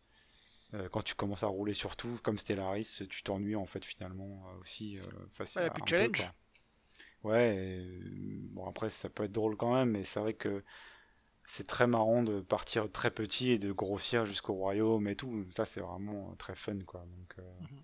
Euh, 0.74 0.88
quand 0.88 1.02
tu 1.02 1.14
commences 1.14 1.42
à 1.42 1.48
rouler 1.48 1.74
sur 1.74 1.96
tout, 1.96 2.18
comme 2.22 2.38
Stellaris, 2.38 3.02
tu 3.10 3.22
t'ennuies 3.22 3.56
en 3.56 3.66
fait 3.66 3.84
finalement 3.84 4.44
euh, 4.48 4.60
aussi 4.60 4.98
euh, 4.98 5.04
facile. 5.34 5.62
Ouais, 5.62 5.66
y 5.66 5.70
a 5.70 5.70
plus 5.70 5.82
de 5.82 5.86
peu, 5.86 5.90
challenge. 5.90 6.32
Ouais, 7.24 7.56
et, 7.56 8.00
bon 8.50 8.66
après 8.66 8.90
ça 8.90 9.08
peut 9.08 9.24
être 9.24 9.32
drôle 9.32 9.56
quand 9.56 9.74
même, 9.74 9.90
mais 9.90 10.04
c'est 10.04 10.20
vrai 10.20 10.34
que 10.34 10.64
c'est 11.46 11.66
très 11.66 11.86
marrant 11.86 12.22
de 12.22 12.40
partir 12.40 12.90
très 12.90 13.10
petit 13.10 13.50
et 13.50 13.58
de 13.58 13.72
grossir 13.72 14.26
jusqu'au 14.26 14.54
royaume 14.54 15.08
et 15.08 15.16
tout. 15.16 15.46
Ça 15.56 15.66
c'est 15.66 15.80
vraiment 15.80 16.34
très 16.36 16.54
fun 16.54 16.78
quoi. 16.80 17.00
Donc, 17.00 17.34
euh, 17.38 17.42
Mhm. 17.60 17.82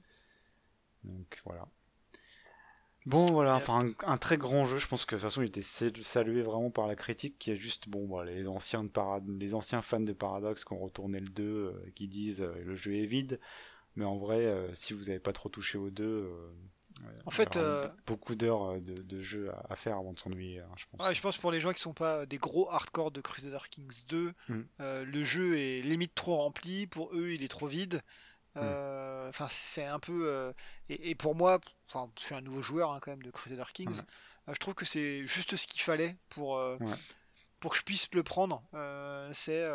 donc 1.05 1.41
voilà. 1.45 1.69
Bon 3.09 3.25
voilà, 3.27 3.57
enfin 3.57 3.87
un, 4.07 4.13
un 4.13 4.19
très 4.19 4.37
grand 4.37 4.67
jeu, 4.67 4.79
je 4.79 4.87
pense 4.87 5.05
que 5.05 5.15
de 5.15 5.21
toute 5.21 5.29
façon 5.29 5.43
il 5.43 5.49
était 5.49 5.63
sal- 5.63 6.03
salué 6.03 6.43
vraiment 6.43 6.71
par 6.71 6.87
la 6.87 6.95
critique 6.95 7.39
qui 7.39 7.51
est 7.51 7.57
juste 7.57 7.89
bon 7.89 8.07
voilà, 8.07 8.33
les 8.33 8.49
anciens 8.49 8.85
de 8.85 8.89
Parad- 8.89 9.25
les 9.39 9.55
anciens 9.55 9.81
fans 9.83 10.01
de 10.01 10.13
Paradox 10.13 10.65
qui 10.65 10.73
ont 10.75 10.79
retourné 10.79 11.19
le 11.21 11.29
2 11.29 11.45
euh, 11.45 11.91
qui 11.95 12.07
disent 12.09 12.43
euh, 12.43 12.55
le 12.65 12.77
jeu 12.77 12.95
est 12.97 13.07
vide, 13.07 13.41
mais 13.97 14.05
en 14.05 14.19
vrai 14.19 14.45
euh, 14.45 14.73
si 14.75 14.93
vous 14.93 15.05
n'avez 15.05 15.21
pas 15.21 15.33
trop 15.33 15.49
touché 15.49 15.79
au 15.79 15.89
2 15.91 16.05
euh, 16.05 16.51
En 17.25 17.31
fait, 17.31 17.59
beaucoup 18.07 18.35
d'heures 18.35 18.81
de, 18.81 18.95
de 19.01 19.23
jeu 19.23 19.51
à, 19.53 19.67
à 19.71 19.77
faire 19.77 19.97
avant 19.97 20.13
de 20.13 20.19
s'ennuyer, 20.21 20.61
hein, 20.61 20.69
je 20.77 20.85
pense. 20.91 21.07
Ouais, 21.07 21.15
je 21.15 21.21
pense 21.23 21.39
pour 21.39 21.51
les 21.53 21.61
gens 21.61 21.73
qui 21.73 21.81
sont 21.81 21.95
pas 21.95 22.27
des 22.27 22.39
gros 22.39 22.69
hardcore 22.71 23.11
de 23.11 23.21
Crusader 23.21 23.59
Kings 23.71 24.05
2, 24.09 24.33
Mm. 24.49 24.61
euh, 24.81 25.05
le 25.05 25.25
jeu 25.25 25.57
est 25.57 25.81
limite 25.81 26.15
trop 26.15 26.37
rempli. 26.37 26.87
Pour 26.89 27.15
eux, 27.15 27.31
il 27.31 27.43
est 27.43 27.49
trop 27.49 27.69
vide. 27.69 28.03
Mm. 28.59 28.65
Euh, 28.65 29.29
Enfin, 29.29 29.47
c'est 29.51 29.85
un 29.85 29.99
peu. 29.99 30.27
euh, 30.27 30.53
et, 30.89 31.11
et 31.11 31.15
pour 31.15 31.35
moi, 31.35 31.61
je 31.93 31.99
suis 32.25 32.35
un 32.35 32.41
nouveau 32.41 32.63
joueur 32.63 32.93
hein, 32.93 32.99
quand 33.03 33.11
même 33.11 33.23
de 33.23 33.31
Crusader 33.31 33.65
Kings. 33.75 33.99
Ouais. 33.99 34.05
euh, 34.49 34.55
je 34.55 34.59
trouve 34.59 34.75
que 34.75 34.87
c'est 34.87 35.27
juste 35.27 35.55
ce 35.57 35.67
qu'il 35.67 35.83
fallait 35.83 36.17
pour 36.31 36.53
Ouais. 36.81 36.97
pour 37.61 37.73
que 37.73 37.77
je 37.77 37.83
puisse 37.83 38.09
le 38.15 38.23
prendre. 38.23 38.63
C'est 39.35 39.69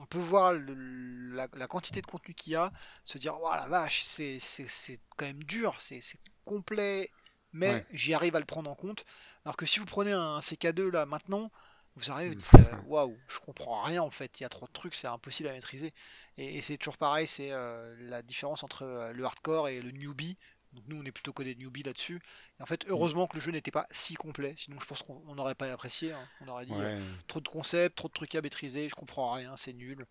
on 0.00 0.06
peut 0.06 0.18
voir 0.18 0.52
le- 0.52 1.32
la, 1.34 1.46
la 1.54 1.66
quantité 1.68 2.00
de 2.02 2.06
contenu 2.06 2.34
qu'il 2.34 2.52
y 2.54 2.56
a, 2.56 2.72
se 3.04 3.18
dire, 3.18 3.36
oh 3.40 3.50
la 3.54 3.66
vache, 3.68 4.02
c'est 4.04 4.38
c'est- 4.40 4.68
c'est 4.68 5.00
quand 5.16 5.26
même 5.26 5.42
dur, 5.44 5.76
c'est 5.78 6.00
c'est 6.00 6.18
complet, 6.44 7.10
mais 7.52 7.74
Ouais. 7.74 7.86
j'y 7.92 8.14
arrive 8.14 8.34
à 8.36 8.40
le 8.40 8.44
prendre 8.46 8.70
en 8.70 8.74
compte. 8.74 9.04
Alors 9.44 9.56
que 9.56 9.66
si 9.66 9.78
vous 9.78 9.86
prenez 9.86 10.12
un 10.12 10.40
CK2 10.40 10.90
là 10.90 11.06
maintenant, 11.06 11.50
vous 11.96 12.10
arrivez, 12.10 12.30
Mm. 12.30 12.38
vous 12.38 12.40
dites, 12.42 12.60
euh, 12.60 12.76
waouh, 12.84 13.22
je 13.28 13.38
comprends 13.40 13.82
rien 13.82 14.02
en 14.02 14.10
fait, 14.10 14.40
il 14.40 14.42
y 14.42 14.46
a 14.46 14.48
trop 14.48 14.66
de 14.66 14.72
trucs, 14.72 14.94
c'est 14.94 15.06
impossible 15.08 15.48
à 15.48 15.52
maîtriser. 15.52 15.92
Et, 16.38 16.56
et 16.56 16.62
c'est 16.62 16.76
toujours 16.78 16.98
pareil, 16.98 17.26
c'est 17.26 17.52
euh, 17.52 17.94
la 18.00 18.22
différence 18.22 18.62
entre 18.64 18.82
euh, 18.82 19.12
le 19.12 19.24
hardcore 19.24 19.68
et 19.68 19.80
le 19.82 19.90
newbie. 19.92 20.36
Donc 20.72 20.84
nous, 20.86 21.00
on 21.00 21.04
est 21.04 21.10
plutôt 21.12 21.32
codé 21.32 21.56
newbie 21.56 21.82
là-dessus. 21.82 22.20
Et 22.58 22.62
en 22.62 22.66
fait, 22.66 22.84
heureusement 22.88 23.26
que 23.26 23.34
le 23.36 23.40
jeu 23.42 23.50
n'était 23.50 23.72
pas 23.72 23.86
si 23.90 24.14
complet. 24.14 24.54
Sinon, 24.56 24.78
je 24.80 24.86
pense 24.86 25.02
qu'on 25.02 25.34
n'aurait 25.34 25.56
pas 25.56 25.70
apprécié. 25.72 26.12
hein. 26.12 26.28
On 26.40 26.46
aurait 26.48 26.64
dit 26.66 26.72
euh, 26.96 27.00
trop 27.26 27.40
de 27.40 27.48
concepts, 27.48 27.96
trop 27.96 28.06
de 28.08 28.12
trucs 28.12 28.34
à 28.36 28.40
maîtriser, 28.42 28.88
je 28.88 28.94
comprends 28.94 29.32
rien, 29.32 29.56
c'est 29.56 29.72
nul. 29.72 30.06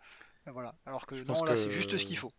Et 0.48 0.52
voilà. 0.52 0.76
Alors 0.86 1.06
que 1.08 1.16
non, 1.16 1.44
là, 1.46 1.54
que- 1.54 1.58
c'est 1.58 1.72
juste 1.72 1.98
ce 1.98 2.06
qu'il 2.06 2.18
faut. 2.18 2.34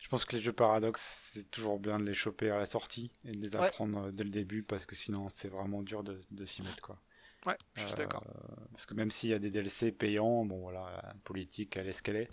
Je 0.00 0.08
pense 0.08 0.24
que 0.24 0.34
les 0.36 0.42
jeux 0.42 0.52
paradoxes, 0.52 1.30
c'est 1.32 1.50
toujours 1.50 1.78
bien 1.78 1.98
de 1.98 2.04
les 2.04 2.14
choper 2.14 2.50
à 2.50 2.58
la 2.58 2.66
sortie 2.66 3.10
et 3.24 3.32
de 3.32 3.38
les 3.40 3.54
apprendre 3.56 4.10
dès 4.10 4.24
le 4.24 4.30
début 4.30 4.62
parce 4.64 4.84
que 4.84 4.96
sinon 4.96 5.28
c'est 5.28 5.48
vraiment 5.48 5.82
dur 5.82 6.02
de, 6.02 6.18
de 6.30 6.44
s'y 6.44 6.62
mettre 6.62 6.82
quoi. 6.82 7.00
Ouais, 7.46 7.56
je 7.74 7.80
suis 7.82 7.94
Euh, 7.94 7.96
d'accord. 7.96 8.24
Parce 8.72 8.86
que 8.86 8.94
même 8.94 9.10
s'il 9.10 9.30
y 9.30 9.34
a 9.34 9.38
des 9.38 9.50
DLC 9.50 9.92
payants, 9.92 10.44
bon 10.44 10.60
voilà, 10.60 11.00
la 11.04 11.14
politique 11.24 11.76
elle 11.76 11.88
est 11.88 11.92
ce 11.92 12.02
qu'elle 12.02 12.16
est. 12.16 12.30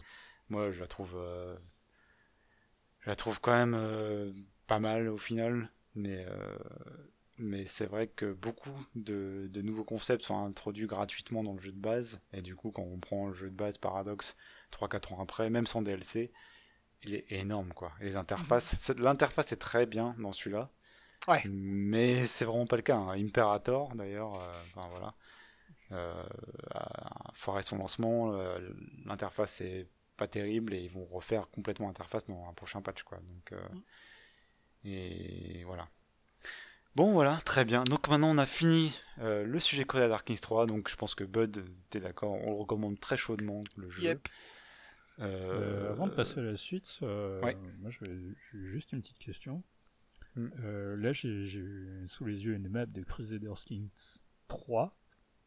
Moi 0.50 0.72
je 0.72 0.80
la 0.80 0.88
trouve, 0.88 1.14
euh, 1.18 1.56
je 3.02 3.10
la 3.10 3.16
trouve 3.16 3.40
quand 3.42 3.52
même 3.54 3.74
euh, 3.76 4.32
pas 4.68 4.80
mal 4.80 5.08
au 5.10 5.18
final, 5.18 5.70
mais 5.96 6.26
mais 7.38 7.66
c'est 7.66 7.86
vrai 7.86 8.08
que 8.08 8.34
beaucoup 8.34 8.70
de, 8.96 9.50
de 9.52 9.62
nouveaux 9.62 9.84
concepts 9.84 10.24
sont 10.26 10.44
introduits 10.46 10.88
gratuitement 10.88 11.44
dans 11.44 11.54
le 11.54 11.62
jeu 11.62 11.72
de 11.72 11.80
base 11.80 12.20
et 12.34 12.42
du 12.42 12.56
coup 12.56 12.72
quand 12.72 12.84
on 12.84 13.00
prend 13.00 13.28
le 13.28 13.34
jeu 13.34 13.50
de 13.50 13.56
base 13.56 13.78
Paradox 13.78 14.36
3-4 14.72 15.14
ans 15.14 15.22
après, 15.22 15.50
même 15.50 15.66
sans 15.68 15.82
DLC, 15.82 16.32
il 17.04 17.16
est 17.16 17.26
énorme 17.32 17.74
quoi. 17.74 17.94
Et 18.02 18.06
les 18.06 18.16
interfaces, 18.18 18.76
c'est- 18.82 19.00
l'interface 19.00 19.52
est 19.54 19.58
très 19.58 19.86
bien 19.86 20.16
dans 20.20 20.34
celui-là. 20.34 20.70
Ouais. 21.30 21.44
Mais 21.46 22.26
c'est 22.28 22.46
vraiment 22.46 22.66
pas 22.68 22.76
le 22.78 22.82
cas. 22.82 22.98
hein. 22.98 23.12
Imperator 23.20 23.96
d'ailleurs, 23.96 24.36
euh, 24.36 24.64
enfin 24.76 24.88
voilà, 24.90 25.14
euh, 25.92 26.24
a 26.72 27.32
foiré 27.34 27.64
son 27.64 27.78
lancement. 27.78 28.34
euh, 28.34 28.60
l'interface 29.06 29.62
est 29.62 29.88
pas 30.18 30.28
terrible 30.28 30.74
et 30.74 30.82
ils 30.84 30.92
vont 30.92 31.06
refaire 31.06 31.50
complètement 31.50 31.88
l'interface 31.88 32.26
dans 32.28 32.48
un 32.50 32.54
prochain 32.54 32.82
patch 32.82 33.04
quoi. 33.04 33.20
Donc 33.20 33.52
euh, 33.54 33.62
Mm. 33.74 33.82
et 34.86 35.64
voilà. 35.66 35.88
Bon 36.96 37.12
voilà, 37.14 37.38
très 37.46 37.66
bien. 37.66 37.84
Donc 37.84 38.08
maintenant 38.10 38.32
on 38.32 38.38
a 38.38 38.46
fini 38.46 39.00
euh, 39.20 39.46
le 39.46 39.60
sujet 39.60 39.86
Coda 39.86 40.08
Dark 40.08 40.26
Kings 40.26 40.40
3. 40.40 40.66
Donc 40.66 40.90
je 40.90 40.96
pense 40.96 41.16
que 41.16 41.24
Bud, 41.24 41.64
t'es 41.90 42.00
d'accord, 42.00 42.32
on 42.34 42.52
le 42.52 42.58
recommande 42.58 43.00
très 43.00 43.16
chaudement 43.18 43.64
le 43.78 43.90
jeu. 43.92 44.02
Yep. 44.04 44.28
Euh, 45.20 45.86
Euh, 45.88 45.92
avant 45.92 46.08
de 46.08 46.14
passer 46.14 46.40
à 46.40 46.44
la 46.44 46.56
suite, 46.58 47.00
euh, 47.04 47.42
ouais. 47.42 47.56
moi 47.82 47.92
j'ai 47.92 48.10
juste 48.54 48.94
une 48.94 49.02
petite 49.02 49.18
question. 49.20 49.62
Hmm. 50.40 50.52
Euh, 50.64 50.96
là 50.96 51.12
j'ai 51.12 51.46
sous 52.08 52.24
les 52.24 52.46
yeux 52.46 52.54
une 52.54 52.70
map 52.70 52.86
de 52.86 53.04
Crusaders 53.04 53.56
Kings 53.66 54.20
3. 54.48 54.96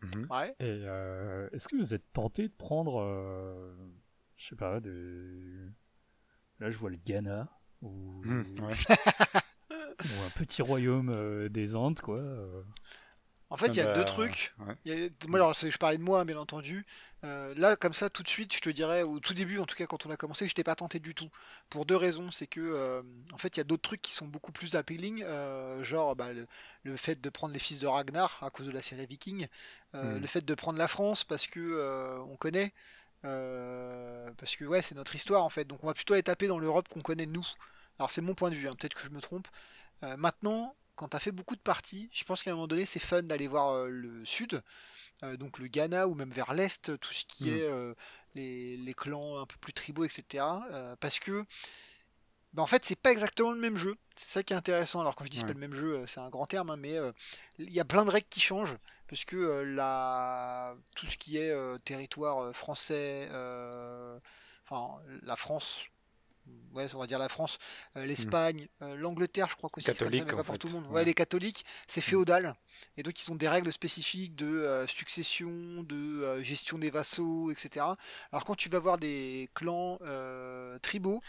mhm. 0.03 0.27
Ouais. 0.31 0.51
Et 0.61 0.85
euh, 0.85 1.49
est-ce 1.53 1.67
que 1.69 1.77
vous 1.77 1.95
êtes 1.95 2.13
tenté 2.13 2.49
de 2.49 2.53
prendre, 2.53 3.01
euh, 3.01 3.75
je 4.37 4.49
sais 4.49 4.57
pas, 4.57 4.81
de... 4.81 5.71
là 6.61 6.71
je 6.71 6.77
vois 6.77 6.91
le 6.91 6.99
Ghana 6.99 7.49
ou, 7.81 8.23
ouais. 8.25 8.75
ou 9.71 10.23
un 10.27 10.31
petit 10.37 10.61
royaume 10.61 11.09
euh, 11.09 11.49
des 11.49 11.75
Andes 11.75 12.01
quoi. 12.01 12.23
En 13.53 13.57
fait, 13.57 13.69
il 13.69 13.77
y 13.77 13.81
a 13.81 13.85
Ah 13.85 13.95
deux 13.95 14.05
bah, 14.05 14.05
trucs. 14.05 14.55
ouais. 14.59 14.77
Il 14.85 14.93
y 14.99 15.07
a- 15.07 15.11
Moi, 15.29 15.39
alors, 15.39 15.55
je 15.55 15.77
parlais 15.79 15.99
de 15.99 16.03
moi, 16.03 16.25
bien 16.25 16.37
entendu. 16.39 16.85
Euh, 17.25 17.55
là, 17.57 17.77
comme 17.77 17.93
ça, 17.95 18.11
tout 18.11 18.25
de 18.25 18.29
suite, 18.29 18.53
je 18.55 18.61
te 18.61 18.71
dirais, 18.71 19.03
au 19.03 19.21
tout 19.21 19.35
début, 19.35 19.59
en 19.61 19.67
tout 19.67 19.77
cas, 19.77 19.87
quand 19.87 20.07
on 20.07 20.11
a 20.11 20.17
commencé, 20.17 20.47
je 20.47 20.51
n'étais 20.51 20.65
pas 20.65 20.75
tenté 20.75 20.99
du 20.99 21.15
tout. 21.15 21.29
Pour 21.71 21.87
deux 21.87 21.97
raisons. 21.97 22.33
C'est 22.33 22.49
que, 22.49 22.61
euh, 22.61 23.03
en 23.33 23.39
fait, 23.39 23.57
il 23.57 23.61
y 23.61 23.63
a 23.63 23.65
d'autres 23.65 23.83
trucs 23.83 24.03
qui 24.03 24.13
sont 24.13 24.27
beaucoup 24.27 24.51
plus 24.53 24.75
appealing, 24.75 25.23
euh, 25.25 25.85
genre 25.85 26.17
bah, 26.17 26.33
le, 26.33 26.47
le 26.83 26.97
fait 26.97 27.21
de 27.21 27.31
prendre 27.31 27.53
les 27.55 27.61
fils 27.61 27.79
de 27.79 27.87
Ragnar 27.87 28.39
à 28.43 28.51
cause 28.51 28.67
de 28.67 28.73
la 28.73 28.83
série 28.83 29.07
Viking, 29.07 29.47
euh, 29.95 30.19
Mm. 30.19 30.21
le 30.21 30.27
fait 30.27 30.45
de 30.45 30.55
prendre 30.55 30.79
la 30.79 30.89
France 30.89 31.23
parce 31.25 31.47
que 31.47 32.23
on 32.29 32.37
connaît, 32.37 32.73
parce 33.23 34.57
que 34.57 34.65
ouais, 34.65 34.83
c'est 34.83 34.95
notre 34.95 35.15
histoire 35.15 35.45
en 35.45 35.51
fait. 35.51 35.65
Donc, 35.65 35.85
on 35.85 35.87
va 35.87 35.95
plutôt 35.95 36.15
aller 36.15 36.23
taper 36.23 36.47
dans 36.49 36.59
l'Europe 36.59 36.89
qu'on 36.89 37.03
connaît 37.03 37.27
nous. 37.27 37.47
Alors, 37.99 38.11
c'est 38.11 38.21
mon 38.23 38.35
point 38.35 38.51
de 38.51 38.55
vue. 38.57 38.69
hein, 38.69 38.75
Peut-être 38.79 38.95
que 38.95 39.03
je 39.03 39.11
me 39.11 39.21
trompe. 39.21 39.49
Maintenant, 40.19 40.77
quand 40.97 41.09
tu 41.09 41.17
as 41.17 41.21
fait 41.21 41.33
beaucoup 41.33 41.57
de 41.57 41.61
parties, 41.61 42.11
je 42.13 42.25
pense 42.25 42.43
qu'à 42.43 42.51
un 42.51 42.55
moment 42.55 42.67
donné, 42.69 42.85
c'est 42.87 43.01
fun 43.01 43.23
d'aller 43.23 43.49
voir 43.49 43.71
euh, 43.73 43.89
le 43.89 44.25
sud, 44.25 44.63
euh, 45.25 45.37
donc 45.37 45.59
le 45.59 45.69
Ghana 45.69 46.09
ou 46.09 46.15
même 46.15 46.33
vers 46.33 46.55
l'est, 46.55 46.99
tout 46.99 47.13
ce 47.13 47.25
qui 47.27 47.51
Mm. 47.51 47.59
est 47.59 47.69
euh, 47.69 47.95
les, 48.35 48.77
les 48.79 48.95
clans 48.95 49.39
un 49.41 49.47
peu 49.47 49.57
plus 49.61 49.73
tribaux, 49.75 50.05
etc. 50.05 50.63
parce 51.01 51.21
que, 51.21 51.45
bah, 52.53 52.63
en 52.63 52.67
fait, 52.67 52.85
c'est 52.85 52.97
pas 53.01 53.13
exactement 53.13 53.53
le 53.53 53.59
même 53.59 53.77
jeu. 53.77 53.97
C'est 54.15 54.29
ça 54.29 54.43
qui 54.43 54.53
est 54.53 54.57
intéressant. 54.57 55.01
Alors, 55.01 55.17
quand 55.17 55.25
je 55.25 55.31
dis 55.31 55.39
c'est 55.39 55.45
Ouais. 55.45 55.47
pas 55.47 55.55
le 55.55 55.59
même 55.59 55.73
jeu, 55.75 56.05
c'est 56.07 56.21
un 56.21 56.29
grand 56.29 56.47
terme, 56.47 56.71
hein, 56.71 56.77
mais 56.77 56.99
euh, 56.99 57.13
il 57.59 57.73
y 57.73 57.81
a 57.81 57.85
plein 57.85 58.05
de 58.05 58.11
règles 58.11 58.29
qui 58.29 58.41
changent, 58.41 58.77
parce 59.09 59.25
que 59.25 59.37
euh, 59.37 59.65
la... 59.65 60.75
tout 60.95 61.07
ce 61.07 61.17
qui 61.17 61.39
est 61.39 61.51
euh, 61.51 61.79
territoire 61.79 62.55
français, 62.55 63.29
enfin, 64.67 65.01
la 65.23 65.37
France. 65.37 65.81
Ouais, 66.75 66.87
on 66.95 66.99
va 66.99 67.07
dire 67.07 67.19
la 67.19 67.29
France, 67.29 67.59
euh, 67.97 68.07
l'Espagne, 68.07 68.67
euh, 68.81 68.97
l'Angleterre, 68.97 69.49
je 69.51 69.57
crois 69.57 69.69
qu'aussi 69.69 69.93
c'est 69.93 69.99
comme 70.05 70.13
ça, 70.13 70.25
mais 70.25 70.33
pas 70.33 70.43
pour 70.43 70.55
fait. 70.55 70.59
tout 70.59 70.69
le 70.69 70.73
monde. 70.73 70.87
Ouais. 70.87 70.97
Ouais, 70.97 71.05
les 71.05 71.15
catholiques, 71.15 71.65
c'est 71.87 72.01
féodal. 72.01 72.55
Et 72.97 73.03
donc 73.03 73.21
ils 73.23 73.31
ont 73.31 73.35
des 73.35 73.49
règles 73.49 73.71
spécifiques 73.73 74.35
de 74.35 74.47
euh, 74.47 74.87
succession, 74.87 75.51
de 75.83 76.41
gestion 76.43 76.79
des 76.79 76.91
vassaux, 76.91 77.51
etc. 77.51 77.87
Alors 78.33 78.45
quand 78.45 78.55
tu 78.55 78.71
vas 78.71 78.79
voir 78.79 78.99
des 78.99 79.51
clans 79.55 79.99
tribaux, 80.81 81.21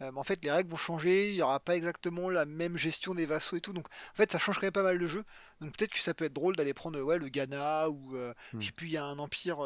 bah, 0.00 0.12
en 0.16 0.22
fait 0.22 0.44
les 0.44 0.50
règles 0.50 0.70
vont 0.70 0.76
changer, 0.76 1.30
il 1.30 1.36
n'y 1.36 1.42
aura 1.42 1.60
pas 1.60 1.76
exactement 1.76 2.28
la 2.28 2.44
même 2.44 2.76
gestion 2.76 3.14
des 3.14 3.26
vassaux 3.26 3.56
et 3.56 3.60
tout. 3.60 3.72
Donc 3.72 3.86
en 3.86 4.14
fait 4.16 4.30
ça 4.30 4.38
change 4.38 4.56
quand 4.56 4.66
même 4.66 4.72
pas 4.72 4.82
mal 4.82 4.96
le 4.98 5.06
jeu. 5.06 5.24
Donc 5.62 5.76
peut-être 5.76 5.92
que 5.92 5.98
ça 6.00 6.12
peut 6.14 6.26
être 6.26 6.32
drôle 6.34 6.56
d'aller 6.56 6.74
prendre 6.74 7.00
ouais, 7.00 7.18
le 7.18 7.28
Ghana 7.28 7.88
ou 7.88 8.16
Hmm. 8.52 8.60
je 8.60 8.66
sais 8.66 8.72
plus, 8.72 8.86
il 8.88 8.92
y 8.92 8.96
a 8.98 9.04
un 9.04 9.18
empire 9.18 9.60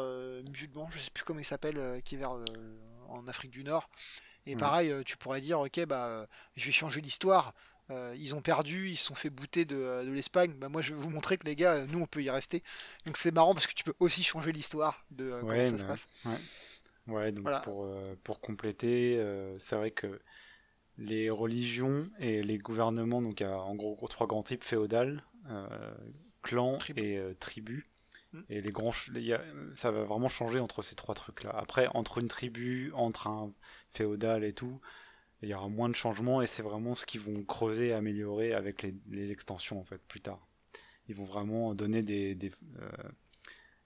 musulman, 0.47 0.89
je 0.91 0.99
sais 0.99 1.11
plus 1.11 1.25
comment 1.25 1.39
il 1.39 1.45
s'appelle, 1.45 2.01
qui 2.05 2.15
est 2.15 2.17
vers 2.19 2.37
en 3.09 3.27
Afrique 3.27 3.51
du 3.51 3.63
Nord. 3.63 3.89
Et 4.45 4.55
Hmm. 4.55 4.57
pareil, 4.57 4.91
euh, 4.91 5.03
tu 5.03 5.17
pourrais 5.17 5.41
dire 5.41 5.59
ok 5.59 5.85
bah 5.85 6.07
euh, 6.07 6.25
je 6.55 6.65
vais 6.65 6.71
changer 6.71 7.01
l'histoire. 7.01 7.53
Euh, 7.91 8.15
ils 8.17 8.33
ont 8.35 8.41
perdu, 8.41 8.89
ils 8.89 8.97
se 8.97 9.05
sont 9.05 9.15
fait 9.15 9.29
bouter 9.29 9.65
de, 9.65 9.75
de 10.05 10.11
l'Espagne. 10.11 10.53
Bah, 10.53 10.69
moi, 10.69 10.81
je 10.81 10.93
vais 10.93 10.99
vous 10.99 11.09
montrer 11.11 11.37
que 11.37 11.45
les 11.45 11.55
gars, 11.55 11.85
nous, 11.87 11.99
on 12.01 12.07
peut 12.07 12.23
y 12.23 12.29
rester. 12.31 12.63
Donc 13.05 13.17
c'est 13.17 13.31
marrant 13.31 13.53
parce 13.53 13.67
que 13.67 13.73
tu 13.73 13.83
peux 13.83 13.93
aussi 13.99 14.23
changer 14.23 14.51
l'histoire 14.51 15.05
de 15.11 15.25
euh, 15.25 15.43
Ouais, 15.43 15.47
comment 15.47 15.65
ça 15.67 15.77
mais 15.77 15.79
se 15.79 15.83
ouais. 15.83 15.85
passe. 15.85 16.07
Ouais, 17.07 17.31
donc 17.31 17.45
Voilà. 17.45 17.61
pour, 17.61 17.85
euh, 17.85 18.15
pour 18.23 18.41
compléter, 18.41 19.21
c'est 19.59 19.75
vrai 19.75 19.91
que 19.91 20.19
les 20.97 21.29
religions 21.29 22.09
et 22.19 22.43
les 22.43 22.57
gouvernements, 22.59 23.21
donc 23.21 23.39
il 23.41 23.43
y 23.43 23.47
a 23.47 23.57
en 23.59 23.75
gros 23.75 23.97
trois 24.09 24.27
grands 24.27 24.43
types 24.43 24.63
féodales, 24.63 25.23
clans 26.41 26.79
Tribus. 26.79 26.95
et 26.95 27.19
tribus. 27.39 27.83
Mm. 28.35 28.43
Et 28.49 28.61
les 28.61 28.69
grands, 28.69 28.93
ça 29.75 29.91
va 29.91 30.03
vraiment 30.03 30.27
changer 30.27 30.59
entre 30.59 30.81
ces 30.81 30.95
trois 30.95 31.15
trucs-là. 31.15 31.51
Après, 31.51 31.87
entre 31.93 32.19
une 32.19 32.27
tribu, 32.27 32.91
entre 32.93 33.27
un 33.27 33.51
féodal 33.91 34.43
et 34.43 34.53
tout, 34.53 34.79
il 35.41 35.49
y 35.49 35.53
aura 35.53 35.69
moins 35.69 35.89
de 35.89 35.95
changements 35.95 36.41
et 36.41 36.47
c'est 36.47 36.63
vraiment 36.63 36.95
ce 36.95 37.05
qu'ils 37.05 37.21
vont 37.21 37.43
creuser 37.43 37.89
et 37.89 37.93
améliorer 37.93 38.53
avec 38.53 38.83
les, 38.83 39.31
extensions 39.31 39.79
en 39.79 39.83
fait 39.83 40.01
plus 40.07 40.21
tard. 40.21 40.47
Ils 41.07 41.15
vont 41.15 41.25
vraiment 41.25 41.75
donner 41.75 42.01
des, 42.01 42.35
des, 42.35 42.51
euh, 42.79 42.89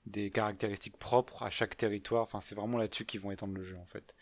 des 0.06 0.32
caractéristiques 0.32 0.98
propres 0.98 1.44
à 1.44 1.50
chaque 1.50 1.76
territoire. 1.76 2.24
Enfin, 2.24 2.42
c'est 2.42 2.56
vraiment 2.56 2.78
là-dessus 2.78 3.06
qu'ils 3.06 3.20
vont 3.20 3.32
étendre 3.32 3.54
le 3.54 3.64
jeu 3.64 3.78
en 3.78 3.86
fait. 3.86 4.16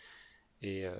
Et, 0.64 0.88
euh, 0.88 0.94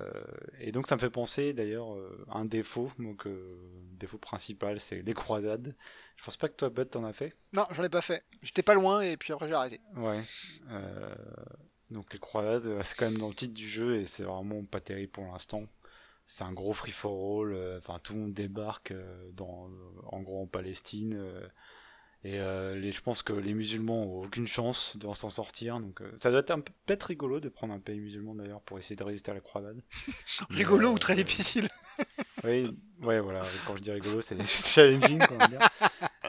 et 0.60 0.70
donc 0.70 0.86
ça 0.86 0.94
me 0.94 1.00
fait 1.00 1.10
penser 1.10 1.52
d'ailleurs 1.52 1.92
euh, 1.94 2.24
à 2.30 2.38
un 2.38 2.44
défaut, 2.44 2.92
donc 3.00 3.26
euh, 3.26 3.58
défaut 3.94 4.18
principal, 4.18 4.78
c'est 4.78 5.02
les 5.02 5.14
croisades. 5.14 5.74
Je 6.16 6.24
pense 6.24 6.36
pas 6.36 6.48
que 6.48 6.54
toi, 6.54 6.70
Bud, 6.70 6.90
t'en 6.90 7.04
as 7.04 7.12
fait. 7.12 7.34
Non, 7.54 7.64
j'en 7.72 7.82
ai 7.82 7.88
pas 7.88 8.00
fait. 8.00 8.24
J'étais 8.42 8.62
pas 8.62 8.74
loin 8.74 9.00
et 9.00 9.16
puis 9.16 9.32
après 9.32 9.48
j'ai 9.48 9.54
arrêté. 9.54 9.80
Ouais. 9.96 10.22
Euh, 10.70 11.14
donc 11.90 12.12
les 12.12 12.20
croisades, 12.20 12.66
euh, 12.66 12.82
c'est 12.84 12.96
quand 12.96 13.10
même 13.10 13.18
dans 13.18 13.28
le 13.28 13.34
titre 13.34 13.54
du 13.54 13.68
jeu 13.68 13.96
et 14.00 14.04
c'est 14.06 14.22
vraiment 14.22 14.64
pas 14.64 14.80
terrible 14.80 15.10
pour 15.10 15.24
l'instant. 15.24 15.64
C'est 16.24 16.44
un 16.44 16.52
gros 16.52 16.72
free 16.74 16.92
for 16.92 17.42
all. 17.42 17.52
euh, 17.52 17.78
Enfin, 17.78 17.98
tout 18.00 18.12
le 18.12 18.20
monde 18.20 18.34
débarque 18.34 18.92
euh, 18.92 19.28
dans, 19.32 19.70
en 20.04 20.20
gros 20.20 20.42
en 20.42 20.46
Palestine. 20.46 21.18
Euh, 22.24 22.28
et 22.28 22.38
euh, 22.40 22.74
les, 22.76 22.92
je 22.92 23.00
pense 23.02 23.22
que 23.22 23.32
les 23.32 23.54
musulmans 23.54 24.02
ont 24.04 24.24
aucune 24.24 24.46
chance 24.46 24.96
de 24.96 25.12
s'en 25.14 25.30
sortir. 25.30 25.80
Donc 25.80 26.00
euh, 26.00 26.12
ça 26.20 26.30
doit 26.30 26.40
être 26.40 26.54
peut-être 26.86 27.04
rigolo 27.04 27.40
de 27.40 27.48
prendre 27.48 27.74
un 27.74 27.80
pays 27.80 28.00
musulman 28.00 28.34
d'ailleurs 28.34 28.62
pour 28.62 28.78
essayer 28.78 28.96
de 28.96 29.04
résister 29.04 29.30
à 29.30 29.34
la 29.34 29.40
croisade. 29.40 29.80
Rigolo 30.50 30.88
euh, 30.88 30.92
ou 30.94 30.98
très 30.98 31.14
difficile. 31.14 31.68
Oui, 32.44 32.70
ouais, 33.02 33.18
voilà. 33.18 33.42
Quand 33.66 33.76
je 33.76 33.82
dis 33.82 33.90
rigolo, 33.90 34.20
c'est 34.20 34.40
challenging, 34.46 35.18
va 35.28 35.48
dire. 35.48 35.58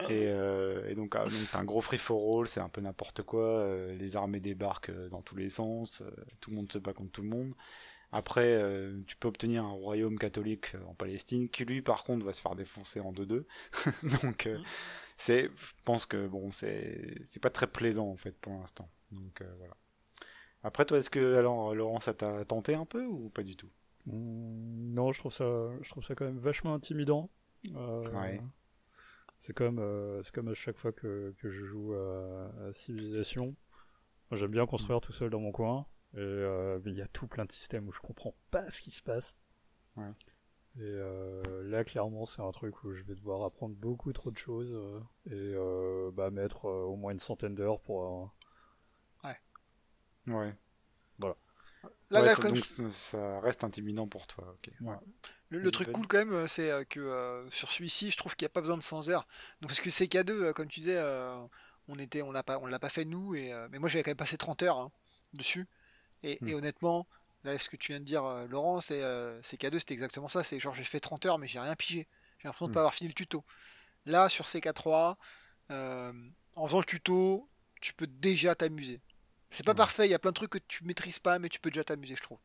Et, 0.08 0.26
euh, 0.26 0.88
et 0.88 0.94
donc, 0.94 1.14
ah, 1.16 1.24
donc 1.24 1.32
un 1.54 1.64
gros 1.64 1.80
free 1.80 1.98
for 1.98 2.38
all, 2.40 2.48
c'est 2.48 2.60
un 2.60 2.68
peu 2.68 2.80
n'importe 2.80 3.22
quoi. 3.22 3.44
euh, 3.46 3.94
les 3.96 4.16
armées 4.16 4.40
débarquent 4.40 4.90
euh, 4.90 5.08
dans 5.08 5.22
tous 5.22 5.36
les 5.36 5.48
sens, 5.48 6.02
euh, 6.02 6.10
tout 6.40 6.50
le 6.50 6.56
monde 6.56 6.72
se 6.72 6.78
bat 6.78 6.92
contre 6.92 7.12
tout 7.12 7.22
le 7.22 7.28
monde. 7.28 7.54
Après, 8.12 8.54
euh, 8.54 9.00
tu 9.06 9.16
peux 9.16 9.28
obtenir 9.28 9.64
un 9.64 9.70
royaume 9.70 10.18
catholique 10.18 10.74
euh, 10.74 10.82
en 10.88 10.94
Palestine, 10.94 11.48
qui 11.48 11.64
lui, 11.64 11.80
par 11.82 12.02
contre, 12.04 12.24
va 12.26 12.32
se 12.32 12.40
faire 12.42 12.56
défoncer 12.56 13.00
en 13.00 13.12
2-2. 13.12 13.44
donc, 14.24 14.46
euh, 14.46 14.58
Mhm. 14.58 14.64
C'est, 15.20 15.44
je 15.44 15.72
pense 15.84 16.06
que 16.06 16.26
bon, 16.26 16.52
c'est, 16.52 17.14
c'est 17.26 17.40
pas 17.40 17.50
très 17.50 17.66
plaisant 17.66 18.08
en 18.08 18.16
fait 18.16 18.32
pour 18.40 18.52
l'instant. 18.54 18.88
Donc 19.12 19.40
euh, 19.42 19.54
voilà. 19.58 19.76
Après, 20.62 20.84
toi, 20.84 20.98
est-ce 20.98 21.10
que 21.10 21.36
alors, 21.36 21.74
Laurent, 21.74 22.00
ça 22.00 22.14
t'a 22.14 22.44
tenté 22.44 22.74
un 22.74 22.86
peu 22.86 23.04
ou 23.06 23.30
pas 23.30 23.42
du 23.42 23.56
tout? 23.56 23.70
Mm, 24.06 24.94
Non, 24.94 25.12
je 25.12 25.18
trouve 25.20 25.32
ça, 25.32 25.44
je 25.82 25.90
trouve 25.90 26.04
ça 26.04 26.14
quand 26.14 26.24
même 26.26 26.38
vachement 26.38 26.74
intimidant. 26.74 27.30
Euh, 27.76 28.02
Ouais. 28.14 28.40
C'est 29.38 29.54
comme, 29.54 29.78
euh, 29.78 30.22
c'est 30.22 30.34
comme 30.34 30.48
à 30.48 30.54
chaque 30.54 30.76
fois 30.76 30.92
que, 30.92 31.34
que 31.38 31.48
je 31.48 31.64
joue 31.64 31.94
à, 31.94 32.50
à 32.68 32.72
Civilization. 32.72 33.54
Moi, 34.30 34.38
J'aime 34.38 34.50
bien 34.52 34.66
construire 34.66 35.00
tout 35.00 35.12
seul 35.12 35.30
dans 35.30 35.40
mon 35.40 35.52
coin. 35.52 35.86
Et 36.16 36.20
mais 36.84 36.90
il 36.92 36.96
y 36.96 37.02
a 37.02 37.08
tout 37.08 37.26
plein 37.28 37.44
de 37.44 37.52
systèmes 37.52 37.88
où 37.88 37.92
je 37.92 38.00
comprends 38.00 38.34
pas 38.50 38.68
ce 38.70 38.82
qui 38.82 38.90
se 38.90 39.02
passe. 39.02 39.36
Ouais. 39.96 40.10
Et 40.78 40.82
euh, 40.82 41.62
là, 41.68 41.84
clairement, 41.84 42.24
c'est 42.26 42.42
un 42.42 42.50
truc 42.52 42.82
où 42.84 42.92
je 42.92 43.02
vais 43.04 43.14
devoir 43.14 43.44
apprendre 43.44 43.74
beaucoup 43.76 44.12
trop 44.12 44.30
de 44.32 44.38
choses 44.38 44.70
euh, 44.72 45.00
et 45.26 45.54
euh, 45.54 46.10
bah, 46.12 46.30
mettre 46.30 46.66
euh, 46.66 46.84
au 46.84 46.96
moins 46.96 47.12
une 47.12 47.18
centaine 47.20 47.54
d'heures 47.54 47.80
pour. 47.80 48.32
Ouais. 50.26 50.56
Là, 52.10 52.20
Ouais, 52.20 52.22
là, 52.22 52.36
ça- 52.36 52.42
comme 52.42 52.44
donc 52.44 52.64
je- 52.64 52.64
ça- 52.64 52.90
ça 52.90 53.40
reste 53.40 53.64
intimidant 53.64 54.06
pour 54.08 54.26
toi. 54.26 54.44
Ok. 54.54 54.70
le, 55.50 55.70
truc 55.70 55.90
cool 55.92 56.06
quand 56.06 56.18
même, 56.18 56.32
euh, 56.32 56.46
c'est 56.46 56.70
euh, 56.70 56.84
que 56.84 57.00
euh, 57.00 57.48
sur 57.50 57.70
celui-ci, 57.70 58.10
je 58.10 58.16
trouve 58.16 58.36
qu'il 58.36 58.44
n'y 58.44 58.50
a 58.50 58.54
pas 58.54 58.60
besoin 58.60 58.76
de 58.78 58.82
100 58.82 59.08
heures. 59.08 59.26
Donc 59.60 59.70
parce 59.70 59.80
que 59.80 59.90
CK2, 59.90 60.44
euh, 60.44 60.52
comme 60.52 60.68
tu 60.68 60.80
disais, 60.80 60.96
euh, 60.96 61.36
on 61.88 61.98
était, 61.98 62.22
on 62.22 62.32
l'a 62.32 62.42
pas, 62.42 62.58
on 62.60 62.66
l'a 62.66 62.78
pas 62.78 62.88
fait 62.88 63.04
nous, 63.04 63.34
et 63.34 63.52
euh, 63.52 63.68
mais 63.70 63.78
moi 63.78 63.88
j'avais 63.88 64.02
quand 64.02 64.10
même 64.10 64.16
passé 64.16 64.36
30 64.36 64.62
heures 64.62 64.78
hein, 64.78 64.92
dessus. 65.34 65.66
Et, 66.24 66.40
et 66.50 66.54
Hmm. 66.54 66.56
honnêtement, 66.56 67.06
là, 67.44 67.58
ce 67.58 67.68
que 67.68 67.76
tu 67.76 67.92
viens 67.92 68.00
de 68.00 68.04
dire, 68.04 68.24
euh, 68.24 68.46
Laurent, 68.46 68.80
c'est 68.80 69.02
euh, 69.02 69.40
CK2, 69.42 69.78
c'était 69.78 69.94
exactement 69.94 70.28
ça. 70.28 70.44
C'est 70.44 70.60
genre 70.60 70.74
j'ai 70.74 70.84
fait 70.84 71.00
30 71.00 71.26
heures, 71.26 71.38
mais 71.38 71.46
j'ai 71.46 71.60
rien 71.60 71.74
pigé. 71.76 72.08
J'ai 72.38 72.48
l'impression 72.48 72.66
de 72.66 72.70
Hmm. 72.70 72.74
pas 72.74 72.80
avoir 72.80 72.94
fini 72.94 73.08
le 73.08 73.14
tuto. 73.14 73.44
Là, 74.06 74.28
sur 74.28 74.46
CK3, 74.48 75.18
euh, 75.70 76.12
en 76.56 76.66
faisant 76.66 76.78
le 76.80 76.84
tuto, 76.84 77.48
tu 77.80 77.94
peux 77.94 78.06
déjà 78.06 78.54
t'amuser. 78.54 79.00
C'est 79.50 79.64
pas 79.66 79.74
parfait, 79.74 80.06
il 80.06 80.10
y 80.10 80.14
a 80.14 80.18
plein 80.18 80.30
de 80.30 80.34
trucs 80.36 80.50
que 80.50 80.58
tu 80.68 80.84
maîtrises 80.84 81.18
pas, 81.18 81.38
mais 81.38 81.48
tu 81.48 81.60
peux 81.60 81.70
déjà 81.70 81.84
t'amuser, 81.84 82.16
je 82.16 82.22
trouve. 82.22 82.38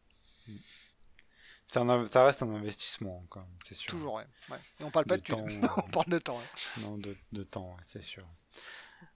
Un 1.76 1.90
in- 1.90 2.06
ça 2.08 2.26
reste 2.26 2.42
un 2.42 2.50
investissement 2.56 3.26
quand 3.30 3.42
même, 3.42 3.50
c'est 3.68 3.76
sûr. 3.76 3.92
Toujours, 3.92 4.14
ouais. 4.14 4.26
ouais. 4.50 4.58
Et 4.80 4.84
on 4.84 4.92
parle 4.92 5.06
pas 5.06 5.18
de, 5.18 5.22
De 5.22 5.28
temps, 5.28 5.46
on 5.86 5.90
parle 5.92 6.08
de 6.10 6.20
temps. 6.20 6.38
ouais. 6.40 6.82
Non, 6.82 6.98
de, 6.98 7.16
de 7.34 7.44
temps, 7.44 7.76
c'est 7.84 8.02
sûr. 8.02 8.26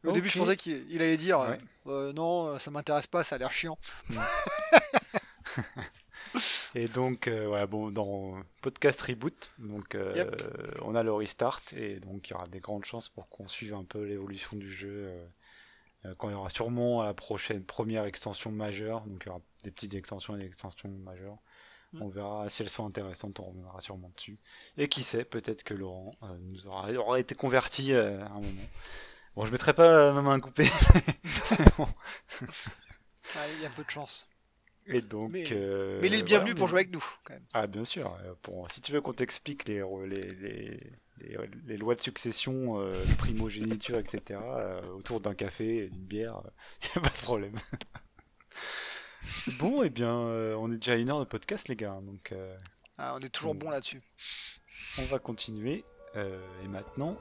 Au 0.04 0.12
début, 0.12 0.30
je 0.30 0.38
pensais 0.38 0.58
qu'il 0.58 0.86
il 0.92 1.02
allait 1.02 1.18
dire 1.18 1.40
euh, 1.40 1.52
Ouais. 1.52 1.58
euh, 1.88 2.14
non, 2.14 2.48
euh, 2.48 2.60
ça 2.60 2.70
m'intéresse 2.72 3.08
pas, 3.08 3.24
ça 3.24 3.36
a 3.36 3.38
l'air 3.38 3.52
chiant. 3.52 3.78
Et 6.76 6.88
donc, 6.88 7.28
euh, 7.28 7.48
voilà, 7.48 7.66
bon, 7.66 7.92
dans 7.92 8.40
podcast 8.62 9.02
reboot, 9.02 9.52
donc 9.58 9.96
euh, 9.96 10.14
Yep. 10.16 10.82
on 10.84 10.96
a 10.96 11.04
le 11.04 11.14
restart 11.14 11.62
et 11.76 12.00
donc 12.00 12.28
il 12.28 12.32
y 12.32 12.34
aura 12.34 12.48
des 12.48 12.60
grandes 12.60 12.86
chances 12.86 13.10
pour 13.10 13.28
qu'on 13.30 13.48
suive 13.48 13.74
un 13.74 13.84
peu 13.84 14.04
l'évolution 14.04 14.56
du 14.58 14.72
jeu 14.72 15.08
euh, 15.08 15.26
euh, 16.06 16.16
quand 16.18 16.30
il 16.30 16.34
y 16.34 16.36
aura 16.36 16.50
sûrement 16.50 17.04
la 17.04 17.14
prochaine 17.14 17.64
première 17.64 18.06
extension 18.06 18.52
majeure. 18.52 19.02
Donc 19.06 19.24
il 19.26 19.28
y 19.28 19.30
aura 19.30 19.42
des 19.64 19.72
petites 19.72 19.96
extensions 19.96 20.36
et 20.36 20.40
des 20.40 20.46
extensions 20.46 20.90
majeures. 20.90 21.38
Mm. 21.94 22.02
On 22.04 22.10
verra 22.10 22.50
si 22.50 22.62
elles 22.62 22.70
sont 22.70 22.86
intéressantes, 22.86 23.40
on 23.40 23.46
reviendra 23.46 23.82
sûrement 23.82 24.12
dessus. 24.16 24.38
Et 24.78 24.88
qui 24.88 25.02
sait, 25.02 25.26
peut-être 25.26 25.64
que 25.64 25.74
Laurent 25.74 26.16
nous 26.42 26.68
aura, 26.68 26.92
aura 26.92 27.20
été 27.20 27.34
converti 27.34 27.94
à 27.96 28.28
un 28.28 28.30
moment. 28.30 28.70
Bon, 29.36 29.46
je 29.46 29.52
mettrai 29.52 29.74
pas 29.74 30.12
ma 30.14 30.22
main 30.22 30.40
coupée. 30.40 30.70
Ah, 31.80 31.88
il 33.56 33.64
y 33.64 33.66
a 33.66 33.70
peu 33.70 33.84
de 33.84 33.90
chance. 33.90 34.28
Et 34.92 35.02
donc, 35.02 35.32
Mais- 35.32 35.46
euh, 35.52 36.00
Mais 36.02 36.08
il 36.08 36.14
est 36.16 36.18
le 36.20 36.24
bienvenu 36.24 36.56
pour 36.56 36.68
jouer 36.68 36.80
avec 36.82 36.92
nous, 36.94 37.04
quand 37.24 37.34
même. 37.34 37.44
Ah, 37.54 37.68
bien 37.68 37.86
sûr. 37.86 38.16
euh, 38.26 38.34
Pour, 38.42 38.70
si 38.72 38.82
tu 38.82 38.92
veux 38.92 39.02
qu'on 39.02 39.14
t'explique 39.14 39.66
les, 39.68 39.82
les, 40.08 40.34
les, 40.34 40.80
les, 41.22 41.38
les 41.68 41.78
lois 41.78 41.96
de 41.96 42.02
succession, 42.02 42.80
euh, 42.82 42.92
de 43.06 43.16
primogéniture, 43.16 43.98
etc., 44.00 44.40
euh, 44.44 44.82
autour 44.94 45.20
d'un 45.22 45.36
café 45.36 45.86
et 45.86 45.90
d'une 45.90 46.06
bière, 46.06 46.42
il 46.84 46.88
n'y 46.88 47.06
a 47.06 47.10
pas 47.10 47.16
de 47.16 47.22
problème. 47.22 47.56
bon, 49.60 49.84
eh 49.84 49.90
bien, 49.90 50.16
euh, 50.18 50.56
on 50.56 50.72
est 50.72 50.78
déjà 50.78 50.94
à 50.94 50.96
une 50.96 51.10
heure 51.10 51.20
de 51.20 51.26
podcast, 51.26 51.68
les 51.68 51.76
gars. 51.76 52.00
Donc, 52.02 52.32
euh, 52.32 52.56
Ah, 52.98 53.16
on 53.16 53.20
est 53.24 53.30
toujours 53.30 53.56
bon 53.56 53.70
là-dessus. 53.70 54.02
on 54.98 55.04
va 55.06 55.20
continuer. 55.20 55.84
euh, 56.16 56.40
et 56.64 56.68
maintenant, 56.68 57.16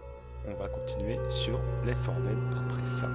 on 0.47 0.55
va 0.55 0.69
continuer 0.69 1.19
sur 1.29 1.61
4 1.85 2.21
Dead 2.23 2.39
après 2.67 2.85
ça. 2.85 3.11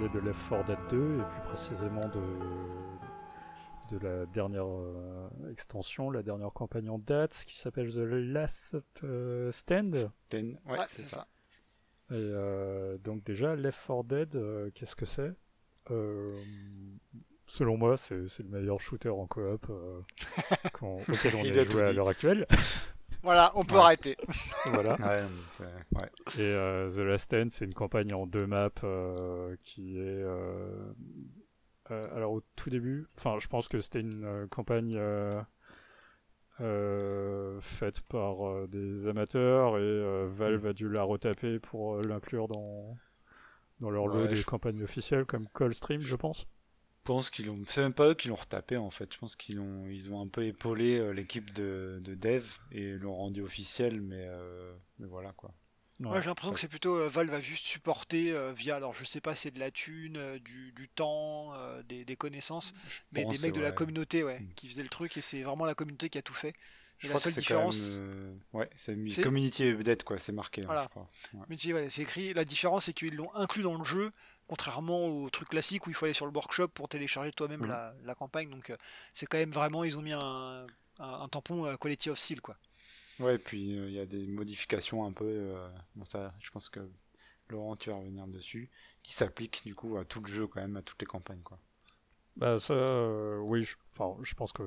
Parler 0.00 0.08
de 0.20 0.26
Left 0.26 0.48
4 0.48 0.66
Dead 0.66 0.78
2 0.90 1.20
et 1.20 1.24
plus 1.24 1.40
précisément 1.48 2.08
de, 2.08 3.96
de 3.96 3.98
la 4.06 4.26
dernière 4.26 4.66
euh, 4.66 5.28
extension, 5.50 6.10
la 6.10 6.22
dernière 6.22 6.52
campagne 6.52 6.88
en 6.88 6.98
date 6.98 7.44
qui 7.46 7.58
s'appelle 7.58 7.90
The 7.92 7.98
Last 7.98 8.76
euh, 9.04 9.50
Stand. 9.52 9.94
Ouais, 9.94 10.08
Ouais, 10.66 10.78
c'est 10.90 11.02
ça. 11.02 11.08
ça. 11.08 11.26
Et 12.10 12.14
euh, 12.14 12.98
donc 12.98 13.22
déjà, 13.24 13.54
Left 13.56 13.78
4 13.86 14.04
Dead, 14.04 14.36
euh, 14.36 14.70
qu'est-ce 14.74 14.96
que 14.96 15.06
c'est? 15.06 15.32
Euh, 15.90 16.36
Selon 17.46 17.76
moi, 17.76 17.96
c'est 17.96 18.28
c'est 18.28 18.44
le 18.44 18.48
meilleur 18.48 18.78
shooter 18.80 19.08
en 19.08 19.26
coop 19.26 19.66
euh, 19.70 20.00
auquel 20.82 21.34
on 21.34 21.42
a 21.44 21.64
joué 21.64 21.82
à 21.82 21.92
l'heure 21.92 22.08
actuelle. 22.08 22.46
Voilà, 23.22 23.52
on 23.54 23.64
peut 23.64 23.76
Ouais. 23.76 23.80
arrêter. 23.80 24.16
voilà. 24.64 24.96
Ouais, 25.00 25.24
ouais. 25.96 26.10
Et 26.36 26.40
euh, 26.40 26.90
The 26.90 26.98
Last 26.98 27.24
Stand, 27.24 27.50
c'est 27.50 27.64
une 27.64 27.74
campagne 27.74 28.12
en 28.14 28.26
deux 28.26 28.46
maps 28.46 28.70
euh, 28.84 29.56
qui 29.62 29.98
est. 29.98 30.00
euh, 30.02 30.92
euh, 31.90 32.16
alors, 32.16 32.32
au 32.32 32.42
tout 32.56 32.70
début, 32.70 33.06
enfin, 33.18 33.38
je 33.40 33.48
pense 33.48 33.68
que 33.68 33.80
c'était 33.80 34.00
une 34.00 34.24
euh, 34.24 34.46
campagne 34.48 34.94
euh, 34.96 35.30
euh, 36.60 37.60
faite 37.60 38.00
par 38.02 38.46
euh, 38.46 38.66
des 38.68 39.06
amateurs 39.08 39.78
et 39.78 39.80
euh, 39.80 40.28
Valve 40.30 40.66
a 40.66 40.72
dû 40.72 40.88
la 40.88 41.02
retaper 41.02 41.58
pour 41.58 41.96
euh, 41.96 42.02
l'inclure 42.02 42.48
dans, 42.48 42.96
dans 43.80 43.90
leur 43.90 44.08
lot 44.08 44.26
Ouais, 44.26 44.28
des 44.28 44.42
je- 44.42 44.44
campagnes 44.44 44.82
officielles 44.84 45.26
comme 45.26 45.48
Coldstream, 45.48 46.06
je 46.06 46.16
pense. 46.16 46.46
Je 47.00 47.04
pense 47.12 47.30
qu'ils 47.30 47.50
ont. 47.50 47.56
C'est 47.66 47.80
même 47.82 47.92
pas 47.94 48.08
eux 48.08 48.14
qui 48.14 48.28
l'ont 48.28 48.36
retapé 48.36 48.76
en 48.76 48.90
fait. 48.90 49.12
Je 49.12 49.18
pense 49.18 49.34
qu'ils 49.36 49.58
ont, 49.60 49.82
ils 49.86 50.12
ont 50.12 50.20
un 50.22 50.28
peu 50.28 50.44
épaulé 50.44 50.98
euh, 50.98 51.10
l'équipe 51.12 51.52
de, 51.52 51.98
de 52.02 52.14
dev 52.14 52.44
et 52.72 52.92
l'ont 52.92 53.16
rendu 53.16 53.42
officiel, 53.42 54.00
mais, 54.00 54.26
euh, 54.28 54.74
mais 54.98 55.06
voilà 55.06 55.32
quoi. 55.32 55.54
Moi, 55.98 56.16
Ouais. 56.16 56.22
j'ai 56.22 56.28
l'impression 56.28 56.52
que 56.54 56.60
c'est 56.60 56.68
plutôt 56.68 56.96
euh, 56.96 57.08
Valve 57.10 57.30
va 57.30 57.40
juste 57.42 57.64
supporter 57.66 58.32
euh, 58.32 58.52
via, 58.52 58.76
alors 58.76 58.94
je 58.94 59.04
sais 59.04 59.20
pas, 59.20 59.34
c'est 59.34 59.50
de 59.50 59.58
la 59.60 59.70
thune, 59.70 60.16
euh, 60.16 60.38
du, 60.38 60.72
du 60.72 60.88
temps, 60.88 61.52
euh, 61.54 61.82
des, 61.82 62.04
des 62.06 62.16
connaissances, 62.16 62.72
mais 63.12 63.24
pense, 63.24 63.32
des 63.38 63.38
mecs 63.38 63.54
de 63.54 63.60
la 63.60 63.72
communauté, 63.72 64.24
ouais, 64.24 64.40
Mm. 64.40 64.54
qui 64.54 64.68
faisaient 64.68 64.82
le 64.82 64.88
truc 64.88 65.16
et 65.16 65.20
c'est 65.20 65.42
vraiment 65.42 65.66
la 65.66 65.74
communauté 65.74 66.08
qui 66.08 66.16
a 66.18 66.22
tout 66.22 66.32
fait. 66.34 66.54
Je 66.98 67.06
Et 67.06 67.08
la 67.08 67.16
crois 67.16 67.18
seule 67.18 67.32
que 67.32 67.40
c'est 67.40 67.42
quand 67.42 67.58
même, 67.58 67.70
différence, 67.70 67.98
euh, 68.00 68.34
ouais, 68.52 68.70
c'est 68.76 68.94
community 69.20 69.64
update 69.64 70.04
quoi, 70.04 70.18
c'est 70.18 70.32
marqué. 70.32 70.62
hein, 70.62 70.64
Voilà. 70.66 70.84
je 70.84 70.88
crois. 70.88 71.10
Ouais. 71.34 71.46
mais 71.48 71.56
tu 71.56 71.68
sais, 71.68 71.74
ouais, 71.74 71.90
c'est 71.90 72.02
écrit. 72.02 72.32
La 72.34 72.44
différence, 72.44 72.84
c'est 72.86 72.92
qu'ils 72.94 73.14
l'ont 73.16 73.34
inclus 73.34 73.62
dans 73.62 73.76
le 73.76 73.84
jeu, 73.84 74.12
contrairement 74.50 75.06
au 75.06 75.30
truc 75.30 75.48
classique 75.50 75.86
où 75.86 75.90
il 75.90 75.94
faut 75.94 76.06
aller 76.06 76.14
sur 76.14 76.26
le 76.26 76.32
workshop 76.32 76.68
pour 76.68 76.88
télécharger 76.88 77.32
toi-même 77.32 77.60
Mhm. 77.60 77.68
la, 77.68 77.94
la 78.04 78.14
campagne. 78.14 78.50
Donc, 78.50 78.70
euh, 78.70 78.76
c'est 79.14 79.26
quand 79.26 79.38
même 79.38 79.52
vraiment, 79.52 79.84
ils 79.84 79.96
ont 79.98 80.02
mis 80.02 80.12
un, 80.12 80.70
un, 80.98 81.12
un 81.24 81.28
tampon 81.28 81.66
euh, 81.66 81.76
quality 81.76 82.10
of 82.10 82.18
seal, 82.18 82.40
quoi. 82.40 82.56
Ouais, 83.20 83.36
et 83.36 83.38
puis 83.38 83.78
euh, 83.78 83.86
il 83.88 83.94
y 83.94 84.00
a 84.00 84.06
des 84.06 84.26
modifications 84.26 85.04
un 85.04 85.12
peu. 85.12 85.24
euh, 85.26 85.68
bon, 85.94 86.04
ça, 86.06 86.34
je 86.40 86.50
pense 86.50 86.68
que 86.68 86.80
Laurent, 87.48 87.76
tu 87.76 87.90
vas 87.90 87.96
revenir 87.96 88.26
dessus, 88.28 88.70
qui 89.04 89.12
s'appliquent 89.14 89.62
du 89.64 89.74
coup 89.76 89.96
à 89.98 90.04
tout 90.04 90.20
le 90.22 90.28
jeu 90.28 90.46
quand 90.48 90.60
même, 90.60 90.76
à 90.76 90.82
toutes 90.82 91.00
les 91.02 91.06
campagnes 91.06 91.42
quoi. 91.42 91.60
Bah 92.36 92.58
ça, 92.58 92.74
euh, 92.74 93.38
oui, 93.40 93.62
je, 93.62 93.76
enfin, 93.92 94.16
je 94.22 94.34
pense 94.34 94.52
que 94.52 94.62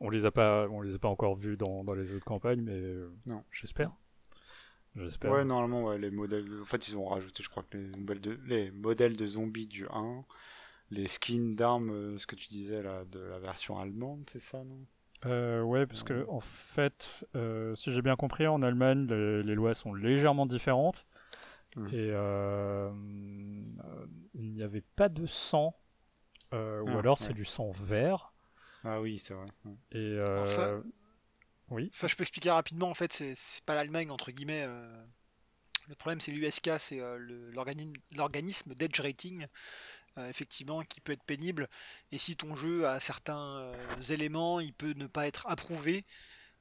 on 0.00 0.10
les 0.10 0.26
a 0.26 0.30
pas, 0.30 0.68
on 0.68 0.80
les 0.80 0.94
a 0.94 0.98
pas 0.98 1.08
encore 1.08 1.36
vus 1.36 1.56
dans, 1.56 1.84
dans 1.84 1.94
les 1.94 2.12
autres 2.12 2.24
campagnes, 2.24 2.60
mais 2.62 2.72
euh, 2.72 3.10
Non. 3.26 3.44
j'espère. 3.50 3.92
J'espère. 4.96 5.30
Ouais, 5.30 5.44
normalement, 5.44 5.84
ouais, 5.84 5.98
les 5.98 6.10
modèles. 6.10 6.60
En 6.60 6.64
fait, 6.64 6.88
ils 6.88 6.96
ont 6.96 7.06
rajouté, 7.06 7.42
je 7.42 7.48
crois 7.48 7.62
que 7.64 7.76
les 7.78 7.86
modèles 7.98 8.20
de, 8.20 8.38
les 8.46 8.70
modèles 8.70 9.16
de 9.16 9.26
zombies 9.26 9.66
du 9.66 9.86
1, 9.88 10.24
les 10.90 11.08
skins 11.08 11.54
d'armes, 11.56 11.90
euh, 11.90 12.18
ce 12.18 12.26
que 12.26 12.36
tu 12.36 12.48
disais 12.48 12.82
là, 12.82 13.04
de 13.06 13.20
la 13.20 13.38
version 13.38 13.78
allemande, 13.78 14.24
c'est 14.30 14.40
ça, 14.40 14.62
non? 14.64 14.86
Euh, 15.24 15.62
ouais, 15.62 15.86
parce 15.86 16.02
que 16.02 16.26
en 16.28 16.40
fait, 16.40 17.24
euh, 17.36 17.74
si 17.76 17.92
j'ai 17.92 18.02
bien 18.02 18.16
compris, 18.16 18.46
en 18.48 18.60
Allemagne, 18.62 19.06
les, 19.06 19.42
les 19.44 19.54
lois 19.54 19.72
sont 19.74 19.94
légèrement 19.94 20.46
différentes 20.46 21.06
Mhm. 21.76 21.92
et 21.92 22.10
euh, 22.12 22.90
euh, 22.90 24.06
il 24.34 24.52
n'y 24.52 24.62
avait 24.62 24.84
pas 24.96 25.08
de 25.08 25.26
sang, 25.26 25.76
euh, 26.54 26.82
ou 26.82 26.98
Ah, 26.98 26.98
alors 26.98 27.18
ouais. 27.20 27.26
c'est 27.26 27.34
du 27.34 27.44
sang 27.44 27.72
vert. 27.72 28.32
Ah 28.84 29.00
oui, 29.00 29.18
c'est 29.18 29.34
vrai. 29.34 29.46
ouais. 29.64 29.74
Et 29.92 30.16
Alors 30.34 30.50
ça- 30.50 30.82
oui. 31.72 31.90
Ça, 31.90 32.08
je 32.08 32.14
peux 32.16 32.22
expliquer 32.22 32.50
rapidement. 32.50 32.88
En 32.88 32.94
fait, 32.94 33.12
c'est 33.12 33.36
pas 33.66 33.74
l'Allemagne, 33.74 34.10
entre 34.10 34.30
guillemets. 34.32 34.64
euh, 34.66 35.04
Le 35.88 35.94
problème, 35.96 36.20
c'est 36.20 36.32
l'USK, 36.32 36.70
c'est 36.80 37.00
euh, 37.00 37.18
l'organisme 38.12 38.74
d'edge 38.74 39.00
rating 39.00 39.46
euh, 40.18 40.28
effectivement, 40.30 40.82
qui 40.84 41.00
peut 41.00 41.12
être 41.12 41.24
pénible. 41.24 41.68
Et 42.12 42.18
si 42.18 42.36
ton 42.36 42.54
jeu 42.56 42.86
a 42.88 43.00
certains 43.00 43.58
euh, 43.60 44.02
éléments, 44.10 44.60
il 44.60 44.74
peut 44.74 44.94
ne 44.96 45.06
pas 45.06 45.26
être 45.28 45.46
approuvé. 45.48 46.04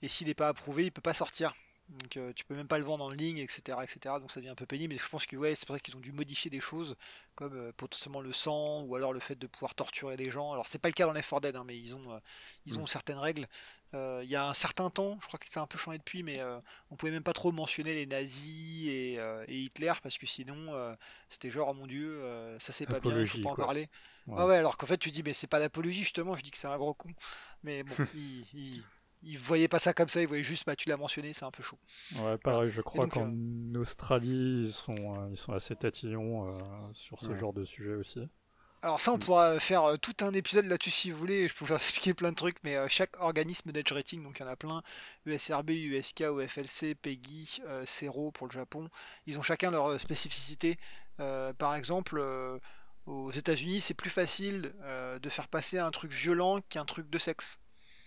Et 0.01 0.09
s'il 0.09 0.27
n'est 0.27 0.35
pas 0.35 0.49
approuvé, 0.49 0.85
il 0.85 0.91
peut 0.91 1.01
pas 1.01 1.13
sortir. 1.15 1.53
Donc 1.89 2.17
euh, 2.17 2.33
tu 2.33 2.45
peux 2.45 2.55
même 2.55 2.67
pas 2.69 2.77
le 2.79 2.85
vendre 2.85 3.05
en 3.05 3.09
ligne, 3.11 3.37
etc., 3.39 3.83
etc. 3.83 4.19
Donc 4.19 4.31
ça 4.31 4.39
devient 4.39 4.51
un 4.51 4.55
peu 4.55 4.65
pénible. 4.67 4.93
Et 4.95 4.97
je 4.97 5.07
pense 5.09 5.25
que 5.25 5.35
ouais, 5.37 5.55
c'est 5.55 5.65
pour 5.67 5.75
ça 5.75 5.79
qu'ils 5.81 5.95
ont 5.97 6.01
dû 6.01 6.13
modifier 6.13 6.49
des 6.51 6.61
choses, 6.61 6.95
comme 7.35 7.55
euh, 7.57 7.73
potentiellement 7.73 8.21
le 8.21 8.33
sang, 8.33 8.83
ou 8.83 8.95
alors 8.95 9.13
le 9.13 9.19
fait 9.19 9.35
de 9.37 9.47
pouvoir 9.47 9.75
torturer 9.75 10.17
les 10.17 10.31
gens. 10.31 10.53
Alors 10.53 10.67
c'est 10.67 10.79
pas 10.79 10.89
le 10.89 10.93
cas 10.93 11.05
dans 11.05 11.13
Left 11.13 11.29
4 11.29 11.41
Dead, 11.41 11.55
hein, 11.57 11.63
mais 11.65 11.77
ils 11.77 11.95
ont, 11.95 12.11
euh, 12.13 12.19
ils 12.65 12.79
ont 12.79 12.83
Mm. 12.83 12.87
certaines 12.87 13.17
règles. 13.19 13.47
Euh, 13.93 14.21
Il 14.23 14.29
y 14.29 14.35
a 14.35 14.47
un 14.47 14.53
certain 14.53 14.89
temps, 14.89 15.17
je 15.21 15.27
crois 15.27 15.39
que 15.39 15.49
ça 15.49 15.59
a 15.59 15.63
un 15.63 15.67
peu 15.67 15.77
changé 15.77 15.97
depuis, 15.97 16.23
mais 16.23 16.39
euh, 16.39 16.59
on 16.91 16.95
pouvait 16.95 17.11
même 17.11 17.23
pas 17.23 17.33
trop 17.33 17.51
mentionner 17.51 17.93
les 17.93 18.05
nazis 18.05 18.87
et, 18.89 19.15
euh, 19.19 19.43
et 19.47 19.59
Hitler 19.61 19.93
parce 20.01 20.17
que 20.17 20.25
sinon 20.25 20.95
c'était 21.29 21.51
genre 21.51 21.69
oh 21.69 21.73
mon 21.73 21.87
dieu, 21.87 22.21
ça 22.59 22.73
c'est 22.73 22.87
pas 22.87 22.99
bien, 23.01 23.19
il 23.19 23.25
faut 23.27 23.37
Apologie, 23.37 23.39
pas 23.39 23.49
en 23.51 23.57
parler. 23.57 23.89
Ouais. 24.27 24.37
Ah 24.37 24.47
ouais, 24.47 24.55
alors 24.57 24.77
qu'en 24.77 24.85
fait 24.87 24.97
tu 24.97 25.11
dis 25.11 25.23
mais 25.23 25.33
c'est 25.33 25.47
pas 25.47 25.59
l'apologie 25.59 25.99
justement, 26.01 26.35
je 26.35 26.43
dis 26.43 26.51
que 26.51 26.57
c'est 26.57 26.67
un 26.67 26.77
gros 26.77 26.93
con. 26.93 27.09
Mais 27.63 27.83
bon, 27.83 27.97
il, 28.13 28.45
il, 28.53 28.85
il 29.23 29.37
voyait 29.39 29.67
pas 29.67 29.79
ça 29.79 29.93
comme 29.93 30.09
ça, 30.09 30.21
il 30.21 30.27
voyait 30.27 30.43
juste 30.43 30.65
bah 30.65 30.75
tu 30.75 30.89
l'as 30.89 30.97
mentionné, 30.97 31.33
c'est 31.33 31.45
un 31.45 31.51
peu 31.51 31.63
chaud. 31.63 31.79
Ouais, 32.11 32.37
pareil, 32.37 32.69
je 32.71 32.81
crois 32.81 33.07
qu'en 33.07 33.31
Australie, 33.75 34.65
ils 34.67 34.73
sont, 34.73 35.29
ils 35.31 35.37
sont 35.37 35.53
assez 35.53 35.75
tatillons 35.75 36.47
euh, 36.55 36.93
sur 36.93 37.21
ce 37.21 37.33
Ouais. 37.33 37.35
genre 37.35 37.53
de 37.53 37.63
sujet 37.65 37.93
aussi. 37.95 38.29
Alors 38.83 38.99
ça, 38.99 39.11
on 39.13 39.17
Mm. 39.17 39.19
pourra 39.19 39.59
faire 39.59 39.83
euh, 39.83 39.97
tout 39.97 40.15
un 40.21 40.33
épisode 40.33 40.65
là-dessus 40.65 40.89
si 40.89 41.11
vous 41.11 41.17
voulez, 41.19 41.47
je 41.47 41.53
pourrais 41.53 41.75
expliquer 41.75 42.13
plein 42.15 42.31
de 42.31 42.35
trucs, 42.35 42.57
mais 42.63 42.75
euh, 42.77 42.87
chaque 42.89 43.15
organisme 43.19 43.71
d'edge 43.71 43.91
rating, 43.91 44.23
donc 44.23 44.39
il 44.39 44.43
y 44.43 44.45
en 44.45 44.49
a 44.49 44.55
plein, 44.55 44.81
USRB, 45.25 45.69
USK, 45.69 46.21
OFLC, 46.21 46.95
PEGI, 46.95 47.59
euh, 47.67 47.85
CERO 47.85 48.31
pour 48.31 48.47
le 48.47 48.51
Japon, 48.53 48.89
ils 49.27 49.37
ont 49.37 49.43
chacun 49.43 49.69
leur 49.71 49.99
spécificité. 49.99 50.77
Euh, 51.19 51.53
par 51.53 51.75
exemple, 51.75 52.17
euh, 52.19 52.57
aux 53.05 53.31
États-Unis, 53.31 53.81
c'est 53.81 53.93
plus 53.93 54.09
facile 54.09 54.73
de 55.21 55.29
faire 55.29 55.47
passer 55.47 55.77
un 55.79 55.89
truc 55.91 56.11
violent 56.11 56.59
qu'un 56.69 56.85
truc 56.85 57.09
de 57.09 57.17
sexe. 57.19 57.57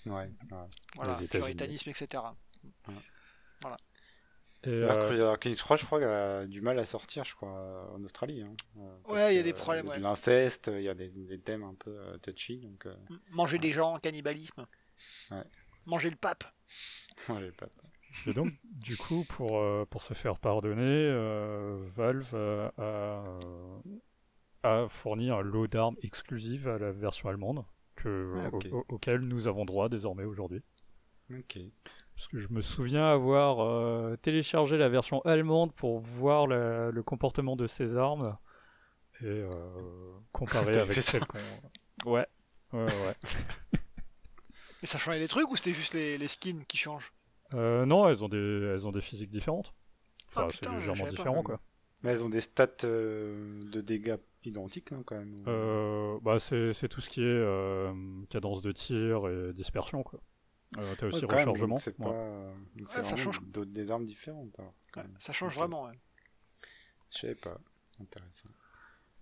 Ouais, 0.07 0.12
ouais. 0.12 0.31
Voilà, 0.97 1.14
puritanisme, 1.41 1.91
etc. 1.91 2.22
Que- 2.62 2.93
alors 4.67 5.11
je 5.11 5.62
crois, 5.62 5.77
je 5.77 5.85
crois 5.85 5.99
qu'il 5.99 6.09
a 6.09 6.47
du 6.47 6.61
mal 6.61 6.79
à 6.79 6.85
sortir, 6.85 7.25
je 7.25 7.35
crois, 7.35 7.91
en 7.95 8.03
Australie. 8.05 8.43
hein. 8.43 8.55
Euh, 8.79 9.12
Ouais, 9.12 9.35
il 9.35 9.37
y 9.37 9.41
a 9.41 9.43
des 9.43 9.51
euh, 9.51 9.55
problèmes, 9.55 9.87
il 9.87 9.89
y 9.89 9.91
a 9.91 9.95
ouais. 9.95 9.99
De 9.99 10.03
l'inceste, 10.05 10.71
il 10.73 10.83
y 10.83 10.89
a 10.89 10.95
des, 10.95 11.09
des 11.09 11.39
thèmes 11.41 11.62
un 11.62 11.75
peu 11.75 11.91
euh, 11.91 12.17
touchy, 12.19 12.59
donc 12.59 12.87
euh, 12.87 12.95
Manger 13.33 13.59
des 13.59 13.73
gens, 13.73 13.99
cannibalisme. 13.99 14.67
Ouais. 15.31 15.45
Manger 15.87 16.11
le 16.11 16.17
pape. 16.17 16.45
moi 17.29 17.41
j'ai 17.41 17.53
pas. 17.53 17.67
et 18.27 18.33
donc, 18.33 18.53
du 18.65 18.97
coup, 18.97 19.25
pour, 19.29 19.59
euh, 19.59 19.85
pour 19.91 20.03
se 20.03 20.15
faire 20.15 20.39
pardonner, 20.39 20.83
euh, 20.83 21.79
Valve 21.97 22.31
euh, 22.35 22.71
a, 22.79 22.83
euh, 22.83 23.79
a 24.62 24.89
fourni 24.89 25.31
un 25.31 25.41
lot 25.43 25.67
d'armes 25.67 25.97
exclusives 26.03 26.69
à 26.69 26.79
la 26.79 26.91
version 26.93 27.29
allemande, 27.29 27.65
que, 27.97 28.35
Ah, 28.45 28.49
ok. 28.53 28.67
au- 28.73 28.79
au- 28.79 28.85
auquel 28.89 29.21
nous 29.21 29.47
avons 29.49 29.65
droit 29.65 29.89
désormais 29.89 30.25
aujourd'hui. 30.25 30.62
Ok. 31.31 31.59
Parce 32.14 32.29
que 32.29 32.39
je 32.39 32.49
me 32.51 32.61
souviens 32.61 33.07
avoir 33.07 33.61
euh, 33.61 34.16
téléchargé 34.22 34.77
la 34.79 34.89
version 34.89 35.20
allemande 35.22 35.72
pour 35.75 35.99
voir 35.99 36.47
la- 36.47 36.91
le 36.91 37.03
comportement 37.03 37.57
de 37.57 37.66
ces 37.66 37.97
armes 37.97 38.37
et 39.22 39.27
euh, 39.27 40.12
comparer 40.33 40.77
avec 40.79 41.01
celles 41.03 41.27
qu'on. 41.27 41.61
Ouais, 42.05 42.27
ouais, 42.72 42.81
ouais. 42.81 43.14
Et 44.85 44.87
ça 44.87 44.99
changeait 44.99 45.18
les 45.18 45.27
trucs 45.27 45.51
ou 45.51 45.57
c'était 45.57 45.72
juste 45.72 45.95
les, 45.95 46.16
les 46.16 46.29
skins 46.29 46.64
qui 46.68 46.77
changent? 46.77 47.12
Euh, 47.55 47.87
non, 47.87 48.09
elles 48.09 48.22
ont 48.25 48.29
des, 48.29 48.37
elles 48.39 48.87
ont 48.87 48.93
des 48.93 49.01
physiques 49.01 49.31
différentes. 49.31 49.72
Enfin, 50.29 50.43
Ah, 50.43 50.53
c'est 50.53 50.66
légèrement 50.68 51.05
pas. 51.05 51.11
différent, 51.11 51.43
quoi. 51.43 51.61
Mais 52.03 52.11
elles 52.11 52.25
ont 52.25 52.29
des 52.29 52.41
stats 52.43 52.68
euh, 52.85 53.64
de 53.70 53.81
dégâts 53.81 54.18
identiques 54.45 54.93
hein, 54.93 55.03
quand 55.07 55.16
même. 55.16 55.35
Euh, 55.47 56.18
bah, 56.22 56.39
c'est 56.39 56.72
c'est 56.72 56.89
tout 56.89 57.01
ce 57.01 57.11
qui 57.11 57.20
est 57.20 57.25
euh, 57.25 57.93
cadence 58.31 58.62
de 58.62 58.72
tir 58.72 59.29
et 59.29 59.53
dispersion, 59.53 60.03
quoi. 60.03 60.20
Euh, 60.79 60.95
T'as 60.99 61.07
aussi 61.07 61.25
rechargement. 61.25 61.68
donc 61.68 61.81
c'est 61.81 61.99
ouais. 62.01 62.07
pas. 62.07 62.53
c'est 62.87 62.99
Ouais, 62.99 63.05
ça 63.05 63.16
change. 63.16 63.41
d'autres- 63.43 63.70
des 63.70 63.91
armes 63.91 64.05
différentes. 64.07 64.57
quand 64.93 65.03
même. 65.03 65.14
Ça 65.20 65.33
change 65.33 65.55
vraiment. 65.57 65.85
ouais. 65.85 65.99
Je 67.12 67.18
savais 67.18 67.35
pas. 67.37 67.59
Intéressant. 68.01 68.49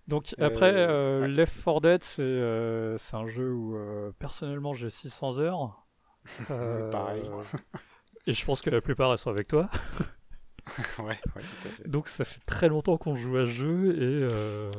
Donc 0.07 0.35
Euh, 0.39 0.47
après, 0.47 0.73
euh, 0.75 1.21
ouais. 1.21 1.27
Left 1.29 1.63
4 1.63 1.79
Dead, 1.81 2.03
c'est 2.03 2.21
euh, 2.21 2.97
c'est 2.97 3.15
un 3.15 3.27
jeu 3.27 3.53
où 3.53 3.75
euh, 3.77 4.11
personnellement 4.19 4.73
j'ai 4.73 4.89
600 4.89 5.37
heures. 5.39 5.79
Euh, 6.51 6.89
Pareil. 6.89 7.23
Et 8.27 8.33
je 8.33 8.45
pense 8.45 8.61
que 8.61 8.69
la 8.69 8.79
plupart 8.81 9.11
elles 9.11 9.17
sont 9.17 9.29
avec 9.29 9.47
toi. 9.49 9.69
ouais, 10.99 11.05
ouais, 11.05 11.17
tout 11.41 11.67
à 11.67 11.71
fait. 11.71 11.87
Donc 11.87 12.07
ça 12.07 12.23
fait 12.23 12.39
très 12.45 12.69
longtemps 12.69 12.97
qu'on 12.97 13.15
joue 13.15 13.35
à 13.37 13.45
ce 13.45 13.51
jeu 13.51 13.95
et, 13.95 13.99
euh, 14.01 14.71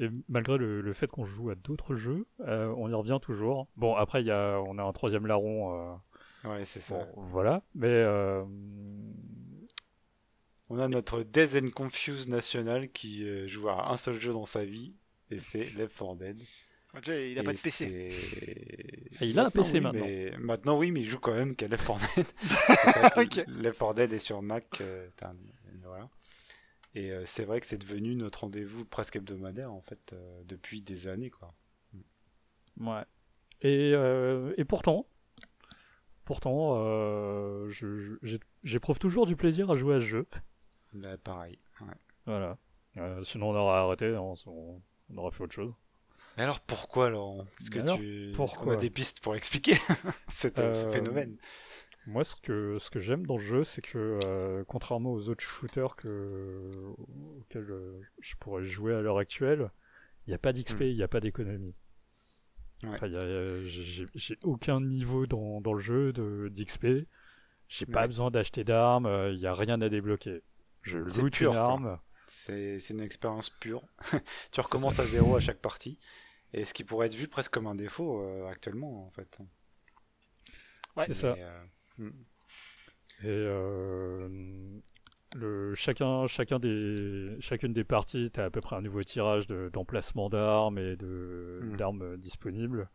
et 0.00 0.08
malgré 0.28 0.58
le, 0.58 0.80
le 0.80 0.92
fait 0.92 1.10
qu'on 1.10 1.24
joue 1.24 1.50
à 1.50 1.54
d'autres 1.54 1.94
jeux, 1.94 2.26
euh, 2.40 2.72
on 2.76 2.88
y 2.90 2.94
revient 2.94 3.18
toujours. 3.22 3.68
Bon 3.76 3.94
après 3.94 4.22
il 4.22 4.26
y 4.26 4.30
a, 4.32 4.58
on 4.66 4.78
a 4.78 4.82
un 4.82 4.92
troisième 4.92 5.26
larron, 5.26 5.74
euh, 5.74 5.94
Ouais, 6.42 6.64
c'est 6.64 6.80
ça. 6.80 6.94
bon, 7.14 7.22
voilà. 7.30 7.62
Mais 7.74 7.86
euh, 7.88 8.42
On 10.68 10.78
a 10.78 10.88
notre 10.88 11.22
Death 11.22 11.54
and 11.54 11.70
Confuse 11.74 12.28
national 12.28 12.90
qui 12.90 13.26
joue 13.48 13.68
à 13.68 13.90
un 13.90 13.96
seul 13.96 14.18
jeu 14.20 14.32
dans 14.32 14.44
sa 14.44 14.64
vie, 14.64 14.94
et 15.30 15.38
c'est 15.38 15.64
Left 15.76 15.96
4 15.98 16.16
Dead. 16.16 16.38
Déjà, 16.94 17.20
il 17.20 17.38
a 17.38 17.42
pas 17.44 17.52
de 17.52 17.58
PC. 17.60 18.10
Ah, 19.20 19.24
il 19.24 19.38
a 19.38 19.42
un 19.42 19.44
Maintenant, 19.44 19.62
PC 19.62 19.74
oui, 19.74 19.80
maintenant. 19.80 20.04
Mais... 20.06 20.32
Maintenant, 20.38 20.78
oui, 20.78 20.90
mais 20.90 21.00
il 21.02 21.08
joue 21.10 21.18
quand 21.20 21.34
même 21.34 21.54
qu'à 21.54 21.68
Left 21.68 21.86
4 21.86 22.00
Dead. 22.16 22.26
Ok. 23.16 23.44
Left 23.48 23.78
4 23.78 23.94
Dead 23.94 24.12
est 24.12 24.18
sur 24.18 24.42
Mac. 24.42 24.66
euh, 24.80 25.08
Voilà. 25.84 26.08
Et 26.94 27.12
euh, 27.12 27.24
c'est 27.24 27.44
vrai 27.44 27.60
que 27.60 27.66
c'est 27.66 27.78
devenu 27.78 28.14
notre 28.16 28.40
rendez-vous 28.40 28.84
presque 28.84 29.16
hebdomadaire, 29.16 29.72
en 29.72 29.80
fait, 29.80 30.12
euh, 30.12 30.42
depuis 30.44 30.82
des 30.82 31.08
années, 31.08 31.30
quoi. 31.30 31.54
ouais. 32.80 33.04
Et, 33.62 33.92
euh, 33.94 34.54
et 34.56 34.64
pourtant, 34.64 35.06
pourtant, 36.24 36.74
euh, 36.76 37.70
j'éprouve 38.62 38.98
toujours 38.98 39.26
du 39.26 39.36
plaisir 39.36 39.70
à 39.70 39.76
jouer 39.76 39.96
à 39.96 40.00
ce 40.00 40.06
jeu. 40.06 40.26
Là, 40.94 41.16
pareil. 41.18 41.58
ouais. 41.80 41.86
Voilà. 42.26 42.58
Euh, 42.96 43.22
sinon 43.22 43.50
on 43.50 43.54
aurait 43.56 43.78
arrêté, 43.78 44.16
on, 44.16 44.34
on- 44.46 44.82
on 45.12 45.16
aurait 45.18 45.30
fait 45.30 45.44
autre 45.44 45.54
chose. 45.54 45.72
Mais 46.36 46.44
alors, 46.44 46.60
pourquoi, 46.60 47.10
Laurent? 47.10 47.44
Est-ce 47.60 47.70
que 47.70 47.78
alors, 47.80 47.96
tu... 47.98 48.28
est-ce 48.28 48.36
pourquoi 48.36 48.64
qu'on 48.64 48.70
a 48.72 48.76
des 48.76 48.90
pistes 48.90 49.20
pour 49.20 49.34
l'expliquer, 49.34 49.74
cet, 50.28 50.56
ce 50.56 50.86
phénomène? 50.92 51.36
Moi, 52.10 52.24
ce 52.24 52.34
que, 52.36 52.78
ce 52.78 52.90
que 52.90 52.98
j'aime 52.98 53.24
dans 53.26 53.36
le 53.36 53.42
jeu, 53.42 53.62
c'est 53.64 53.82
que, 53.82 54.18
euh, 54.24 54.64
contrairement 54.66 55.12
aux 55.12 55.28
autres 55.28 55.44
shooters 55.44 55.94
que, 55.96 56.70
auxquels 57.38 57.70
euh, 57.70 58.00
je 58.20 58.34
pourrais 58.36 58.64
jouer 58.64 58.94
à 58.94 59.00
l'heure 59.00 59.18
actuelle, 59.18 59.70
il 60.26 60.30
n'y 60.30 60.34
a 60.34 60.38
pas 60.38 60.52
d'XP, 60.52 60.80
Hmm. 60.80 60.82
il 60.84 60.96
n'y 60.96 61.02
a 61.02 61.08
pas 61.08 61.20
d'économie. 61.20 61.74
Ouais. 62.82 62.88
Enfin, 62.90 63.06
euh, 63.12 63.62
j'ai- 63.64 64.08
aucun 64.42 64.80
niveau 64.80 65.26
dans, 65.26 65.60
dans 65.60 65.72
le 65.72 65.80
jeu 65.80 66.12
d'XP. 66.12 67.06
J'ai 67.68 67.86
pas 67.86 68.06
besoin 68.08 68.30
d'acheter 68.32 68.64
d'armes, 68.64 69.06
il 69.32 69.38
n'y 69.38 69.46
a 69.46 69.54
rien 69.54 69.80
à 69.80 69.88
débloquer. 69.88 70.42
Je 70.82 70.98
loot 70.98 71.32
pur, 71.32 71.52
une 71.52 71.56
arme. 71.58 71.98
C'est 72.26 72.78
une 72.90 73.00
expérience 73.00 73.50
pure. 73.50 73.84
tu 74.50 74.60
recommences 74.60 74.98
à 74.98 75.06
zéro 75.06 75.36
à 75.36 75.40
chaque 75.40 75.60
partie. 75.60 75.98
Et 76.52 76.64
ce 76.64 76.74
qui 76.74 76.82
pourrait 76.82 77.06
être 77.06 77.14
vu 77.14 77.28
presque 77.28 77.52
comme 77.52 77.68
un 77.68 77.76
défaut 77.76 78.20
euh, 78.22 78.48
actuellement, 78.48 79.06
en 79.06 79.10
fait. 79.10 79.38
Ouais. 80.96 81.04
C'est 81.06 81.14
ça. 81.14 81.34
Euh. 81.38 81.64
Et 82.00 83.26
euh, 83.26 84.28
le, 85.34 85.74
chacun, 85.74 86.26
chacun 86.26 86.58
des, 86.58 87.36
chacune 87.40 87.72
des 87.72 87.84
parties, 87.84 88.30
tu 88.32 88.40
as 88.40 88.44
à 88.46 88.50
peu 88.50 88.60
près 88.60 88.76
un 88.76 88.80
nouveau 88.80 89.02
tirage 89.02 89.46
de- 89.46 89.68
d'emplacement 89.72 90.28
d'armes 90.30 90.78
et 90.78 90.96
de- 90.96 91.60
Mm. 91.62 91.76
d'armes 91.76 92.02
euh, 92.02 92.16
disponibles. 92.16 92.88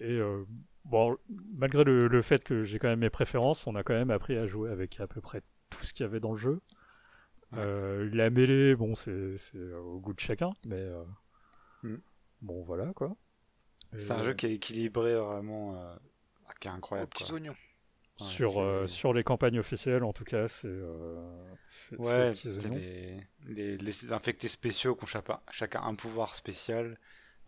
Et 0.00 0.10
euh, 0.18 0.44
bon, 0.84 1.16
malgré 1.54 1.84
le, 1.84 2.08
le 2.08 2.22
fait 2.22 2.42
que 2.42 2.62
j'ai 2.62 2.78
quand 2.80 2.88
même 2.88 2.98
mes 2.98 3.10
préférences, 3.10 3.66
on 3.66 3.76
a 3.76 3.82
quand 3.84 3.94
même 3.94 4.10
appris 4.10 4.36
à 4.36 4.46
jouer 4.46 4.70
avec 4.70 4.98
à 5.00 5.06
peu 5.06 5.20
près 5.20 5.42
tout 5.70 5.84
ce 5.84 5.92
qu'il 5.94 6.04
y 6.04 6.08
avait 6.08 6.20
dans 6.20 6.32
le 6.32 6.38
jeu. 6.38 6.60
Ouais. 7.52 7.58
Euh, 7.60 8.10
la 8.12 8.30
mêlée, 8.30 8.74
bon, 8.74 8.94
c'est 8.96 9.36
au 9.76 10.00
goût 10.00 10.14
de 10.14 10.20
chacun, 10.20 10.50
mais 10.66 10.80
euh, 10.80 11.04
Mm. 11.84 11.96
bon, 12.42 12.62
voilà 12.64 12.92
quoi. 12.94 13.16
C'est 13.96 14.10
un 14.10 14.24
jeu 14.24 14.34
qui 14.34 14.46
est 14.46 14.54
équilibré 14.54 15.14
vraiment, 15.14 15.76
euh, 15.80 15.94
qui 16.60 16.66
est 16.66 16.70
Aux 16.72 16.74
incroyable. 16.74 17.10
petits 17.10 17.24
quoi. 17.26 17.34
oignons. 17.34 17.54
Ouais, 18.18 18.38
sur, 18.38 18.60
euh, 18.60 18.86
sur 18.86 19.12
les 19.12 19.24
campagnes 19.24 19.58
officielles, 19.58 20.04
en 20.04 20.12
tout 20.12 20.24
cas, 20.24 20.48
c'est 20.48 20.66
euh, 20.68 21.54
Ouais, 21.98 22.34
les, 22.54 23.16
les, 23.46 23.76
les 23.78 24.12
infectés 24.12 24.48
spéciaux 24.48 24.94
qui 24.96 25.04
ont 25.04 25.06
chacun, 25.06 25.40
chacun 25.50 25.82
un 25.82 25.94
pouvoir 25.94 26.34
spécial. 26.34 26.98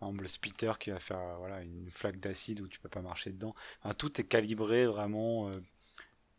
Exemple, 0.01 0.21
le 0.21 0.27
spitter 0.27 0.73
qui 0.79 0.91
va 0.91 0.99
faire 0.99 1.19
euh, 1.19 1.37
voilà, 1.37 1.61
une 1.63 1.89
flaque 1.91 2.19
d'acide 2.19 2.61
où 2.61 2.67
tu 2.67 2.79
peux 2.79 2.89
pas 2.89 3.01
marcher 3.01 3.31
dedans. 3.31 3.55
Enfin, 3.81 3.93
tout 3.95 4.21
est 4.21 4.23
calibré 4.25 4.85
vraiment 4.85 5.49
euh, 5.49 5.59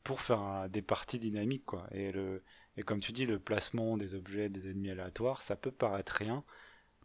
pour 0.05 0.21
faire 0.23 0.43
euh, 0.43 0.69
des 0.69 0.83
parties 0.83 1.19
dynamiques. 1.21 1.67
Quoi. 1.67 1.87
Et, 1.93 2.13
le, 2.13 2.43
et 2.77 2.83
comme 2.83 3.01
tu 3.01 3.13
dis, 3.13 3.27
le 3.27 3.39
placement 3.41 3.97
des 3.97 4.15
objets, 4.15 4.49
des 4.51 4.71
ennemis 4.71 4.91
aléatoires, 4.91 5.43
ça 5.43 5.57
peut 5.57 5.73
paraître 5.73 6.13
rien. 6.15 6.45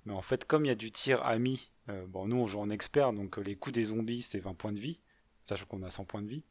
Mais 0.05 0.13
en 0.13 0.21
fait, 0.23 0.45
comme 0.45 0.65
il 0.65 0.69
y 0.69 0.71
a 0.71 0.75
du 0.75 0.91
tir 0.91 1.23
ami, 1.25 1.71
euh, 1.89 2.05
bon, 2.07 2.27
nous 2.27 2.37
on 2.37 2.47
joue 2.47 2.59
en 2.59 2.69
expert, 2.69 3.13
donc 3.13 3.37
euh, 3.39 3.41
les 3.43 3.55
coups 3.57 3.73
des 3.75 3.85
zombies 3.85 4.21
c'est 4.23 4.39
20 4.39 4.55
points 4.55 4.73
de 4.73 4.79
vie, 4.79 4.99
sachant 5.45 5.65
qu'on 5.65 5.83
a 5.83 5.91
100 5.91 6.05
points 6.05 6.21
de 6.21 6.27
vie. 6.29 6.43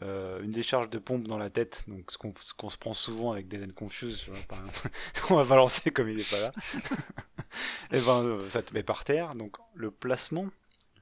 Euh, 0.00 0.42
une 0.42 0.52
décharge 0.52 0.88
de 0.88 0.98
pompe 0.98 1.28
dans 1.28 1.36
la 1.36 1.50
tête, 1.50 1.84
donc 1.86 2.10
ce 2.10 2.16
qu'on 2.16 2.70
se 2.70 2.78
prend 2.78 2.94
souvent 2.94 3.32
avec 3.32 3.46
des 3.46 3.62
N 3.62 3.72
Confuse, 3.72 4.22
tu 4.24 4.30
vois, 4.30 4.40
par 4.48 4.60
exemple. 4.60 4.88
on 5.30 5.36
va 5.36 5.44
balancer 5.44 5.90
comme 5.90 6.08
il 6.08 6.18
est 6.18 6.30
pas 6.30 6.40
là. 6.40 6.52
et 7.92 8.00
ben 8.00 8.24
euh, 8.24 8.48
ça 8.48 8.62
te 8.62 8.72
met 8.72 8.82
par 8.82 9.04
terre. 9.04 9.34
Donc 9.34 9.58
le 9.74 9.90
placement 9.90 10.48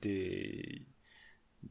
des 0.03 0.83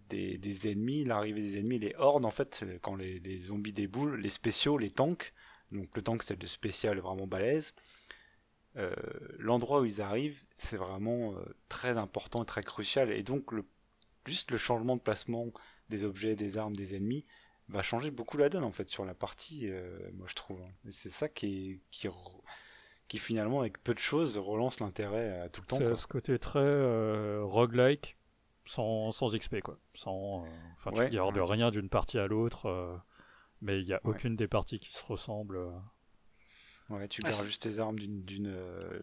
des, 0.09 0.71
ennemis, 0.71 1.03
l'arrivée 1.03 1.41
des 1.41 1.59
ennemis, 1.59 1.79
les 1.79 1.93
hordes 1.97 2.25
en 2.25 2.31
fait, 2.31 2.63
quand 2.81 2.95
les, 2.95 3.41
zombies 3.41 3.73
déboulent, 3.73 4.19
les 4.19 4.29
spéciaux, 4.29 4.77
les 4.77 4.91
tanks. 4.91 5.33
Donc 5.71 5.89
le 5.95 6.01
tank 6.01 6.23
c'est 6.23 6.41
le 6.41 6.47
spécial 6.47 6.99
vraiment 6.99 7.27
balèze. 7.27 7.73
Euh, 8.77 8.95
l'endroit 9.39 9.81
où 9.81 9.85
ils 9.85 10.01
arrivent, 10.01 10.41
c'est 10.57 10.77
vraiment 10.77 11.35
très 11.67 11.97
important 11.97 12.43
et 12.43 12.45
très 12.45 12.63
crucial. 12.63 13.11
Et 13.11 13.23
donc, 13.23 13.51
juste 14.25 14.51
le 14.51 14.57
changement 14.57 14.95
de 14.95 15.01
placement 15.01 15.47
des 15.89 16.05
objets, 16.05 16.35
des 16.35 16.57
armes, 16.57 16.75
des 16.75 16.95
ennemis 16.95 17.25
va 17.67 17.83
changer 17.83 18.09
beaucoup 18.09 18.37
la 18.37 18.49
donne 18.49 18.63
en 18.63 18.71
fait 18.71 18.89
sur 18.89 19.05
la 19.05 19.13
partie, 19.13 19.67
euh, 19.69 20.09
moi 20.13 20.25
je 20.27 20.33
trouve. 20.33 20.59
Et 20.87 20.91
c'est 20.91 21.09
ça 21.09 21.29
qui, 21.29 21.81
qui, 21.91 22.07
qui 23.07 23.17
finalement, 23.19 23.59
avec 23.59 23.83
peu 23.83 23.93
de 23.93 23.99
choses, 23.99 24.37
relance 24.37 24.79
l'intérêt 24.79 25.39
à 25.39 25.49
tout 25.49 25.61
le 25.61 25.67
temps. 25.67 25.77
C'est 25.77 25.95
ce 25.95 26.07
côté 26.07 26.39
très 26.39 26.71
roguelike, 27.41 28.17
sans, 28.65 29.11
sans 29.11 29.35
XP 29.35 29.61
quoi. 29.61 29.77
Sans, 29.93 30.45
enfin, 30.77 30.91
tu 30.91 31.09
gardes 31.09 31.37
rien 31.37 31.69
d'une 31.69 31.89
partie 31.89 32.17
à 32.17 32.25
l'autre, 32.25 33.01
mais 33.61 33.79
il 33.79 33.85
n'y 33.85 33.93
a 33.93 34.01
aucune 34.03 34.35
des 34.35 34.47
parties 34.47 34.79
qui 34.79 34.91
se 34.91 35.05
ressemblent. 35.05 35.59
Ouais, 36.89 37.07
tu 37.07 37.21
gardes 37.21 37.45
juste 37.45 37.61
tes 37.61 37.79
armes 37.79 37.99
d'une. 37.99 38.47
Euh, 38.47 38.99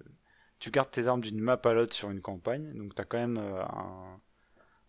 tu 0.58 0.70
gardes 0.70 0.90
tes 0.90 1.06
armes 1.06 1.20
d'une 1.20 1.38
map 1.38 1.60
à 1.62 1.72
l'autre 1.72 1.94
sur 1.94 2.10
une 2.10 2.20
campagne, 2.20 2.72
donc 2.74 2.94
t'as 2.94 3.04
quand 3.04 3.18
même 3.18 3.38
euh, 3.38 3.62
un, 3.62 4.20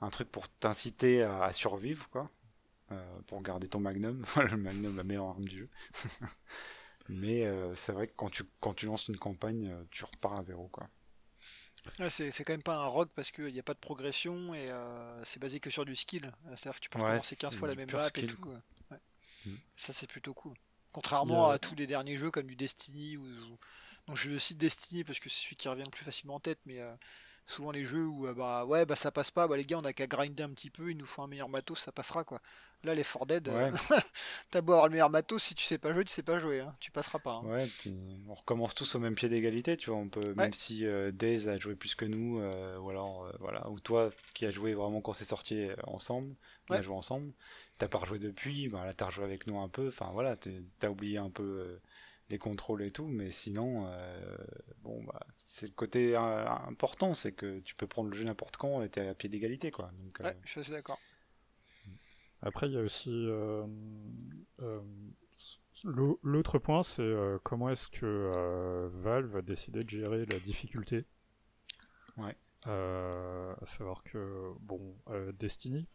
un, 0.01 0.09
truc 0.09 0.31
pour 0.31 0.49
t'inciter 0.49 1.23
à, 1.23 1.51
survivre, 1.53 2.09
quoi. 2.09 2.29
Euh, 2.91 3.19
pour 3.27 3.41
garder 3.41 3.67
ton 3.67 3.79
magnum. 3.79 4.25
le 4.35 4.57
magnum, 4.57 4.95
la 4.95 5.03
meilleure 5.03 5.27
arme 5.27 5.45
du 5.45 5.59
jeu. 5.59 5.69
Mais 7.09 7.49
c'est 7.75 7.93
vrai 7.93 8.07
que 8.07 8.13
quand 8.17 8.29
tu, 8.29 8.43
quand 8.59 8.73
tu 8.73 8.85
lances 8.85 9.07
une 9.07 9.17
campagne, 9.17 9.73
tu 9.91 10.03
repars 10.03 10.39
à 10.39 10.43
zéro, 10.43 10.67
quoi. 10.67 10.89
c'est, 12.09 12.43
quand 12.43 12.51
même 12.51 12.63
pas 12.63 12.75
un 12.75 12.87
rogue 12.87 13.07
parce 13.15 13.31
qu'il 13.31 13.53
n'y 13.53 13.59
a 13.59 13.63
pas 13.63 13.73
de 13.73 13.79
progression 13.79 14.53
et 14.53 14.69
c'est 15.23 15.39
basé 15.39 15.61
que 15.61 15.69
sur 15.69 15.85
du 15.85 15.95
skill. 15.95 16.33
C'est-à-dire 16.47 16.75
que 16.75 16.79
tu 16.81 16.89
peux 16.89 16.99
recommencer 16.99 17.37
15 17.37 17.55
fois 17.55 17.69
la 17.69 17.75
même 17.75 17.89
map 17.89 18.09
et 18.13 18.27
tout. 18.27 18.51
Mm. 19.45 19.55
Ça, 19.77 19.93
c'est 19.93 20.07
plutôt 20.07 20.33
cool. 20.33 20.53
Contrairement 20.91 21.49
à 21.49 21.59
tous 21.59 21.75
les 21.75 21.87
derniers 21.87 22.17
jeux 22.17 22.31
comme 22.31 22.47
du 22.47 22.55
Destiny 22.55 23.17
ou, 23.17 23.25
donc 24.07 24.15
je 24.15 24.29
le 24.29 24.39
cite 24.39 24.57
Destiny 24.57 25.03
parce 25.03 25.19
que 25.19 25.29
c'est 25.29 25.41
celui 25.41 25.55
qui 25.55 25.67
revient 25.67 25.83
le 25.83 25.89
plus 25.89 26.05
facilement 26.05 26.35
en 26.35 26.39
tête, 26.39 26.59
mais 26.65 26.79
euh, 26.79 26.93
souvent 27.47 27.71
les 27.71 27.83
jeux 27.83 28.05
où 28.05 28.27
euh, 28.27 28.33
bah 28.33 28.65
ouais 28.65 28.85
bah 28.85 28.95
ça 28.95 29.11
passe 29.11 29.31
pas, 29.31 29.47
bah 29.47 29.57
les 29.57 29.65
gars 29.65 29.79
on 29.79 29.85
a 29.85 29.93
qu'à 29.93 30.07
grinder 30.07 30.43
un 30.43 30.49
petit 30.49 30.69
peu, 30.69 30.91
il 30.91 30.97
nous 30.97 31.05
faut 31.05 31.21
un 31.21 31.27
meilleur 31.27 31.49
matos, 31.49 31.79
ça 31.79 31.91
passera 31.91 32.23
quoi. 32.23 32.41
Là 32.83 32.93
les 32.93 33.03
For 33.03 33.25
Dead, 33.25 33.47
euh, 33.47 33.71
t'as 34.51 34.61
beau 34.61 34.73
avoir 34.73 34.87
le 34.87 34.91
meilleur 34.91 35.09
matos, 35.09 35.41
si 35.41 35.55
tu 35.55 35.63
sais 35.63 35.79
pas 35.79 35.93
jouer, 35.93 36.05
tu 36.05 36.13
sais 36.13 36.21
pas 36.21 36.37
jouer, 36.37 36.59
hein. 36.59 36.75
tu 36.79 36.91
passeras 36.91 37.17
pas. 37.17 37.41
Hein. 37.43 37.45
Ouais, 37.45 37.67
puis 37.79 37.95
on 38.27 38.35
recommence 38.35 38.75
tous 38.75 38.93
au 38.93 38.99
même 38.99 39.15
pied 39.15 39.29
d'égalité, 39.29 39.77
tu 39.77 39.89
vois, 39.89 39.97
on 39.97 40.09
peut 40.09 40.35
même 40.35 40.53
si 40.53 40.85
Days 41.13 41.47
a 41.47 41.57
joué 41.57 41.75
plus 41.75 41.95
que 41.95 42.05
nous, 42.05 42.39
ou 42.39 42.89
alors 42.89 43.31
voilà, 43.39 43.67
ou 43.69 43.79
toi 43.79 44.11
qui 44.35 44.45
a 44.45 44.51
joué 44.51 44.75
vraiment 44.75 45.01
quand 45.01 45.13
c'est 45.13 45.25
sorti 45.25 45.67
ensemble, 45.85 46.35
on 46.69 46.75
a 46.75 46.81
joué 46.83 46.95
ensemble, 46.95 47.31
t'as 47.77 47.87
pas 47.87 47.99
rejoué 47.99 48.19
depuis, 48.19 48.67
bah 48.69 48.85
là 48.85 48.93
t'as 48.93 49.05
rejoué 49.07 49.23
avec 49.23 49.47
nous 49.47 49.59
un 49.59 49.69
peu, 49.69 49.87
enfin 49.87 50.09
voilà, 50.13 50.35
t'as 50.35 50.89
oublié 50.89 51.17
un 51.17 51.29
peu 51.29 51.43
euh, 51.43 51.81
les 52.29 52.37
contrôles 52.37 52.83
et 52.83 52.91
tout, 52.91 53.07
mais 53.07 53.31
sinon, 53.31 53.87
euh, 53.87 54.37
bon 54.81 55.03
bah 55.03 55.25
c'est 55.35 55.67
le 55.67 55.73
côté 55.73 56.15
euh, 56.15 56.49
important, 56.67 57.13
c'est 57.13 57.31
que 57.31 57.59
tu 57.59 57.75
peux 57.75 57.87
prendre 57.87 58.09
le 58.09 58.15
jeu 58.15 58.25
n'importe 58.25 58.57
quand 58.57 58.83
et 58.83 58.89
t'es 58.89 59.07
à 59.07 59.13
pied 59.13 59.29
d'égalité 59.29 59.71
quoi. 59.71 59.91
Donc, 60.03 60.19
ouais, 60.19 60.35
je 60.43 60.61
suis 60.61 60.71
d'accord. 60.71 60.99
Après 62.41 62.67
il 62.67 62.73
y 62.73 62.77
a 62.77 62.81
aussi 62.81 63.27
l'autre 65.83 66.59
point, 66.59 66.83
c'est 66.83 67.13
comment 67.43 67.69
est-ce 67.69 67.87
que 67.87 68.89
Valve 68.93 69.37
a 69.37 69.41
décidé 69.41 69.83
de 69.83 69.89
gérer 69.89 70.25
la 70.25 70.39
difficulté. 70.39 71.05
Ouais. 72.17 72.35
à 72.65 73.65
savoir 73.65 74.03
que 74.03 74.51
bon, 74.59 74.95
Destiny, 75.39 75.87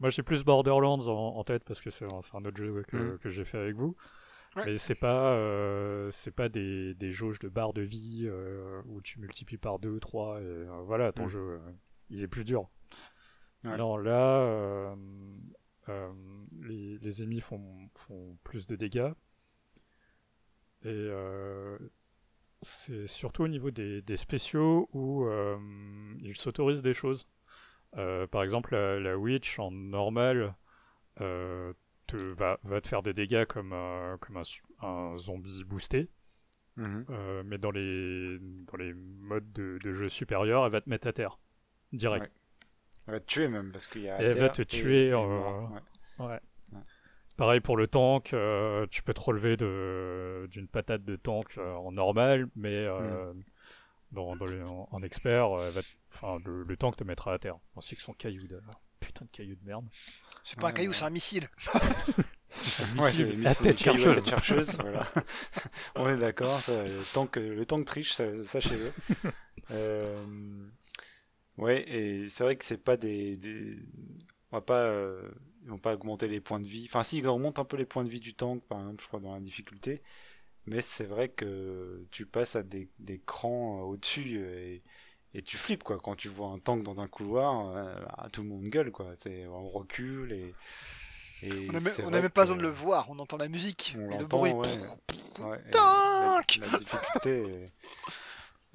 moi 0.00 0.08
j'ai 0.08 0.22
plus 0.22 0.44
Borderlands 0.44 1.06
en, 1.06 1.44
tête 1.44 1.64
parce 1.64 1.80
que 1.80 1.90
c'est 1.90 2.06
un, 2.06 2.44
autre 2.44 2.56
jeu 2.56 2.82
que, 2.88 2.96
mm. 2.96 3.18
que 3.18 3.28
j'ai 3.28 3.44
fait 3.44 3.58
avec 3.58 3.76
vous. 3.76 3.96
Mais 4.56 4.78
c'est 4.78 4.94
pas, 4.94 5.32
euh, 5.32 6.10
c'est 6.10 6.30
pas 6.30 6.48
des, 6.48 6.94
des, 6.94 7.10
jauges 7.10 7.38
de 7.38 7.48
barres 7.48 7.72
de 7.72 7.82
vie 7.82 8.24
euh, 8.26 8.82
où 8.86 9.00
tu 9.00 9.18
multiplies 9.20 9.58
par 9.58 9.78
2 9.78 9.88
ou 9.88 10.00
3 10.00 10.40
et 10.40 10.44
euh, 10.44 10.82
voilà, 10.84 11.12
ton 11.12 11.24
mm. 11.24 11.28
jeu 11.28 11.60
il 12.10 12.22
est 12.22 12.28
plus 12.28 12.44
dur. 12.44 12.68
Non, 13.64 13.96
là, 13.96 14.94
les, 16.60 16.98
les, 16.98 17.22
ennemis 17.22 17.40
font, 17.40 17.88
font, 17.96 18.36
plus 18.44 18.66
de 18.66 18.76
dégâts. 18.76 19.12
Et 20.84 21.08
c'est 22.60 23.06
surtout 23.06 23.44
au 23.44 23.48
niveau 23.48 23.70
des, 23.70 24.02
des 24.02 24.18
spéciaux 24.18 24.88
où 24.92 25.26
ils 26.20 26.36
s'autorisent 26.36 26.82
des 26.82 26.92
choses. 26.92 27.26
Par 27.92 28.42
exemple, 28.42 28.76
la, 28.76 29.16
Witch 29.16 29.58
en 29.58 29.70
normal 29.70 30.54
te, 32.06 32.16
va, 32.16 32.58
va, 32.62 32.80
te 32.80 32.88
faire 32.88 33.02
des 33.02 33.14
dégâts 33.14 33.44
comme, 33.46 33.74
comme 34.20 34.42
un, 34.82 35.18
zombie 35.18 35.64
boosté. 35.64 36.08
Mhm. 36.76 37.06
Euh, 37.10 37.42
mais 37.44 37.58
dans 37.58 37.70
les, 37.70 38.38
dans 38.40 38.76
les 38.76 38.94
modes 38.94 39.52
de, 39.52 39.78
jeu 39.92 40.08
supérieurs, 40.08 40.66
elle 40.66 40.72
va 40.72 40.80
te 40.80 40.90
mettre 40.90 41.06
à 41.06 41.12
terre. 41.12 41.38
Direct. 41.92 42.32
Elle 43.06 43.14
va 43.14 43.20
te 43.20 43.26
tuer 43.26 43.48
même 43.48 43.70
parce 43.70 43.86
qu'il 43.86 44.02
y 44.02 44.08
a. 44.08 44.20
elle 44.20 44.38
va 44.38 44.48
te 44.48 44.62
tuer. 44.62 45.14
ouais. 45.14 46.40
Pareil 47.36 47.60
pour 47.60 47.76
le 47.76 47.88
tank, 47.88 48.34
tu 48.90 49.02
peux 49.02 49.14
te 49.14 49.20
relever 49.20 49.56
d'une 49.56 50.68
patate 50.68 51.04
de 51.04 51.16
tank 51.16 51.58
en 51.58 51.92
normal, 51.92 52.48
mais 52.56 52.88
mhm 52.88 53.42
dans, 54.14 54.36
en, 54.90 55.02
expert, 55.02 55.52
euh, 55.52 55.70
enfin, 56.12 56.38
le, 56.44 56.76
tank 56.76 56.96
te 56.96 57.04
mettra 57.04 57.34
à 57.34 57.38
terre. 57.38 57.58
Ainsi 57.76 57.96
que 57.96 58.02
son 58.02 58.14
caillou 58.14 58.46
de... 58.46 58.60
Putain 59.00 59.26
de 59.26 59.30
caillou 59.30 59.54
de 59.56 59.64
merde. 59.64 59.86
C'est 60.44 60.60
pas 60.60 60.68
un 60.68 60.72
caillou, 60.72 60.92
c'est 60.92 61.04
un 61.04 61.10
missile. 61.10 61.48
ouais, 62.98 63.12
c'est 63.12 63.22
une 63.22 63.42
tête 63.42 63.78
chercheuse. 63.78 64.24
chercheuse 64.26 64.70
voilà. 64.80 65.06
On 65.96 66.08
est 66.08 66.18
d'accord, 66.18 66.60
le 66.68 67.02
tank, 67.14 67.36
le 67.36 67.64
tank 67.64 67.86
triche, 67.86 68.12
sachez-le. 68.44 68.92
euh... 69.70 70.68
Ouais, 71.56 71.88
et 71.88 72.28
c'est 72.28 72.44
vrai 72.44 72.56
que 72.56 72.64
c'est 72.64 72.82
pas 72.82 72.98
des, 72.98 73.36
des... 73.38 73.78
on 74.52 74.56
va 74.56 74.60
pas, 74.60 74.84
euh... 74.84 75.30
ils 75.62 75.70
vont 75.70 75.78
pas 75.78 75.94
augmenter 75.94 76.28
les 76.28 76.40
points 76.40 76.60
de 76.60 76.66
vie. 76.66 76.84
Enfin, 76.90 77.04
si 77.04 77.18
ils 77.18 77.26
augmentent 77.26 77.58
un 77.58 77.64
peu 77.64 77.78
les 77.78 77.86
points 77.86 78.04
de 78.04 78.10
vie 78.10 78.20
du 78.20 78.34
tank, 78.34 78.62
par 78.68 78.80
exemple, 78.80 79.02
je 79.02 79.08
crois 79.08 79.20
dans 79.20 79.34
la 79.34 79.40
difficulté, 79.40 80.02
mais 80.66 80.82
c'est 80.82 81.06
vrai 81.06 81.28
que 81.30 82.06
tu 82.10 82.26
passes 82.26 82.54
à 82.54 82.62
des, 82.62 82.90
des 82.98 83.18
crans 83.18 83.78
euh, 83.78 83.84
au-dessus 83.84 84.40
et, 84.40 84.82
et, 85.34 85.42
tu 85.42 85.56
flippes 85.56 85.82
quoi 85.82 85.98
quand 85.98 86.16
tu 86.16 86.28
vois 86.28 86.48
un 86.48 86.58
tank 86.58 86.82
dans 86.82 87.00
un 87.00 87.08
couloir 87.08 87.68
euh, 87.76 87.94
bah, 88.00 88.28
tout 88.32 88.42
le 88.42 88.48
monde 88.48 88.64
gueule 88.64 88.90
quoi. 88.90 89.12
C'est 89.18 89.46
on 89.46 89.68
recule 89.68 90.32
et, 90.32 90.54
et 91.42 91.68
on 91.68 92.10
n'a 92.10 92.20
même 92.20 92.30
pas 92.30 92.42
besoin 92.42 92.56
de 92.56 92.62
le 92.62 92.68
voir 92.68 93.10
on 93.10 93.18
entend 93.18 93.36
la 93.36 93.48
musique. 93.48 93.96
On 93.98 94.18
le 94.18 94.26
bruit 94.26 94.52
ouais, 94.52 94.68
la, 95.72 96.78
difficulté 96.78 97.70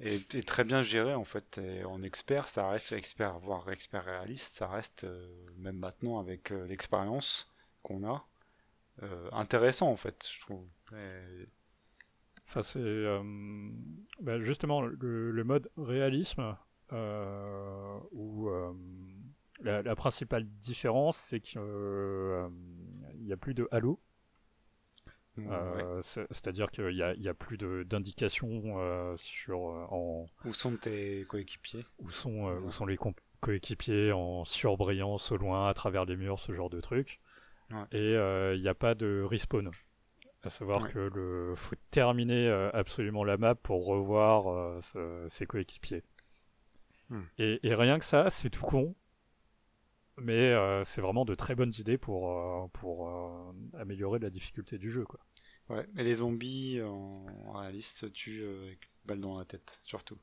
est, 0.00 0.34
est, 0.34 0.46
très 0.46 0.64
bien 0.64 0.82
gérée 0.82 1.14
en 1.14 1.24
fait. 1.24 1.58
Et 1.58 1.84
en 1.84 2.02
expert 2.02 2.48
ça 2.48 2.68
reste 2.68 2.92
expert 2.92 3.38
voire 3.40 3.70
expert 3.70 4.04
réaliste 4.04 4.56
ça 4.56 4.68
reste 4.68 5.04
euh, 5.04 5.26
même 5.58 5.76
maintenant 5.76 6.18
avec 6.18 6.50
l'expérience 6.50 7.52
qu'on 7.82 8.06
a 8.06 8.24
intéressant 9.32 9.88
en 9.90 9.96
fait 9.96 10.28
je 10.30 10.40
trouve 10.42 10.66
Enfin, 12.50 12.62
c'est 12.62 12.80
euh, 12.80 13.22
bah, 14.20 14.40
justement 14.40 14.82
le, 14.82 15.44
mode 15.44 15.70
réalisme 15.76 16.56
euh, 16.92 17.96
où 18.10 18.48
euh, 18.48 18.72
la, 19.60 19.94
principale 19.94 20.44
différence, 20.58 21.16
c'est 21.16 21.38
qu'il 21.38 21.60
n'y 23.20 23.32
a 23.32 23.36
plus 23.36 23.54
de 23.54 23.68
halo. 23.70 24.00
C'est-à-dire 26.00 26.72
qu'il 26.72 26.88
n'y 26.88 27.28
a, 27.28 27.34
plus 27.34 27.56
d'indications 27.56 29.16
sur 29.16 29.60
en 29.60 30.26
où 30.44 30.52
sont 30.52 30.76
tes 30.76 31.24
coéquipiers? 31.28 31.86
Où 32.00 32.10
sont 32.10 32.46
où 32.64 32.72
sont 32.72 32.84
les 32.84 32.98
coéquipiers 33.38 34.10
en 34.10 34.44
surbrillance 34.44 35.30
au 35.30 35.36
loin 35.36 35.68
à 35.68 35.74
travers 35.74 36.04
les 36.04 36.16
murs 36.16 36.40
ce 36.40 36.50
genre 36.50 36.68
de 36.68 36.80
trucs. 36.80 37.20
Et 37.92 38.14
il 38.14 38.60
n'y 38.60 38.68
a 38.68 38.74
pas 38.74 38.96
de 38.96 39.22
respawn 39.22 39.70
à 40.42 40.50
savoir 40.50 40.90
que 40.90 40.98
le 40.98 41.54
faut 41.54 41.76
terminer 41.90 42.48
euh, 42.48 42.70
absolument 42.72 43.24
la 43.24 43.36
map 43.36 43.54
pour 43.54 43.84
revoir 43.84 44.80
euh, 44.96 45.28
ses 45.28 45.46
coéquipiers. 45.46 46.02
Hmm. 47.10 47.22
Et, 47.38 47.58
rien 47.74 47.98
que 47.98 48.04
ça, 48.04 48.30
c'est 48.30 48.50
tout 48.50 48.62
con, 48.62 48.94
mais 50.16 50.52
euh, 50.52 50.84
c'est 50.84 51.00
vraiment 51.00 51.24
de 51.24 51.34
très 51.34 51.54
bonnes 51.54 51.72
idées 51.78 51.98
pour, 51.98 52.70
pour 52.72 53.52
améliorer 53.78 54.18
la 54.18 54.30
difficulté 54.30 54.78
du 54.78 54.90
jeu. 54.90 55.04
Quoi. 55.04 55.20
Ouais, 55.68 55.86
mais 55.92 56.04
les 56.04 56.16
zombies 56.16 56.80
en, 56.82 57.52
réaliste 57.52 57.98
se 57.98 58.06
tuent 58.06 58.44
avec 58.44 58.84
une 58.84 59.06
balle 59.06 59.20
dans 59.20 59.38
la 59.38 59.44
tête, 59.44 59.80
surtout. 59.82 60.18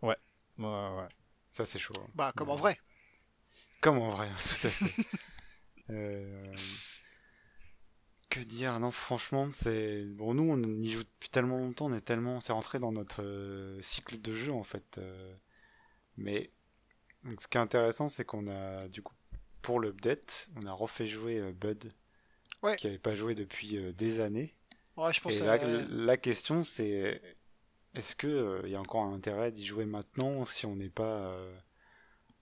Ouais, 0.00 0.16
ouais, 0.58 0.64
ouais. 0.66 1.08
Ça, 1.52 1.64
c'est 1.64 1.78
chaud. 1.78 1.94
Hein. 2.00 2.08
Bah, 2.14 2.32
comme 2.34 2.50
en 2.50 2.56
vrai. 2.56 2.78
Comme 3.80 3.98
en 3.98 4.10
vrai, 4.10 4.28
tout 4.60 4.66
à 4.66 4.70
fait. 4.70 5.06
Que 8.40 8.40
dire 8.40 8.78
Non, 8.80 8.90
franchement, 8.90 9.50
c'est 9.52 10.04
bon. 10.04 10.34
Nous, 10.34 10.42
on 10.50 10.62
y 10.82 10.90
joue 10.90 11.02
depuis 11.04 11.28
tellement 11.28 11.58
longtemps, 11.58 11.86
on 11.86 11.94
est 11.94 12.00
tellement, 12.00 12.40
c'est 12.40 12.52
rentré 12.52 12.78
dans 12.78 12.92
notre 12.92 13.22
euh, 13.22 13.80
cycle 13.82 14.20
de 14.20 14.34
jeu 14.34 14.52
en 14.52 14.64
fait. 14.64 14.98
euh. 14.98 15.34
Mais 16.16 16.50
donc, 17.24 17.40
ce 17.40 17.48
qui 17.48 17.56
est 17.58 17.60
intéressant, 17.60 18.08
c'est 18.08 18.24
qu'on 18.24 18.48
a 18.48 18.88
du 18.88 19.02
coup 19.02 19.14
pour 19.62 19.78
l'update, 19.80 20.48
on 20.56 20.66
a 20.66 20.72
refait 20.72 21.06
jouer 21.06 21.38
euh, 21.38 21.52
Bud, 21.52 21.92
Ouais. 22.62 22.76
qui 22.76 22.86
avait 22.86 22.98
pas 22.98 23.14
joué 23.16 23.34
depuis 23.34 23.76
des 23.94 24.20
années. 24.20 24.54
Ouais, 24.96 25.12
je 25.12 25.20
pense 25.20 25.36
Et 25.36 25.42
euh, 25.42 25.84
la 25.90 26.16
question, 26.16 26.62
c'est 26.64 27.20
est-ce 27.94 28.14
que 28.16 28.62
il 28.64 28.70
y 28.70 28.74
a 28.76 28.80
encore 28.80 29.02
un 29.04 29.14
intérêt 29.14 29.50
d'y 29.52 29.64
jouer 29.66 29.84
maintenant 29.84 30.44
si 30.46 30.66
on 30.66 30.76
n'est 30.76 30.90
pas 30.90 31.36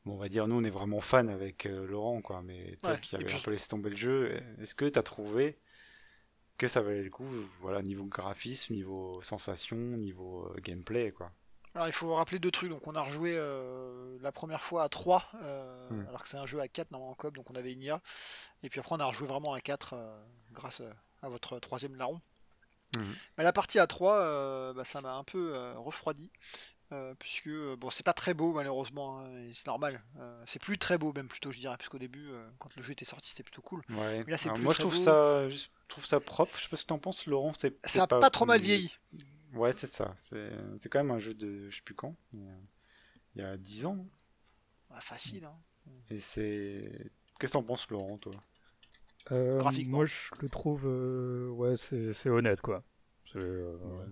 Bon, 0.07 0.15
on 0.15 0.19
va 0.19 0.29
dire, 0.31 0.47
nous, 0.49 0.57
on 0.57 0.65
est 0.65 0.71
vraiment 0.71 1.01
fan 1.03 1.29
avec 1.29 1.67
euh, 1.67 1.87
Laurent, 1.87 2.23
quoi, 2.23 2.41
mais 2.43 2.77
toi 2.81 2.93
Ouais, 2.93 3.01
qui 3.01 3.17
puis- 3.17 3.35
un 3.35 3.39
peu 3.41 3.51
laissé 3.51 3.69
tomber 3.69 3.91
le 3.91 3.97
jeu, 3.97 4.43
est-ce 4.61 4.75
que 4.75 4.87
tu 4.87 4.99
as 4.99 5.03
trouvé 5.03 5.59
que 6.61 6.69
ça 6.69 6.81
valait 6.83 7.03
le 7.03 7.11
coup, 7.11 7.51
voilà, 7.59 7.83
niveau 7.83 8.05
graphisme, 8.05 8.75
niveau 8.75 9.21
sensation, 9.23 9.77
niveau 9.77 10.47
euh, 10.47 10.61
gameplay, 10.61 11.11
quoi. 11.11 11.33
Alors 11.75 11.89
il 11.89 11.93
faut 11.93 12.15
rappeler 12.15 12.39
deux 12.39 12.51
trucs. 12.51 12.71
Donc 12.71 12.87
on 12.87 12.95
a 12.95 13.03
rejoué 13.03 13.35
euh, 13.37 14.19
la 14.21 14.33
première 14.33 14.63
fois 14.63 14.83
à 14.85 14.89
3, 14.89 15.29
euh, 15.43 15.91
Hmm. 15.91 16.07
alors 16.09 16.23
que 16.23 16.29
c'est 16.29 16.37
un 16.37 16.47
jeu 16.47 16.61
à 16.61 16.69
4 16.69 16.91
normalement 16.91 17.13
en 17.13 17.17
coop, 17.17 17.35
donc 17.35 17.51
on 17.51 17.55
avait 17.55 17.73
une 17.73 17.83
IA. 17.83 18.01
Et 18.63 18.69
puis 18.71 18.81
après 18.81 18.95
on 18.97 19.01
a 19.01 19.07
rejoué 19.07 19.27
vraiment 19.27 19.53
à 19.53 19.61
4 19.61 19.95
euh, 19.95 20.25
grâce 20.53 20.83
à 21.23 21.29
votre 21.29 21.59
troisième 21.59 21.97
larron. 21.97 22.21
Mhm. 22.93 23.21
Mais 23.39 23.45
la 23.45 23.53
partie 23.53 23.79
à 23.79 23.87
3, 23.87 24.19
euh, 24.21 24.73
bah, 24.73 24.85
ça 24.85 25.01
m'a 25.01 25.15
un 25.15 25.25
peu 25.25 25.55
refroidi. 25.77 26.31
Euh, 26.93 27.15
puisque 27.19 27.47
euh, 27.47 27.77
bon 27.77 27.91
c'est 27.91 28.03
pas 28.03 28.13
très 28.13 28.35
beau 28.35 28.53
malheureusement 28.53 29.21
hein, 29.21 29.39
et 29.39 29.53
c'est 29.55 29.67
normal 29.67 30.03
Euh, 30.19 30.43
c'est 30.47 30.61
plus 30.61 30.77
très 30.79 30.99
beau 30.99 31.13
même 31.13 31.29
plutôt 31.29 31.53
je 31.53 31.59
dirais 31.61 31.77
parce 31.77 31.89
qu'au 31.89 31.99
début 31.99 32.29
euh, 32.31 32.49
quand 32.59 32.75
le 32.77 32.83
jeu 32.83 32.93
était 32.93 33.05
sorti 33.05 33.31
c'était 33.31 33.43
plutôt 33.45 33.63
cool 33.63 33.83
Ouais. 33.91 34.25
Mais 34.25 34.33
là, 34.33 34.39
c'est 34.39 34.51
plus 34.51 34.63
moi, 34.63 34.73
je 34.73 34.79
très 34.81 34.89
trouve 34.89 34.97
beau. 34.97 35.05
ça, 35.05 35.49
je 35.49 35.67
trouve 35.89 36.05
ça 36.07 36.21
propre. 36.21 36.53
Je 36.57 36.63
sais 36.63 36.69
pas 36.69 36.77
ce 36.77 36.83
que 36.83 36.89
t'en 36.89 36.99
penses, 36.99 37.27
Laurent. 37.27 37.53
C'est 37.55 37.77
ça 37.87 38.05
a 38.05 38.07
pas, 38.07 38.31
trop 38.31 38.47
mal 38.47 38.61
vieilli 38.61 38.97
Ouais, 39.55 39.73
c'est 39.73 39.87
ça. 39.87 40.15
C'est 40.17 40.51
c'est 40.79 40.89
quand 40.89 41.01
même 41.01 41.11
un 41.11 41.19
jeu 41.19 41.35
de, 41.35 41.69
je 41.71 41.77
sais 41.77 41.83
plus 41.83 41.95
quand, 41.95 42.15
il 42.33 42.41
y 43.37 43.43
a 43.43 43.57
10 43.57 43.87
ans. 43.87 43.97
non 43.97 44.09
Ah, 44.91 45.01
facile 45.01 45.45
hein. 45.45 45.57
Et 46.11 46.19
c'est. 46.19 47.11
Qu'est-ce 47.39 47.53
que 47.53 47.59
t'en 47.59 47.63
penses, 47.63 47.89
Laurent, 47.91 48.19
toi? 48.19 48.35
Euh, 49.33 49.59
Graphiquement. 49.59 49.99
moi, 49.99 50.07
je 50.07 50.31
le 50.41 50.49
trouve, 50.49 50.83
euh, 50.87 51.49
ouais, 51.51 51.77
c'est 51.77 52.29
honnête, 52.31 52.61
quoi. 52.61 52.83
C'est 53.33 53.39
euh, 53.39 53.77
Ouais. 53.79 54.05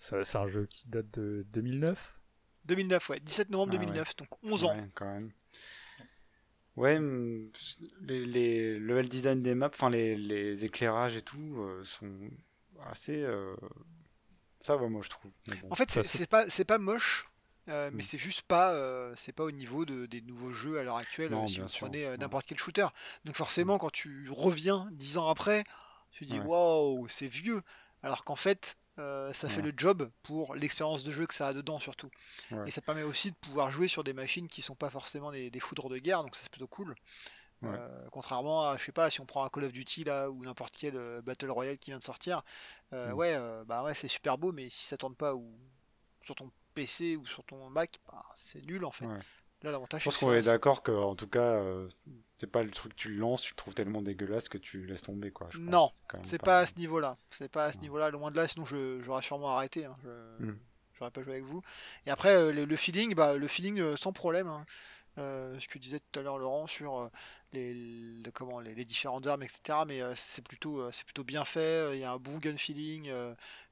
C'est- 0.00 0.36
un 0.36 0.46
jeu 0.48 0.66
qui 0.66 0.88
date 0.88 1.10
de 1.12 1.46
2009. 1.52 2.16
2009 2.64 3.08
ouais 3.10 3.20
17 3.20 3.50
novembre 3.50 3.72
Ah, 3.74 3.78
ouais. 3.78 3.86
2009 3.86 4.16
donc 4.16 4.28
11 4.42 4.64
ans 4.64 4.74
Ouais, 4.76 4.90
quand 4.94 5.06
même. 5.06 5.30
Ouais, 6.76 6.98
les, 8.00 8.24
les 8.24 8.78
level 8.78 9.08
design 9.08 9.42
des 9.42 9.54
maps, 9.54 9.70
enfin 9.72 9.90
les, 9.90 10.16
les 10.16 10.64
éclairages 10.64 11.16
et 11.16 11.22
tout, 11.22 11.56
euh, 11.58 11.82
sont 11.84 12.30
assez. 12.86 13.16
euh, 13.22 13.54
Ça 14.62 14.76
va, 14.76 14.88
moi, 14.88 15.02
je 15.02 15.08
trouve. 15.10 15.30
Mais 15.48 15.56
bon. 15.56 15.68
En 15.70 15.74
fait, 15.74 15.90
c'est 16.02 16.28
pas, 16.28 16.44
pas 16.66 16.78
moche, 16.78 17.28
euh, 17.68 17.90
mais 17.92 17.98
Mm. 18.02 18.06
c'est 18.06 18.18
juste 18.18 18.42
pas, 18.42 18.72
euh, 18.74 19.12
c'est 19.16 19.32
pas 19.32 19.44
au 19.44 19.50
niveau 19.50 19.84
de, 19.84 20.06
des 20.06 20.20
nouveaux 20.22 20.52
jeux 20.52 20.78
à 20.78 20.82
l'heure 20.82 20.96
actuelle. 20.96 21.30
Non, 21.32 21.46
si 21.46 21.60
vous 21.60 21.68
sûr, 21.68 21.86
prenez 21.88 22.06
euh, 22.06 22.16
n'importe 22.16 22.46
quel 22.46 22.58
shooter, 22.58 22.86
donc 23.24 23.36
forcément, 23.36 23.76
quand 23.78 23.90
tu 23.90 24.28
reviens 24.30 24.88
dix 24.92 25.18
ans 25.18 25.28
après, 25.28 25.64
tu 26.12 26.24
dis 26.24 26.38
Ouais. 26.38 26.46
waouh, 26.46 27.08
c'est 27.08 27.26
vieux. 27.28 27.62
Alors 28.02 28.24
qu'en 28.24 28.36
fait, 28.36 28.76
euh, 28.98 29.32
ça 29.32 29.48
fait 29.48 29.62
le 29.62 29.72
job 29.76 30.10
pour 30.22 30.54
l'expérience 30.54 31.04
de 31.04 31.10
jeu 31.10 31.26
que 31.26 31.34
ça 31.34 31.48
a 31.48 31.54
dedans 31.54 31.78
surtout. 31.78 32.10
Ouais. 32.50 32.68
Et 32.68 32.70
ça 32.70 32.80
permet 32.80 33.02
aussi 33.02 33.30
de 33.30 33.36
pouvoir 33.36 33.70
jouer 33.70 33.88
sur 33.88 34.04
des 34.04 34.12
machines 34.12 34.48
qui 34.48 34.62
sont 34.62 34.74
pas 34.74 34.90
forcément 34.90 35.30
des, 35.30 35.50
des 35.50 35.60
foudres 35.60 35.88
de 35.88 35.98
guerre, 35.98 36.22
donc 36.22 36.34
ça 36.34 36.42
c'est 36.42 36.50
plutôt 36.50 36.66
cool. 36.66 36.94
Ouais. 37.62 37.70
Euh, 37.72 38.08
contrairement 38.10 38.68
à, 38.68 38.78
je 38.78 38.84
sais 38.84 38.92
pas, 38.92 39.10
si 39.10 39.20
on 39.20 39.26
prend 39.26 39.44
un 39.44 39.48
Call 39.48 39.64
of 39.64 39.72
Duty 39.72 40.04
là 40.04 40.30
ou 40.30 40.44
n'importe 40.44 40.74
quel 40.76 40.96
euh, 40.96 41.22
Battle 41.22 41.50
Royale 41.50 41.78
qui 41.78 41.90
vient 41.90 41.98
de 41.98 42.04
sortir, 42.04 42.42
Mm. 42.92 43.12
ouais, 43.12 43.38
bah 43.66 43.84
ouais, 43.84 43.94
c'est 43.94 44.08
super 44.08 44.36
beau, 44.36 44.50
mais 44.50 44.68
si 44.68 44.84
ça 44.84 44.96
tourne 44.96 45.14
pas 45.14 45.34
ou 45.36 45.56
sur 46.22 46.34
ton 46.34 46.50
PC 46.74 47.16
ou 47.16 47.24
sur 47.24 47.44
ton 47.44 47.70
Mac, 47.70 48.00
bah, 48.06 48.24
c'est 48.34 48.64
nul 48.64 48.84
en 48.84 48.90
fait. 48.90 49.06
Ouais. 49.62 49.66
Là, 49.68 49.72
l'avantage, 49.72 50.00
Je 50.00 50.04
pense 50.06 50.16
qu'on 50.16 50.32
est 50.32 50.42
d'accord 50.42 50.82
que, 50.82 50.90
en 50.92 51.14
tout 51.14 51.26
cas, 51.28 51.40
euh, 51.40 51.88
c'est 52.38 52.50
pas 52.50 52.62
le 52.62 52.70
truc 52.70 52.92
que 52.94 52.98
tu 52.98 53.14
lances, 53.14 53.42
tu 53.42 53.52
le 53.52 53.56
trouves 53.56 53.74
tellement 53.74 54.00
dégueulasse 54.02 54.48
que 54.48 54.58
tu 54.58 54.86
laisses 54.86 55.02
tomber, 55.02 55.30
quoi. 55.30 55.48
je. 55.50 55.58
Non, 55.58 55.92
c'est 56.22 56.40
pas 56.40 56.60
à 56.60 56.66
ce 56.66 56.74
niveau-là. 56.76 57.16
C'est 57.30 57.50
pas 57.50 57.66
à 57.66 57.72
ce 57.72 57.76
Ouais. 57.76 57.82
niveau-là, 57.82 58.10
loin 58.10 58.30
de 58.30 58.36
là, 58.36 58.48
sinon 58.48 58.64
je- 58.64 59.00
j'aurais 59.02 59.22
sûrement 59.22 59.56
arrêté. 59.56 59.84
hein. 59.84 59.96
Je- 60.02 60.44
Mm. 60.46 60.58
J'aurais 60.98 61.10
pas 61.12 61.22
joué 61.22 61.32
avec 61.32 61.44
vous. 61.44 61.62
Et 62.04 62.10
après, 62.10 62.34
euh, 62.36 62.52
le, 62.52 62.64
le 62.66 62.76
feeling, 62.76 63.14
bah, 63.14 63.34
le 63.36 63.48
feeling 63.48 63.80
euh, 63.80 63.96
sans 63.96 64.12
problème. 64.12 64.46
hein. 64.48 64.66
Euh, 65.18 65.58
ce 65.60 65.68
que 65.68 65.78
disait 65.78 66.00
tout 66.00 66.20
à 66.20 66.22
l'heure 66.22 66.38
Laurent 66.38 66.66
sur 66.66 67.00
euh, 67.00 67.08
les, 67.52 67.74
le- 67.74 68.30
comment, 68.32 68.60
les, 68.60 68.74
les 68.74 68.84
différentes 68.84 69.26
armes, 69.26 69.42
etc. 69.42 69.84
Mais 69.84 70.00
euh, 70.02 70.12
c'est 70.16 70.42
plutôt, 70.46 70.90
c'est 70.92 71.04
plutôt 71.04 71.24
bien 71.24 71.44
fait. 71.44 71.96
Il 71.96 72.00
y 72.00 72.04
a 72.04 72.12
un 72.12 72.18
bon 72.18 72.38
gun 72.38 72.56
feeling. 72.56 73.06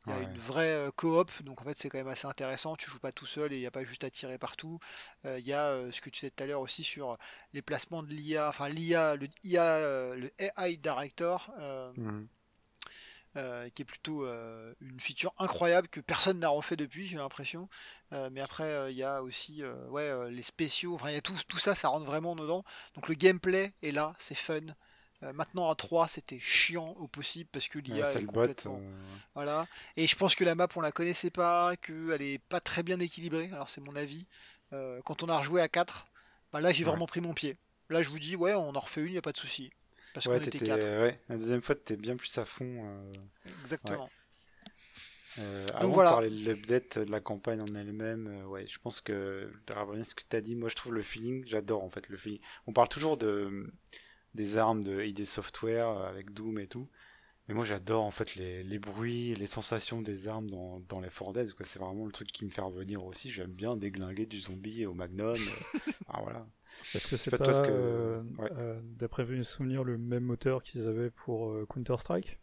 Il 0.07 0.11
y 0.11 0.13
a 0.13 0.21
Ouais. 0.21 0.23
une 0.23 0.39
vraie 0.39 0.89
coop. 0.97 1.31
Donc 1.43 1.61
en 1.61 1.65
fait, 1.65 1.77
c'est 1.79 1.89
quand 1.91 1.99
même 1.99 2.09
assez 2.09 2.27
intéressant. 2.27 2.77
Tu 2.77 2.91
joues 2.91 2.99
pas 3.01 3.13
tout 3.13 3.27
seul 3.27 3.53
et 3.53 3.57
il 3.57 3.61
n'y 3.61 3.67
a 3.67 3.71
pas 3.71 3.85
juste 3.85 4.05
à 4.05 4.11
tirer 4.11 4.39
partout. 4.39 4.79
Il 5.25 5.47
y 5.47 5.53
a 5.53 5.91
ce 5.93 6.01
que 6.01 6.11
tu 6.11 6.21
disais 6.21 6.31
tout 6.31 6.43
à 6.45 6.47
l'heure 6.47 6.61
aussi 6.61 6.83
sur 6.85 7.17
les 7.53 7.63
placements 7.63 8.03
de 8.03 8.09
l'IA. 8.15 8.49
Enfin, 8.49 8.69
l'IA, 8.69 9.17
le, 9.17 9.29
IA, 9.45 10.15
le 10.17 10.31
AI 10.39 10.77
Director. 10.79 11.51
Mhm. 11.97 12.29
Euh, 13.39 13.69
qui 13.71 13.83
est 13.83 13.85
plutôt 13.85 14.25
euh, 14.25 14.75
une 14.81 15.01
feature 15.01 15.33
incroyable 15.39 15.89
que 15.89 16.01
personne 16.01 16.41
n'a 16.41 16.49
refait 16.49 16.77
depuis, 16.77 17.07
j'ai 17.07 17.17
l'impression. 17.17 17.69
Euh, 18.13 18.29
mais 18.33 18.41
après, 18.41 18.93
il 18.93 18.99
y 18.99 19.05
a 19.05 19.23
aussi 19.23 19.63
ouais, 19.89 20.31
les 20.31 20.43
spéciaux, 20.43 20.95
enfin, 20.95 21.11
il 21.11 21.15
y 21.15 21.19
a 21.19 21.23
tout, 21.23 21.35
tout 21.49 21.59
ça, 21.59 21.75
ça 21.75 21.89
rentre 21.89 22.07
vraiment 22.07 22.37
dedans. 22.37 22.65
Donc 22.95 23.09
le 23.09 23.15
gameplay 23.15 23.73
est 23.83 23.93
là, 23.93 24.15
c'est 24.19 24.35
fun. 24.37 24.61
Maintenant 25.35 25.69
à 25.71 25.75
3, 25.75 26.07
c'était 26.09 26.39
chiant 26.41 26.91
au 26.99 27.09
possible 27.09 27.49
parce 27.53 27.69
que 27.69 27.79
Ouais, 27.89 28.03
l'IA 28.03 28.13
c'est 28.13 28.23
est 28.23 28.27
bot. 28.27 28.47
complètement. 28.47 28.81
Voilà. 29.35 29.67
Et 29.97 30.07
je 30.07 30.17
pense 30.17 30.35
que 30.35 30.45
la 30.45 30.55
map, 30.55 30.69
on 30.77 30.81
la 30.81 30.93
connaissait 30.93 31.31
pas, 31.31 31.77
qu'elle 31.77 32.23
est 32.23 32.39
pas 32.49 32.61
très 32.61 32.83
bien 32.83 33.01
équilibrée. 33.01 33.51
Alors 33.53 33.69
c'est 33.69 33.81
mon 33.81 33.97
avis. 33.97 34.27
Quand 35.05 35.23
on 35.23 35.29
a 35.29 35.39
rejoué 35.39 35.61
à 35.63 35.69
4, 35.69 36.07
bah 36.53 36.61
là 36.61 36.73
j'ai 36.73 36.85
Ouais. 36.85 36.91
vraiment 36.91 37.07
pris 37.07 37.21
mon 37.21 37.35
pied. 37.35 37.59
Là 37.91 38.03
je 38.03 38.11
vous 38.11 38.19
dis, 38.19 38.37
ouais, 38.37 38.55
on 38.55 38.75
en 38.77 38.81
refait 38.81 39.03
une, 39.03 39.15
y 39.15 39.19
a 39.19 39.23
pas 39.23 39.33
de 39.33 39.39
souci. 39.39 39.71
Parce 40.15 40.27
Ouais, 40.27 40.39
qu'on 40.39 40.43
était 40.43 40.51
t'étais- 40.53 40.67
4. 40.67 40.83
ouais, 41.03 41.21
la 41.29 41.37
deuxième 41.37 41.63
fois, 41.63 41.75
t'étais 41.75 41.97
bien 41.97 42.17
plus 42.17 42.37
à 42.39 42.45
fond. 42.45 42.85
euh, 42.87 43.13
Exactement. 43.61 44.11
Euh, 45.39 45.67
avant 45.75 45.93
voilà. 45.93 46.11
de 46.11 46.15
parler 46.15 46.31
de 46.31 46.35
l'update 46.51 46.99
de 46.99 47.11
la 47.13 47.21
campagne 47.21 47.61
en 47.61 47.75
elle-même, 47.77 48.27
euh, 48.27 48.47
ouais, 48.47 48.67
je 48.67 48.79
pense 48.81 49.01
que 49.01 49.53
à 49.69 50.05
ce 50.05 50.15
que 50.15 50.23
tu 50.29 50.35
as 50.37 50.41
dit, 50.41 50.57
moi 50.57 50.69
je 50.69 50.75
trouve 50.75 50.95
le 50.95 51.03
feeling, 51.03 51.45
j'adore 51.47 51.85
en 51.85 51.91
fait 51.91 52.09
le 52.09 52.17
feeling. 52.17 52.41
On 52.67 52.73
parle 52.73 52.89
toujours 52.89 53.17
de 53.17 53.73
des 54.35 54.57
armes 54.57 54.83
de 54.83 55.03
ID 55.05 55.25
Software 55.25 55.89
euh, 55.89 56.09
avec 56.09 56.33
Doom 56.33 56.59
et 56.59 56.67
tout, 56.67 56.89
mais 57.49 57.55
moi 57.55 57.65
j'adore 57.65 58.05
en 58.05 58.11
fait 58.11 58.35
les, 58.37 58.65
les 58.65 58.79
bruits, 58.79 59.35
les 59.37 59.47
sensations 59.47 60.03
des 60.03 60.27
armes 60.29 60.51
dans, 60.51 60.81
dans 60.89 61.01
les 61.01 61.11
4 61.11 61.33
Dead. 61.35 61.53
C'est 61.63 61.79
vraiment 61.79 62.07
le 62.07 62.13
truc 62.13 62.33
qui 62.33 62.45
me 62.45 62.51
fait 62.51 62.61
revenir 62.63 63.05
aussi. 63.05 63.31
J'aime 63.31 63.53
bien 63.53 63.77
déglinguer 63.77 64.27
du 64.27 64.41
zombie 64.41 64.87
au 64.87 64.95
Magnum. 64.95 65.37
euh, 65.37 65.93
ah, 66.09 66.21
voilà. 66.23 66.47
Est-ce 66.95 67.07
que 67.07 67.17
c'est 67.17 67.31
pas 67.31 67.39
pas, 67.39 67.45
toi 67.45 67.55
ce 67.55 67.61
que- 67.61 67.71
euh, 67.71 68.23
ouais. 68.39 68.51
euh, 68.53 68.81
d'après 68.83 69.25
mes 69.25 69.45
souvenirs, 69.45 69.85
le 69.85 69.99
même 69.99 70.25
moteur 70.25 70.63
qu'ils 70.63 70.87
avaient 70.87 71.11
pour 71.11 71.51
euh, 71.51 71.67
Counter-Strike? 71.69 72.39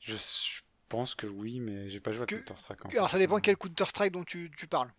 Je, 0.00 0.16
je 0.16 0.62
pense 0.88 1.14
que 1.14 1.26
oui, 1.26 1.60
mais 1.60 1.88
j'ai 1.88 2.00
pas 2.00 2.12
joué 2.12 2.22
à 2.22 2.26
Que- 2.26 2.36
Counter-Strike. 2.36 2.80
Alors 2.86 2.94
encore. 3.04 3.10
ça 3.10 3.18
dépend 3.18 3.38
quel 3.40 3.56
Counter-Strike 3.56 4.12
dont 4.12 4.24
tu, 4.24 4.50
tu 4.56 4.66
parles. 4.66 4.92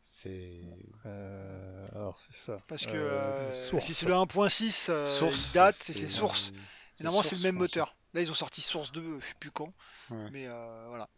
C'est 0.00 0.60
Euh, 1.06 1.88
Alors, 1.94 2.18
c'est 2.18 2.34
ça. 2.36 2.58
Parce 2.68 2.86
que 2.86 2.92
Euh, 2.94 3.50
euh, 3.50 3.54
Source. 3.54 3.84
si 3.84 3.94
c'est 3.94 4.06
le 4.06 4.14
1.6, 4.14 4.88
euh, 4.90 5.04
Source. 5.18 5.50
il 5.50 5.54
date, 5.54 5.74
c'est 5.76 5.92
c'est 5.94 6.08
Source. 6.08 6.50
euh, 6.54 6.58
Et 7.00 7.04
normalement 7.04 7.22
c'est 7.22 7.36
le 7.36 7.42
même 7.42 7.56
moteur. 7.56 7.96
Là 8.12 8.20
ils 8.20 8.30
ont 8.30 8.34
sorti 8.34 8.60
Source 8.60 8.92
2, 8.92 9.18
je 9.20 9.26
sais 9.26 9.34
plus 9.40 9.50
quand. 9.50 9.72
Ouais. 10.10 10.30
Mais 10.30 10.46
euh, 10.46 10.86
voilà. 10.88 11.08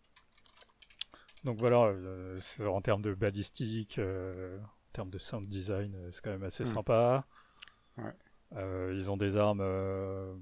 Donc 1.45 1.59
voilà, 1.59 1.85
euh, 1.87 2.41
c'est- 2.41 2.65
en 2.65 2.81
termes 2.81 3.03
de 3.03 3.15
balistique, 3.15 3.99
euh, 3.99 4.59
termes 4.97 5.11
de 5.11 5.19
sound 5.19 5.47
design, 5.47 5.95
euh, 5.95 6.11
c'est 6.11 6.23
quand 6.23 6.31
même 6.31 6.43
assez 6.43 6.65
Mm. 6.65 6.75
sympa. 6.75 7.27
Ouais. 7.99 8.13
Euh, 8.55 8.93
ils 8.97 9.11
ont 9.11 9.17
des 9.17 9.37
armes 9.37 9.61
euh, 9.63 10.35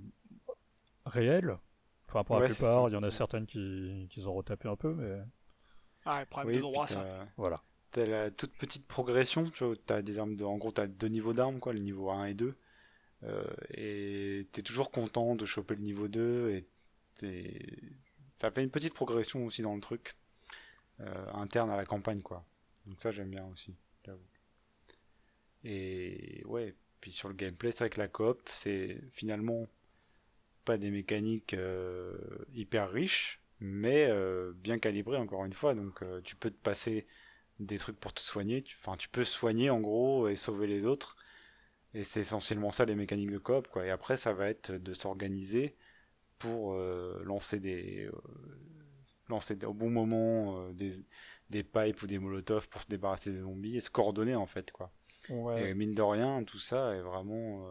réelles. 1.06 1.56
Enfin, 2.08 2.22
pour 2.24 2.36
Ouais, 2.36 2.42
la 2.42 2.48
plupart, 2.54 2.88
il 2.88 2.92
y 2.92 2.96
en 2.96 3.02
a 3.02 3.10
certaines 3.10 3.46
qui, 3.46 4.06
qui 4.10 4.24
ont 4.26 4.34
retapé 4.34 4.68
un 4.68 4.76
peu, 4.76 4.94
mais 4.94 5.20
Ah, 6.04 6.20
le 6.20 6.26
problème 6.26 6.48
Oui, 6.50 6.56
de 6.56 6.60
droit 6.62 6.86
ça. 6.86 7.02
t'as- 7.02 7.26
voilà. 7.36 7.60
T'as 7.90 8.06
la 8.06 8.30
toute 8.30 8.52
petite 8.56 8.86
progression, 8.86 9.50
tu 9.50 9.64
vois, 9.64 9.74
t'as 9.86 10.02
des 10.02 10.18
armes 10.18 10.36
de, 10.36 10.44
en 10.44 10.56
gros, 10.58 10.70
t'as 10.72 10.86
deux 10.86 11.08
niveaux 11.08 11.32
d'armes, 11.32 11.58
quoi, 11.60 11.72
le 11.72 11.80
niveau 11.80 12.10
1 12.10 12.26
et 12.26 12.34
2. 12.34 12.54
Euh, 13.24 13.44
et 13.70 14.46
t'es 14.52 14.62
toujours 14.62 14.90
content 14.90 15.34
de 15.34 15.46
choper 15.46 15.74
le 15.76 15.82
niveau 15.82 16.08
2 16.08 16.50
et 16.50 16.66
t'es- 17.16 17.80
ça 18.38 18.50
fait 18.50 18.62
une 18.62 18.70
petite 18.70 18.94
progression 18.94 19.46
aussi 19.46 19.62
dans 19.62 19.74
le 19.74 19.80
truc, 19.80 20.16
euh, 21.00 21.32
interne 21.32 21.70
à 21.70 21.76
la 21.76 21.84
campagne, 21.86 22.20
quoi. 22.22 22.44
Donc 22.86 23.00
ça, 23.00 23.10
j'aime 23.12 23.30
bien 23.30 23.46
aussi, 23.46 23.74
j'avoue. 24.04 24.20
Et 25.64 26.42
ouais, 26.46 26.74
puis 27.00 27.12
sur 27.12 27.28
le 27.28 27.34
gameplay, 27.34 27.72
c'est 27.72 27.80
vrai 27.84 27.90
que 27.90 28.00
la 28.00 28.08
coop, 28.08 28.40
c'est 28.52 28.98
finalement 29.12 29.68
pas 30.64 30.78
des 30.78 30.90
mécaniques 30.90 31.54
euh, 31.54 32.16
hyper 32.54 32.90
riches, 32.90 33.40
mais 33.60 34.06
euh, 34.08 34.52
bien 34.56 34.78
calibrées 34.78 35.18
encore 35.18 35.44
une 35.44 35.52
fois. 35.52 35.74
Donc 35.74 36.02
euh, 36.02 36.20
tu 36.22 36.36
peux 36.36 36.50
te 36.50 36.62
passer 36.62 37.06
des 37.60 37.78
trucs 37.78 37.98
pour 38.00 38.12
te 38.14 38.20
soigner. 38.20 38.64
Enfin, 38.80 38.96
tu 38.96 39.08
peux 39.08 39.24
soigner 39.24 39.70
en 39.70 39.80
gros 39.80 40.28
et 40.28 40.36
sauver 40.36 40.66
les 40.66 40.86
autres. 40.86 41.16
Et 41.94 42.04
c'est 42.04 42.20
essentiellement 42.20 42.72
ça 42.72 42.84
les 42.86 42.96
mécaniques 42.96 43.30
de 43.32 43.38
coop, 43.38 43.68
quoi. 43.68 43.86
Et 43.86 43.90
après, 43.90 44.16
ça 44.16 44.32
va 44.32 44.48
être 44.48 44.72
de 44.72 44.94
s'organiser 44.94 45.76
pour 46.38 46.74
lancer 47.24 47.60
des 47.60 48.10
lancer 49.28 49.56
au 49.64 49.74
bon 49.74 49.90
moment 49.90 50.70
des, 50.72 50.92
des 51.50 51.62
pipes 51.62 52.02
ou 52.02 52.06
des 52.06 52.18
molotovs 52.18 52.68
pour 52.68 52.82
se 52.82 52.88
débarrasser 52.88 53.32
des 53.32 53.38
zombies 53.38 53.76
et 53.76 53.80
se 53.80 53.90
coordonner 53.90 54.34
en 54.34 54.46
fait 54.46 54.70
quoi. 54.72 54.90
Et 55.30 55.74
mine 55.74 55.94
de 55.94 56.02
rien, 56.02 56.44
tout 56.44 56.58
ça 56.58 56.94
est 56.94 57.02
vraiment 57.02 57.66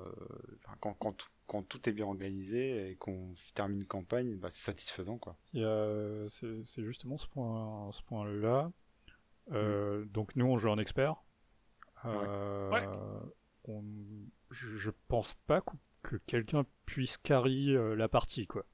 quand, 0.79 0.93
quand, 0.93 1.15
quand 1.47 1.63
tout 1.63 1.87
est 1.89 1.93
bien 1.93 2.05
organisé 2.05 2.89
et 2.89 2.95
qu'on 2.95 3.33
termine 3.53 3.81
une 3.81 3.87
campagne, 3.87 4.35
bah, 4.35 4.49
c'est 4.49 4.65
satisfaisant 4.65 5.17
quoi. 5.17 5.37
C'est 5.53 6.83
justement 6.83 7.17
ce 7.17 7.27
point 7.27 7.91
ce 7.91 8.01
point 8.03 8.25
là. 8.25 8.71
Mm. 9.49 10.05
Donc 10.05 10.35
nous 10.35 10.45
on 10.45 10.57
joue 10.57 10.69
en 10.69 10.77
expert. 10.77 11.23
Ouais. 12.03 12.87
On, 13.65 13.81
je 14.49 14.91
pense 15.07 15.35
pas 15.47 15.61
que 16.01 16.17
quelqu'un 16.27 16.65
puisse 16.85 17.17
carry 17.17 17.75
euh, 17.75 17.95
la 17.95 18.07
partie, 18.07 18.45
quoi. 18.45 18.65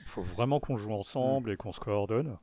Il 0.00 0.06
faut 0.06 0.22
vraiment 0.22 0.60
qu'on 0.60 0.76
joue 0.76 0.92
ensemble 0.92 1.50
mm. 1.50 1.52
et 1.52 1.56
qu'on 1.56 1.72
se 1.72 1.80
coordonne. 1.80 2.38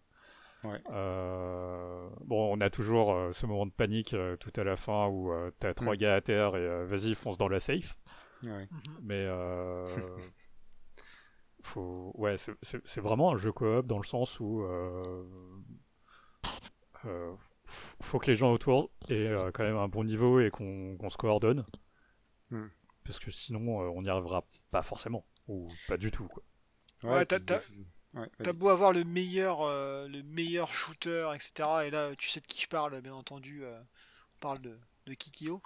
Euh, 0.92 2.10
bon, 2.22 2.56
on 2.56 2.62
a 2.62 2.70
toujours 2.70 3.14
euh, 3.14 3.32
ce 3.32 3.46
moment 3.46 3.66
de 3.66 3.72
panique 3.72 4.16
tout 4.40 4.54
à 4.56 4.64
la 4.64 4.76
fin 4.76 5.08
où 5.08 5.34
t'as 5.60 5.74
trois 5.74 5.96
gars 5.96 6.16
à 6.16 6.22
terre 6.22 6.56
et 6.56 6.86
vas-y, 6.86 7.16
fonce 7.16 7.38
dans 7.38 7.48
la 7.48 7.60
safe. 7.60 7.98
Mm-hmm. 8.44 8.68
Mais 9.02 9.26
faut... 11.64 12.12
ouais, 12.16 12.36
c'est 12.62 13.02
vraiment 13.02 13.32
un 13.32 13.38
jeu 13.38 13.52
coop 13.52 13.88
dans 13.88 13.98
le 13.98 14.06
sens 14.06 14.40
où 14.40 14.64
faut 18.02 18.20
que 18.20 18.28
les 18.28 18.36
gens 18.36 18.52
autour 18.52 18.92
aient 19.10 19.34
quand 19.54 19.64
même 19.64 19.78
un 19.78 19.88
bon 19.88 20.04
niveau 20.04 20.40
et 20.40 20.50
qu'on 20.50 21.10
se 21.10 21.18
coordonne. 21.18 21.66
Hmm. 22.52 22.68
Parce 23.06 23.20
que 23.20 23.32
sinon, 23.32 23.82
euh, 23.82 23.92
on 23.96 24.02
n'y 24.02 24.10
arrivera 24.10 24.44
pas 24.72 24.82
forcément. 24.82 25.26
Ou 25.48 25.68
pas 25.88 25.98
du 25.98 26.12
tout, 26.12 26.28
quoi. 26.28 26.44
Ouais, 27.04 27.26
t'as 27.26 27.40
beau 28.54 28.70
avoir 28.70 28.94
le 28.94 29.04
meilleur, 29.04 29.62
euh, 29.62 30.08
le 30.08 30.24
meilleur 30.24 30.72
shooter, 30.72 31.32
etc. 31.36 31.86
Et 31.86 31.92
là, 31.92 32.16
tu 32.16 32.30
sais 32.30 32.40
de 32.40 32.48
qui 32.48 32.62
je 32.62 32.68
parle, 32.68 33.00
bien 33.02 33.14
entendu. 33.14 33.64
Euh, 33.64 33.80
on 34.36 34.40
parle 34.40 34.62
de, 34.62 34.78
de 35.06 35.14
Kikyo. 35.14 35.62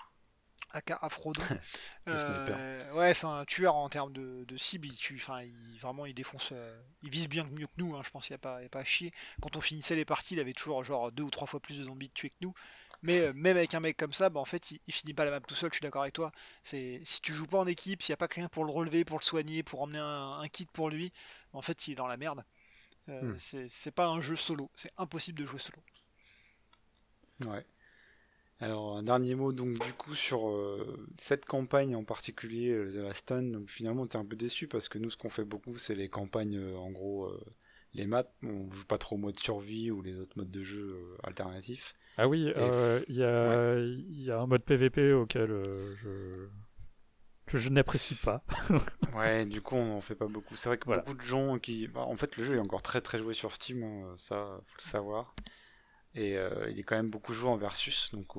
Aka 0.72 0.98
Afrodo. 1.02 1.42
euh, 2.08 2.94
ouais, 2.94 3.14
c'est 3.14 3.26
un 3.26 3.44
tueur 3.46 3.76
en 3.76 3.90
termes 3.90 4.14
de, 4.14 4.46
de 4.46 4.58
cible. 4.58 4.88
Il 4.88 4.96
tue, 4.96 5.16
enfin, 5.16 5.42
il, 5.42 5.80
vraiment, 5.80 6.06
il 6.06 6.14
défonce. 6.14 6.50
Euh, 6.52 6.80
il 7.02 7.10
vise 7.10 7.28
bien 7.28 7.44
mieux 7.46 7.68
que 7.68 7.74
nous. 7.78 7.96
Hein, 7.96 8.02
je 8.04 8.10
pense 8.10 8.28
qu'il 8.28 8.34
n'y 8.34 8.36
a, 8.36 8.40
pas, 8.40 8.58
a 8.58 8.70
pas 8.70 8.80
à 8.80 8.86
chier. 8.86 9.12
Quand 9.42 9.56
on 9.56 9.62
finissait 9.62 9.96
les 9.96 10.06
parties, 10.06 10.36
il 10.36 10.40
avait 10.40 10.54
toujours 10.54 10.84
genre 10.84 11.12
deux 11.12 11.24
ou 11.24 11.30
trois 11.30 11.48
fois 11.48 11.60
plus 11.60 11.80
de 11.80 11.84
zombies 11.86 12.10
tués 12.12 12.30
que 12.30 12.36
nous. 12.42 12.54
Mais 13.02 13.20
euh, 13.20 13.34
même 13.34 13.58
avec 13.58 13.74
un 13.74 13.80
mec 13.80 13.98
comme 13.98 14.14
ça, 14.14 14.30
bah, 14.30 14.40
en 14.40 14.46
fait, 14.46 14.72
il, 14.72 14.94
finit 14.94 15.14
pas 15.14 15.26
la 15.26 15.32
map 15.32 15.40
tout 15.40 15.56
seul. 15.56 15.70
Je 15.72 15.76
suis 15.76 15.84
d'accord 15.84 16.04
avec 16.04 16.14
toi. 16.14 16.32
C'est 16.64 17.02
si 17.04 17.22
tu 17.22 17.34
joues 17.34 17.48
pas 17.48 17.60
en 17.60 17.68
équipe, 17.68 18.02
s'il 18.02 18.12
n'y 18.12 18.16
a 18.16 18.18
pas 18.18 18.28
quelqu'un 18.28 18.50
pour 18.50 18.66
le 18.66 18.72
relever, 18.72 19.06
pour 19.06 19.18
le 19.18 19.24
soigner, 19.24 19.64
pour 19.64 19.82
emmener 19.82 20.00
un, 20.00 20.48
kit 20.50 20.68
pour 20.72 20.90
lui, 20.90 21.12
en 21.54 21.62
fait, 21.62 21.88
il 21.88 21.94
est 21.94 21.96
dans 21.96 22.08
la 22.08 22.18
merde. 22.18 22.44
Euh, 23.08 23.34
hmm. 23.34 23.68
C'est 23.70 23.92
pas 23.92 24.08
un 24.08 24.22
jeu 24.22 24.36
solo. 24.36 24.70
C'est 24.76 24.92
impossible 24.98 25.40
de 25.40 25.46
jouer 25.46 25.60
solo. 25.60 25.82
Ouais. 27.46 27.66
Alors 28.62 28.98
un 28.98 29.04
dernier 29.04 29.36
mot 29.36 29.54
donc 29.54 29.80
du 29.80 29.94
coup 29.94 30.14
sur 30.14 30.50
euh, 30.50 31.08
cette 31.18 31.46
campagne 31.46 31.96
en 31.96 32.04
particulier, 32.04 32.72
euh, 32.72 32.92
The 32.92 32.98
Last 32.98 33.20
Stand, 33.20 33.52
donc 33.52 33.70
finalement 33.70 34.06
t'es 34.06 34.18
un 34.18 34.26
peu 34.26 34.36
déçu 34.36 34.68
parce 34.68 34.90
que 34.90 34.98
nous 34.98 35.10
ce 35.10 35.16
qu'on 35.16 35.30
fait 35.30 35.46
beaucoup 35.46 35.78
c'est 35.78 35.96
les 35.96 36.10
campagnes 36.10 36.58
euh, 36.58 36.76
en 36.76 36.92
gros 36.92 37.32
les 37.94 38.06
maps, 38.06 38.26
on 38.44 38.70
joue 38.72 38.86
pas 38.86 38.98
trop 38.98 39.16
au 39.16 39.20
mode 39.20 39.40
survie 39.40 39.92
ou 39.92 40.02
les 40.02 40.20
autres 40.20 40.34
modes 40.36 40.52
de 40.52 40.62
jeu 40.62 41.18
alternatifs. 41.24 41.96
Ah 42.18 42.28
oui, 42.28 42.42
il 42.42 43.16
y, 43.16 43.24
a, 43.24 43.80
y, 43.80 44.30
a 44.30 44.40
un 44.40 44.46
mode 44.46 44.64
PVP 44.64 45.14
auquel 45.14 45.50
je 45.96 46.50
que 47.46 47.58
je 47.58 47.70
n'apprécie 47.70 48.16
pas. 48.24 48.44
ouais, 49.16 49.46
du 49.46 49.62
coup 49.62 49.76
on 49.76 49.98
en 49.98 50.02
fait 50.02 50.16
pas 50.16 50.28
beaucoup. 50.28 50.56
C'est 50.56 50.70
vrai 50.70 50.78
que 50.78 50.86
beaucoup 50.86 51.16
de 51.16 51.22
gens 51.22 51.58
qui, 51.58 51.88
bah, 51.88 52.02
en 52.02 52.16
fait 52.16 52.36
le 52.36 52.44
jeu 52.44 52.56
est 52.58 52.60
encore 52.60 52.84
très 52.84 53.02
très 53.02 53.18
joué 53.18 53.34
sur 53.34 53.56
Steam, 53.56 53.84
hein, 53.84 54.14
ça 54.18 54.60
faut 54.68 54.76
le 54.78 54.84
savoir. 54.84 55.34
Et 56.16 56.38
euh, 56.38 56.70
il 56.70 56.80
est 56.80 56.84
quand 56.84 56.96
même 56.96 57.10
beaucoup 57.10 57.34
joué 57.34 57.50
en 57.50 57.58
versus, 57.58 58.10
donc 58.14 58.36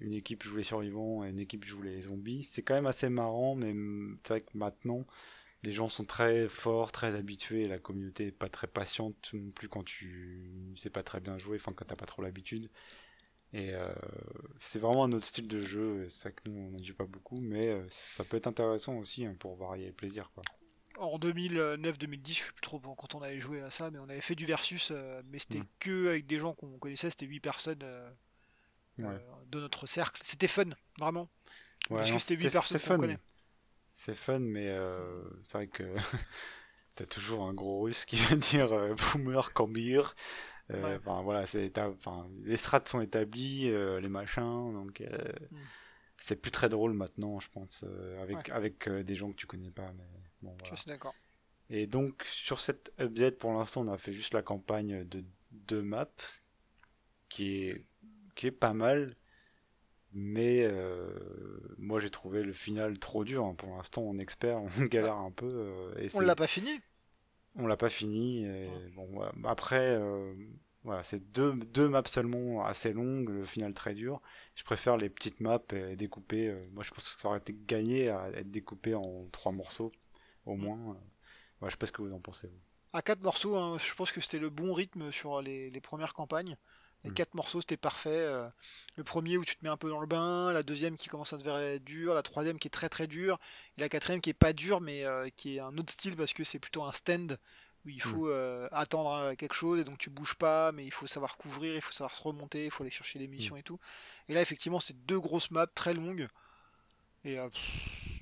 une 0.00 0.12
équipe 0.12 0.42
joue 0.42 0.56
les 0.56 0.62
survivants 0.62 1.24
et 1.24 1.30
une 1.30 1.38
équipe 1.38 1.64
joue 1.64 1.82
les 1.82 2.02
zombies. 2.02 2.42
C'est 2.42 2.62
quand 2.62 2.74
même 2.74 2.86
assez 2.86 3.08
marrant, 3.08 3.54
mais 3.54 3.74
c'est 4.22 4.28
vrai 4.34 4.40
que 4.42 4.56
maintenant, 4.56 5.06
les 5.62 5.72
gens 5.72 5.88
sont 5.88 6.04
très 6.04 6.48
forts, 6.48 6.92
très 6.92 7.14
habitués, 7.14 7.68
la 7.68 7.78
communauté 7.78 8.28
est 8.28 8.32
pas 8.32 8.48
très 8.48 8.66
patiente 8.66 9.30
non 9.34 9.50
plus 9.52 9.68
quand 9.68 9.84
tu 9.84 10.74
sais 10.76 10.90
pas 10.90 11.02
très 11.02 11.20
bien 11.20 11.38
jouer, 11.38 11.56
enfin 11.58 11.72
quand 11.74 11.84
t'as 11.86 11.96
pas 11.96 12.06
trop 12.06 12.22
l'habitude. 12.22 12.68
Et 13.52 13.74
euh, 13.74 13.92
c'est 14.58 14.78
vraiment 14.78 15.04
un 15.04 15.12
autre 15.12 15.26
style 15.26 15.48
de 15.48 15.60
jeu, 15.60 16.08
c'est 16.08 16.30
vrai 16.30 16.32
que 16.32 16.48
nous 16.48 16.58
on 16.58 16.70
n'en 16.70 16.82
joue 16.82 16.94
pas 16.94 17.06
beaucoup, 17.06 17.40
mais 17.40 17.68
euh, 17.68 17.86
ça 17.90 18.24
peut 18.24 18.36
être 18.36 18.46
intéressant 18.46 18.96
aussi 18.98 19.26
hein, 19.26 19.36
pour 19.38 19.56
varier 19.56 19.86
le 19.86 19.92
plaisir. 19.92 20.30
Quoi 20.34 20.42
en 20.98 21.18
2009-2010, 21.18 22.28
je 22.28 22.44
sais 22.44 22.52
plus 22.52 22.60
trop 22.60 22.78
quand 22.80 23.14
on 23.14 23.22
avait 23.22 23.38
joué 23.38 23.60
à 23.62 23.70
ça, 23.70 23.90
mais 23.90 23.98
on 23.98 24.08
avait 24.08 24.20
fait 24.20 24.34
du 24.34 24.46
versus, 24.46 24.90
euh, 24.90 25.22
mais 25.26 25.38
c'était 25.38 25.60
mm. 25.60 25.66
que 25.78 26.08
avec 26.08 26.26
des 26.26 26.38
gens 26.38 26.54
qu'on 26.54 26.78
connaissait, 26.78 27.10
c'était 27.10 27.26
8 27.26 27.40
personnes 27.40 27.82
euh, 27.82 28.10
euh, 29.00 29.18
de 29.50 29.60
notre 29.60 29.86
cercle. 29.86 30.20
C'était 30.24 30.48
fun, 30.48 30.64
vraiment. 30.98 31.28
parce 31.88 32.10
que 32.10 32.18
c'était 32.18 32.42
8 32.42 32.50
personnes 32.50 32.80
qu'on 32.80 32.98
connaît. 32.98 33.18
C'est 33.94 34.14
fun, 34.14 34.40
mais 34.40 34.74
c'est 35.44 35.58
vrai 35.58 35.66
que 35.68 35.94
t'as 36.94 37.06
toujours 37.06 37.44
un 37.44 37.54
gros 37.54 37.82
russe 37.82 38.04
qui 38.04 38.16
vient 38.24 38.36
dire 38.36 38.70
boomer, 39.12 39.52
kambir. 39.52 40.14
Enfin 40.72 41.22
voilà, 41.22 41.44
les 42.44 42.56
strats 42.56 42.82
sont 42.86 43.00
établis, 43.00 43.70
les 43.70 44.08
machins, 44.08 44.72
donc. 44.72 45.00
Mm 45.00 45.58
c'est 46.22 46.36
plus 46.36 46.52
très 46.52 46.68
drôle 46.68 46.92
maintenant, 46.92 47.40
je 47.40 47.48
pense, 47.50 47.84
euh, 47.84 48.22
avec, 48.22 48.48
avec 48.50 48.88
euh, 48.88 49.02
des 49.02 49.14
gens 49.16 49.30
que 49.30 49.36
tu 49.36 49.46
connais 49.46 49.70
pas. 49.70 49.92
Mais 49.96 50.04
bon, 50.42 50.56
Je 50.64 50.74
suis 50.74 50.88
d'accord. 50.88 51.14
Et 51.70 51.86
donc, 51.86 52.24
sur 52.24 52.60
cette 52.60 52.92
update, 53.00 53.38
pour 53.38 53.52
l'instant, 53.52 53.82
on 53.82 53.92
a 53.92 53.98
fait 53.98 54.12
juste 54.12 54.34
la 54.34 54.42
campagne 54.42 55.04
de 55.04 55.24
deux 55.52 55.82
maps, 55.82 56.06
qui 57.28 57.64
est, 57.64 57.84
qui 58.34 58.46
est 58.46 58.52
pas 58.52 58.74
mal. 58.74 59.16
Mais 60.14 60.64
euh, 60.64 61.08
moi, 61.78 61.98
j'ai 61.98 62.10
trouvé 62.10 62.42
le 62.42 62.52
final 62.52 62.98
trop 62.98 63.24
dur. 63.24 63.46
Hein. 63.46 63.54
Pour 63.54 63.74
l'instant, 63.76 64.02
on 64.02 64.18
expert, 64.18 64.60
on 64.78 64.84
galère 64.84 65.16
un 65.16 65.30
peu. 65.30 65.94
et 65.98 66.08
on 66.14 66.20
l'a 66.20 66.36
pas 66.36 66.46
fini 66.46 66.70
On 67.56 67.66
l'a 67.66 67.78
pas 67.78 67.88
fini. 67.88 68.44
Et, 68.44 68.68
bon, 68.94 69.22
après, 69.44 69.98
voilà, 70.84 71.04
c'est 71.04 71.20
deux, 71.32 71.54
deux 71.54 71.88
maps 71.88 72.02
seulement 72.06 72.64
assez 72.64 72.92
longues, 72.92 73.28
le 73.28 73.44
final 73.44 73.72
très 73.72 73.94
dur. 73.94 74.20
Je 74.56 74.64
préfère 74.64 74.96
les 74.96 75.08
petites 75.08 75.40
maps 75.40 75.60
et 75.72 75.94
découpées. 75.94 76.48
Euh, 76.48 76.66
moi, 76.72 76.82
je 76.82 76.90
pense 76.90 77.08
que 77.08 77.20
ça 77.20 77.28
aurait 77.28 77.38
été 77.38 77.54
gagné 77.66 78.08
à 78.08 78.30
être 78.30 78.50
découpé 78.50 78.94
en 78.94 79.26
trois 79.30 79.52
morceaux, 79.52 79.92
au 80.46 80.56
moins. 80.56 80.96
Ouais, 81.60 81.68
je 81.68 81.70
sais 81.70 81.76
pas 81.76 81.86
ce 81.86 81.92
que 81.92 82.02
vous 82.02 82.12
en 82.12 82.20
pensez. 82.20 82.48
Vous. 82.48 82.60
À 82.92 83.02
quatre 83.02 83.22
morceaux, 83.22 83.56
hein, 83.56 83.78
je 83.78 83.94
pense 83.94 84.12
que 84.12 84.20
c'était 84.20 84.38
le 84.38 84.50
bon 84.50 84.74
rythme 84.74 85.12
sur 85.12 85.40
les, 85.40 85.70
les 85.70 85.80
premières 85.80 86.14
campagnes. 86.14 86.56
Les 87.04 87.10
hmm. 87.10 87.14
quatre 87.14 87.34
morceaux, 87.34 87.60
c'était 87.60 87.76
parfait. 87.76 88.10
Euh, 88.10 88.48
le 88.96 89.04
premier 89.04 89.36
où 89.36 89.44
tu 89.44 89.56
te 89.56 89.64
mets 89.64 89.70
un 89.70 89.76
peu 89.76 89.88
dans 89.88 90.00
le 90.00 90.06
bain, 90.06 90.52
la 90.52 90.62
deuxième 90.62 90.96
qui 90.96 91.08
commence 91.08 91.32
à 91.32 91.36
devenir 91.36 91.80
dure, 91.80 92.14
la 92.14 92.22
troisième 92.22 92.58
qui 92.58 92.68
est 92.68 92.70
très 92.70 92.88
très 92.88 93.06
dure, 93.06 93.38
et 93.76 93.80
la 93.80 93.88
quatrième 93.88 94.20
qui 94.20 94.30
est 94.30 94.34
pas 94.34 94.52
dure 94.52 94.80
mais 94.80 95.04
euh, 95.04 95.28
qui 95.36 95.56
est 95.56 95.60
un 95.60 95.76
autre 95.78 95.92
style 95.92 96.16
parce 96.16 96.32
que 96.32 96.44
c'est 96.44 96.60
plutôt 96.60 96.84
un 96.84 96.92
stand 96.92 97.38
où 97.84 97.88
il 97.88 98.02
faut 98.02 98.26
mm. 98.26 98.32
euh, 98.32 98.68
attendre 98.70 99.12
euh, 99.12 99.34
quelque 99.34 99.54
chose 99.54 99.80
et 99.80 99.84
donc 99.84 99.98
tu 99.98 100.10
bouges 100.10 100.34
pas, 100.34 100.72
mais 100.72 100.84
il 100.84 100.92
faut 100.92 101.06
savoir 101.06 101.36
couvrir, 101.36 101.74
il 101.74 101.80
faut 101.80 101.92
savoir 101.92 102.14
se 102.14 102.22
remonter, 102.22 102.64
il 102.66 102.70
faut 102.70 102.82
aller 102.82 102.90
chercher 102.90 103.18
des 103.18 103.28
munitions 103.28 103.56
mm. 103.56 103.58
et 103.58 103.62
tout. 103.62 103.78
Et 104.28 104.34
là, 104.34 104.42
effectivement, 104.42 104.80
c'est 104.80 105.04
deux 105.06 105.20
grosses 105.20 105.50
maps 105.50 105.66
très 105.66 105.94
longues. 105.94 106.28
Et 107.24 107.38
euh, 107.38 107.48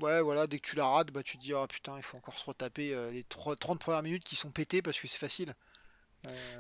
ouais, 0.01 0.21
voilà, 0.21 0.47
dès 0.47 0.59
que 0.59 0.69
tu 0.69 0.77
la 0.77 0.87
rates, 0.87 1.11
bah, 1.11 1.23
tu 1.23 1.39
te 1.39 1.43
dis, 1.43 1.55
oh 1.55 1.67
putain, 1.67 1.97
il 1.97 2.03
faut 2.03 2.17
encore 2.17 2.39
se 2.39 2.45
retaper 2.45 2.95
les 3.13 3.25
30 3.25 3.79
premières 3.79 4.03
minutes 4.03 4.25
qui 4.25 4.37
sont 4.37 4.51
pétées 4.51 4.83
parce 4.83 5.01
que 5.01 5.09
c'est 5.09 5.19
facile. 5.19 5.55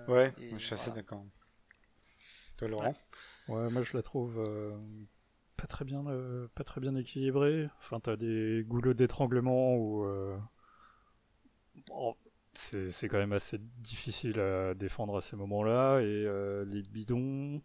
ouais, 0.08 0.32
je 0.38 0.58
suis 0.58 0.74
assez 0.74 0.90
d'accord. 0.90 1.24
Toi, 2.56 2.68
Laurent 2.68 2.94
ouais. 3.48 3.70
moi 3.70 3.82
je 3.82 3.96
la 3.96 4.02
trouve 4.02 4.38
pas 5.56 5.66
très 5.66 5.84
bien, 5.84 6.04
pas 6.54 6.64
très 6.64 6.80
bien 6.80 6.94
équilibrée. 6.94 7.68
Enfin, 7.78 8.00
t'as 8.00 8.16
des 8.16 8.64
goulots 8.66 8.94
d'étranglement 8.94 9.76
où 9.76 10.06
c'est 12.54 13.08
quand 13.08 13.18
même 13.18 13.32
assez 13.32 13.58
difficile 13.78 14.40
à 14.40 14.74
défendre 14.74 15.16
à 15.16 15.20
ces 15.20 15.36
moments-là. 15.36 16.00
Et 16.00 16.24
euh, 16.26 16.64
les 16.64 16.82
bidons, 16.82 17.62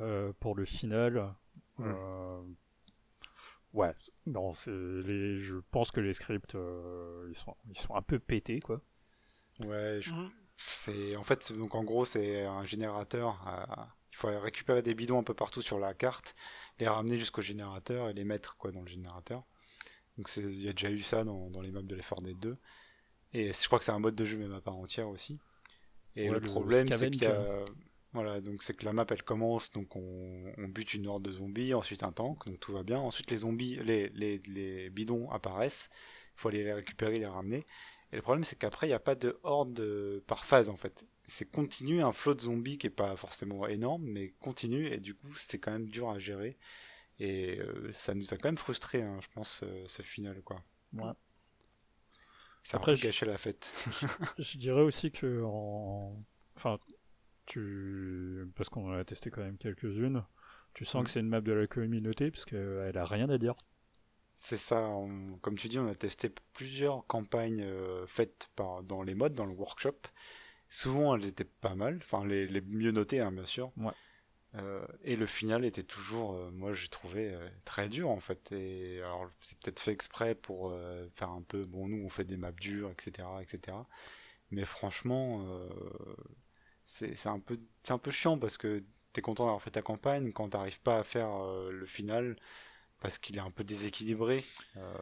euh, 0.00 0.32
pour 0.40 0.54
le 0.54 0.64
final, 0.64 1.34
euh, 1.80 2.42
ouais, 3.74 3.94
non, 4.26 4.52
les, 4.66 5.38
je 5.38 5.56
pense 5.70 5.90
que 5.90 6.00
les 6.00 6.14
scripts, 6.14 6.56
ils, 7.28 7.36
sont, 7.36 7.56
ils 7.70 7.78
sont 7.78 7.94
un 7.94 8.02
peu 8.02 8.18
pétés, 8.18 8.60
quoi. 8.60 8.80
Ouais, 9.60 10.00
mhm. 10.06 10.30
c'est 10.56 11.16
en 11.16 11.22
fait, 11.22 11.52
donc 11.52 11.74
en 11.74 11.84
gros, 11.84 12.04
c'est 12.04 12.44
un 12.44 12.64
générateur. 12.64 13.38
il 14.12 14.16
faut 14.16 14.28
récupérer 14.40 14.82
des 14.82 14.94
bidons 14.94 15.20
un 15.20 15.22
peu 15.22 15.34
partout 15.34 15.62
sur 15.62 15.78
la 15.78 15.94
carte, 15.94 16.34
les 16.78 16.88
ramener 16.88 17.18
jusqu'au 17.18 17.42
générateur 17.42 18.08
et 18.08 18.14
les 18.14 18.24
mettre 18.24 18.56
quoi 18.56 18.72
dans 18.72 18.82
le 18.82 18.88
générateur. 18.88 19.44
Donc 20.16 20.30
il 20.36 20.62
y 20.62 20.68
a 20.68 20.72
déjà 20.72 20.90
eu 20.90 21.02
ça 21.02 21.24
dans, 21.24 21.50
dans 21.50 21.60
les 21.60 21.70
maps 21.70 21.82
de 21.82 21.94
l'effort 21.94 22.22
des 22.22 22.34
2. 22.34 22.56
Et 23.32 23.52
je 23.52 23.66
crois 23.66 23.78
que 23.78 23.84
c'est 23.84 23.92
un 23.92 23.98
mode 23.98 24.14
de 24.14 24.24
jeu 24.24 24.38
même 24.38 24.54
à 24.54 24.60
part 24.60 24.76
entière 24.76 25.08
aussi. 25.08 25.38
Et 26.16 26.28
le, 26.28 26.40
problème, 26.40 26.86
c'est 26.88 27.10
que 27.10 27.64
voilà, 28.14 28.40
donc 28.40 28.62
c'est 28.62 28.74
que 28.74 28.84
la 28.86 28.92
map 28.94 29.06
elle 29.10 29.22
commence, 29.24 29.72
donc 29.72 29.96
on, 29.96 30.54
bute 30.68 30.94
une 30.94 31.06
horde 31.08 31.24
de 31.24 31.32
zombies, 31.32 31.74
ensuite 31.74 32.02
un 32.04 32.12
tank, 32.12 32.46
donc 32.46 32.60
tout 32.60 32.72
va 32.72 32.82
bien. 32.84 32.98
Ensuite 32.98 33.30
les 33.30 33.38
zombies, 33.38 33.76
les, 33.84 34.08
les, 34.10 34.38
les 34.46 34.90
bidons 34.90 35.30
apparaissent, 35.30 35.90
il 36.36 36.40
faut 36.40 36.48
aller 36.48 36.64
les 36.64 36.72
récupérer, 36.72 37.18
les 37.18 37.26
ramener. 37.26 37.66
Et 38.12 38.16
le 38.16 38.22
problème, 38.22 38.44
c'est 38.44 38.56
qu'après, 38.56 38.86
il 38.86 38.90
n'y 38.90 38.94
a 38.94 39.00
pas 39.00 39.16
de 39.16 39.38
horde 39.42 39.80
euh, 39.80 40.22
par 40.28 40.44
phase 40.46 40.68
en 40.70 40.76
fait. 40.76 41.04
C'est 41.26 41.50
continu, 41.50 42.02
un 42.02 42.12
flot 42.12 42.34
de 42.34 42.40
zombies 42.42 42.78
qui 42.78 42.86
est 42.86 42.90
pas 42.90 43.16
forcément 43.16 43.66
énorme, 43.66 44.04
mais 44.04 44.30
continu, 44.40 44.86
et 44.92 44.98
du 45.00 45.14
coup, 45.14 45.34
c'est 45.36 45.58
quand 45.58 45.72
même 45.72 45.88
dur 45.88 46.10
à 46.10 46.18
gérer. 46.18 46.56
Et 47.20 47.58
euh, 47.60 47.92
ça 47.92 48.14
nous 48.14 48.34
a 48.34 48.38
quand 48.38 48.48
même 48.48 48.58
frustré, 48.58 49.02
hein, 49.02 49.18
je 49.22 49.28
pense, 49.34 49.62
euh, 49.64 49.84
ce 49.88 50.02
final, 50.02 50.42
quoi. 50.42 50.62
Ouais. 50.94 51.14
Ça 52.64 52.78
a 52.78 52.78
Après, 52.78 52.96
je- 52.96 53.04
gâché 53.04 53.26
la 53.26 53.38
fête. 53.38 53.72
Je 54.38 54.58
dirais 54.58 54.82
aussi 54.82 55.10
que 55.12 55.42
en... 55.44 56.16
enfin 56.56 56.78
tu 57.46 58.46
parce 58.56 58.68
qu'on 58.68 58.90
en 58.90 58.94
a 58.94 59.04
testé 59.04 59.30
quand 59.30 59.42
même 59.42 59.58
quelques-unes, 59.58 60.24
tu 60.74 60.84
sens 60.84 61.04
que 61.04 61.10
c'est 61.10 61.20
une 61.20 61.28
map 61.28 61.40
de 61.40 61.52
la 61.52 61.66
communauté 61.66 62.30
parce 62.30 62.44
qu'elle 62.44 62.96
a 62.98 63.04
rien 63.04 63.30
à 63.30 63.38
dire. 63.38 63.54
C'est 64.36 64.56
ça, 64.58 64.80
on- 64.88 65.38
comme 65.40 65.56
tu 65.56 65.68
dis, 65.68 65.78
on 65.78 65.88
a 65.88 65.94
testé 65.94 66.30
plusieurs 66.52 67.06
campagnes 67.06 67.62
euh, 67.62 68.06
faites 68.06 68.48
par, 68.56 68.82
dans 68.82 69.02
les 69.02 69.14
modes, 69.14 69.34
dans 69.34 69.46
le 69.46 69.52
workshop. 69.54 69.96
Souvent, 70.68 71.16
elles 71.16 71.26
étaient 71.26 71.44
pas 71.44 71.74
mal, 71.76 71.98
enfin 72.02 72.26
les, 72.26 72.46
les 72.48 72.60
mieux 72.62 72.92
notées, 72.92 73.20
hein, 73.20 73.32
bien 73.32 73.46
sûr. 73.46 73.72
Ouais. 73.76 73.94
Euh, 74.56 74.86
et 75.04 75.16
le 75.16 75.26
final 75.26 75.64
était 75.64 75.82
toujours, 75.84 76.34
euh, 76.34 76.50
moi 76.52 76.74
j'ai 76.74 76.88
trouvé 76.88 77.34
euh, 77.34 77.48
très 77.66 77.88
dur 77.88 78.10
en 78.10 78.20
fait. 78.20 78.52
Et 78.52 78.98
alors 79.00 79.30
c'est 79.40 79.58
peut-être 79.60 79.80
fait 79.80 79.92
exprès 79.92 80.34
pour 80.36 80.70
euh, 80.72 81.08
faire 81.16 81.30
un 81.30 81.42
peu, 81.42 81.62
bon 81.64 81.88
nous 81.88 82.04
on 82.04 82.10
fait 82.10 82.24
des 82.24 82.36
maps 82.38 82.52
dures, 82.52 82.90
etc., 82.92 83.42
etc. 83.42 83.86
Mais 84.52 84.64
franchement, 84.66 85.46
euh, 85.48 85.68
c'est 86.84 87.26
un 87.26 87.40
peu, 87.40 87.58
c'est 87.82 87.92
un 87.92 87.98
peu 87.98 88.10
chiant 88.10 88.38
parce 88.38 88.56
que 88.56 88.84
t'es 89.12 89.20
content 89.22 89.44
d'avoir 89.44 89.62
fait 89.62 89.70
ta 89.72 89.82
campagne 89.82 90.32
quand 90.32 90.50
t'arrives 90.50 90.80
pas 90.80 90.98
à 90.98 91.04
faire 91.04 91.30
euh, 91.44 91.70
le 91.72 91.86
final 91.86 92.36
parce 93.00 93.18
qu'il 93.18 93.36
est 93.36 93.40
un 93.40 93.50
peu 93.52 93.64
déséquilibré. 93.64 94.44
euh, 94.76 94.94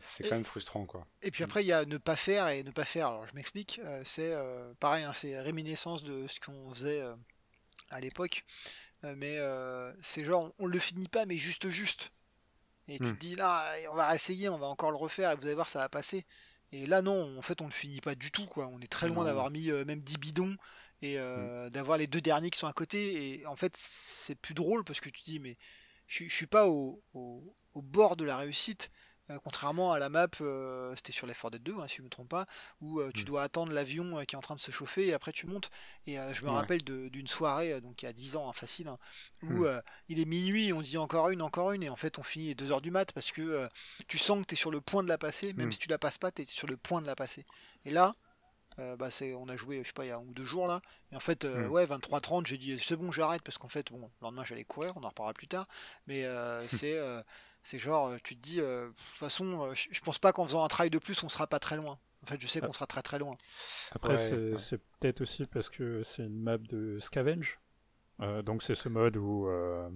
c'est 0.00 0.24
quand 0.24 0.36
même 0.36 0.44
frustrant 0.44 0.86
quoi. 0.86 1.06
Et 1.22 1.30
puis 1.30 1.42
après, 1.42 1.64
il 1.64 1.66
y 1.66 1.72
a 1.72 1.84
ne 1.84 1.96
pas 1.96 2.16
faire 2.16 2.48
et 2.48 2.62
ne 2.62 2.70
pas 2.70 2.84
faire. 2.84 3.08
Alors, 3.08 3.26
je 3.26 3.34
m'explique. 3.34 3.80
euh, 3.84 4.02
c'est 4.04 4.32
euh, 4.32 4.72
pareil, 4.80 5.04
hein, 5.04 5.12
c'est 5.12 5.40
réminiscence 5.40 6.02
de 6.04 6.26
ce 6.28 6.38
qu'on 6.40 6.72
faisait 6.74 7.02
à 7.90 8.00
l'époque. 8.00 8.44
Mais 9.02 9.38
c'est 10.02 10.24
genre, 10.24 10.52
on, 10.58 10.64
on 10.64 10.66
le 10.66 10.78
finit 10.80 11.08
pas, 11.08 11.26
mais 11.26 11.36
juste 11.36 11.68
juste. 11.68 12.12
Et 12.88 13.00
tu 13.00 13.12
Hmm. 13.12 13.14
te 13.14 13.18
dis, 13.18 13.36
là, 13.36 13.74
on 13.92 13.96
va 13.96 14.14
essayer, 14.14 14.48
on 14.50 14.58
va 14.58 14.66
encore 14.68 14.90
le 14.90 14.96
refaire, 14.98 15.32
et 15.32 15.36
vous 15.36 15.44
allez 15.46 15.54
voir, 15.54 15.68
ça 15.70 15.80
va 15.80 15.88
passer. 15.90 16.26
Et 16.72 16.86
là, 16.86 17.02
non, 17.02 17.38
en 17.38 17.42
fait, 17.42 17.60
on 17.62 17.66
le 17.66 17.72
finit 17.72 18.00
pas 18.00 18.14
du 18.16 18.30
tout, 18.32 18.46
quoi. 18.46 18.68
On 18.68 18.80
est 18.80 18.90
très 18.92 19.08
loin 19.08 19.24
d'avoir 19.24 19.50
mis 19.50 19.70
même 19.86 20.00
10 20.02 20.18
bidons 20.18 20.56
et 21.02 21.18
euh, 21.18 21.70
d'avoir 21.70 21.98
les 21.98 22.06
deux 22.06 22.20
derniers 22.20 22.50
qui 22.50 22.58
sont 22.58 22.66
à 22.66 22.72
côté. 22.72 23.40
Et 23.40 23.46
en 23.46 23.56
fait, 23.56 23.76
c'est 23.76 24.34
plus 24.34 24.54
drôle 24.54 24.84
parce 24.84 25.00
que 25.00 25.08
tu 25.10 25.22
dis, 25.24 25.38
mais 25.40 25.56
je, 26.06 26.24
je 26.24 26.34
suis 26.34 26.46
pas 26.46 26.66
au, 26.68 27.02
au- 27.14 27.56
au 27.74 27.82
bord 27.82 28.16
de 28.16 28.24
la 28.24 28.36
réussite. 28.36 28.90
Euh, 29.30 29.38
contrairement 29.42 29.92
à 29.92 29.98
la 29.98 30.10
map, 30.10 30.28
euh, 30.42 30.94
c'était 30.96 31.12
sur 31.12 31.26
l'effort 31.26 31.50
Dead 31.50 31.62
2, 31.62 31.74
hein, 31.80 31.88
si 31.88 31.96
je 31.96 32.02
me 32.02 32.10
trompe 32.10 32.28
pas, 32.28 32.46
où 32.82 33.02
tu 33.12 33.22
Mm. 33.22 33.24
dois 33.24 33.42
attendre 33.42 33.72
l'avion 33.72 34.22
qui 34.26 34.34
est 34.34 34.38
en 34.38 34.42
train 34.42 34.54
de 34.54 34.60
se 34.60 34.70
chauffer 34.70 35.06
et 35.06 35.14
après 35.14 35.32
tu 35.32 35.46
montes. 35.46 35.70
Et 36.06 36.16
je 36.34 36.42
me 36.44 36.50
Ouais. 36.50 36.56
rappelle 36.56 36.82
d'une 36.84 37.26
soirée, 37.26 37.80
donc 37.80 38.02
il 38.02 38.04
y 38.04 38.08
a 38.08 38.12
10 38.12 38.36
ans, 38.36 38.50
hein, 38.50 38.52
facile, 38.52 38.86
hein, 38.88 38.98
où 39.42 39.64
Mm. 39.64 39.80
il 40.10 40.20
est 40.20 40.26
minuit 40.26 40.74
on 40.74 40.82
dit 40.82 40.98
encore 40.98 41.30
une, 41.30 41.40
encore 41.40 41.72
une, 41.72 41.82
et 41.82 41.88
en 41.88 41.96
fait 41.96 42.18
on 42.18 42.22
finit 42.22 42.48
les 42.48 42.54
2 42.54 42.70
heures 42.70 42.82
du 42.82 42.90
mat 42.90 43.12
parce 43.12 43.32
que 43.32 43.66
tu 44.08 44.18
sens 44.18 44.40
que 44.42 44.46
tu 44.48 44.54
es 44.54 44.56
sur 44.58 44.70
le 44.70 44.82
point 44.82 45.02
de 45.02 45.08
la 45.08 45.16
passer, 45.16 45.54
même 45.54 45.68
Mm. 45.68 45.72
si 45.72 45.78
tu 45.78 45.88
la 45.88 45.96
passes 45.98 46.18
pas, 46.18 46.30
tu 46.30 46.42
es 46.42 46.44
sur 46.44 46.66
le 46.68 46.76
point 46.76 47.00
de 47.00 47.06
la 47.06 47.16
passer. 47.16 47.46
Et 47.86 47.90
là, 47.92 48.14
euh, 48.78 48.96
bah 48.96 49.10
c'est, 49.10 49.34
on 49.34 49.48
a 49.48 49.56
joué, 49.56 49.78
je 49.82 49.88
sais 49.88 49.92
pas, 49.92 50.04
il 50.04 50.08
y 50.08 50.10
a 50.10 50.16
un 50.16 50.20
ou 50.22 50.32
deux 50.34 50.44
jours 50.44 50.66
là, 50.66 50.80
et 51.12 51.16
en 51.16 51.20
fait, 51.20 51.44
euh, 51.44 51.66
Mm. 51.66 51.68
ouais, 51.68 51.86
23-30, 51.86 52.46
j'ai 52.46 52.58
dit 52.58 52.78
c'est 52.78 52.96
bon, 52.96 53.12
j'arrête 53.12 53.42
parce 53.42 53.58
qu'en 53.58 53.68
fait, 53.68 53.90
bon, 53.92 54.00
le 54.00 54.08
lendemain 54.22 54.44
j'allais 54.44 54.64
courir, 54.64 54.92
on 54.96 55.04
en 55.04 55.08
reparlera 55.08 55.34
plus 55.34 55.48
tard, 55.48 55.68
mais 56.06 56.24
euh, 56.24 56.66
c'est, 56.68 56.96
euh, 56.98 57.22
c'est 57.62 57.78
genre, 57.78 58.14
tu 58.24 58.36
te 58.36 58.40
dis, 58.42 58.60
euh, 58.60 58.88
de 58.88 58.92
toute 58.92 59.18
façon, 59.18 59.62
euh, 59.70 59.74
je 59.74 60.00
pense 60.00 60.18
pas 60.18 60.32
qu'en 60.32 60.44
faisant 60.46 60.64
un 60.64 60.68
travail 60.68 60.90
de 60.90 60.98
plus, 60.98 61.22
on 61.22 61.28
sera 61.28 61.46
pas 61.46 61.58
très 61.60 61.76
loin. 61.76 61.98
En 62.22 62.26
fait, 62.26 62.40
je 62.40 62.46
sais 62.46 62.60
Ah. 62.60 62.66
qu'on 62.66 62.72
sera 62.72 62.86
très 62.86 63.02
très 63.02 63.18
loin. 63.18 63.36
Après 63.90 64.16
Ouais, 64.16 64.18
c'est 64.18 64.56
ouais. 64.56 64.58
c'est 64.58 64.78
peut-être 65.00 65.20
aussi 65.22 65.46
parce 65.46 65.68
que 65.70 66.02
c'est 66.02 66.24
une 66.24 66.38
map 66.42 66.58
de 66.58 66.98
scavenge. 66.98 67.60
Euh, 68.20 68.42
donc 68.42 68.62
c'est 68.62 68.74
ce 68.76 68.88
mode 68.90 69.16
où 69.18 69.48
euh, 69.48 69.90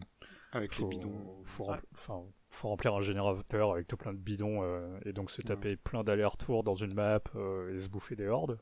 Avec 0.52 0.76
faut, 0.76 0.78
les 0.78 0.84
bidons. 0.84 1.26
faut, 1.44 1.64
Ouais. 1.66 1.76
rempl- 1.76 1.86
enfin, 1.94 2.24
faut 2.50 2.68
remplir 2.68 2.94
un 2.94 3.02
générateur 3.02 3.72
avec 3.72 3.88
tout 3.88 3.96
plein 3.98 4.14
de 4.14 4.18
bidons 4.18 4.62
euh, 4.64 4.98
et 5.06 5.12
donc 5.14 5.30
se 5.32 5.42
Ouais. 5.44 5.68
taper 5.68 5.76
plein 5.76 6.04
d'allers-retours 6.04 6.64
dans 6.64 6.76
une 6.76 6.94
map 6.94 7.20
euh, 7.36 7.74
et 7.74 7.78
se 7.80 7.88
bouffer 7.88 8.16
des 8.16 8.28
hordes. 8.28 8.60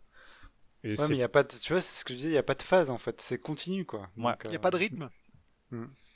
Et 0.85 0.97
Ouais, 0.99 1.09
mais 1.09 1.17
il 1.17 1.19
y 1.19 1.23
a 1.23 1.29
pas 1.31 1.43
de, 1.43 1.57
tu 1.57 1.73
vois, 1.73 1.81
c'est 1.81 2.01
ce 2.01 2.05
que 2.05 2.13
je 2.13 2.19
disais, 2.19 2.29
il 2.31 2.35
y 2.35 2.39
a 2.39 2.43
pas 2.43 2.55
de 2.55 2.63
phase 2.63 2.91
en 2.91 2.99
fait, 2.99 3.21
c'est 3.23 3.39
continu 3.39 3.85
quoi. 3.87 4.11
Ouais. 4.19 4.35
Il 4.45 4.51
n'y 4.51 4.57
a 4.57 4.59
euh, 4.59 4.61
pas 4.61 4.71
de 4.71 4.77
rythme. 4.77 5.11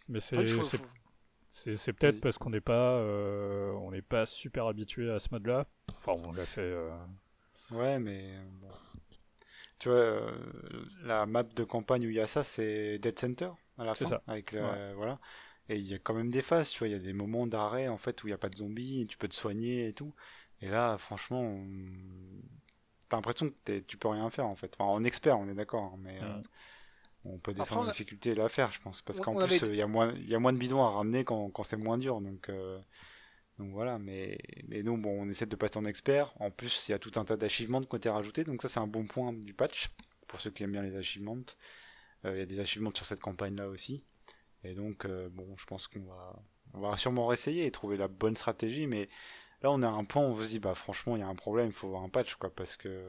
mais 0.09 0.21
En 0.35 0.43
c'est 0.43 0.47
c'est- 0.47 1.93
peut-être 1.93 2.21
parce 2.21 2.39
qu'on 2.39 2.51
n'est 2.51 2.61
pas 2.61 2.97
euh, 2.99 3.73
on 3.75 3.91
n'est 3.93 4.03
pas 4.03 4.27
super 4.27 4.67
habitué 4.67 5.11
à 5.11 5.19
ce 5.21 5.29
mode-là. 5.33 5.67
Enfin, 5.99 6.13
on 6.13 6.33
l'a 6.33 6.47
fait. 6.47 6.61
euh, 6.63 6.91
Ouais, 7.71 7.99
mais 7.99 8.35
euh, 8.37 8.43
bon. 8.61 8.69
Tu 9.79 9.89
vois, 9.89 9.99
euh, 9.99 10.87
la 11.03 11.27
map 11.27 11.43
de 11.43 11.65
campagne 11.65 12.07
où 12.07 12.11
il 12.11 12.17
y 12.17 12.21
a 12.21 12.27
ça, 12.27 12.45
c'est 12.45 12.99
Dead 12.99 13.19
Center 13.19 13.51
à 13.79 13.85
la 13.85 13.95
C'est 13.95 14.07
fin, 14.07 14.15
ça. 14.15 14.23
avec 14.27 14.53
la- 14.53 14.95
voilà. 14.95 15.19
Et 15.69 15.77
il 15.77 15.87
y 15.87 15.95
a 15.95 15.99
quand 15.99 16.15
même 16.15 16.31
des 16.31 16.43
phases, 16.43 16.71
tu 16.71 16.81
vois, 16.81 16.89
il 16.89 16.93
y 16.93 16.95
a 16.95 16.99
des 16.99 17.13
moments 17.13 17.47
d'arrêt 17.47 17.89
en 17.89 17.99
fait 17.99 18.23
où 18.23 18.27
il 18.27 18.31
n'y 18.31 18.35
a 18.35 18.39
pas 18.39 18.49
de 18.51 18.57
zombies, 18.57 19.03
et 19.03 19.07
tu 19.07 19.17
peux 19.19 19.29
te 19.29 19.35
soigner 19.35 19.89
et 19.89 19.93
tout. 19.95 20.15
Et 20.61 20.69
là, 20.69 20.99
franchement, 20.99 21.41
on- 21.43 22.43
t'as 23.11 23.19
l'impression 23.19 23.51
que 23.51 23.55
t'es- 23.65 23.83
tu 23.83 23.99
peux 23.99 24.09
rien 24.09 24.31
faire 24.31 24.47
en 24.47 24.57
fait. 24.57 24.75
Enfin, 24.79 24.91
en 24.91 25.05
expert, 25.05 25.39
on 25.39 25.49
est 25.49 25.55
d'accord, 25.55 25.83
hein, 25.93 25.99
mais 25.99 26.19
euh, 26.23 26.39
Mm. 26.39 26.41
on 27.27 27.39
peut 27.39 27.51
Après, 27.51 27.63
descendre 27.63 27.81
on 27.83 27.85
en 27.85 27.89
a- 27.89 27.91
difficulté 27.93 28.31
et 28.31 28.35
la 28.35 28.49
faire, 28.49 28.73
je 28.73 28.81
pense, 28.81 29.03
parce 29.03 29.19
On- 29.21 29.23
qu'en 29.25 29.33
on 29.35 29.37
plus, 29.45 29.45
avait- 29.45 29.65
euh, 29.65 29.75
il 29.75 29.77
y 29.77 29.83
a 29.83 29.87
moins, 29.87 30.13
il 30.15 30.29
y 30.29 30.35
a 30.35 30.39
moins 30.39 30.55
de 30.55 30.59
bidons 30.59 30.83
à 30.83 30.89
ramener 30.91 31.25
quand, 31.25 31.51
quand 31.51 31.65
c'est 31.65 31.77
moins 31.77 31.99
dur, 31.99 32.23
donc. 32.23 32.49
euh, 32.49 32.81
donc 33.59 33.73
voilà, 33.73 33.99
mais, 33.99 34.39
mais 34.69 34.83
nous, 34.83 34.97
bon, 34.97 35.11
on 35.23 35.29
essaie 35.29 35.45
de 35.45 35.55
passer 35.55 35.77
en 35.77 35.85
expert. 35.85 36.33
En 36.41 36.51
plus, 36.51 36.89
il 36.89 36.93
y 36.93 36.95
a 36.95 36.99
tout 36.99 37.13
un 37.17 37.27
tas 37.27 37.37
d'achievements 37.37 37.83
qui 37.83 37.89
ont 37.93 37.99
été 37.99 38.09
rajoutés, 38.09 38.43
donc 38.45 38.63
ça, 38.63 38.69
c'est 38.69 38.81
un 38.81 38.87
bon 38.87 39.05
point 39.07 39.35
du 39.35 39.53
patch, 39.53 39.91
pour 40.29 40.41
ceux 40.41 40.51
qui 40.51 40.63
aiment 40.63 40.73
bien 40.73 40.83
les 40.83 40.97
achievements. 40.97 41.37
Euh, 42.25 42.37
Il 42.37 42.39
y 42.39 42.43
a 42.43 42.47
des 42.47 42.59
achievements 42.61 42.91
sur 42.95 43.05
cette 43.05 43.21
campagne-là 43.21 43.69
aussi. 43.69 44.03
Et 44.65 44.73
donc, 44.75 45.05
euh, 45.05 45.29
bon, 45.31 45.47
je 45.59 45.67
pense 45.67 45.89
qu'on 45.89 46.05
va, 46.05 46.43
on 46.73 46.81
va 46.81 46.97
sûrement 46.97 47.27
réessayer 47.27 47.67
et 47.67 47.71
trouver 47.71 47.97
la 47.99 48.09
bonne 48.09 48.37
stratégie, 48.37 48.87
mais 48.87 49.09
là, 49.63 49.71
on 49.71 49.83
est 49.83 49.87
à 49.87 49.91
un 49.91 50.05
point 50.05 50.23
où 50.23 50.31
on 50.31 50.37
se 50.37 50.47
dit, 50.49 50.59
bah, 50.59 50.75
franchement, 50.75 51.17
il 51.17 51.21
y 51.21 51.23
a 51.23 51.29
un 51.29 51.35
problème, 51.35 51.69
il 51.69 51.73
faut 51.73 51.87
avoir 51.89 52.03
un 52.03 52.09
patch, 52.09 52.35
quoi, 52.37 52.51
parce 52.55 52.77
que, 52.77 53.03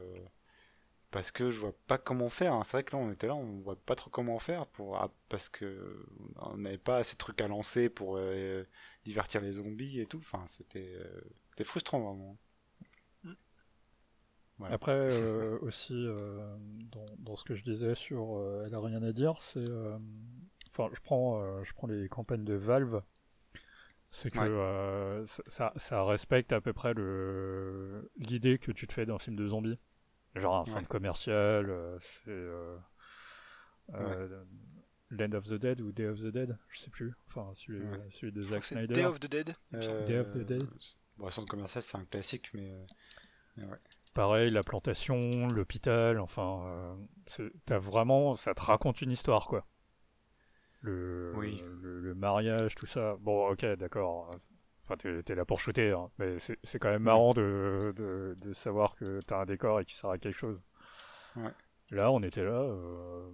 parce 1.10 1.30
que 1.30 1.50
je 1.50 1.60
vois 1.60 1.74
pas 1.86 1.98
comment 1.98 2.28
faire. 2.30 2.54
hein. 2.54 2.62
C'est 2.64 2.78
vrai 2.78 2.84
que 2.84 2.96
là, 2.96 3.02
on 3.02 3.10
était 3.12 3.26
là, 3.26 3.34
on 3.34 3.60
voit 3.60 3.76
pas 3.76 3.94
trop 3.94 4.10
comment 4.10 4.38
faire 4.38 4.66
pour, 4.66 4.96
ah, 4.96 5.10
parce 5.28 5.48
que 5.48 6.06
on 6.36 6.56
n'avait 6.56 6.78
pas 6.78 6.98
assez 6.98 7.14
de 7.14 7.18
trucs 7.18 7.40
à 7.40 7.48
lancer 7.48 7.88
pour 7.88 8.16
euh, 8.16 8.64
divertir 9.04 9.40
les 9.40 9.52
zombies 9.52 10.00
et 10.00 10.06
tout. 10.06 10.18
Enfin, 10.18 10.44
c'était, 10.46 10.94
euh, 10.96 11.20
c'était 11.50 11.64
frustrant 11.64 12.00
vraiment. 12.00 12.38
Après, 14.70 14.92
euh, 14.92 15.58
aussi, 15.62 16.06
dans, 17.18 17.36
ce 17.36 17.44
que 17.44 17.54
je 17.54 17.64
disais 17.64 17.94
sur 17.94 18.40
Elle 18.64 18.74
a 18.74 18.80
rien 18.80 19.02
à 19.02 19.12
dire, 19.12 19.38
c'est. 19.38 19.68
Enfin, 20.70 20.88
je 20.94 21.00
prends, 21.02 21.62
je 21.62 21.72
prends 21.74 21.88
les 21.88 22.08
campagnes 22.08 22.44
de 22.44 22.54
Valve. 22.54 23.02
C'est 24.14 24.30
que 24.30 24.38
Ouais. 24.38 24.46
euh, 24.46 25.24
ça- 25.26 25.72
ça, 25.76 26.04
respecte 26.04 26.52
à 26.52 26.60
peu 26.60 26.72
près 26.74 26.92
le 26.94 28.10
l'idée 28.18 28.58
que 28.58 28.70
tu 28.70 28.86
te 28.86 28.92
fais 28.92 29.06
d'un 29.06 29.18
film 29.18 29.36
de 29.36 29.46
zombies. 29.48 29.78
Genre 30.36 30.54
un 30.56 30.64
centre 30.66 30.80
Ouais. 30.82 30.86
commercial, 30.86 31.68
euh, 31.70 31.98
c'est. 32.00 32.28
euh, 32.30 32.76
euh, 33.94 34.44
Land 35.10 35.32
of 35.32 35.44
the 35.44 35.54
Dead 35.54 35.80
ou 35.80 35.92
Day 35.92 36.06
of 36.06 36.18
the 36.20 36.26
Dead, 36.28 36.56
je 36.68 36.78
sais 36.80 36.90
plus. 36.90 37.14
Enfin, 37.26 37.50
celui, 37.54 37.82
Ouais. 37.84 38.08
celui 38.10 38.32
de 38.32 38.42
Zack 38.42 38.64
Snyder. 38.64 38.94
Day 38.94 39.04
of 39.04 39.18
the 39.20 39.26
Dead. 39.30 39.54
Euh, 39.74 40.04
Day 40.06 40.18
of 40.18 40.30
the 40.32 40.38
Dead. 40.38 40.66
Bon, 41.18 41.28
centre 41.30 41.48
commercial, 41.50 41.82
c'est 41.82 41.96
un 41.98 42.04
classique, 42.06 42.50
mais 42.54 42.72
euh, 43.58 43.66
Pareil, 44.14 44.50
la 44.50 44.62
plantation, 44.62 45.48
l'hôpital, 45.48 46.18
enfin, 46.20 46.64
euh, 47.38 47.50
t'as 47.66 47.78
vraiment, 47.78 48.36
ça 48.36 48.54
te 48.54 48.60
raconte 48.62 49.00
une 49.02 49.10
histoire, 49.10 49.46
quoi. 49.46 49.66
Le, 50.82 51.32
Oui. 51.36 51.62
le, 51.80 52.00
le 52.00 52.14
mariage, 52.14 52.74
tout 52.74 52.86
ça. 52.86 53.16
Bon, 53.20 53.48
ok, 53.50 53.64
d'accord. 53.76 54.30
Enfin, 54.84 54.96
t'es 54.96 55.22
t'es 55.22 55.34
là 55.36 55.44
pour 55.44 55.60
shooter, 55.60 55.92
hein, 55.92 56.10
mais 56.18 56.38
c'est 56.40 56.58
c'est 56.64 56.78
quand 56.80 56.90
même 56.90 57.04
marrant 57.04 57.32
de, 57.32 57.92
de, 57.96 58.34
de 58.36 58.52
savoir 58.52 58.94
que 58.96 59.20
t'as 59.26 59.40
un 59.42 59.44
décor 59.46 59.80
et 59.80 59.84
qui 59.84 59.94
sert 59.94 60.10
à 60.10 60.18
quelque 60.18 60.36
chose. 60.36 60.60
Ouais. 61.36 61.52
Là, 61.90 62.10
on 62.10 62.20
était 62.22 62.44
là. 62.44 62.50
euh, 62.50 63.30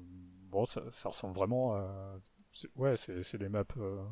bon, 0.51 0.67
ça, 0.67 0.83
ça 0.93 1.09
ressemble 1.09 1.35
vraiment 1.35 1.75
à. 1.75 2.19
c'est- 2.53 2.69
Ouais, 2.77 2.97
c'est 2.97 3.23
c'est 3.23 3.39
les 3.39 3.49
maps. 3.49 3.65
euh, 3.79 4.05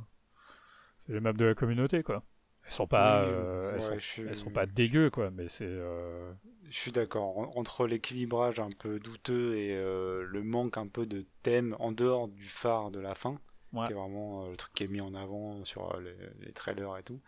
c'est 1.01 1.13
les 1.13 1.21
maps 1.21 1.33
de 1.35 1.45
la 1.45 1.55
communauté, 1.55 2.03
quoi. 2.03 2.23
Elles 2.67 2.73
sont 2.73 2.87
pas, 2.87 3.23
Oui, 3.25 3.31
euh, 3.33 3.71
elles, 3.71 3.75
ouais, 3.77 3.81
sont, 3.83 3.95
je 3.99 4.05
suis- 4.07 4.23
elles 4.23 4.37
sont 4.37 4.51
pas 4.51 4.67
dégueu, 4.67 5.09
quoi, 5.11 5.31
mais 5.31 5.49
c'est. 5.49 5.65
euh, 5.67 6.33
Je 6.69 6.77
suis 6.77 6.91
d'accord. 6.93 7.39
En- 7.39 7.57
Entre 7.57 7.87
l'équilibrage 7.87 8.59
un 8.59 8.71
peu 8.71 8.99
douteux 8.99 9.57
et 9.57 9.75
euh, 9.77 10.25
le 10.25 10.43
manque 10.43 10.77
un 10.79 10.89
peu 10.89 11.07
de 11.07 11.25
thème 11.43 11.77
en 11.79 11.93
dehors 11.93 12.27
du 12.29 12.43
phare 12.45 12.91
de 12.91 12.99
la 12.99 13.15
fin, 13.15 13.41
Ouais. 13.73 13.87
qui 13.87 13.93
est 13.93 13.97
vraiment 13.97 14.47
euh, 14.47 14.51
le 14.51 14.57
truc 14.57 14.73
qui 14.75 14.83
est 14.85 14.89
mis 14.89 15.01
en 15.01 15.15
avant 15.15 15.65
sur 15.65 15.95
euh, 15.95 16.01
les, 16.01 16.47
les 16.47 16.53
trailers 16.53 16.97
et 16.99 17.03
tout. 17.05 17.21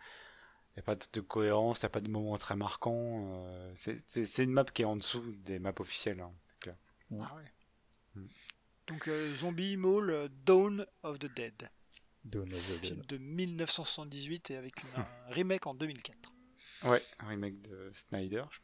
Il 0.75 0.79
n'y 0.79 0.81
a 0.81 0.83
pas 0.83 0.95
de, 0.95 1.05
de 1.13 1.21
cohérence, 1.21 1.79
il 1.81 1.85
n'y 1.85 1.87
a 1.87 1.89
pas 1.89 2.01
de 2.01 2.09
moment 2.09 2.35
très 2.37 2.55
marquant. 2.57 3.45
euh, 3.47 3.73
c'est- 3.75 4.37
une 4.43 4.51
map 4.51 4.65
qui 4.65 4.81
est 4.81 4.85
en 4.85 4.97
dessous 4.97 5.23
des 5.45 5.59
maps 5.59 5.73
officielles. 5.79 6.19
hein. 6.19 6.33
Ah 7.21 7.35
ouais. 7.37 8.21
Mm. 8.21 8.27
Donc 8.87 9.07
euh, 9.07 9.33
Zombie 9.35 9.77
Mall 9.77 10.29
Dawn 10.45 10.85
of 11.03 11.17
the 11.19 11.33
Dead, 11.33 11.69
Dawn 12.25 12.51
of 12.53 12.59
the 12.59 12.85
film 12.85 12.99
Dead. 12.99 13.07
de 13.07 13.17
1978 13.17 14.51
et 14.51 14.57
avec 14.57 14.81
une- 14.83 14.89
un 15.01 15.31
remake 15.33 15.67
en 15.67 15.73
2004. 15.73 16.33
Ouais, 16.83 17.03
un 17.19 17.27
remake 17.27 17.61
de 17.61 17.91
Snyder, 17.93 18.43
je 18.51 18.59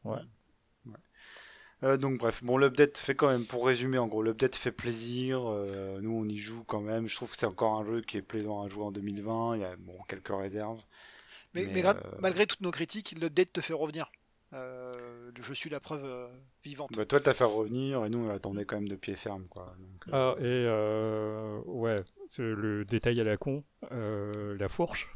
crois. 0.00 0.16
Ouais. 0.16 0.22
Ouais. 0.86 0.98
Euh, 1.82 1.96
donc 1.96 2.18
bref, 2.18 2.42
bon 2.44 2.58
l'update 2.58 2.98
fait 2.98 3.14
quand 3.14 3.28
même, 3.28 3.46
pour 3.46 3.66
résumer 3.66 3.96
en 3.98 4.06
gros, 4.06 4.22
l'update 4.22 4.54
fait 4.56 4.72
plaisir, 4.72 5.40
euh, 5.48 5.98
nous 6.02 6.10
on 6.12 6.28
y 6.28 6.36
joue 6.38 6.62
quand 6.64 6.80
même, 6.80 7.08
je 7.08 7.16
trouve 7.16 7.30
que 7.30 7.36
c'est 7.38 7.46
encore 7.46 7.80
un 7.80 7.86
jeu 7.86 8.02
qui 8.02 8.16
est 8.18 8.22
plaisant 8.22 8.62
à 8.62 8.68
jouer 8.68 8.84
en 8.84 8.92
2020, 8.92 9.56
il 9.56 9.62
y 9.62 9.64
a 9.64 9.76
bon, 9.76 9.96
quelques 10.08 10.28
réserves. 10.28 10.82
Mais, 11.54 11.64
Mais, 11.66 11.72
mais 11.74 11.82
gra- 11.82 11.96
euh, 11.96 12.10
malgré 12.20 12.46
toutes 12.46 12.60
nos 12.60 12.70
critiques, 12.70 13.12
l'update 13.18 13.52
te 13.52 13.60
fait 13.60 13.72
revenir. 13.72 14.10
Euh, 14.52 15.30
je 15.40 15.54
suis 15.54 15.70
la 15.70 15.78
preuve 15.80 16.04
euh, 16.04 16.28
vivante. 16.64 16.90
Bah, 16.96 17.06
toi 17.06 17.20
t'as 17.20 17.34
fait 17.34 17.44
revenir 17.44 18.04
et 18.04 18.10
nous 18.10 18.18
on 18.18 18.28
l'attendait 18.28 18.64
quand 18.64 18.76
même 18.76 18.88
de 18.88 18.96
pied 18.96 19.14
ferme 19.14 19.46
quoi. 19.48 19.74
Donc, 19.78 20.08
euh, 20.08 20.10
Ah, 20.12 20.34
et 20.40 20.44
euh, 20.44 21.60
ouais, 21.66 22.02
c'est 22.28 22.42
le 22.42 22.84
détail 22.84 23.20
à 23.20 23.24
la 23.24 23.36
con, 23.36 23.64
euh, 23.92 24.56
la 24.58 24.68
fourche. 24.68 25.08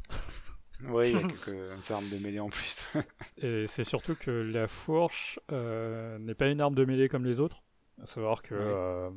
Ouais, 0.87 1.11
il 1.11 1.17
y 1.17 1.19
a 1.19 1.23
quelques 1.27 1.91
armes 1.91 2.09
de 2.09 2.17
mêlée 2.17 2.39
en 2.39 2.49
plus. 2.49 2.85
Et 3.37 3.65
c'est 3.67 3.83
surtout 3.83 4.15
que 4.15 4.31
la 4.31 4.67
fourche 4.67 5.39
euh, 5.51 6.17
n'est 6.19 6.35
pas 6.35 6.47
une 6.49 6.61
arme 6.61 6.75
de 6.75 6.85
mêlée 6.85 7.09
comme 7.09 7.25
les 7.25 7.39
autres. 7.39 7.63
À 8.01 8.05
savoir 8.05 8.41
que 8.41 8.53
Ouais. 8.53 8.61
euh, 8.61 9.09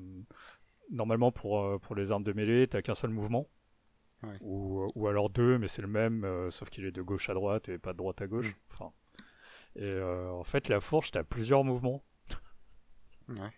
normalement 0.90 1.32
pour, 1.32 1.80
pour 1.80 1.94
les 1.94 2.10
armes 2.12 2.24
de 2.24 2.32
mêlée, 2.32 2.66
t'as 2.66 2.82
qu'un 2.82 2.94
seul 2.94 3.10
mouvement. 3.10 3.48
Ouais. 4.22 4.40
Ou, 4.40 4.90
ou 4.94 5.08
alors 5.08 5.30
deux, 5.30 5.58
mais 5.58 5.68
c'est 5.68 5.82
le 5.82 5.88
même, 5.88 6.24
euh, 6.24 6.50
sauf 6.50 6.70
qu'il 6.70 6.84
est 6.84 6.92
de 6.92 7.02
gauche 7.02 7.30
à 7.30 7.34
droite 7.34 7.68
et 7.68 7.78
pas 7.78 7.92
de 7.92 7.98
droite 7.98 8.20
à 8.22 8.26
gauche. 8.26 8.50
Mm. 8.50 8.72
Enfin, 8.72 8.92
et 9.76 9.84
euh, 9.84 10.30
en 10.30 10.44
fait, 10.44 10.68
la 10.68 10.80
fourche, 10.80 11.10
t'as 11.10 11.22
plusieurs 11.24 11.64
mouvements. 11.64 12.02
ouais. 13.28 13.50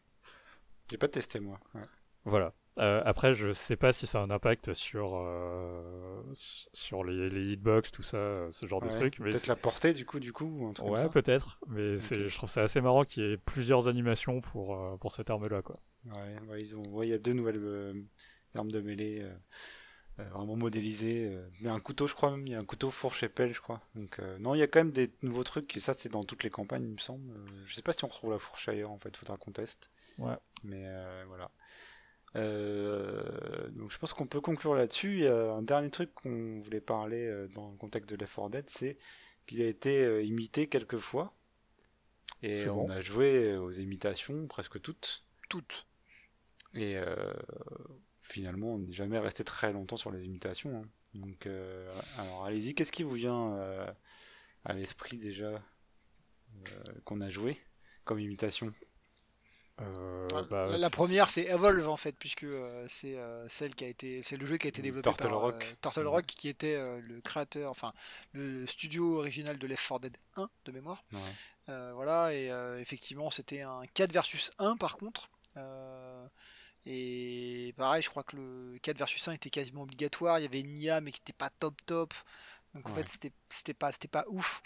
J'ai 0.90 0.98
pas 0.98 1.08
testé 1.08 1.40
moi. 1.40 1.60
Ouais. 1.74 1.82
Voilà. 2.24 2.52
Euh, 2.78 3.02
après, 3.04 3.34
je 3.34 3.52
sais 3.52 3.76
pas 3.76 3.92
si 3.92 4.06
ça 4.06 4.20
a 4.20 4.22
un 4.22 4.30
impact 4.30 4.72
sur, 4.74 5.16
euh, 5.16 6.22
sur 6.32 7.04
les, 7.04 7.28
les 7.28 7.52
hitbox, 7.52 7.90
tout 7.90 8.02
ça, 8.02 8.46
ce 8.50 8.66
genre 8.66 8.80
de 8.80 8.88
truc. 8.88 9.18
Peut-être 9.18 9.48
la 9.48 9.56
portée 9.56 9.92
du 9.92 10.06
coup, 10.06 10.18
du 10.18 10.32
coup, 10.32 10.46
ou 10.46 10.66
un 10.66 10.72
truc 10.72 10.86
comme 10.86 10.96
Ouais, 10.96 11.08
peut-être, 11.08 11.58
mais 11.66 11.96
je 11.96 12.34
trouve 12.34 12.48
ça 12.48 12.62
assez 12.62 12.80
marrant 12.80 13.04
qu'il 13.04 13.22
y 13.22 13.32
ait 13.32 13.36
plusieurs 13.36 13.88
animations 13.88 14.40
pour, 14.40 14.76
euh, 14.76 14.96
pour 14.96 15.12
cette 15.12 15.30
arme-là, 15.30 15.62
quoi. 15.62 15.78
Ouais, 16.06 16.60
ils 16.60 16.76
ont, 16.76 16.82
ouais, 16.90 17.06
il 17.06 17.10
y 17.10 17.14
a 17.14 17.18
deux 17.18 17.34
nouvelles 17.34 18.06
armes 18.54 18.70
de 18.70 18.80
mêlée 18.80 19.28
vraiment 20.18 20.56
modélisées. 20.56 21.28
euh. 21.30 21.48
Mais 21.60 21.70
un 21.70 21.80
couteau, 21.80 22.06
je 22.06 22.14
crois 22.14 22.30
même, 22.30 22.46
il 22.46 22.52
y 22.52 22.54
a 22.54 22.58
un 22.58 22.64
couteau 22.64 22.90
fourche 22.90 23.22
et 23.22 23.28
pelle, 23.28 23.54
je 23.54 23.60
crois. 23.60 23.80
Donc 23.94 24.18
euh, 24.18 24.38
non, 24.38 24.54
il 24.54 24.58
y 24.58 24.62
a 24.62 24.66
quand 24.66 24.80
même 24.80 24.92
des 24.92 25.10
nouveaux 25.22 25.44
trucs. 25.44 25.76
Et 25.76 25.80
ça, 25.80 25.94
c'est 25.94 26.08
dans 26.10 26.24
toutes 26.24 26.44
les 26.44 26.50
campagnes, 26.50 26.84
il 26.84 26.92
me 26.92 26.98
semble. 26.98 27.30
Euh, 27.32 27.46
je 27.66 27.74
sais 27.74 27.82
pas 27.82 27.92
si 27.92 28.04
on 28.04 28.08
retrouve 28.08 28.30
la 28.32 28.38
fourche 28.38 28.68
ailleurs, 28.68 28.90
en 28.90 28.98
fait, 28.98 29.16
faudra 29.16 29.36
qu'on 29.36 29.52
teste. 29.52 29.90
Ouais. 30.18 30.36
Mais 30.64 30.84
euh, 30.88 31.24
voilà. 31.26 31.50
Euh, 32.36 33.68
donc 33.70 33.90
je 33.90 33.98
pense 33.98 34.12
qu'on 34.12 34.26
peut 34.26 34.40
conclure 34.40 34.74
là-dessus. 34.74 35.14
Il 35.14 35.20
y 35.20 35.26
a 35.26 35.52
un 35.52 35.62
dernier 35.62 35.90
truc 35.90 36.12
qu'on 36.14 36.60
voulait 36.60 36.80
parler 36.80 37.26
euh, 37.26 37.48
dans 37.48 37.70
le 37.70 37.76
contexte 37.76 38.10
de 38.10 38.16
Left 38.16 38.34
4 38.36 38.50
Dead, 38.50 38.70
c'est 38.70 38.98
qu'il 39.46 39.62
a 39.62 39.66
été 39.66 40.04
euh, 40.04 40.22
imité 40.22 40.68
quelques 40.68 40.98
fois. 40.98 41.34
Et 42.42 42.68
on 42.68 42.88
a 42.88 43.00
joué 43.00 43.56
aux 43.56 43.72
imitations, 43.72 44.46
presque 44.46 44.80
toutes. 44.80 45.24
Toutes. 45.48 45.86
Et 46.74 46.96
euh, 46.96 47.34
finalement, 48.30 48.74
on 48.74 48.78
n'est 48.78 48.92
jamais 48.92 49.18
resté 49.18 49.44
très 49.44 49.72
longtemps 49.72 49.96
sur 49.96 50.10
les 50.10 50.24
imitations. 50.24 50.82
hein. 50.82 50.88
Donc, 51.14 51.46
euh, 51.46 51.92
alors 52.18 52.44
allez-y, 52.44 52.74
qu'est-ce 52.74 52.92
qui 52.92 53.02
vous 53.02 53.10
vient 53.14 53.54
euh, 53.54 53.86
à 54.64 54.72
l'esprit 54.72 55.18
déjà 55.18 55.46
euh, 55.48 55.60
qu'on 57.04 57.20
a 57.20 57.30
joué 57.30 57.58
comme 58.04 58.20
imitation? 58.20 58.72
Euh, 59.80 60.28
Ah, 60.34 60.42
bah, 60.42 60.76
la, 60.76 60.90
première, 60.90 61.30
c'est 61.30 61.46
Evolve 61.46 61.88
en 61.88 61.96
fait, 61.96 62.12
puisque 62.18 62.44
euh, 62.44 62.86
c'est 62.88 63.16
euh, 63.16 63.48
celle 63.48 63.74
qui 63.74 63.84
a 63.84 63.88
été, 63.88 64.22
c'est 64.22 64.36
le 64.36 64.46
jeu 64.46 64.58
qui 64.58 64.66
a 64.66 64.68
été 64.68 64.82
développé 64.82 65.08
Turtle 65.08 65.28
par 65.28 65.40
Rock. 65.40 65.64
euh, 65.64 65.74
Turtle 65.80 66.06
Rock, 66.06 66.26
qui 66.26 66.48
était 66.48 66.76
euh, 66.76 67.00
le 67.00 67.20
créateur, 67.22 67.70
enfin 67.70 67.92
le 68.32 68.66
studio 68.66 69.18
original 69.18 69.58
de 69.58 69.66
Left 69.66 69.86
4 69.88 70.00
Dead 70.02 70.16
1 70.36 70.50
de 70.66 70.72
mémoire. 70.72 71.02
Ouais. 71.12 71.18
Euh, 71.70 71.92
voilà, 71.94 72.34
et 72.34 72.50
euh, 72.50 72.78
effectivement, 72.78 73.30
c'était 73.30 73.62
un 73.62 73.82
4 73.94 74.12
versus 74.12 74.52
1 74.58 74.76
par 74.76 74.98
contre. 74.98 75.30
Euh, 75.56 76.26
et 76.86 77.74
pareil, 77.76 78.02
je 78.02 78.10
crois 78.10 78.22
que 78.24 78.36
le 78.36 78.78
4 78.82 78.98
versus 78.98 79.26
1 79.28 79.32
était 79.32 79.50
quasiment 79.50 79.82
obligatoire. 79.82 80.38
Il 80.38 80.42
y 80.42 80.46
avait 80.46 80.60
une 80.60 80.78
IA, 80.78 81.00
mais 81.00 81.12
qui 81.12 81.20
n'était 81.20 81.32
pas 81.32 81.50
top 81.50 81.74
top. 81.86 82.14
Donc 82.74 82.88
en 82.90 82.92
Ouais. 82.92 82.94
fait, 82.94 83.08
c'était 83.08 83.74
pas, 83.74 84.24
ouf. 84.28 84.62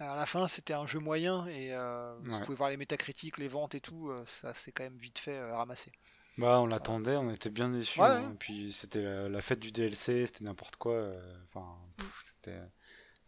À 0.00 0.16
la 0.16 0.26
fin, 0.26 0.48
c'était 0.48 0.74
un 0.74 0.86
jeu 0.86 1.00
moyen 1.00 1.46
et 1.48 1.74
euh, 1.74 2.14
vous 2.16 2.40
pouvez 2.42 2.56
voir 2.56 2.70
les 2.70 2.76
métacritiques, 2.76 3.38
les 3.38 3.48
ventes 3.48 3.74
et 3.74 3.80
tout. 3.80 4.10
euh, 4.10 4.24
ça, 4.26 4.54
c'est 4.54 4.72
quand 4.72 4.84
même 4.84 4.98
vite 4.98 5.18
fait 5.18 5.36
euh, 5.38 5.56
ramasser. 5.56 5.92
Bah, 6.38 6.60
on 6.60 6.66
l'attendait, 6.66 7.16
on 7.16 7.30
était 7.30 7.50
bien 7.50 7.68
déçus. 7.70 8.00
Ouais, 8.00 8.06
hein. 8.16 8.36
Puis 8.38 8.72
c'était 8.72 9.02
la, 9.02 9.28
la 9.28 9.40
fête 9.40 9.58
du 9.60 9.72
DLC, 9.72 10.26
c'était 10.26 10.44
n'importe 10.44 10.76
quoi. 10.76 10.94
euh, 10.94 11.36
Enfin, 11.48 11.76
c'était. 12.34 12.58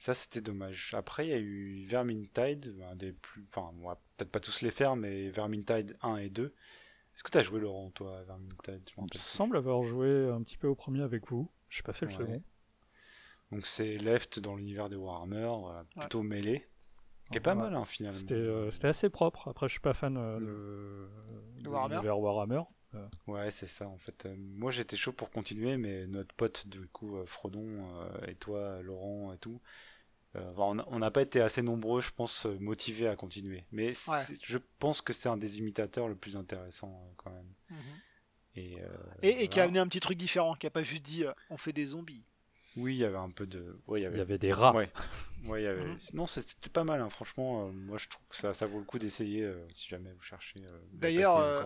Ça, 0.00 0.14
c'était 0.14 0.40
dommage. 0.42 0.94
Après, 0.96 1.26
il 1.26 1.30
y 1.30 1.34
a 1.34 1.38
eu 1.38 1.86
Vermintide, 1.86 2.76
un 2.90 2.96
des 2.96 3.12
plus. 3.12 3.46
Enfin, 3.50 3.72
on 3.80 3.88
va 3.88 3.96
peut-être 4.16 4.32
pas 4.32 4.40
tous 4.40 4.62
les 4.62 4.70
faire, 4.72 4.96
mais 4.96 5.30
Vermintide 5.30 5.96
1 6.02 6.16
et 6.18 6.30
2. 6.30 6.54
Est-ce 7.20 7.24
que 7.24 7.32
t'as 7.32 7.42
joué, 7.42 7.60
Laurent, 7.60 7.90
toi, 7.90 8.16
à 8.16 8.22
Vermintide? 8.22 8.80
Je 8.96 8.98
me 8.98 9.06
semble 9.12 9.58
avoir 9.58 9.82
joué 9.82 10.30
un 10.30 10.40
petit 10.42 10.56
peu 10.56 10.68
au 10.68 10.74
premier 10.74 11.02
avec 11.02 11.28
vous. 11.28 11.50
J'ai 11.68 11.82
pas 11.82 11.92
fait 11.92 12.06
le 12.06 12.12
Ouais. 12.12 12.16
second. 12.16 12.42
Donc 13.52 13.66
c'est 13.66 13.98
Left 13.98 14.38
dans 14.38 14.56
l'univers 14.56 14.88
de 14.88 14.96
Warhammer, 14.96 15.52
euh, 15.66 15.82
plutôt 15.98 16.22
mêlé, 16.22 16.66
qui 17.30 17.36
est 17.36 17.42
pas 17.42 17.54
Ouais. 17.54 17.60
mal 17.60 17.74
hein, 17.74 17.84
finalement. 17.84 18.18
C'était, 18.18 18.32
euh, 18.36 18.70
c'était 18.70 18.88
assez 18.88 19.10
propre. 19.10 19.48
Après, 19.48 19.68
je 19.68 19.72
suis 19.72 19.80
pas 19.80 19.92
fan 19.92 20.16
euh, 20.16 20.40
de, 20.40 21.62
De 21.62 21.68
Warhammer? 21.68 21.96
l'univers 21.96 22.18
Warhammer. 22.20 22.62
Ouais, 23.26 23.50
c'est 23.50 23.66
ça 23.66 23.86
en 23.86 23.98
fait. 23.98 24.24
Euh, 24.24 24.34
moi 24.38 24.70
j'étais 24.70 24.96
chaud 24.96 25.12
pour 25.12 25.30
continuer, 25.30 25.76
mais 25.76 26.06
notre 26.06 26.34
pote 26.34 26.66
du 26.68 26.88
coup, 26.88 27.18
euh, 27.18 27.26
Frodon 27.26 27.66
euh, 28.00 28.26
et 28.28 28.34
toi, 28.34 28.80
Laurent 28.80 29.34
et 29.34 29.38
tout, 29.38 29.60
euh, 30.36 30.52
on 30.56 30.98
n'a 30.98 31.10
pas 31.10 31.22
été 31.22 31.40
assez 31.40 31.62
nombreux, 31.62 32.00
je 32.00 32.10
pense, 32.10 32.46
euh, 32.46 32.56
motivés 32.60 33.08
à 33.08 33.16
continuer. 33.16 33.64
Mais 33.72 33.92
Ouais. 34.08 34.22
je 34.42 34.58
pense 34.78 35.00
que 35.00 35.12
c'est 35.12 35.28
un 35.28 35.36
des 35.36 35.58
imitateurs 35.58 36.08
le 36.08 36.14
plus 36.14 36.36
intéressant 36.36 36.88
euh, 37.04 37.12
quand 37.16 37.30
même. 37.30 37.52
Et, 38.56 38.80
euh, 38.80 38.86
Et, 39.22 39.44
et 39.44 39.48
qui 39.48 39.60
a 39.60 39.64
amené 39.64 39.78
un 39.78 39.86
petit 39.86 40.00
truc 40.00 40.18
différent, 40.18 40.54
qui 40.54 40.66
a 40.66 40.70
pas 40.70 40.82
juste 40.82 41.02
dit 41.04 41.24
euh, 41.24 41.32
on 41.50 41.56
fait 41.56 41.72
des 41.72 41.86
zombies. 41.86 42.24
Oui, 42.76 42.94
il 42.94 42.98
y 42.98 43.04
avait 43.04 43.16
un 43.16 43.30
peu 43.30 43.46
de. 43.46 43.80
Ouais, 43.88 43.98
il 44.00 44.02
y 44.02 44.04
Il 44.04 44.06
avait 44.08 44.18
y 44.18 44.20
avait 44.20 44.38
des 44.38 44.52
rats. 44.52 44.72
Ouais, 44.74 44.88
ouais, 45.46 45.62
il 45.62 45.64
y 45.64 45.68
avait. 45.68 45.84
Mhm. 45.84 45.98
Non, 46.14 46.26
c'était 46.28 46.68
pas 46.68 46.84
mal, 46.84 47.00
hein, 47.00 47.10
franchement. 47.10 47.66
euh, 47.66 47.72
moi, 47.72 47.98
je 47.98 48.08
trouve 48.08 48.24
que 48.28 48.36
ça, 48.36 48.54
ça 48.54 48.66
vaut 48.66 48.78
le 48.78 48.84
coup 48.84 48.98
d'essayer 49.00 49.42
euh, 49.42 49.66
si 49.72 49.88
jamais 49.88 50.12
vous 50.12 50.22
cherchez. 50.22 50.60
euh, 50.62 50.78
D'ailleurs, 50.92 51.36
euh, 51.38 51.64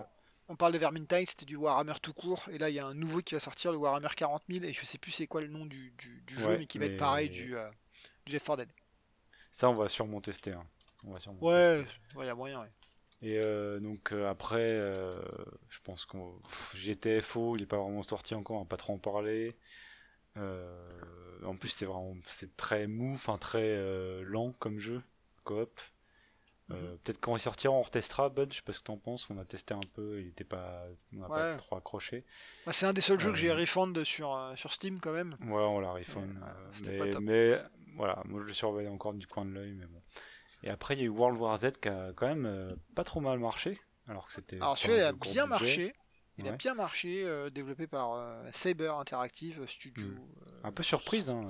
on 0.49 0.57
parle 0.57 0.73
de 0.73 0.79
Vermintide, 0.79 1.29
c'était 1.29 1.45
du 1.47 1.57
Warhammer 1.57 1.95
tout 2.03 2.13
court, 2.15 2.47
et 2.53 2.59
là 2.59 2.69
il 2.71 2.75
y 2.75 2.79
a 2.79 2.87
un 2.87 2.95
nouveau 2.95 3.21
qui 3.23 3.35
va 3.35 3.41
sortir, 3.41 3.73
le 3.73 3.79
Warhammer 3.79 4.09
40 4.15 4.43
000, 4.49 4.65
et 4.65 4.73
je 4.73 4.85
sais 4.85 4.99
plus 4.99 5.11
c'est 5.11 5.27
quoi 5.27 5.41
le 5.41 5.49
nom 5.49 5.65
du, 5.67 5.91
du- 5.99 6.23
du 6.27 6.35
jeu, 6.39 6.47
Ouais, 6.47 6.59
mais 6.59 6.67
qui 6.67 6.79
va 6.79 6.87
mais- 6.87 6.93
être 6.95 6.99
pareil 6.99 7.29
du, 7.31 7.55
euh, 7.57 7.67
du 8.27 8.33
4 8.41 8.57
Dead. 8.59 8.69
Ça, 9.53 9.69
on 9.71 9.75
va 9.75 9.89
sûrement 9.89 10.21
tester. 10.21 10.53
hein. 10.53 10.67
On 11.07 11.13
va 11.13 11.21
sûrement 11.21 11.39
Ouais, 11.43 11.85
il 12.19 12.25
y 12.25 12.29
a 12.29 12.35
moyen. 12.35 12.61
ouais. 12.63 12.71
Et 13.23 13.39
euh, 13.39 13.79
donc 13.79 14.13
euh, 14.13 14.29
après, 14.29 14.59
euh, 14.61 15.23
je 15.71 15.79
pense 15.83 16.05
qu'on 16.05 16.35
GTFO, 16.75 17.57
il 17.57 17.63
est 17.63 17.67
pas 17.67 17.79
vraiment 17.79 18.03
sorti 18.03 18.35
encore, 18.35 18.57
on 18.57 18.61
va 18.61 18.67
pas 18.67 18.77
trop 18.77 18.93
en 18.93 18.99
parler. 18.99 19.57
En 20.37 21.57
plus, 21.57 21.69
c'est 21.69 21.87
vraiment, 21.87 22.17
c'est 22.27 22.57
très 22.57 22.87
mou, 22.87 23.15
enfin 23.15 23.39
très 23.39 23.77
lent 24.25 24.53
comme 24.59 24.79
jeu, 24.79 25.03
coop. 25.45 25.81
Mhm. 26.69 26.99
Peut-être 27.05 27.21
quand 27.21 27.37
il 27.37 27.41
sortira, 27.41 27.73
on 27.73 27.83
retestera. 27.83 28.31
Bud, 28.31 28.51
je 28.51 28.57
sais 28.57 28.63
pas 28.63 28.73
ce 28.73 28.79
que 28.81 28.85
t'en 28.85 28.97
penses. 28.97 29.29
On 29.31 29.39
a 29.39 29.45
testé 29.45 29.75
un 29.75 29.81
peu, 29.95 30.21
il 30.21 30.29
était 30.29 30.45
pas, 30.45 30.87
on 31.15 31.19
n'a 31.21 31.29
pas 31.29 31.57
trop 31.57 31.77
accroché. 31.77 32.25
Bah, 32.67 32.73
c'est 32.73 32.87
un 32.87 32.95
des 32.95 33.03
seuls 33.03 33.21
jeux 33.21 33.31
que 33.31 33.37
j'ai 33.39 33.53
refund 33.53 34.03
sur, 34.05 34.53
sur 34.57 34.73
Steam 34.73 34.99
quand 35.01 35.13
même. 35.13 35.37
Ouais, 35.43 35.63
on 35.63 35.79
l'a 35.81 35.93
refund. 35.93 36.35
Mais, 36.87 36.99
pas 36.99 37.07
top. 37.11 37.23
mais 37.23 37.61
voilà, 37.97 38.23
moi 38.25 38.41
je 38.43 38.47
le 38.47 38.53
surveille 38.53 38.89
encore 38.89 39.15
du 39.15 39.27
coin 39.27 39.45
de 39.45 39.51
l'œil, 39.51 39.73
mais 39.73 39.87
bon. 39.87 40.03
Et 40.63 40.71
après, 40.71 40.95
il 40.95 41.01
y 41.01 41.03
a 41.03 41.07
eu 41.07 41.11
World 41.11 41.39
War 41.39 41.57
Z 41.59 41.73
qui 41.81 41.89
a 41.89 42.13
quand 42.15 42.27
même 42.27 42.47
euh, 42.47 42.75
pas 42.95 43.05
trop 43.05 43.21
mal 43.21 43.39
marché, 43.39 43.79
alors 44.09 44.27
que 44.27 44.33
c'était. 44.33 44.57
Alors 44.57 44.79
celui-là 44.79 44.99
il 44.99 45.03
a 45.03 45.13
bien 45.13 45.47
marché, 45.47 45.95
il 46.39 46.49
a 46.49 46.53
bien 46.53 46.75
marché, 46.75 47.25
euh, 47.25 47.51
développé 47.51 47.87
par 47.87 48.15
euh, 48.15 48.43
Saber 48.53 48.93
Interactive 48.99 49.67
Studio. 49.69 50.07
Mm. 50.07 50.19
euh, 50.19 50.61
Un 50.65 50.73
peu 50.73 50.83
surprise, 50.83 51.31
hein, 51.31 51.47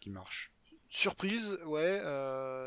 qui 0.00 0.10
marche. 0.10 0.52
surprise, 0.88 1.58
ouais, 1.66 2.00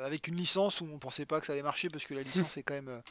avec 0.03 0.27
une 0.27 0.35
licence 0.35 0.81
où 0.81 0.85
on 0.85 0.97
pensait 0.97 1.25
pas 1.25 1.39
que 1.39 1.45
ça 1.45 1.53
allait 1.53 1.61
marcher 1.61 1.89
parce 1.89 2.05
que 2.05 2.13
la 2.13 2.23
licence 2.53 2.57
est 2.57 2.63
quand 2.63 2.73
même 2.73 3.01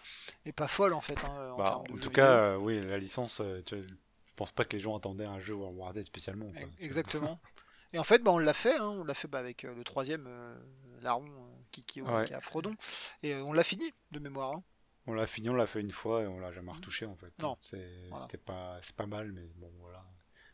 est 0.47 0.53
pas 0.53 0.69
folle 0.69 0.95
en 0.95 1.01
fait 1.01 1.23
hein, 1.25 1.51
en 1.53 1.57
Bah, 1.57 1.83
de 1.87 1.93
en 1.93 1.99
tout 1.99 2.11
cas, 2.11 2.57
oui, 2.59 2.81
la 2.85 2.99
licence, 2.99 3.41
tu 3.66 3.77
je 3.87 4.37
pense 4.37 4.51
pas 4.51 4.65
que 4.65 4.75
les 4.75 4.83
gens 4.83 4.97
attendaient 4.97 5.27
un 5.27 5.39
jeu 5.39 5.55
World 5.55 5.79
War 5.79 5.93
Z 5.93 6.03
spécialement. 6.05 6.51
quoi. 6.51 6.69
Exactement. 6.81 7.41
Et 7.95 7.99
en 7.99 8.05
fait, 8.05 8.23
bah, 8.23 8.33
on 8.33 8.39
l'a 8.39 8.53
fait, 8.55 8.77
hein, 8.77 8.89
on 8.89 9.05
l'a 9.05 9.15
fait 9.15 9.29
bah, 9.29 9.39
avec 9.39 9.65
euh, 9.65 9.75
le 9.75 9.85
troisième 9.85 10.27
euh, 10.27 10.55
larron 11.01 11.25
euh, 11.27 11.55
qui, 11.71 11.85
qui, 11.85 12.03
Ouais. 12.03 12.25
qui 12.27 12.35
a 12.35 12.41
Frodon, 12.41 12.75
et 13.23 13.35
on 13.37 13.53
l'a 13.53 13.65
fini 13.65 13.91
de 14.11 14.19
mémoire. 14.19 14.53
hein. 14.57 14.62
On 15.07 15.12
l'a 15.15 15.27
fini, 15.27 15.49
on 15.49 15.55
l'a 15.55 15.66
fait 15.66 15.81
une 15.81 15.93
fois 15.93 16.23
et 16.23 16.27
on 16.27 16.41
l'a 16.41 16.51
jamais 16.53 16.73
retouché 16.73 17.07
en 17.07 17.15
fait. 17.15 17.33
Non. 17.41 17.57
C'est 17.61 17.87
Voilà. 18.11 18.27
pas, 18.45 18.79
c'est 18.83 18.97
pas 18.97 19.07
mal, 19.07 19.33
mais 19.33 19.45
bon 19.57 19.71
voilà. 19.81 20.03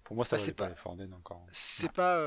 Pour 0.04 0.16
moi, 0.16 0.24
ça 0.24 0.36
Bah, 0.36 0.42
c'est 0.44 0.52
pas 0.52 0.70
encore. 1.16 1.46
C'est 1.52 1.90
pas 1.92 2.20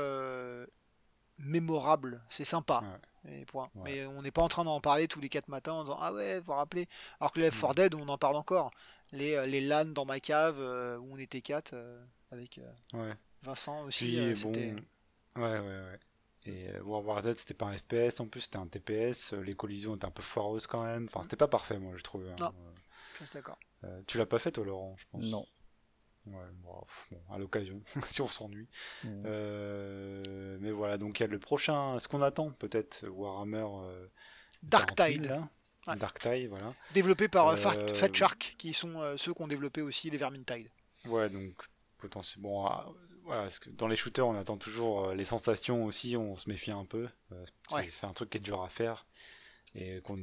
mémorable, 1.38 2.22
c'est 2.28 2.44
sympa. 2.44 2.82
Et 3.28 3.44
point. 3.46 3.70
Ouais. 3.74 3.82
Mais 3.84 4.06
on 4.06 4.22
n'est 4.22 4.30
pas 4.30 4.42
en 4.42 4.48
train 4.48 4.64
d'en 4.64 4.80
parler 4.80 5.08
tous 5.08 5.20
les 5.20 5.28
quatre 5.28 5.48
matins 5.48 5.72
en 5.72 5.82
disant 5.84 5.98
Ah 6.00 6.12
ouais, 6.12 6.40
vous 6.40 6.46
vous 6.46 6.52
rappelez? 6.52 6.88
Alors 7.20 7.32
que 7.32 7.38
les 7.40 7.46
Left 7.46 7.58
Mm. 7.58 7.66
4 7.66 7.74
Dead, 7.74 7.94
on 7.94 8.08
en 8.08 8.18
parle 8.18 8.36
encore. 8.36 8.70
Les, 9.12 9.46
les 9.46 9.60
LAN 9.60 9.86
dans 9.86 10.04
ma 10.04 10.18
cave 10.20 10.56
euh, 10.58 10.98
où 10.98 11.12
on 11.14 11.18
était 11.18 11.40
quatre 11.40 11.72
euh, 11.74 12.02
avec 12.32 12.58
euh, 12.58 12.64
Ouais. 12.92 13.14
Vincent 13.42 13.84
aussi. 13.84 14.06
Puis 14.06 14.42
bon, 14.42 14.52
c'était- 14.52 14.74
ouais, 15.36 15.42
ouais, 15.42 15.60
ouais. 15.60 15.98
Et 16.46 16.68
euh, 16.70 16.82
World 16.82 17.06
War 17.06 17.20
Z, 17.22 17.32
c'était 17.38 17.54
pas 17.54 17.66
un 17.66 17.78
FPS 17.78 18.20
en 18.20 18.26
plus, 18.28 18.42
c'était 18.42 18.58
un 18.58 18.66
TPS. 18.66 19.32
euh, 19.32 19.40
Les 19.42 19.54
collisions 19.54 19.96
étaient 19.96 20.04
un 20.04 20.10
peu 20.10 20.22
foireuses 20.22 20.66
quand 20.66 20.84
même. 20.84 21.06
Enfin, 21.08 21.22
c'était 21.22 21.36
pas 21.36 21.48
parfait, 21.48 21.78
moi, 21.78 21.94
je 21.96 22.02
trouve. 22.02 22.26
hein. 22.28 22.34
Non. 22.38 22.48
Euh, 22.48 22.70
je 23.20 23.24
suis 23.24 23.34
d'accord. 23.34 23.58
Euh, 23.84 24.02
tu 24.06 24.18
l'as 24.18 24.26
pas 24.26 24.38
fait 24.38 24.52
toi 24.52 24.64
Laurent, 24.64 24.94
je 24.98 25.04
pense? 25.10 25.22
Non. 25.24 25.46
Ouais, 26.26 26.46
bon, 26.62 26.80
pff, 26.80 27.06
bon, 27.10 27.34
à 27.34 27.38
l'occasion, 27.38 27.82
si 28.08 28.20
on 28.22 28.28
s'ennuie. 28.28 28.68
Mm. 29.04 29.22
Euh, 29.26 30.58
mais 30.60 30.70
voilà, 30.70 30.96
donc 30.98 31.20
il 31.20 31.22
y 31.22 31.26
a 31.26 31.28
le 31.28 31.38
prochain, 31.38 31.98
ce 31.98 32.08
qu'on 32.08 32.22
attend 32.22 32.50
peut-être, 32.50 33.06
Warhammer 33.08 33.66
euh, 33.66 34.06
Dark 34.62 34.94
40 34.94 35.12
000, 35.12 35.22
Tide, 35.22 35.30
là. 35.30 35.48
Ouais. 35.86 35.96
Dark 35.96 36.18
Tide, 36.18 36.48
voilà. 36.48 36.74
développé 36.94 37.28
par 37.28 37.58
Fat, 37.58 37.88
Fat 37.94 38.12
Shark, 38.12 38.54
qui 38.56 38.72
sont 38.72 38.96
euh, 38.96 39.16
ceux 39.18 39.34
qui 39.34 39.42
ont 39.42 39.46
développé 39.48 39.82
aussi 39.82 40.08
les 40.08 40.16
Vermintide. 40.16 40.70
Ouais, 41.04 41.28
donc 41.28 41.54
potentiellement. 41.98 42.48
Bon, 42.48 42.66
ah, 42.66 42.90
voilà, 43.24 43.42
parce 43.42 43.58
que 43.58 43.70
dans 43.70 43.88
les 43.88 43.96
shooters, 43.96 44.26
on 44.26 44.34
attend 44.36 44.56
toujours 44.56 45.08
euh, 45.08 45.14
les 45.14 45.24
sensations 45.24 45.84
aussi, 45.84 46.16
on 46.16 46.36
se 46.36 46.48
méfie 46.48 46.70
un 46.70 46.84
peu. 46.84 47.08
euh, 47.32 47.44
c'est 47.70 47.74
Ouais. 47.74 47.88
un 48.02 48.12
truc 48.12 48.30
qui 48.30 48.38
est 48.38 48.40
dur 48.40 48.62
à 48.62 48.68
faire 48.68 49.06
et 49.74 50.00
qu'on 50.02 50.16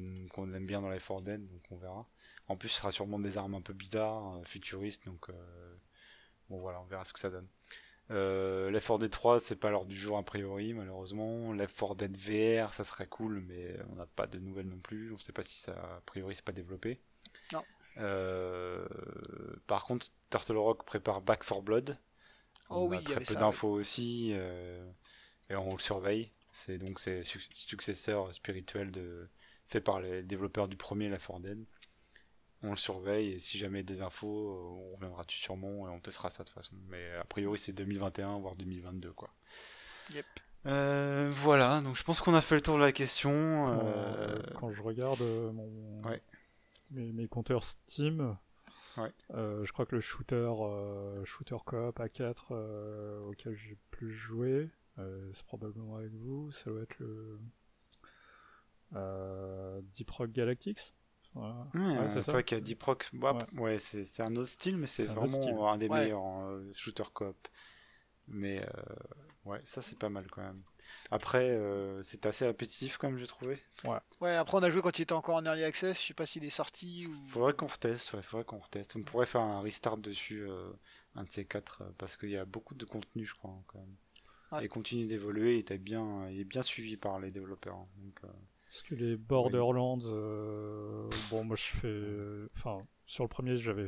aime 0.53 0.65
bien 0.65 0.81
dans 0.81 0.89
les 0.89 0.99
4 0.99 1.21
Dead, 1.21 1.45
donc 1.47 1.61
on 1.71 1.77
verra. 1.77 2.07
En 2.47 2.55
plus, 2.55 2.69
ce 2.69 2.77
sera 2.77 2.91
sûrement 2.91 3.19
des 3.19 3.37
armes 3.37 3.55
un 3.55 3.61
peu 3.61 3.73
bizarres, 3.73 4.37
euh, 4.37 4.43
futuristes, 4.45 5.05
donc 5.05 5.29
euh, 5.29 5.75
bon 6.49 6.59
voilà, 6.59 6.79
on 6.81 6.85
verra 6.85 7.03
ce 7.05 7.11
que 7.13 7.19
ça 7.19 7.29
donne. 7.29 7.47
Euh, 8.11 8.69
Left 8.71 8.87
4 8.87 8.99
Dead 8.99 9.09
3, 9.11 9.39
c'est 9.39 9.55
pas 9.55 9.69
l'heure 9.69 9.85
du 9.85 9.97
jour 9.97 10.17
a 10.17 10.23
priori, 10.23 10.73
malheureusement. 10.73 11.53
Left 11.53 11.77
4 11.77 11.95
Dead 11.95 12.15
VR, 12.17 12.73
ça 12.73 12.83
serait 12.83 13.07
cool, 13.07 13.41
mais 13.47 13.75
on 13.91 13.95
n'a 13.95 14.05
pas 14.05 14.27
de 14.27 14.39
nouvelles 14.39 14.67
non 14.67 14.79
plus. 14.79 15.13
On 15.13 15.17
sait 15.17 15.31
pas 15.33 15.43
si 15.43 15.59
ça, 15.59 15.73
a 15.73 16.01
priori, 16.05 16.35
c'est 16.35 16.45
pas 16.45 16.51
développé. 16.51 16.99
Non. 17.53 17.63
Euh, 17.97 18.85
par 19.67 19.85
contre, 19.85 20.07
Turtle 20.29 20.57
Rock 20.57 20.85
prépare 20.85 21.21
Back 21.21 21.43
4 21.45 21.61
Blood. 21.61 21.97
Oh 22.71 22.85
On 22.85 22.87
oui, 22.89 22.97
a 22.97 22.99
il 22.99 23.03
y 23.03 23.05
très 23.05 23.15
avait 23.17 23.25
peu 23.25 23.35
d'infos 23.35 23.69
aussi, 23.71 24.31
euh, 24.33 24.83
et 25.49 25.55
on 25.55 25.73
le 25.73 25.79
surveille. 25.79 26.31
C'est 26.51 26.77
donc 26.77 26.99
c'est 26.99 27.23
suc- 27.23 27.49
successeur 27.53 28.33
spirituel 28.33 28.91
de 28.91 29.27
fait 29.67 29.81
par 29.81 29.99
les 30.01 30.21
développeurs 30.23 30.67
du 30.67 30.75
premier 30.77 31.09
4 31.09 31.39
Dead. 31.39 31.63
On 32.63 32.71
le 32.71 32.77
surveille 32.77 33.29
et 33.33 33.39
si 33.39 33.57
jamais 33.57 33.79
il 33.81 33.89
y 33.89 33.93
a 33.93 33.95
des 33.95 34.01
infos, 34.01 34.51
euh, 34.51 34.91
on 34.91 34.95
reviendra 34.95 35.23
dessus 35.23 35.39
sûrement 35.39 35.87
et 35.87 35.91
on 35.91 35.99
testera 35.99 36.29
ça 36.29 36.43
de 36.43 36.49
toute 36.49 36.55
façon. 36.55 36.75
Mais 36.89 37.11
a 37.15 37.23
priori 37.23 37.57
c'est 37.57 37.73
2021 37.73 38.37
voire 38.39 38.55
2022 38.55 39.11
quoi. 39.13 39.29
Yep. 40.13 40.25
Euh, 40.67 41.31
voilà, 41.33 41.81
donc 41.81 41.95
je 41.95 42.03
pense 42.03 42.21
qu'on 42.21 42.35
a 42.35 42.41
fait 42.41 42.53
le 42.55 42.61
tour 42.61 42.75
de 42.75 42.81
la 42.81 42.91
question. 42.91 43.31
Quand, 43.31 43.81
euh, 43.87 44.39
quand 44.59 44.71
je 44.71 44.81
regarde 44.83 45.21
mon, 45.21 46.01
Ouais. 46.05 46.21
mes, 46.91 47.11
mes 47.13 47.27
compteurs 47.27 47.63
Steam, 47.63 48.37
Ouais. 48.97 49.11
euh, 49.33 49.65
je 49.65 49.71
crois 49.73 49.85
que 49.85 49.95
le 49.95 50.01
shooter, 50.01 50.35
euh, 50.61 51.23
shooter 51.25 51.57
coop 51.65 51.99
A4 51.99 52.49
euh, 52.51 53.19
auquel 53.21 53.55
j'ai 53.55 53.77
plus 53.91 54.13
joué, 54.13 54.69
euh, 54.99 55.31
c'est 55.33 55.45
probablement 55.45 55.97
avec 55.97 56.11
vous, 56.13 56.51
ça 56.51 56.69
doit 56.69 56.81
être 56.83 56.99
le 56.99 57.39
euh, 58.95 59.81
Deep 59.93 60.09
Rock 60.11 60.31
Galactics. 60.31 60.93
Voilà. 61.33 61.67
Ouais, 61.73 61.89
Ouais, 61.95 62.09
c'est 62.09 62.21
c'est 62.21 62.31
ça. 62.31 62.31
vrai 62.31 62.43
qu'il 62.45 62.57
y 62.57 62.61
a 62.61 62.61
Deep 62.61 62.81
Rock. 62.83 63.09
Bah, 63.13 63.45
ouais, 63.57 63.77
c'est 63.79 64.03
c'est 64.05 64.23
un 64.23 64.35
autre 64.35 64.49
style, 64.49 64.77
mais 64.77 64.87
c'est 64.87 65.07
un 65.07 65.15
vraiment 65.15 65.69
un 65.71 65.77
des 65.77 65.89
Ouais. 65.89 66.11
meilleurs 66.11 66.21
en 66.21 66.59
shooter 66.73 67.03
coop. 67.13 67.47
Mais 68.27 68.61
euh, 68.63 68.95
ouais, 69.45 69.61
ça 69.65 69.81
c'est 69.81 69.97
pas 69.99 70.09
mal 70.09 70.27
quand 70.31 70.43
même. 70.43 70.63
Après, 71.13 71.49
euh, 71.49 72.01
c'est 72.03 72.25
assez 72.25 72.45
répétitif 72.45 72.97
quand 72.97 73.09
même, 73.09 73.17
j'ai 73.19 73.27
trouvé. 73.27 73.59
Ouais, 74.21 74.33
après 74.35 74.57
on 74.57 74.63
a 74.63 74.69
joué 74.69 74.81
quand 74.81 74.97
il 74.97 75.01
était 75.01 75.13
encore 75.13 75.35
en 75.35 75.43
early 75.45 75.63
access, 75.65 76.01
je 76.01 76.07
sais 76.07 76.13
pas 76.13 76.25
s'il 76.25 76.45
est 76.45 76.49
sorti 76.49 77.05
ou. 77.05 77.27
Faudrait 77.27 77.53
qu'on 77.53 77.67
reteste, 77.67 78.13
ouais, 78.13 78.21
faudrait 78.21 78.45
qu'on 78.45 78.59
reteste. 78.59 78.95
On 78.95 79.03
pourrait 79.03 79.25
faire 79.25 79.41
un 79.41 79.61
restart 79.61 79.97
dessus, 79.97 80.47
euh, 80.49 80.71
un 81.15 81.25
de 81.25 81.29
ces 81.29 81.43
quatre, 81.43 81.81
euh, 81.81 81.91
parce 81.97 82.15
qu'il 82.15 82.29
y 82.29 82.37
a 82.37 82.45
beaucoup 82.45 82.75
de 82.75 82.85
contenu, 82.85 83.25
je 83.25 83.35
crois, 83.35 83.53
quand 83.67 83.79
même. 83.79 83.95
Ouais. 84.53 84.61
Et 84.61 84.65
il 84.65 84.69
continue 84.69 85.05
d'évoluer, 85.05 85.57
il, 85.69 85.77
bien, 85.79 86.29
il 86.29 86.39
est 86.39 86.45
bien 86.45 86.63
suivi 86.63 86.95
par 86.95 87.19
les 87.19 87.31
développeurs. 87.31 87.75
hein, 87.75 87.87
donc, 87.97 88.17
euh, 88.23 88.27
Parce 88.69 88.83
que 88.83 88.95
les 88.95 89.17
Borderlands, 89.17 89.99
euh, 90.05 91.09
bon, 91.29 91.43
moi 91.43 91.57
je 91.57 91.63
fais. 91.63 92.49
Enfin, 92.55 92.85
sur 93.05 93.25
le 93.25 93.29
premier, 93.29 93.57
j'avais. 93.57 93.87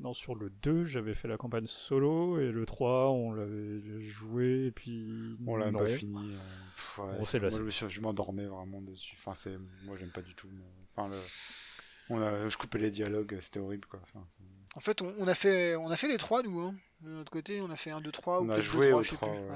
Non, 0.00 0.12
sur 0.14 0.34
le 0.34 0.48
2, 0.62 0.84
j'avais 0.84 1.14
fait 1.14 1.28
la 1.28 1.36
campagne 1.36 1.66
solo, 1.66 2.38
et 2.40 2.50
le 2.50 2.64
3, 2.64 3.10
on 3.10 3.32
l'avait 3.32 4.00
joué, 4.00 4.66
et 4.66 4.70
puis. 4.70 5.36
on 5.46 5.56
l'a 5.56 5.70
non. 5.70 5.78
pas 5.78 5.88
fini. 5.88 6.32
euh, 6.34 6.38
pff, 6.76 6.98
ouais, 6.98 7.04
Bon, 7.18 7.24
c'est- 7.24 7.38
c'est 7.38 7.50
moi, 7.50 7.60
lassé. 7.66 7.88
je, 7.90 8.00
m'endormais 8.00 8.46
vraiment 8.46 8.80
dessus. 8.80 9.14
Enfin, 9.18 9.34
c'est, 9.34 9.56
moi 9.84 9.96
j'aime 9.98 10.10
pas 10.10 10.22
du 10.22 10.34
tout. 10.34 10.48
mais- 10.52 10.64
Enfin, 10.96 11.08
le, 11.08 11.18
on 12.08 12.20
a, 12.20 12.48
je 12.48 12.56
coupais 12.56 12.78
les 12.78 12.90
dialogues, 12.90 13.38
c'était 13.42 13.60
horrible 13.60 13.86
quoi. 13.86 14.00
Enfin, 14.14 14.26
En 14.74 14.80
fait, 14.80 15.02
on, 15.02 15.14
on 15.18 15.28
a 15.28 15.34
fait, 15.34 15.76
on 15.76 15.90
a 15.90 15.96
fait 15.96 16.08
les 16.08 16.16
trois 16.18 16.42
nous. 16.42 16.58
Hein. 16.60 16.74
De 17.02 17.10
notre 17.10 17.30
côté, 17.30 17.60
on 17.60 17.70
a 17.70 17.76
fait 17.76 17.90
1, 17.90 18.00
2, 18.00 18.10
3 18.12 18.40
ou 18.40 18.44
on 18.46 18.48
a 18.50 18.54
peut-être 18.54 18.64
joué 18.64 18.86
2, 18.86 18.90
3, 18.90 19.00
au 19.00 19.04
je 19.04 19.10
sais 19.10 19.16
3, 19.16 19.28
plus. 19.30 19.38
ouais, 19.38 19.54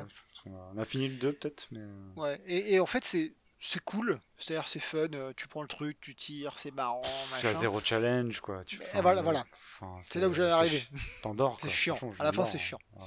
a, 0.57 0.73
on 0.75 0.79
a 0.79 0.85
fini 0.85 1.09
le 1.09 1.17
2 1.17 1.33
peut-être, 1.33 1.67
mais. 1.73 1.81
euh, 1.81 2.13
Ouais, 2.17 2.41
Et, 2.47 2.75
et 2.75 2.81
en 2.81 2.87
fait, 2.87 3.05
c'est 3.05 3.33
c'est 3.61 3.83
cool. 3.85 4.19
C'est-à-dire, 4.37 4.67
c'est 4.69 4.81
fun. 4.81 5.09
euh, 5.15 5.33
Tu 5.37 5.49
prends 5.49 5.63
le 5.63 5.69
truc, 5.69 5.99
tu 6.01 6.15
tires, 6.15 6.59
c'est 6.59 6.71
marrant, 6.73 7.03
C'est 7.39 7.49
à 7.49 7.55
zéro 7.55 7.81
challenge 7.81 8.41
quoi. 8.41 8.65
Tu, 8.65 8.79
Mais 8.95 9.01
voilà, 9.01 9.23
voilà. 9.23 9.45
enfin, 9.81 9.99
C'est 10.03 10.21
là 10.21 10.29
où 10.29 10.35
j'allais 10.35 10.51
arriver. 10.51 10.85
T'endors 11.23 11.59
C'est 11.63 11.71
chiant. 11.71 11.99
À 12.19 12.25
la 12.25 12.33
fin, 12.33 12.45
c'est 12.45 12.57
hein. 12.57 12.61
chiant. 12.61 12.79
Ouais. 12.95 13.07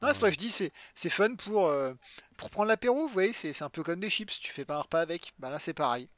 Non, 0.00 0.08
c'est 0.08 0.14
pour 0.14 0.20
ça 0.22 0.26
que 0.28 0.34
je 0.34 0.38
dis, 0.38 0.50
c'est 0.50 0.72
c'est 0.94 1.10
fun 1.10 1.34
pour, 1.34 1.66
euh, 1.66 1.92
pour 2.36 2.50
prendre 2.50 2.68
l'apéro. 2.68 2.96
Vous 3.06 3.08
voyez, 3.12 3.32
c'est 3.32 3.62
un 3.62 3.68
peu 3.70 3.82
comme 3.82 3.98
des 4.00 4.10
chips. 4.10 4.38
Tu 4.40 4.52
fais 4.52 4.64
pas 4.64 4.76
un 4.76 4.82
repas 4.82 5.00
avec. 5.00 5.32
Bah 5.38 5.50
là, 5.50 5.58
c'est 5.58 5.74
pareil. 5.74 6.08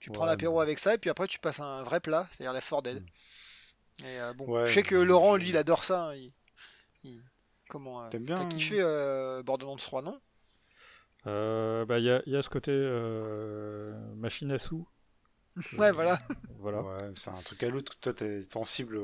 Tu 0.00 0.10
prends 0.10 0.24
Ouais, 0.24 0.30
l'apéro 0.30 0.56
mais- 0.56 0.62
avec 0.62 0.78
ça 0.78 0.94
et 0.94 0.98
puis 0.98 1.08
après, 1.10 1.26
tu 1.28 1.38
passes 1.38 1.60
à 1.60 1.64
un 1.64 1.82
vrai 1.82 2.00
plat, 2.00 2.28
c'est-à-dire 2.30 2.52
la 2.52 2.60
Ford 2.60 2.82
Dead. 2.82 3.02
Et 4.00 4.04
euh, 4.20 4.32
bon, 4.34 4.46
Ouais, 4.46 4.66
je 4.66 4.72
sais 4.74 4.82
que 4.82 4.94
Laurent, 4.96 5.36
lui, 5.36 5.48
il 5.50 5.56
adore 5.56 5.84
ça. 5.84 6.08
hein, 6.08 6.14
Il, 6.14 6.32
il- 7.04 7.22
Comment 7.68 8.02
euh, 8.04 8.08
T'aimes 8.10 8.24
bien, 8.24 8.34
T'as 8.36 8.42
hein 8.42 8.48
kiffé 8.48 8.82
Borderlands 9.44 9.76
3, 9.76 10.02
non? 10.02 10.20
Euh, 11.26 11.84
bah, 11.84 11.98
il 11.98 12.04
y 12.04 12.10
a, 12.10 12.22
il 12.26 12.32
y 12.32 12.36
a 12.36 12.42
ce 12.42 12.50
côté 12.50 12.72
euh, 12.74 13.94
machine 14.14 14.50
à 14.50 14.58
sous. 14.58 14.86
Ouais, 15.78 15.92
voilà. 15.92 16.18
Voilà. 16.58 16.82
Ouais, 16.82 17.12
c'est 17.16 17.30
un 17.30 17.42
truc 17.42 17.62
à 17.62 17.68
loot. 17.68 17.90
Toi, 18.00 18.14
t'es 18.14 18.40
sensible 18.42 18.98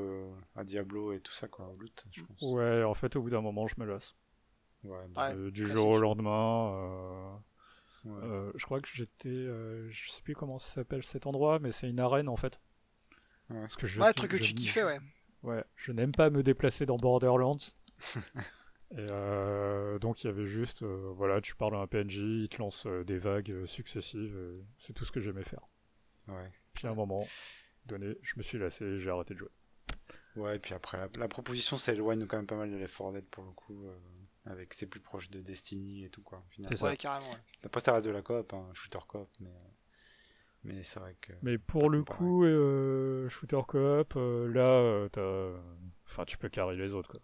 à 0.56 0.64
Diablo 0.64 1.12
et 1.12 1.20
tout 1.20 1.32
ça, 1.32 1.46
quoi, 1.48 1.66
au 1.68 1.76
loot, 1.76 2.04
je 2.10 2.22
pense. 2.22 2.40
Ouais, 2.42 2.82
en 2.84 2.94
fait, 2.94 3.16
au 3.16 3.22
bout 3.22 3.30
d'un 3.30 3.40
moment, 3.42 3.66
je 3.66 3.74
me 3.78 3.84
lasse. 3.84 4.14
Ouais, 4.84 4.98
bah, 5.14 5.28
Ouais, 5.30 5.36
Euh, 5.36 5.50
du 5.50 5.66
jour 5.68 5.88
au 5.88 5.98
lendemain. 5.98 6.72
euh, 6.72 7.32
ouais. 8.06 8.22
euh, 8.24 8.52
je 8.54 8.64
crois 8.64 8.80
que 8.80 8.88
j'étais. 8.92 9.28
euh, 9.28 9.88
je 9.90 10.08
sais 10.10 10.22
plus 10.22 10.34
comment 10.34 10.58
ça 10.58 10.72
s'appelle 10.72 11.02
cet 11.02 11.26
endroit, 11.26 11.58
mais 11.58 11.72
c'est 11.72 11.88
une 11.90 12.00
arène 12.00 12.28
en 12.28 12.36
fait. 12.36 12.58
Ouais. 13.50 13.60
Parce 13.60 13.76
que 13.76 13.86
je, 13.86 14.00
Ouais, 14.00 14.08
le 14.08 14.14
truc 14.14 14.30
que 14.30 14.36
je- 14.38 14.42
tu 14.44 14.54
kiffais, 14.54 14.84
ouais. 14.84 15.00
Ouais, 15.42 15.64
je 15.76 15.92
n'aime 15.92 16.12
pas 16.12 16.30
me 16.30 16.42
déplacer 16.42 16.86
dans 16.86 16.96
Borderlands. 16.96 17.58
Et 18.92 19.06
euh, 19.10 19.98
donc 19.98 20.24
il 20.24 20.28
y 20.28 20.30
avait 20.30 20.46
juste, 20.46 20.82
euh, 20.82 21.12
voilà, 21.14 21.40
tu 21.42 21.54
parles 21.54 21.76
à 21.76 21.80
un 21.80 21.86
PNJ, 21.86 22.16
il 22.16 22.48
te 22.48 22.56
lance 22.58 22.86
euh, 22.86 23.04
des 23.04 23.18
vagues 23.18 23.50
euh, 23.50 23.66
successives, 23.66 24.36
c'est 24.78 24.94
tout 24.94 25.04
ce 25.04 25.12
que 25.12 25.20
j'aimais 25.20 25.44
faire. 25.44 25.60
ouais. 26.28 26.50
Puis 26.72 26.86
à 26.86 26.90
un 26.90 26.94
moment 26.94 27.26
donné, 27.86 28.16
je 28.22 28.34
me 28.36 28.42
suis 28.42 28.56
lassé 28.58 28.84
et 28.84 28.98
j'ai 29.00 29.10
arrêté 29.10 29.34
de 29.34 29.40
jouer. 29.40 29.50
Ouais, 30.36 30.56
et 30.56 30.58
puis 30.58 30.72
après, 30.72 30.96
la, 30.98 31.08
la 31.18 31.28
proposition 31.28 31.76
s'éloigne 31.76 32.26
quand 32.26 32.36
même 32.36 32.46
pas 32.46 32.56
mal 32.56 32.70
de 32.70 32.76
Left 32.76 32.96
4 32.96 33.12
Dead 33.12 33.26
pour 33.26 33.44
le 33.44 33.50
coup, 33.50 33.86
euh, 33.88 33.98
avec 34.46 34.72
c'est 34.72 34.86
plus 34.86 35.00
proche 35.00 35.28
de 35.30 35.40
Destiny 35.40 36.04
et 36.04 36.10
tout, 36.10 36.22
quoi. 36.22 36.44
C'est 36.68 36.76
ça. 36.76 36.86
Ouais, 36.86 36.96
carrément. 36.96 37.28
ouais. 37.30 37.36
Après, 37.64 37.80
ça 37.80 37.92
reste 37.92 38.06
de 38.06 38.12
la 38.12 38.22
coop, 38.22 38.52
hein, 38.54 38.70
shooter 38.74 39.00
coop, 39.08 39.28
mais, 39.40 39.48
euh, 39.50 39.68
mais 40.64 40.82
c'est 40.84 41.00
vrai 41.00 41.16
que. 41.20 41.32
Mais 41.42 41.58
pour 41.58 41.90
le 41.90 42.04
coup, 42.04 42.44
euh, 42.44 43.28
shooter 43.28 43.60
coop, 43.66 44.14
euh, 44.16 44.46
là, 44.52 44.68
euh, 44.80 45.08
t'as... 45.08 45.60
Enfin, 46.06 46.24
tu 46.24 46.38
peux 46.38 46.48
carrer 46.48 46.76
les 46.76 46.92
autres, 46.92 47.10
quoi. 47.10 47.20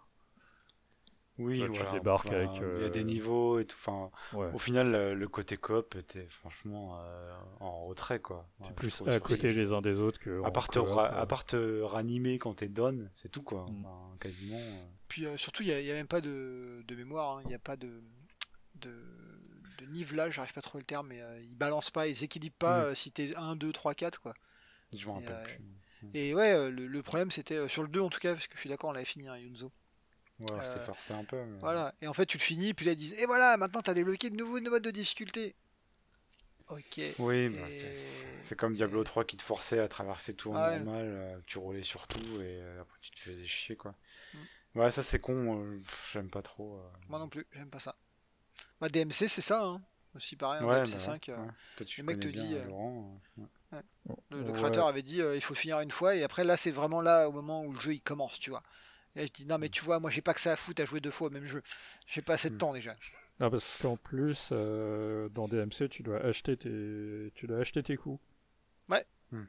Oui, 1.38 1.58
Là, 1.58 1.66
tu 1.66 1.72
voilà, 1.72 1.92
débarques 1.92 2.26
enfin, 2.26 2.36
avec, 2.36 2.50
Il 2.76 2.82
y 2.82 2.86
a 2.86 2.90
des 2.90 3.00
euh, 3.00 3.02
niveaux 3.02 3.58
et 3.58 3.64
tout. 3.66 3.76
Enfin, 3.80 4.10
Ouais. 4.38 4.50
au 4.54 4.58
final, 4.58 4.92
le, 5.14 5.28
côté 5.28 5.56
coop 5.56 5.96
était 5.96 6.26
franchement 6.28 6.96
euh, 7.00 7.34
en 7.60 7.86
retrait, 7.86 8.20
quoi. 8.20 8.46
C'est 8.62 8.68
Ouais, 8.68 8.74
plus 8.74 8.90
je 8.90 8.94
trouve, 8.96 9.08
à 9.08 9.18
côté 9.18 9.52
les 9.52 9.72
uns 9.72 9.82
des 9.82 9.98
autres 9.98 10.20
que. 10.20 10.40
À 10.44 10.46
en 10.46 10.52
part, 10.52 10.68
te 10.68 10.78
coop, 10.78 10.88
ra- 10.88 11.12
euh. 11.12 11.20
à 11.22 11.26
part 11.26 11.44
te 11.44 11.80
ranimer 11.82 12.38
quand 12.38 12.54
t'es 12.54 12.68
down, 12.68 13.10
c'est 13.14 13.30
tout 13.30 13.42
quoi. 13.42 13.66
Mm. 13.68 13.84
Enfin, 13.84 14.16
quasiment. 14.20 14.56
euh. 14.58 14.82
Puis 15.08 15.26
euh, 15.26 15.36
surtout, 15.36 15.64
il 15.64 15.66
n'y 15.70 15.72
a, 15.74 15.80
il 15.80 15.86
y 15.86 15.90
a 15.90 15.94
même 15.94 16.06
pas 16.06 16.20
de, 16.20 16.84
de 16.86 16.94
mémoire, 16.94 17.36
hein, 17.38 17.40
il 17.44 17.48
n'y 17.48 17.54
a 17.54 17.58
pas 17.58 17.76
de, 17.76 18.00
de, 18.76 18.94
de 19.78 19.86
nivelage, 19.86 20.34
j'arrive 20.34 20.52
pas 20.52 20.60
à 20.60 20.62
trouver 20.62 20.82
le 20.82 20.86
terme, 20.86 21.08
mais 21.08 21.20
euh, 21.20 21.40
ils 21.42 21.56
balancent 21.56 21.90
pas, 21.90 22.06
ils 22.06 22.22
équilibrent 22.22 22.54
pas 22.56 22.78
Mm. 22.80 22.84
euh, 22.84 22.94
si 22.94 23.10
t'es 23.10 23.34
1, 23.36 23.56
2, 23.56 23.72
3, 23.72 23.94
4 23.94 24.20
quoi. 24.20 24.34
Je 24.92 25.04
m'en 25.08 25.20
Et, 25.20 25.26
rappelle 25.26 25.36
euh, 25.36 25.44
plus. 25.56 26.10
Et 26.14 26.32
ouais, 26.34 26.70
le, 26.70 26.86
le 26.86 27.02
problème 27.02 27.30
c'était 27.32 27.56
euh, 27.56 27.66
sur 27.66 27.82
le 27.82 27.88
2 27.88 28.00
en 28.00 28.08
tout 28.10 28.20
cas, 28.20 28.34
parce 28.34 28.46
que 28.46 28.54
je 28.54 28.60
suis 28.60 28.68
d'accord, 28.70 28.90
on 28.90 28.92
l'avait 28.92 29.04
fini, 29.04 29.26
hein, 29.26 29.36
Yunzo. 29.36 29.72
Ouais, 30.40 30.58
c'est 30.62 30.78
euh, 30.78 30.84
forcé 30.84 31.12
un 31.14 31.24
peu. 31.24 31.42
mais- 31.44 31.58
Voilà, 31.60 31.94
et 32.02 32.08
en 32.08 32.12
fait 32.14 32.26
tu 32.26 32.38
le 32.38 32.42
finis, 32.42 32.74
puis 32.74 32.84
là 32.86 32.92
ils 32.92 32.96
disent, 32.96 33.14
et 33.14 33.26
voilà, 33.26 33.56
maintenant 33.56 33.82
t'as 33.82 33.94
débloqué 33.94 34.30
de 34.30 34.36
nouveaux 34.36 34.60
modes 34.60 34.82
de 34.82 34.90
difficulté. 34.90 35.54
Ok. 36.70 37.00
Oui, 37.18 37.48
bah, 37.50 37.68
Et- 37.68 37.78
c'est- 37.78 38.42
c'est 38.44 38.56
comme 38.56 38.74
Diablo 38.74 39.04
3 39.04 39.24
qui 39.24 39.36
te 39.36 39.42
forçait 39.42 39.78
à 39.78 39.86
traverser 39.88 40.34
tout 40.34 40.50
en 40.50 40.54
normal, 40.54 41.04
euh, 41.06 41.38
tu 41.46 41.58
roulais 41.58 41.82
sur 41.82 42.08
tout 42.08 42.18
et 42.40 42.58
euh, 42.60 42.80
après 42.80 42.98
tu 43.02 43.10
te 43.10 43.20
faisais 43.20 43.46
chier 43.46 43.76
quoi. 43.76 43.94
Mm. 44.32 44.38
Ouais, 44.80 44.90
ça 44.90 45.02
c'est 45.02 45.20
con, 45.20 45.60
euh, 45.62 45.82
j'aime 46.12 46.30
pas 46.30 46.42
trop. 46.42 46.78
euh. 46.78 46.88
Moi 47.08 47.18
non 47.18 47.28
plus, 47.28 47.46
j'aime 47.52 47.68
pas 47.70 47.80
ça. 47.80 47.94
Bah, 48.80 48.88
DMC 48.88 49.28
c'est 49.28 49.40
ça, 49.42 49.62
hein. 49.62 49.82
aussi 50.16 50.36
pareil, 50.36 50.62
en 50.64 50.68
Ouais, 50.68 50.76
DMC 50.80 50.92
bah 50.92 50.98
5. 50.98 51.24
ouais, 51.28 51.34
euh, 51.34 51.42
ouais. 51.42 51.50
Toi 51.76 51.86
tu 51.86 52.00
le 52.00 52.06
mec 52.06 52.18
te 52.20 52.28
dit, 52.28 52.54
euh, 52.54 52.60
euh, 52.60 52.64
Laurent. 52.64 53.20
euh, 53.38 53.42
ouais. 53.76 53.82
Le, 54.30 54.42
le 54.42 54.50
Ouais. 54.50 54.52
créateur 54.52 54.88
avait 54.88 55.02
dit 55.02 55.20
euh, 55.20 55.36
il 55.36 55.40
faut 55.42 55.54
finir 55.54 55.80
une 55.80 55.90
fois 55.90 56.16
et 56.16 56.22
après 56.24 56.44
là 56.44 56.56
c'est 56.56 56.70
vraiment 56.70 57.02
là 57.02 57.28
au 57.28 57.32
moment 57.32 57.62
où 57.64 57.72
le 57.72 57.78
jeu 57.80 57.92
il 57.94 58.00
commence 58.00 58.40
tu 58.40 58.50
vois. 58.50 58.62
Et 59.16 59.20
là 59.20 59.26
je 59.26 59.32
dis 59.32 59.46
non 59.46 59.58
mais 59.58 59.68
tu 59.68 59.84
vois 59.84 60.00
moi 60.00 60.10
j'ai 60.10 60.22
pas 60.22 60.34
que 60.34 60.40
ça 60.40 60.52
à 60.52 60.56
foutre 60.56 60.82
à 60.82 60.84
jouer 60.86 61.00
deux 61.00 61.10
fois 61.10 61.28
au 61.28 61.30
même 61.30 61.46
jeu. 61.46 61.62
J'ai 62.06 62.22
pas 62.22 62.34
assez 62.34 62.50
de 62.50 62.54
Mm. 62.54 62.58
temps 62.58 62.72
déjà. 62.72 62.96
Ah, 63.40 63.50
parce 63.50 63.76
qu'en 63.82 63.96
plus, 63.96 64.50
euh, 64.52 65.28
dans 65.30 65.48
DMC, 65.48 65.88
tu 65.88 66.04
dois 66.04 66.20
acheter 66.20 66.56
tes, 66.56 67.32
tu 67.34 67.48
dois 67.48 67.58
acheter 67.58 67.82
tes 67.82 67.96
coups. 67.96 68.22
Ouais. 68.88 69.04
Hmm. 69.32 69.44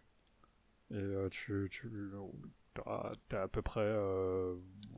Et 0.89 0.95
euh, 0.95 1.29
tu, 1.29 1.67
tu 1.71 2.11
as, 2.85 3.13
à 3.31 3.47
peu 3.47 3.61
près, 3.61 3.81
euh, 3.81 4.55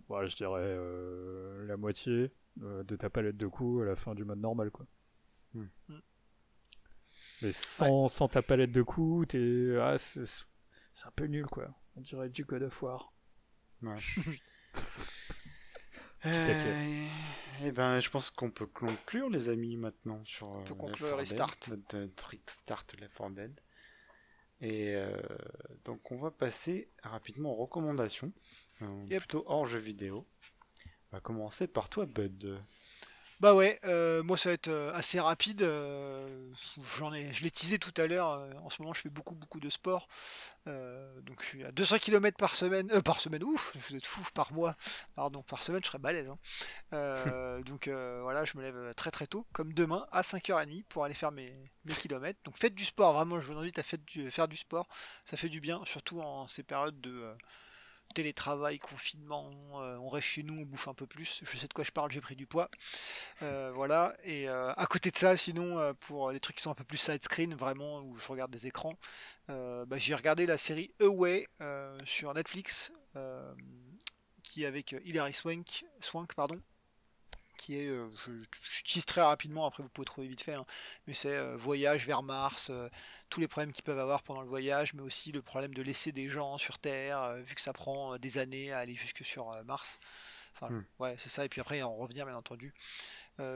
je 0.09 0.35
dirais, 0.37 0.61
euh, 0.61 1.65
la 1.67 1.75
moitié 1.75 2.31
de 2.55 2.95
ta 2.95 3.09
palette 3.09 3.35
de 3.37 3.47
coups 3.47 3.83
à 3.83 3.85
la 3.85 3.95
fin 3.95 4.15
du 4.15 4.23
mode 4.23 4.39
normal. 4.39 4.71
Quoi. 4.71 4.85
Mais 7.41 7.51
sans, 7.51 8.07
sans, 8.07 8.27
ta 8.29 8.41
palette 8.41 8.71
de 8.71 8.81
coups, 8.81 9.27
t'es, 9.27 9.77
ah, 9.81 9.97
c'est, 9.97 10.23
un 11.05 11.11
peu 11.11 11.25
nul 11.25 11.45
quoi. 11.45 11.67
On 11.95 12.01
dirait 12.01 12.29
du 12.29 12.45
God 12.45 12.63
of 12.63 12.81
War. 12.81 13.13
Ouais. 13.81 13.95
Euh, 16.25 17.07
eh 17.63 17.71
ben, 17.71 17.99
je 17.99 18.09
pense 18.09 18.29
qu'on 18.31 18.51
peut 18.51 18.65
conclure, 18.65 19.29
les 19.29 19.49
amis, 19.49 19.77
maintenant 19.77 20.21
sur. 20.25 20.49
On 20.49 20.63
peut 20.63 20.75
conclure 20.75 21.17
Restart. 21.17 21.57
Notre, 21.69 22.27
Restart 22.27 22.85
Left 22.99 23.17
4 23.17 23.29
Dead. 23.31 23.59
Et 24.59 24.95
euh, 24.95 25.15
donc 25.85 26.11
on 26.11 26.17
va 26.17 26.31
passer 26.31 26.89
rapidement 27.03 27.51
aux 27.51 27.55
recommandations, 27.55 28.31
euh, 28.81 29.19
plutôt 29.19 29.43
hors 29.45 29.67
jeu 29.67 29.77
vidéo. 29.77 30.25
On 31.11 31.17
va 31.17 31.21
commencer 31.21 31.67
par 31.67 31.89
toi 31.89 32.07
Bud. 32.07 32.59
Bah 33.39 33.53
ouais, 33.53 33.79
euh, 33.83 34.23
moi 34.23 34.35
ça 34.35 34.49
va 34.49 34.53
être 34.53 34.71
assez 34.95 35.19
rapide. 35.19 35.61
j'en 36.97 37.13
ai, 37.13 37.31
je 37.33 37.43
l'ai 37.43 37.51
teasé 37.51 37.77
tout 37.77 37.93
à 38.01 38.07
l'heure. 38.07 38.47
en 38.63 38.69
ce 38.71 38.81
moment, 38.81 38.93
je 38.93 39.01
fais 39.01 39.09
beaucoup 39.09 39.35
beaucoup 39.35 39.59
de 39.59 39.69
sport. 39.69 40.07
donc 40.65 41.41
je 41.41 41.45
suis 41.45 41.63
à 41.63 41.71
200 41.71 41.99
km 41.99 42.35
par 42.37 42.55
semaine, 42.55 42.89
par 43.03 43.19
semaine. 43.19 43.43
Ouf, 43.43 43.75
vous 43.75 43.95
êtes 43.95 44.05
fou 44.05 44.21
par 44.33 44.53
mois. 44.53 44.75
Pardon, 45.15 45.43
par 45.43 45.61
semaine, 45.61 45.83
je 45.83 45.87
serais 45.87 45.99
balèze. 45.99 46.31
Hein. 46.91 47.61
donc 47.65 47.87
voilà, 47.87 48.43
je 48.43 48.57
me 48.57 48.63
lève 48.63 48.93
très 48.95 49.11
très 49.11 49.27
tôt, 49.27 49.45
comme 49.53 49.71
demain 49.73 50.07
à 50.11 50.21
5h30 50.21 50.83
pour 50.85 51.03
aller 51.05 51.13
faire 51.13 51.31
mes 51.31 51.53
kilomètres. 51.99 52.39
Donc 52.43 52.57
faites 52.57 52.75
du 52.75 52.85
sport, 52.85 53.13
vraiment. 53.13 53.39
Je 53.39 53.51
vous 53.51 53.59
invite 53.59 53.77
à 53.77 53.83
faire 53.83 54.47
du 54.47 54.57
sport. 54.57 54.87
Ça 55.25 55.37
fait 55.37 55.49
du 55.49 55.61
bien, 55.61 55.81
surtout 55.85 56.21
en 56.21 56.47
ces 56.47 56.63
périodes 56.63 56.99
de 57.01 57.35
télétravail, 58.17 58.79
confinement, 58.79 59.51
euh, 59.75 59.95
on 59.97 60.09
reste 60.09 60.27
chez 60.27 60.41
nous, 60.41 60.61
on 60.61 60.65
bouffe 60.65 60.87
un 60.87 60.95
peu 60.95 61.05
plus. 61.05 61.41
Je 61.43 61.55
sais 61.55 61.67
de 61.67 61.73
quoi 61.73 61.83
je 61.83 61.91
parle, 61.91 62.11
j'ai 62.11 62.19
pris 62.19 62.35
du 62.35 62.47
poids. 62.47 62.67
Euh, 63.43 63.71
voilà. 63.75 64.11
Et 64.23 64.49
euh, 64.49 64.73
à 64.73 64.87
côté 64.87 65.11
de 65.11 65.15
ça, 65.15 65.37
sinon, 65.37 65.93
pour 65.99 66.31
les 66.31 66.39
trucs 66.39 66.55
qui 66.55 66.63
sont 66.63 66.71
un 66.71 66.75
peu 66.75 66.83
plus 66.83 66.97
side 66.97 67.23
screen, 67.23 67.53
vraiment, 67.53 67.99
où 68.01 68.17
je 68.17 68.27
regarde 68.27 68.49
des 68.49 68.65
écrans, 68.65 68.97
bah, 69.47 69.97
j'ai 69.97 70.15
regardé 70.15 70.47
la 70.47 70.57
série 70.57 70.91
Away 70.99 71.45
sur 72.05 72.33
Netflix, 72.33 72.91
qui 74.41 74.63
est 74.63 74.65
avec 74.65 74.95
Hilary 75.05 75.33
Swank, 75.33 75.85
Swank 75.99 76.33
pardon, 76.33 76.59
qui 77.57 77.79
est, 77.79 77.87
euh, 77.87 78.09
je, 78.25 78.31
je, 78.85 79.05
très 79.05 79.21
rapidement, 79.21 79.65
après 79.65 79.83
vous 79.83 79.89
pouvez 79.89 80.05
trouver 80.05 80.27
vite 80.27 80.41
fait, 80.41 80.53
hein, 80.53 80.65
mais 81.07 81.13
c'est 81.13 81.35
euh, 81.35 81.57
voyage 81.57 82.05
vers 82.05 82.23
Mars, 82.23 82.69
euh, 82.69 82.87
tous 83.29 83.41
les 83.41 83.47
problèmes 83.47 83.73
qu'ils 83.73 83.83
peuvent 83.83 83.99
avoir 83.99 84.23
pendant 84.23 84.41
le 84.41 84.47
voyage, 84.47 84.93
mais 84.93 85.01
aussi 85.01 85.31
le 85.31 85.41
problème 85.41 85.73
de 85.73 85.81
laisser 85.81 86.11
des 86.11 86.29
gens 86.29 86.57
sur 86.57 86.79
Terre, 86.79 87.35
vu 87.37 87.55
que 87.55 87.61
ça 87.61 87.73
prend 87.73 88.17
des 88.17 88.37
années 88.37 88.71
à 88.71 88.79
aller 88.79 88.95
jusque 88.95 89.25
sur 89.25 89.51
Mars. 89.65 89.99
Enfin, 90.53 90.73
hmm. 90.73 90.85
ouais, 90.99 91.15
c'est 91.19 91.29
ça, 91.29 91.43
et 91.45 91.49
puis 91.49 91.61
après, 91.61 91.83
on 91.83 91.97
revient 91.97 92.23
bien 92.25 92.35
entendu. 92.35 92.73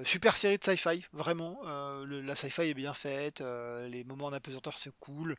super 0.03 0.38
série 0.38 0.57
de 0.57 0.64
sci-fi, 0.64 1.06
vraiment. 1.14 1.61
la 2.06 2.36
sci-fi 2.36 2.64
est 2.64 2.73
bien 2.73 2.94
faite, 2.94 3.41
les 3.41 4.03
moments 4.03 4.26
en 4.26 4.34
apesanteur 4.34 4.78
c'est 4.78 4.91
cool. 4.99 5.36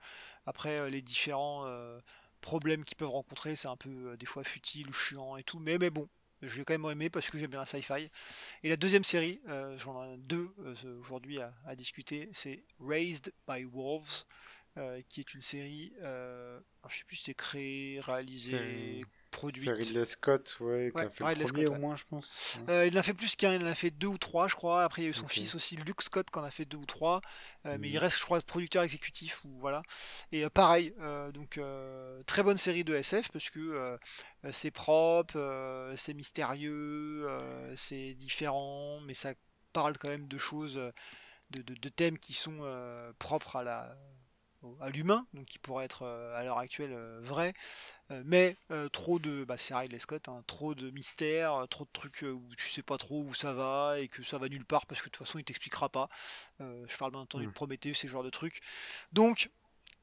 Après, 0.47 0.89
les 0.91 1.03
différents 1.03 1.67
problèmes 2.41 2.85
qu'ils 2.85 2.97
peuvent 2.97 3.11
rencontrer, 3.11 3.55
c'est 3.55 3.69
un 3.69 3.77
peu 3.77 4.17
des 4.17 4.27
fois 4.27 4.45
futile 4.45 4.89
ou 4.89 4.93
chiant 4.93 5.37
et 5.37 5.45
tout, 5.45 5.59
mais, 5.59 5.79
mais 5.79 5.91
bon, 5.91 6.09
je 6.43 6.59
l'ai 6.59 6.65
quand 6.65 6.77
même 6.77 6.91
aimé 6.91 7.11
parce 7.11 7.31
que 7.31 7.39
j'aime 7.39 7.51
bien 7.51 7.61
la 7.61 7.67
sci-fi. 7.67 8.11
Et 8.63 8.69
la 8.69 8.77
deuxième 8.77 9.05
série, 9.05 9.41
euh, 9.49 9.77
j'en 9.79 10.05
ai 10.05 10.17
deux 10.19 10.51
euh, 10.61 11.01
aujourd'hui 11.01 11.39
à, 11.41 11.77
discuter, 11.77 12.29
c'est 12.33 12.65
Raised 12.81 13.33
by 13.49 13.65
Wolves, 13.65 14.25
euh, 14.79 15.01
qui 15.09 15.21
est 15.21 15.35
une 15.35 15.41
série, 15.41 15.93
je 16.01 16.97
sais 16.97 17.05
plus 17.05 17.17
si 17.17 17.25
c'est 17.25 17.35
créé, 17.35 18.01
réalisé, 18.01 19.05
produit. 19.33 19.65
C'est 19.65 19.73
Ridley 19.73 20.05
Scott, 20.05 20.57
ouais, 20.61 20.93
qui 20.95 21.01
a 21.01 21.11
fait 21.11 21.35
le 21.35 21.45
premier 21.45 21.67
au 21.67 21.75
moins, 21.75 21.97
je 21.97 22.05
pense. 22.09 22.61
Euh, 22.69 22.87
il 22.87 22.97
en 22.97 23.01
a 23.01 23.03
fait 23.03 23.15
plus 23.15 23.35
qu'un, 23.35 23.55
il 23.55 23.63
en 23.63 23.67
a 23.67 23.75
fait 23.75 23.91
deux 23.91 24.07
ou 24.07 24.19
trois, 24.19 24.47
je 24.47 24.55
crois. 24.55 24.85
Après, 24.85 25.03
il 25.03 25.07
y 25.07 25.09
a 25.09 25.11
eu 25.11 25.15
son 25.15 25.27
fils 25.27 25.57
aussi, 25.57 25.77
Luke 25.77 26.03
Scott, 26.03 26.31
qui 26.31 26.39
en 26.39 26.45
a 26.45 26.51
fait 26.51 26.65
deux 26.65 26.77
ou 26.77 26.87
trois. 26.87 27.21
Euh, 27.67 27.77
mais 27.81 27.89
il 27.89 27.95
mhm. 27.95 28.01
reste, 28.01 28.19
je 28.19 28.25
crois, 28.25 28.41
producteur 28.43 28.85
exécutif 28.85 29.45
ou 29.45 29.59
voilà. 29.59 29.83
Et 30.31 30.45
euh, 30.45 30.51
pareil, 30.51 30.95
donc 31.35 31.59
très 32.27 32.43
bonne 32.43 32.59
série 32.59 32.85
de 32.85 32.95
SF 32.95 33.33
parce 33.33 33.51
que 33.51 33.99
c'est 34.53 34.71
propre, 34.71 35.93
c'est 35.97 36.15
mystérieux, 36.15 37.27
c'est 37.75 38.15
différent, 38.15 39.01
mais 39.01 39.15
ça 39.15 39.35
parle 39.73 39.99
quand 39.99 40.09
même 40.09 40.29
de 40.29 40.39
choses, 40.39 40.77
de, 41.51 41.63
de 41.63 41.89
thèmes 41.89 42.19
qui 42.19 42.35
sont 42.35 42.59
propres 43.19 43.57
à 43.57 43.63
la 43.65 43.97
à 44.81 44.91
l'humain, 44.91 45.27
donc 45.35 45.47
qui 45.47 45.59
pourrait 45.59 45.85
être 45.85 46.03
euh, 46.03 46.35
à 46.37 46.45
l'heure 46.45 46.59
actuelle 46.59 46.93
euh, 46.93 47.21
vrai, 47.23 47.55
mais 48.25 48.57
trop 48.93 49.19
de, 49.19 49.45
bah, 49.45 49.57
c'est 49.57 49.75
Ridley 49.75 49.99
Scott, 49.99 50.29
hein, 50.29 50.43
trop 50.47 50.75
de 50.75 50.91
mystères, 50.91 51.67
trop 51.69 51.85
de 51.85 51.91
trucs 51.93 52.23
où 52.23 52.43
tu 52.57 52.69
sais 52.69 52.83
pas 52.83 52.99
trop 52.99 53.23
où 53.23 53.35
ça 53.35 53.53
va 53.53 53.99
et 53.99 54.09
que 54.09 54.23
ça 54.23 54.39
va 54.39 54.49
nulle 54.49 54.65
part 54.65 54.87
parce 54.87 55.01
que 55.01 55.07
de 55.07 55.13
toute 55.13 55.27
façon 55.27 55.39
il 55.39 55.45
t'expliquera 55.45 55.89
pas. 55.89 56.09
je 56.61 56.97
parle 56.97 57.13
bien 57.13 57.21
entendu 57.21 57.45
de 57.45 57.51
mm. 57.51 57.55
Prometheus, 57.55 57.95
ces 57.95 58.09
genres 58.09 58.25
de 58.25 58.31
trucs. 58.31 58.61
Donc 59.13 59.51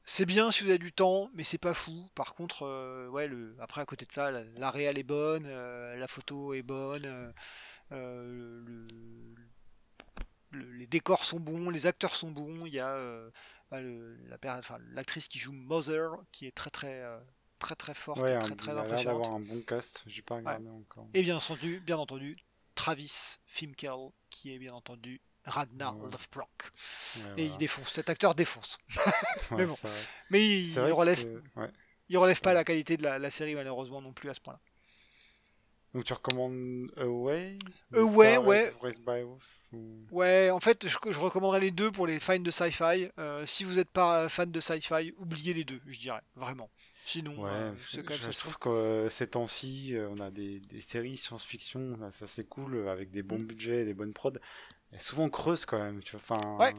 c'est 0.04 0.26
bien 0.26 0.50
si 0.50 0.64
vous 0.64 0.70
avez 0.70 0.78
du 0.78 0.92
temps, 0.92 1.30
mais 1.34 1.44
c'est 1.44 1.58
pas 1.58 1.74
fou. 1.74 2.08
Par 2.14 2.34
contre, 2.34 3.08
ouais, 3.10 3.28
le, 3.28 3.54
après 3.60 3.80
à 3.80 3.86
côté 3.86 4.06
de 4.06 4.12
ça, 4.12 4.30
la, 4.30 4.70
réelle 4.70 4.98
est 4.98 5.04
bonne, 5.04 5.48
la 5.48 6.08
photo 6.08 6.54
est 6.54 6.62
bonne, 6.62 7.32
le, 7.90 8.86
les 10.52 10.86
décors 10.86 11.24
sont 11.24 11.40
bons, 11.40 11.70
les 11.70 11.86
acteurs 11.86 12.14
sont 12.14 12.30
bons, 12.30 12.66
il 12.66 12.74
y 12.74 12.80
a 12.80 13.30
l'actrice 14.92 15.28
qui 15.28 15.38
joue 15.38 15.52
Mother, 15.52 16.10
qui 16.32 16.46
est 16.46 16.54
très 16.54 16.70
très 16.70 17.02
euh, 17.02 17.18
très 17.60 17.76
très 17.76 17.94
forte, 17.94 18.18
très 18.18 18.56
très 18.56 18.76
impressionnante. 18.76 19.28
un 19.28 19.38
bon 19.38 19.60
cast, 19.60 20.02
j'ai 20.06 20.22
pas 20.22 20.36
regardé 20.36 20.68
encore. 20.68 21.06
Et 21.14 21.22
bien 21.22 21.36
entendu, 21.36 21.78
bien 21.80 21.98
entendu, 21.98 22.36
Travis 22.74 23.36
Fimkel, 23.46 24.10
qui 24.30 24.52
est 24.52 24.58
bien 24.58 24.72
entendu 24.72 25.20
Ragnar 25.44 25.94
Lothbrok. 25.96 26.70
et 27.36 27.46
il 27.46 27.56
défonce, 27.58 27.92
cet 27.92 28.10
acteur 28.10 28.34
défonce. 28.34 28.78
mais 29.52 29.66
bon, 29.66 29.76
mais 30.30 30.60
il, 30.60 30.78
relève, 30.78 31.42
il 32.08 32.18
relève 32.18 32.40
pas 32.40 32.52
la 32.52 32.64
qualité 32.64 32.96
de 32.96 33.04
la, 33.04 33.30
série 33.30 33.54
malheureusement 33.54 34.02
non 34.02 34.12
plus 34.12 34.28
à 34.30 34.34
ce 34.34 34.40
point-là. 34.40 34.60
Donc 35.94 36.04
tu 36.04 36.12
recommandes 36.12 36.90
Away? 36.96 37.58
Away, 37.94 38.38
ouais. 38.38 38.70
Ouais, 40.10 40.50
en 40.50 40.60
fait, 40.60 40.86
je, 40.86 41.18
recommanderais 41.18 41.60
les 41.60 41.70
deux 41.70 41.90
pour 41.90 42.06
les 42.06 42.20
fans 42.20 42.38
de 42.38 42.50
sci-fi. 42.50 43.08
Euh, 43.18 43.44
si 43.46 43.64
vous 43.64 43.74
n'êtes 43.74 43.90
pas 43.90 44.28
fan 44.28 44.50
de 44.50 44.60
sci-fi, 44.60 45.12
oubliez 45.18 45.52
les 45.52 45.64
deux, 45.64 45.80
je 45.86 45.98
dirais, 45.98 46.22
vraiment. 46.36 46.70
Sinon, 47.10 47.46
euh, 47.46 47.72
c'est 47.78 48.04
quand 48.04 48.14
même 48.14 48.32
je 48.32 48.38
trouve 48.38 48.58
que 48.58 48.68
euh, 48.68 49.08
ces 49.08 49.28
temps-ci, 49.28 49.96
on 50.10 50.20
a 50.20 50.30
des, 50.30 50.60
séries 50.80 51.16
science-fiction, 51.16 51.98
ça 52.10 52.26
c'est 52.26 52.44
cool, 52.44 52.88
avec 52.88 53.10
des 53.10 53.22
bons 53.22 53.38
mm. 53.38 53.46
budgets, 53.46 53.84
des 53.84 53.94
bonnes 53.94 54.12
prods. 54.12 54.32
souvent 54.98 55.28
creuses 55.28 55.64
quand 55.64 55.78
même, 55.78 56.02
tu 56.02 56.16
vois. 56.16 56.36
Enfin, 56.36 56.58
ouais. 56.58 56.74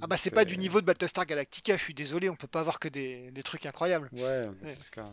Ah 0.00 0.06
bah 0.06 0.16
c'est 0.16 0.30
pas 0.30 0.44
du 0.44 0.58
niveau 0.58 0.80
de 0.80 0.86
Battlestar 0.86 1.24
Galactica, 1.24 1.76
je 1.76 1.82
suis 1.82 1.94
désolé, 1.94 2.28
on 2.28 2.34
peut 2.34 2.48
pas 2.48 2.60
avoir 2.60 2.80
que 2.80 2.88
des, 2.88 3.32
trucs 3.44 3.66
incroyables. 3.66 4.08
Ouais, 4.12 4.48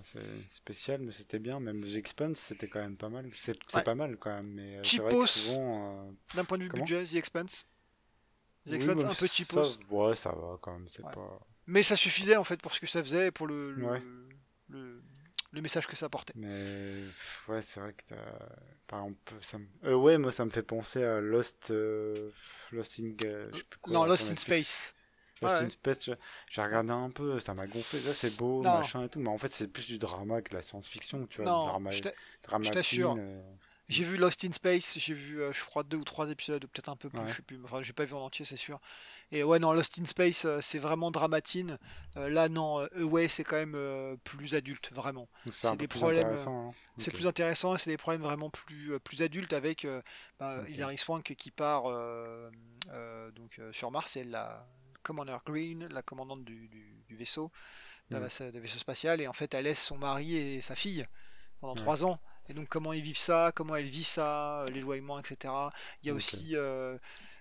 c'est 0.04 0.22
spécial, 0.50 1.02
mais 1.02 1.12
c'était 1.12 1.40
bien. 1.40 1.60
Même 1.60 1.84
The 1.84 1.96
Expanse, 1.96 2.40
c'était 2.40 2.68
quand 2.68 2.80
même 2.80 2.98
pas 2.98 3.10
mal. 3.10 3.30
C'est 3.36 3.58
pas 3.84 3.96
mal 3.96 4.18
quand 4.18 4.32
même. 4.32 4.52
Mais 4.52 4.78
euh, 4.78 4.84
cheapos, 4.84 5.52
euh, 5.52 6.12
d'un 6.36 6.46
point 6.46 6.58
de 6.58 6.64
vue 6.64 6.70
budget, 6.70 7.04
The 7.06 7.16
Expanse. 7.16 7.68
The 8.68 8.74
Expanse, 8.74 9.04
un 9.04 9.14
peu 9.14 9.28
cheapos. 9.28 9.78
ouais, 9.90 10.16
ça 10.16 10.32
va 10.32 10.58
quand 10.62 10.74
même. 10.74 10.88
Pas... 11.14 11.40
Mais 11.72 11.84
ça 11.84 11.96
suffisait 11.96 12.36
en 12.36 12.44
fait 12.44 12.62
pour 12.62 12.74
ce 12.74 12.80
que 12.80 12.88
ça 12.88 13.02
faisait, 13.02 13.32
pour 13.32 13.48
le, 13.48 13.72
le 14.70 15.02
le 15.54 15.62
message 15.62 15.88
que 15.88 15.96
ça 15.96 16.10
portait. 16.10 16.34
Mais 16.36 17.04
ouais, 17.48 17.62
c'est 17.62 17.80
vrai 17.80 17.94
que 17.94 18.16
par 18.88 19.00
exemple, 19.00 19.34
ça 19.42 19.58
euh, 19.86 19.96
ouais, 19.96 20.18
moi 20.18 20.32
ça 20.32 20.46
me 20.46 20.50
fait 20.50 20.64
penser 20.64 21.04
à 21.04 21.20
Lost, 21.20 21.72
euh, 21.72 22.32
Lost 22.72 23.00
in, 23.00 23.14
non, 23.88 24.06
Lost 24.06 24.32
in 24.32 24.36
Space. 24.36 24.94
Lost 25.42 25.62
in 25.62 25.70
Space, 25.70 26.10
j'ai 26.50 26.62
regardé 26.62 26.92
un 26.92 27.10
peu, 27.10 27.40
ça 27.40 27.54
m'a 27.54 27.68
gonflé. 27.68 28.00
Là, 28.02 28.14
c'est 28.14 28.36
beau, 28.38 28.62
machin 28.62 29.06
et 29.06 29.10
tout, 29.10 29.20
mais 29.20 29.30
en 29.30 29.38
fait, 29.38 29.54
c'est 29.54 29.68
plus 29.68 29.88
du 29.88 29.98
drama 29.98 30.42
que 30.42 30.52
de 30.52 30.56
la 30.56 30.62
science-fiction, 30.62 31.28
tu 31.28 31.42
vois. 31.42 31.52
Non, 31.52 31.66
drama, 31.66 31.90
je 31.92 32.70
t'assure. 32.70 33.16
Euh, 33.18 33.42
j'ai 33.92 34.04
vu 34.04 34.18
Lost 34.18 34.46
in 34.46 34.52
Space, 34.52 34.98
j'ai 34.98 35.14
vu, 35.14 35.40
je 35.52 35.64
crois, 35.66 35.84
deux 35.84 35.98
ou 35.98 36.04
trois 36.04 36.30
épisodes, 36.30 36.64
ou 36.64 36.68
peut-être 36.68 36.90
un 36.90 36.96
peu 36.96 37.10
plus, 37.10 37.28
je 37.28 37.36
sais 37.36 37.42
plus. 37.42 37.60
Enfin, 37.64 37.82
j'ai 37.82 37.94
pas 37.94 38.06
vu 38.06 38.14
en 38.14 38.22
entier, 38.22 38.46
c'est 38.46 38.58
sûr. 38.58 38.80
Et 39.34 39.44
ouais, 39.44 39.60
non, 39.60 39.72
Lost 39.72 39.98
in 40.00 40.06
Space, 40.06 40.44
euh, 40.44 40.60
c'est 40.62 40.80
vraiment 40.80 41.10
dramatine. 41.10 41.78
Euh, 42.18 42.30
là, 42.30 42.50
non, 42.50 42.82
euh, 42.82 42.88
Away, 42.98 43.30
c'est 43.30 43.46
quand 43.46 43.56
même 43.56 44.18
plus 44.24 44.56
adulte, 44.56 44.92
vraiment. 44.92 45.30
C'est 45.52 45.76
des 45.78 45.88
problèmes. 45.88 46.36
Hein. 46.48 46.72
C'est 46.98 47.12
plus 47.12 47.28
intéressant, 47.28 47.78
c'est 47.78 47.90
des 47.90 47.98
problèmes 47.98 48.22
vraiment 48.22 48.50
plus, 48.50 49.00
plus 49.00 49.22
adultes 49.22 49.54
avec 49.54 49.88
bah, 50.40 50.64
Hilary 50.68 50.98
Swank 50.98 51.36
qui 51.36 51.52
part 51.52 51.84
donc, 53.36 53.60
sur 53.72 53.92
Mars, 53.92 54.18
et 54.18 54.24
la 54.24 54.68
Commander 55.04 55.38
Green, 55.46 55.88
la 55.92 56.02
commandante 56.02 56.44
du, 56.44 56.70
vaisseau, 57.10 57.52
mm. 58.10 58.16
de 58.52 58.60
vaisseau 58.60 58.80
spatial, 58.80 59.22
et 59.22 59.28
en 59.28 59.34
fait, 59.34 59.54
elle 59.54 59.64
laisse 59.64 59.84
son 59.84 59.98
mari 59.98 60.36
et 60.36 60.62
sa 60.62 60.76
fille 60.76 61.06
pendant 61.62 61.76
trois 61.76 62.04
ans. 62.04 62.20
Et 62.52 62.54
donc, 62.54 62.68
comment 62.68 62.94
ils 62.94 63.02
vivent 63.02 63.18
ça, 63.18 63.52
comment 63.56 63.76
elle 63.76 63.86
vit 63.86 64.04
ça, 64.04 64.66
l'éloignement, 64.70 65.20
etc. 65.20 65.54
Il 66.04 66.08
y 66.08 66.10
a 66.12 66.14
aussi 66.14 66.56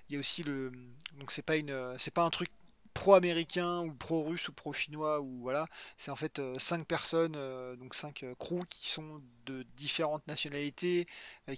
il 0.08 0.14
y 0.14 0.16
a 0.16 0.18
aussi 0.18 0.42
le 0.42 0.72
donc 1.18 1.30
c'est 1.30 1.42
pas 1.42 1.56
une 1.56 1.94
c'est 1.98 2.12
pas 2.12 2.22
un 2.22 2.30
truc 2.30 2.50
pro-américain 2.94 3.80
ou 3.80 3.92
pro-russe 3.94 4.48
ou 4.48 4.52
pro-chinois 4.52 5.20
ou 5.20 5.40
voilà, 5.40 5.66
c'est 5.96 6.10
en 6.10 6.16
fait 6.16 6.38
euh, 6.38 6.58
cinq 6.58 6.86
personnes, 6.86 7.34
euh, 7.36 7.76
donc 7.76 7.94
cinq 7.94 8.22
euh, 8.22 8.34
crews 8.34 8.64
qui 8.68 8.88
sont 8.88 9.22
de 9.46 9.64
différentes 9.76 10.26
nationalités, 10.26 11.06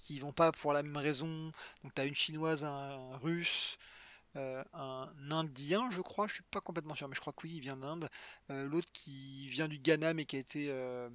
qui 0.01 0.19
vont 0.21 0.33
pas 0.33 0.53
pour 0.53 0.73
la 0.73 0.83
même 0.83 0.97
raison. 0.97 1.53
Donc 1.83 1.95
tu 1.95 2.01
as 2.01 2.05
une 2.07 2.15
chinoise, 2.15 2.65
un 2.65 3.17
russe, 3.19 3.79
euh, 4.37 4.65
un 4.73 5.11
Indien, 5.31 5.91
je 5.91 6.01
crois, 6.01 6.27
je 6.27 6.35
suis 6.35 6.43
pas 6.45 6.61
complètement 6.61 6.95
sûr, 6.95 7.09
mais 7.09 7.15
je 7.15 7.21
crois 7.21 7.33
que 7.33 7.47
oui, 7.47 7.55
il 7.57 7.61
vient 7.61 7.77
d'Inde. 7.77 8.09
Euh, 8.51 8.65
l'autre 8.65 8.89
qui 8.93 9.47
vient 9.49 9.69
du 9.69 9.79
Ghana, 9.79 10.15
mais 10.15 10.25
qui 10.25 10.37
a 10.37 10.39
été 10.39 10.69
euh, 10.71 11.11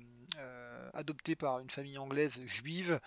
adopté 0.94 1.36
par 1.36 1.60
une 1.60 1.70
famille 1.70 1.98
anglaise 1.98 2.42
juive. 2.46 3.00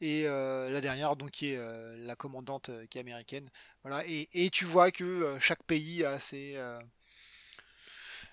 Et 0.00 0.24
la 0.24 0.80
dernière, 0.80 1.16
donc, 1.16 1.30
qui 1.30 1.50
est 1.50 1.96
la 1.98 2.16
commandante 2.16 2.70
qui 2.90 2.98
est 2.98 3.00
américaine. 3.00 3.50
Voilà. 3.82 4.04
Et, 4.06 4.50
tu 4.50 4.64
vois 4.64 4.90
que 4.90 5.36
chaque 5.40 5.62
pays 5.64 6.04
a 6.04 6.20
ses, 6.20 6.56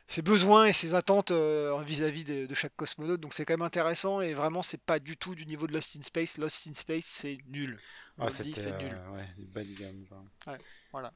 ses 0.08 0.22
besoins 0.22 0.66
et 0.66 0.74
ses 0.74 0.94
attentes 0.94 1.32
vis-à-vis 1.32 2.26
de, 2.26 2.54
chaque 2.54 2.76
cosmonaute. 2.76 3.22
Donc 3.22 3.34
c'est 3.34 3.46
quand 3.46 3.54
même 3.54 3.62
intéressant 3.62 4.22
et 4.22 4.34
vraiment 4.34 4.62
c'est 4.62 4.82
pas 4.82 5.00
du 5.00 5.18
tout 5.18 5.36
du 5.36 5.46
niveau 5.46 5.68
de 5.68 5.74
Lost 5.74 5.96
in 5.96 6.02
Space. 6.02 6.38
Lost 6.38 6.68
in 6.68 6.74
Space 6.74 7.06
c'est 7.06 7.38
nul. 7.48 7.80
Ah, 8.20 8.30
c'est 8.30 8.46
nul. 8.46 8.98
ouais, 9.14 9.28
bas 9.38 9.64
de 9.64 9.74
gamme. 9.74 10.06
Ouais, 10.46 10.58
voilà. 10.92 11.12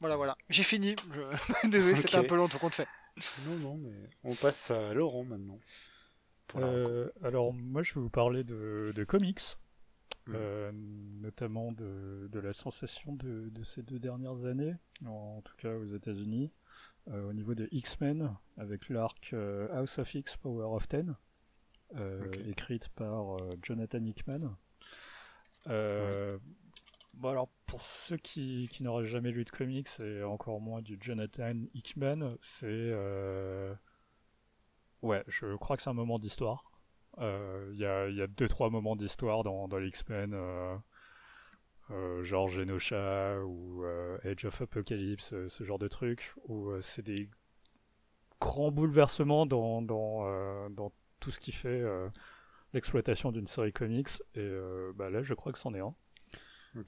Voilà, 0.00 0.16
voilà. 0.16 0.36
J'ai 0.48 0.62
fini. 0.62 0.94
Désolé, 1.64 1.96
c'était 1.96 2.16
un 2.16 2.24
peu 2.24 2.36
long 2.36 2.48
tout 2.48 2.58
compte 2.58 2.74
fait. 2.74 2.88
Non, 3.46 3.56
non, 3.56 3.76
mais 3.76 3.94
on 4.24 4.34
passe 4.34 4.70
à 4.70 4.94
Laurent 4.94 5.24
maintenant. 5.24 5.58
Euh, 6.56 7.10
alors, 7.22 7.52
moi, 7.52 7.82
je 7.82 7.94
vais 7.94 8.00
vous 8.00 8.10
parler 8.10 8.42
de, 8.42 9.04
comics, 9.06 9.40
mm. 10.26 10.32
euh, 10.34 10.72
notamment 11.20 11.68
de, 11.72 12.28
la 12.32 12.52
sensation 12.52 13.14
de, 13.14 13.62
ces 13.62 13.82
deux 13.82 13.98
dernières 13.98 14.44
années, 14.44 14.74
en, 15.04 15.42
tout 15.42 15.56
cas 15.56 15.74
aux 15.74 15.86
États-Unis, 15.86 16.50
euh, 17.08 17.28
au 17.28 17.32
niveau 17.32 17.54
de 17.54 17.68
X-Men, 17.72 18.34
avec 18.56 18.88
l'arc 18.88 19.34
House 19.72 19.98
of 19.98 20.14
X 20.14 20.36
Power 20.36 20.74
of 20.74 20.88
Ten, 20.88 21.16
écrite 22.46 22.88
par 22.90 23.36
Jonathan 23.62 24.04
Hickman. 24.04 24.56
Bon 27.18 27.30
alors 27.30 27.48
pour 27.66 27.82
ceux 27.82 28.16
qui, 28.16 28.68
n'auraient 28.80 29.04
jamais 29.04 29.32
lu 29.32 29.44
de 29.44 29.50
comics 29.50 29.88
et 29.98 30.22
encore 30.22 30.60
moins 30.60 30.82
du 30.82 30.96
Jonathan 31.00 31.52
Hickman, 31.74 32.36
c'est 32.42 32.66
euh... 32.68 33.74
ouais, 35.02 35.24
je 35.26 35.56
crois 35.56 35.76
que 35.76 35.82
c'est 35.82 35.90
un 35.90 35.94
moment 35.94 36.20
d'histoire. 36.20 36.70
Euh, 37.18 37.70
il 37.72 37.80
y, 37.80 37.84
a, 37.86 38.08
y 38.08 38.22
a 38.22 38.28
deux 38.28 38.46
trois 38.46 38.70
moments 38.70 38.94
d'histoire 38.94 39.42
dans, 39.42 39.66
dans 39.66 39.78
l'X-Men, 39.78 40.32
euh, 40.32 40.76
euh, 41.90 42.22
genre 42.22 42.46
Genosha 42.46 43.40
ou 43.44 43.84
Age 44.24 44.44
of 44.44 44.62
Apocalypse, 44.62 45.34
ce 45.48 45.64
genre 45.64 45.80
de 45.80 45.88
trucs 45.88 46.34
où 46.46 46.70
c'est 46.80 47.02
des 47.02 47.28
grands 48.40 48.70
bouleversements 48.70 49.44
dans 49.44 49.82
dans, 49.82 50.70
dans 50.70 50.92
tout 51.18 51.32
ce 51.32 51.40
qui 51.40 51.50
fait 51.50 51.82
l'exploitation 52.74 53.32
d'une 53.32 53.48
série 53.48 53.72
comics 53.72 54.22
et 54.36 54.50
bah 54.94 55.10
là 55.10 55.22
je 55.22 55.34
crois 55.34 55.50
que 55.50 55.58
c'en 55.58 55.74
est 55.74 55.80
un. 55.80 55.96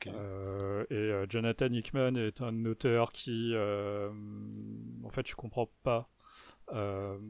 Euh, 0.06 0.84
et 0.90 0.94
euh, 0.94 1.26
Jonathan 1.28 1.66
Hickman 1.66 2.14
est 2.16 2.40
un 2.40 2.64
auteur 2.64 3.12
qui, 3.12 3.52
euh, 3.54 4.10
en 5.04 5.10
fait, 5.10 5.26
je 5.26 5.34
comprends 5.34 5.70
pas. 5.82 6.10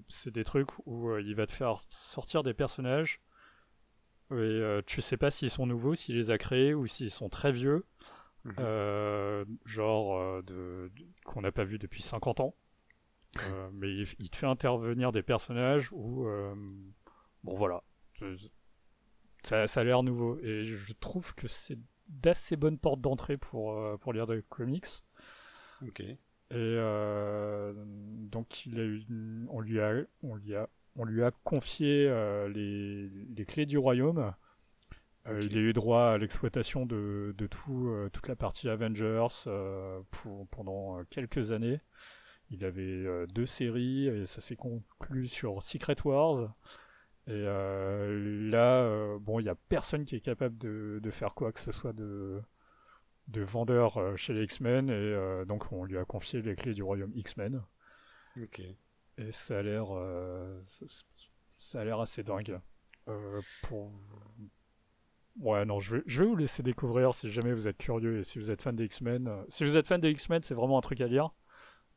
c'est 0.08 0.32
des 0.32 0.44
trucs 0.44 0.70
où 0.86 1.16
il 1.16 1.34
va 1.34 1.46
te 1.46 1.52
faire 1.52 1.76
sortir 1.90 2.42
des 2.42 2.54
personnages 2.54 3.20
et 4.32 4.80
tu 4.86 5.02
sais 5.02 5.16
pas 5.16 5.30
s'ils 5.30 5.50
sont 5.50 5.66
nouveaux, 5.66 5.94
s'il 5.94 6.16
les 6.16 6.30
a 6.30 6.38
créés 6.38 6.74
ou 6.74 6.86
s'ils 6.86 7.10
sont 7.10 7.28
très 7.28 7.52
vieux. 7.52 7.86
Mhm. 8.44 9.46
genre 9.66 10.42
de, 10.42 10.90
qu'on 11.24 11.42
n'a 11.42 11.52
pas 11.52 11.64
vu 11.64 11.78
depuis 11.78 12.02
50 12.02 12.40
ans. 12.40 12.54
mais 13.72 13.94
il, 14.18 14.30
te 14.30 14.36
fait 14.36 14.46
intervenir 14.46 15.12
des 15.12 15.22
personnages 15.22 15.90
où, 15.92 16.26
bon 17.42 17.54
voilà, 17.56 17.82
ça, 19.42 19.66
ça 19.66 19.80
a 19.80 19.84
l'air 19.84 20.02
nouveau. 20.02 20.38
Et 20.40 20.64
je 20.64 20.92
trouve 20.92 21.34
que 21.34 21.48
c'est 21.48 21.78
d'assez 22.10 22.56
bonnes 22.56 22.78
portes 22.78 23.00
d'entrée 23.00 23.36
pour, 23.36 23.72
euh, 23.72 23.96
pour 23.96 24.12
lire 24.12 24.26
des 24.26 24.42
comics. 24.48 24.86
Ok. 25.86 26.00
Et 26.00 26.18
euh, 26.52 27.72
donc 27.76 28.66
il 28.66 28.80
a 28.80 28.84
eu, 28.84 29.46
on 29.50 29.60
lui 29.60 29.80
a, 29.80 30.02
on 30.22 30.34
lui 30.34 30.56
a, 30.56 30.68
on 30.96 31.04
lui 31.04 31.22
a 31.22 31.30
confié 31.44 32.08
euh, 32.08 32.48
les, 32.48 33.08
les, 33.08 33.44
clés 33.44 33.66
du 33.66 33.78
royaume. 33.78 34.34
il 35.26 35.56
a 35.56 35.60
eu 35.60 35.72
droit 35.72 36.06
à 36.06 36.18
l'exploitation 36.18 36.86
de, 36.86 37.34
de 37.38 37.46
tout, 37.46 37.94
toute 38.12 38.26
la 38.26 38.34
partie 38.34 38.68
Avengers 38.68 39.28
pour, 40.10 40.48
pendant 40.48 41.04
quelques 41.04 41.52
années. 41.52 41.80
Il 42.50 42.64
avait 42.64 43.06
deux 43.28 43.46
séries 43.46 44.08
et 44.08 44.26
ça 44.26 44.40
s'est 44.40 44.56
conclu 44.56 45.28
sur 45.28 45.62
Secret 45.62 45.94
Wars. 46.04 46.52
Et 47.30 47.44
euh, 47.46 48.50
là, 48.50 48.82
euh, 48.82 49.20
bon, 49.20 49.38
il 49.38 49.44
n'y 49.44 49.48
a 49.48 49.54
personne 49.54 50.04
qui 50.04 50.16
est 50.16 50.20
capable 50.20 50.58
de, 50.58 51.10
faire 51.12 51.32
quoi 51.34 51.52
que 51.52 51.60
ce 51.60 51.70
soit 51.70 51.92
de, 51.92 52.42
de 53.28 53.42
vendeur 53.42 53.98
euh, 53.98 54.16
chez 54.16 54.32
les 54.32 54.42
X-Men, 54.42 54.90
et 54.90 55.46
donc 55.46 55.70
on 55.70 55.84
lui 55.84 55.96
a 55.96 56.04
confié 56.04 56.42
les 56.42 56.56
clés 56.56 56.74
du 56.74 56.82
royaume 56.82 57.12
X-Men. 57.14 57.62
Ok. 58.42 58.62
Et 59.18 59.30
ça 59.30 59.60
a 59.60 59.62
l'air, 59.62 59.86
ça 61.60 61.80
a 61.80 61.84
l'air 61.84 62.00
assez 62.00 62.24
dingue. 62.24 62.58
pour... 63.62 63.92
Ouais, 65.38 65.64
non, 65.64 65.78
je 65.78 65.96
vais, 65.96 66.02
je 66.06 66.24
vais 66.24 66.28
vous 66.28 66.36
laisser 66.36 66.64
découvrir 66.64 67.14
si 67.14 67.30
jamais 67.30 67.52
vous 67.52 67.68
êtes 67.68 67.78
curieux 67.78 68.18
et 68.18 68.24
si 68.24 68.40
vous 68.40 68.50
êtes 68.50 68.60
fan 68.60 68.74
des 68.74 68.86
X-Men. 68.86 69.44
Si 69.48 69.62
vous 69.62 69.76
êtes 69.76 69.86
fan 69.86 70.00
des 70.00 70.10
X-Men, 70.10 70.42
c'est 70.42 70.54
vraiment 70.54 70.78
un 70.78 70.82
truc 70.82 71.00
à 71.00 71.06
lire. 71.06 71.30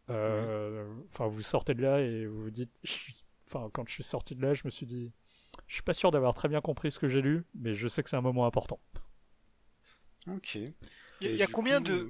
Enfin, 0.10 1.26
vous 1.26 1.42
sortez 1.42 1.74
de 1.74 1.82
là 1.82 2.02
et 2.02 2.28
vous 2.28 2.44
vous 2.44 2.52
dites. 2.52 2.80
Enfin, 3.48 3.70
quand 3.74 3.88
je 3.88 3.94
suis 3.94 4.04
sorti 4.04 4.36
de 4.36 4.42
là, 4.42 4.54
je 4.54 4.62
me 4.66 4.70
suis 4.70 4.86
dit 4.86 5.12
je 5.68 5.76
suis 5.76 5.84
pas 5.84 5.94
sûr 5.94 6.12
d'avoir 6.12 6.34
très 6.34 6.50
bien 6.50 6.62
compris 6.62 6.92
ce 6.92 7.00
que 7.00 7.08
j'ai 7.08 7.22
lu, 7.22 7.46
mais 7.56 7.74
je 7.74 7.88
sais 7.88 8.04
que 8.04 8.10
c'est 8.10 8.16
un 8.16 8.22
moment 8.22 8.46
important. 8.46 8.80
Ok. 10.28 10.58
Il 11.22 11.36
y, 11.36 11.44
a 11.44 11.48
combien 11.48 11.82
de. 11.82 12.10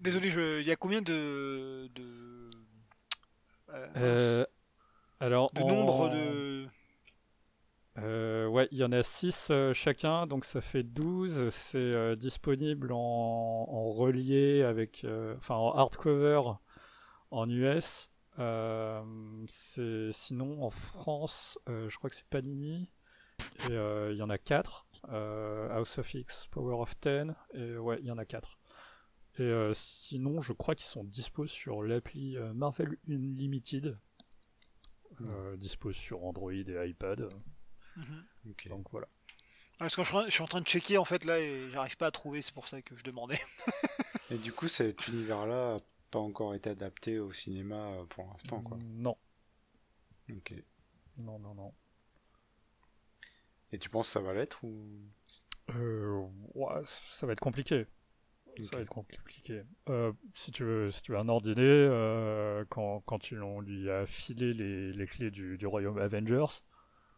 Désolé, 0.00 0.30
je... 0.30 0.60
il 0.60 0.66
y 0.66 0.70
a 0.70 0.76
combien 0.76 1.02
de. 1.02 1.88
de... 1.94 2.50
Euh, 3.70 3.88
euh, 3.96 4.46
alors. 5.20 5.50
De 5.52 5.62
nombre 5.62 6.08
de. 6.08 6.66
Euh, 7.98 8.46
ouais, 8.46 8.68
il 8.72 8.78
y 8.78 8.84
en 8.84 8.92
a 8.92 9.02
6 9.02 9.50
chacun, 9.72 10.26
donc 10.26 10.44
ça 10.44 10.60
fait 10.60 10.82
12. 10.82 11.48
C'est 11.50 12.16
disponible 12.16 12.92
en, 12.92 12.98
en, 12.98 13.88
relié 13.90 14.62
avec. 14.62 15.06
enfin, 15.38 15.56
en 15.56 15.72
hardcover 15.72 16.42
en 17.30 17.48
US. 17.48 18.08
Euh, 18.38 19.02
sinon, 19.48 20.62
en 20.62 20.70
France, 20.70 21.58
euh, 21.68 21.88
je 21.88 21.96
crois 21.96 22.10
que 22.10 22.16
c'est 22.16 22.28
Panini. 22.28 22.90
Euh, 23.70 24.10
il 24.12 24.18
y 24.18 24.22
en 24.22 24.30
a 24.30 24.38
4. 24.38 24.86
House 25.70 25.98
of 25.98 26.14
X, 26.14 26.46
Power 26.50 26.80
of 26.80 26.98
Ten. 27.00 27.34
Et 27.54 27.76
ouais, 27.76 27.98
il 28.00 28.06
y 28.06 28.10
en 28.10 28.18
a 28.18 28.24
4. 28.24 28.58
Et 29.38 29.70
sinon, 29.74 30.40
je 30.40 30.52
crois 30.52 30.74
qu'ils 30.74 30.86
sont 30.86 31.04
dispo 31.04 31.46
sur 31.46 31.82
l'appli 31.82 32.36
Marvel 32.54 32.96
Unlimited. 33.08 33.98
Euh, 35.22 35.56
dispo 35.56 35.92
sur 35.92 36.24
Android 36.24 36.52
et 36.52 36.88
iPad. 36.88 37.28
Mhm. 37.96 38.24
Donc 38.68 38.90
voilà. 38.90 39.08
Parce 39.78 39.96
que 39.96 40.04
je 40.04 40.30
suis 40.30 40.42
en 40.42 40.46
train 40.46 40.60
de 40.60 40.66
checker 40.66 40.98
en 40.98 41.04
fait 41.04 41.24
là 41.24 41.38
et 41.38 41.70
j'arrive 41.70 41.96
pas 41.96 42.06
à 42.06 42.10
trouver, 42.10 42.42
c'est 42.42 42.54
pour 42.54 42.68
ça 42.68 42.80
que 42.82 42.96
je 42.96 43.04
demandais. 43.04 43.40
et 44.30 44.38
du 44.38 44.52
coup, 44.52 44.68
cet 44.68 45.08
univers-là 45.08 45.80
pas 46.10 46.18
encore 46.18 46.54
été 46.54 46.70
adapté 46.70 47.18
au 47.18 47.32
cinéma 47.32 47.90
euh, 47.92 48.04
pour 48.06 48.24
l'instant, 48.24 48.62
quoi. 48.62 48.78
Non. 48.82 49.16
Ok. 50.30 50.54
Non, 51.18 51.38
non, 51.38 51.54
non. 51.54 51.72
Et 53.72 53.78
tu 53.78 53.90
penses 53.90 54.06
que 54.08 54.12
ça 54.12 54.20
va 54.20 54.34
l'être 54.34 54.62
ou? 54.64 54.86
Euh, 55.74 56.26
ouais, 56.54 56.82
ça 57.10 57.26
va 57.26 57.32
être 57.32 57.40
compliqué. 57.40 57.86
Ça 58.62 58.76
va 58.76 58.82
être 58.82 58.88
compliqué. 58.88 59.64
Euh, 59.90 60.12
si 60.34 60.50
tu 60.50 60.64
veux, 60.64 60.90
si 60.90 61.02
tu 61.02 61.12
veux 61.12 61.18
un 61.18 61.28
ordiné, 61.28 61.62
euh, 61.62 62.64
quand, 62.70 63.00
quand 63.00 63.30
on 63.32 63.60
lui 63.60 63.90
a 63.90 64.06
filé 64.06 64.54
les, 64.54 64.94
les 64.94 65.06
clés 65.06 65.30
du, 65.30 65.58
du, 65.58 65.66
royaume 65.66 65.98
Avengers, 65.98 66.62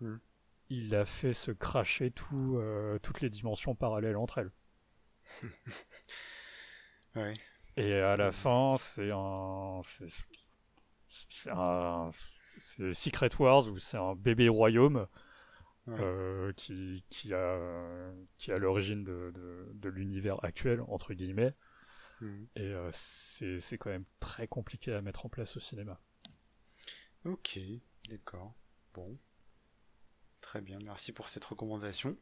hmm. 0.01 0.17
il 0.69 0.97
a 0.97 1.05
fait 1.05 1.35
se 1.35 1.53
cracher 1.53 2.11
tout, 2.11 2.61
toutes 3.03 3.21
les 3.21 3.31
dimensions 3.31 3.77
parallèles 3.77 4.17
entre 4.17 4.39
elles. 4.39 4.51
ouais. 7.17 7.35
Et 7.79 7.95
à 7.95 8.17
la 8.17 8.33
fin, 8.33 8.77
c'est 8.79 9.11
un. 9.13 9.81
C'est 11.09 11.51
un. 11.51 12.11
C'est 12.59 12.93
Secret 12.93 13.31
Wars 13.39 13.69
où 13.69 13.79
c'est 13.79 13.97
un 13.97 14.17
bébé 14.17 14.49
royaume 14.49 15.07
euh, 15.87 16.53
qui, 16.55 17.05
qui 17.09 17.33
a, 17.33 18.13
qui 18.37 18.51
a 18.51 18.59
l'origine 18.59 19.05
de, 19.05 19.33
de, 19.75 19.89
l'univers 19.89 20.45
actuel, 20.45 20.83
entre 20.89 21.15
guillemets. 21.15 21.55
Mhm. 22.21 22.49
Et 22.57 22.63
euh, 22.63 22.91
c'est 22.93 23.79
quand 23.79 23.91
même 23.91 24.07
très 24.19 24.49
compliqué 24.49 24.93
à 24.93 25.01
mettre 25.01 25.25
en 25.25 25.29
place 25.29 25.57
au 25.57 25.61
cinéma. 25.61 26.01
Ok, 27.25 27.61
d'accord. 28.09 28.55
Bon. 28.93 29.17
Très 30.41 30.61
bien, 30.61 30.81
merci 30.83 31.13
pour 31.13 31.29
cette 31.29 31.45
recommandation. 31.45 32.17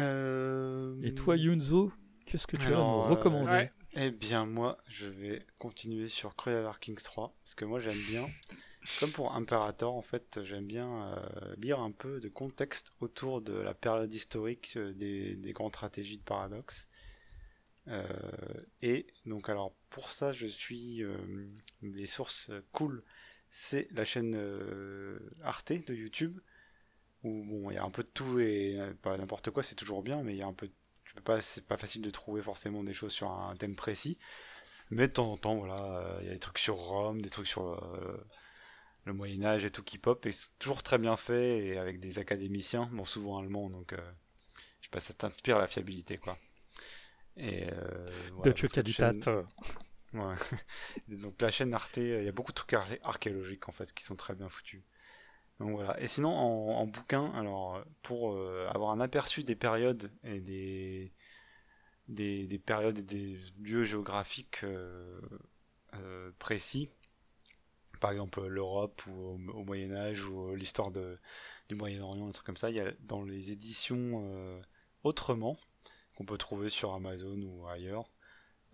Euh... 0.00 1.00
Et 1.02 1.14
toi, 1.14 1.36
Yunzo, 1.36 1.92
qu'est-ce 2.26 2.48
que 2.48 2.56
tu 2.56 2.74
as 2.74 2.76
à 2.76 2.80
nous 2.80 3.00
recommander? 3.02 3.70
Eh 3.98 4.10
bien, 4.10 4.44
moi, 4.44 4.76
je 4.88 5.06
vais 5.06 5.46
continuer 5.58 6.08
sur 6.08 6.36
Crusader 6.36 6.78
Kings 6.82 7.02
3, 7.02 7.34
parce 7.42 7.54
que 7.54 7.64
moi, 7.64 7.80
j'aime 7.80 7.98
bien, 8.10 8.28
comme 9.00 9.10
pour 9.10 9.34
Imperator, 9.34 9.94
en 9.94 10.02
fait, 10.02 10.40
j'aime 10.44 10.66
bien 10.66 11.14
euh, 11.14 11.54
lire 11.56 11.80
un 11.80 11.92
peu 11.92 12.20
de 12.20 12.28
contexte 12.28 12.92
autour 13.00 13.40
de 13.40 13.54
la 13.54 13.72
période 13.72 14.12
historique 14.12 14.74
euh, 14.76 14.92
des, 14.92 15.34
des 15.36 15.52
grandes 15.54 15.72
stratégies 15.72 16.18
de 16.18 16.22
Paradox. 16.24 16.88
Euh, 17.88 18.06
et 18.82 19.06
donc, 19.24 19.48
alors, 19.48 19.72
pour 19.88 20.10
ça, 20.10 20.30
je 20.34 20.46
suis 20.46 21.02
les 21.80 22.06
sources 22.06 22.50
cool, 22.72 23.02
c'est 23.50 23.88
la 23.92 24.04
chaîne 24.04 24.38
Arte 25.42 25.72
de 25.72 25.94
YouTube, 25.94 26.38
où 27.22 27.44
bon, 27.44 27.70
il 27.70 27.76
y 27.76 27.78
a 27.78 27.84
un 27.84 27.90
peu 27.90 28.02
de 28.02 28.10
tout 28.12 28.40
et 28.40 28.78
pas 29.00 29.16
n'importe 29.16 29.50
quoi, 29.50 29.62
c'est 29.62 29.74
toujours 29.74 30.02
bien, 30.02 30.22
mais 30.22 30.34
il 30.34 30.38
y 30.38 30.42
a 30.42 30.46
un 30.46 30.52
peu 30.52 30.66
de 30.66 30.74
pas, 31.22 31.42
c'est 31.42 31.66
pas 31.66 31.76
facile 31.76 32.02
de 32.02 32.10
trouver 32.10 32.42
forcément 32.42 32.82
des 32.84 32.94
choses 32.94 33.12
sur 33.12 33.30
un 33.30 33.54
thème 33.56 33.76
précis. 33.76 34.18
Mais 34.90 35.08
de 35.08 35.12
temps 35.12 35.32
en 35.32 35.36
temps, 35.36 35.56
voilà, 35.56 36.18
il 36.20 36.26
y 36.26 36.30
a 36.30 36.32
des 36.32 36.38
trucs 36.38 36.58
sur 36.58 36.76
Rome, 36.76 37.20
des 37.20 37.30
trucs 37.30 37.48
sur 37.48 37.72
euh, 37.72 38.24
le 39.04 39.12
Moyen 39.12 39.44
Âge 39.44 39.64
et 39.64 39.70
tout 39.70 39.82
qui 39.82 39.98
pop, 39.98 40.24
et 40.26 40.32
c'est 40.32 40.56
toujours 40.58 40.82
très 40.82 40.98
bien 40.98 41.16
fait 41.16 41.58
et 41.64 41.78
avec 41.78 41.98
des 42.00 42.18
académiciens, 42.18 42.88
bon 42.92 43.04
souvent 43.04 43.38
allemands, 43.38 43.68
donc 43.68 43.92
euh, 43.92 44.12
je 44.80 44.86
sais 44.86 44.90
pas, 44.90 45.00
ça 45.00 45.14
t'inspire 45.14 45.58
la 45.58 45.66
fiabilité 45.66 46.18
quoi. 46.18 46.36
Et 47.36 47.68
euh, 47.70 48.10
voilà, 48.32 48.52
de 48.52 48.92
chaîne... 48.92 49.20
ouais. 50.14 50.34
donc 51.08 51.40
la 51.42 51.50
chaîne 51.50 51.74
Arte, 51.74 51.96
il 51.96 52.22
y 52.24 52.28
a 52.28 52.32
beaucoup 52.32 52.52
de 52.52 52.56
trucs 52.56 52.74
archéologiques 53.02 53.68
en 53.68 53.72
fait 53.72 53.92
qui 53.92 54.04
sont 54.04 54.16
très 54.16 54.34
bien 54.34 54.48
foutus. 54.48 54.82
Donc 55.60 55.70
voilà. 55.70 55.98
Et 56.00 56.06
sinon, 56.06 56.30
en, 56.30 56.86
bouquin, 56.86 57.32
alors 57.32 57.82
pour 58.02 58.32
euh, 58.32 58.68
avoir 58.74 58.90
un 58.90 59.00
aperçu 59.00 59.42
des 59.42 59.54
périodes 59.54 60.10
et 60.22 60.40
des, 60.40 61.12
des, 62.08 62.58
périodes 62.58 62.98
et 62.98 63.02
des 63.02 63.38
lieux 63.58 63.84
géographiques 63.84 64.64
euh, 64.64 65.20
euh, 65.94 66.30
précis, 66.38 66.90
par 68.00 68.10
exemple 68.10 68.46
l'Europe 68.46 69.02
ou 69.06 69.40
au, 69.54 69.64
Moyen 69.64 69.94
Âge 69.94 70.24
ou 70.26 70.54
l'histoire 70.54 70.90
du 70.90 71.74
Moyen-Orient, 71.74 72.28
un 72.28 72.32
truc 72.32 72.46
comme 72.46 72.58
ça, 72.58 72.70
il 72.70 72.76
y 72.76 72.80
a 72.80 72.92
dans 73.00 73.22
les 73.22 73.50
éditions 73.50 74.60
autrement 75.04 75.56
qu'on 76.16 76.26
peut 76.26 76.38
trouver 76.38 76.68
sur 76.68 76.92
Amazon 76.92 77.40
ou 77.42 77.66
ailleurs. 77.66 78.04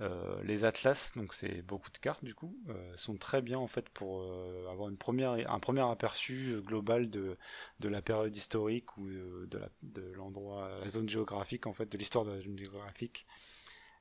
Euh, 0.03 0.43
les 0.43 0.65
atlas, 0.65 1.13
donc 1.15 1.33
c'est 1.33 1.63
beaucoup 1.63 1.91
de 1.91 1.99
cartes 1.99 2.25
du 2.25 2.35
coup, 2.35 2.59
euh, 2.71 2.97
sont 2.97 3.17
très 3.17 3.41
bien 3.41 3.59
en 3.59 3.69
fait 3.69 3.89
pour 3.91 4.23
euh, 4.23 4.67
avoir 4.69 4.89
une 4.89 4.97
première, 4.97 5.33
un 5.49 5.61
premier 5.61 5.83
aperçu 5.83 6.61
global 6.65 7.09
de, 7.09 7.39
de 7.79 7.89
la 7.89 8.03
période 8.03 8.35
historique 8.35 8.97
ou 8.97 9.09
de, 9.09 9.59
la, 9.59 9.69
l'endroit, 10.17 10.81
la 10.81 10.89
zone 10.89 11.09
géographique 11.09 11.67
en 11.67 11.73
fait, 11.73 11.87
de 11.87 11.97
l'histoire 11.97 12.25
de 12.25 12.33
la 12.33 12.41
zone 12.41 12.59
géographique. 12.59 13.27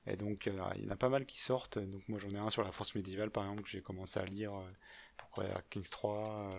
Et 0.07 0.15
donc 0.17 0.47
il 0.47 0.83
y 0.83 0.87
en 0.87 0.91
a 0.91 0.95
pas 0.95 1.09
mal 1.09 1.27
qui 1.27 1.39
sortent. 1.39 1.77
Donc 1.77 2.01
moi 2.07 2.19
j'en 2.19 2.29
ai 2.31 2.39
un 2.39 2.49
sur 2.49 2.63
la 2.63 2.71
France 2.71 2.95
médiévale 2.95 3.29
par 3.29 3.43
exemple 3.43 3.61
que 3.61 3.69
j'ai 3.69 3.81
commencé 3.81 4.19
à 4.19 4.25
lire 4.25 4.53
pour 5.17 5.43
Kings 5.69 5.87
3. 5.87 6.57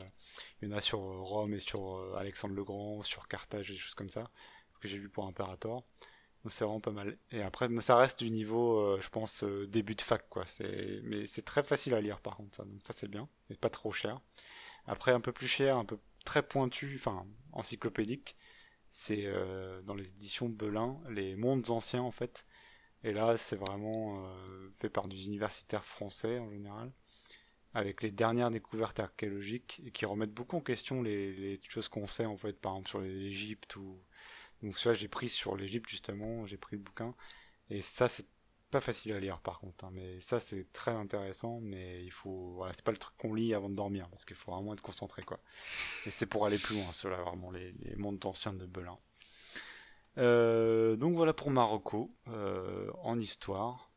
il 0.60 0.68
y 0.68 0.72
en 0.72 0.76
a 0.76 0.80
sur 0.80 1.00
Rome 1.00 1.54
et 1.54 1.58
sur 1.58 2.16
Alexandre 2.16 2.54
le 2.54 2.62
Grand, 2.62 3.02
sur 3.02 3.26
Carthage 3.26 3.70
et 3.70 3.74
des 3.74 3.78
choses 3.78 3.94
comme 3.94 4.10
ça 4.10 4.30
que 4.80 4.88
j'ai 4.88 4.98
vu 4.98 5.08
pour 5.08 5.26
Imperator. 5.26 5.84
C'est 6.48 6.64
vraiment 6.64 6.80
pas 6.80 6.90
mal. 6.90 7.16
Et 7.30 7.40
après, 7.42 7.68
ça 7.80 7.96
reste 7.96 8.18
du 8.20 8.30
niveau, 8.30 8.78
euh, 8.80 9.00
je 9.00 9.08
pense, 9.10 9.44
euh, 9.44 9.66
début 9.68 9.94
de 9.94 10.00
fac, 10.02 10.28
quoi. 10.28 10.44
C'est, 10.46 11.00
mais 11.04 11.26
c'est 11.26 11.42
très 11.44 11.62
facile 11.62 11.94
à 11.94 12.00
lire, 12.00 12.20
par 12.20 12.36
contre, 12.36 12.56
ça. 12.56 12.64
Donc 12.64 12.80
ça, 12.84 12.92
c'est 12.92 13.08
bien. 13.08 13.28
Et 13.50 13.54
pas 13.54 13.70
trop 13.70 13.92
cher. 13.92 14.20
Après, 14.86 15.12
un 15.12 15.20
peu 15.20 15.32
plus 15.32 15.48
cher, 15.48 15.78
un 15.78 15.84
peu 15.86 15.98
très 16.24 16.42
pointu, 16.42 16.96
enfin, 16.96 17.26
encyclopédique. 17.52 18.36
C'est 18.90 19.26
euh, 19.26 19.82
dans 19.82 19.94
les 19.94 20.08
éditions 20.10 20.48
Belin, 20.48 21.00
les 21.10 21.36
mondes 21.36 21.70
anciens, 21.70 22.02
en 22.02 22.12
fait. 22.12 22.46
Et 23.04 23.12
là, 23.12 23.36
c'est 23.36 23.56
vraiment 23.56 24.24
fait 24.80 24.90
par 24.90 25.08
des 25.08 25.26
universitaires 25.26 25.84
français, 25.84 26.38
en 26.40 26.50
général. 26.50 26.92
Avec 27.74 28.02
les 28.02 28.10
dernières 28.12 28.50
découvertes 28.50 29.00
archéologiques 29.00 29.82
et 29.86 29.92
qui 29.92 30.06
remettent 30.06 30.34
beaucoup 30.34 30.56
en 30.56 30.60
question 30.60 31.02
les, 31.02 31.32
les 31.34 31.60
choses 31.68 31.88
qu'on 31.88 32.06
sait, 32.06 32.26
en 32.26 32.36
fait, 32.38 32.54
par 32.60 32.72
exemple, 32.74 32.90
sur 32.90 33.00
l'Égypte 33.00 33.76
ou 33.76 33.98
donc 34.62 34.78
ça 34.78 34.94
j'ai 34.94 35.08
pris 35.08 35.28
sur 35.28 35.56
l'Egypte 35.56 35.88
justement, 35.88 36.46
j'ai 36.46 36.56
pris 36.56 36.76
le 36.76 36.82
bouquin. 36.82 37.14
Et 37.70 37.82
ça 37.82 38.08
c'est 38.08 38.26
pas 38.70 38.80
facile 38.80 39.12
à 39.12 39.20
lire 39.20 39.38
par 39.40 39.60
contre, 39.60 39.84
hein, 39.84 39.90
mais 39.92 40.20
ça 40.20 40.40
c'est 40.40 40.72
très 40.72 40.92
intéressant, 40.92 41.60
mais 41.62 42.04
il 42.04 42.10
faut, 42.10 42.52
voilà, 42.54 42.72
c'est 42.74 42.84
pas 42.84 42.92
le 42.92 42.98
truc 42.98 43.14
qu'on 43.18 43.34
lit 43.34 43.54
avant 43.54 43.68
de 43.68 43.74
dormir, 43.76 44.08
parce 44.08 44.24
qu'il 44.24 44.36
faut 44.36 44.52
vraiment 44.52 44.72
être 44.72 44.82
concentré 44.82 45.22
quoi. 45.22 45.38
Et 46.06 46.10
c'est 46.10 46.26
pour 46.26 46.46
aller 46.46 46.58
plus 46.58 46.76
loin, 46.76 46.92
cela 46.92 47.18
vraiment 47.22 47.50
les, 47.50 47.74
mondes 47.96 48.24
anciens 48.26 48.54
de 48.54 48.66
Belin. 48.66 48.98
Euh, 50.18 50.96
donc 50.96 51.14
voilà 51.16 51.32
pour 51.32 51.50
Marocco 51.50 52.10
euh, 52.28 52.90
en 53.02 53.18
histoire. 53.18 53.90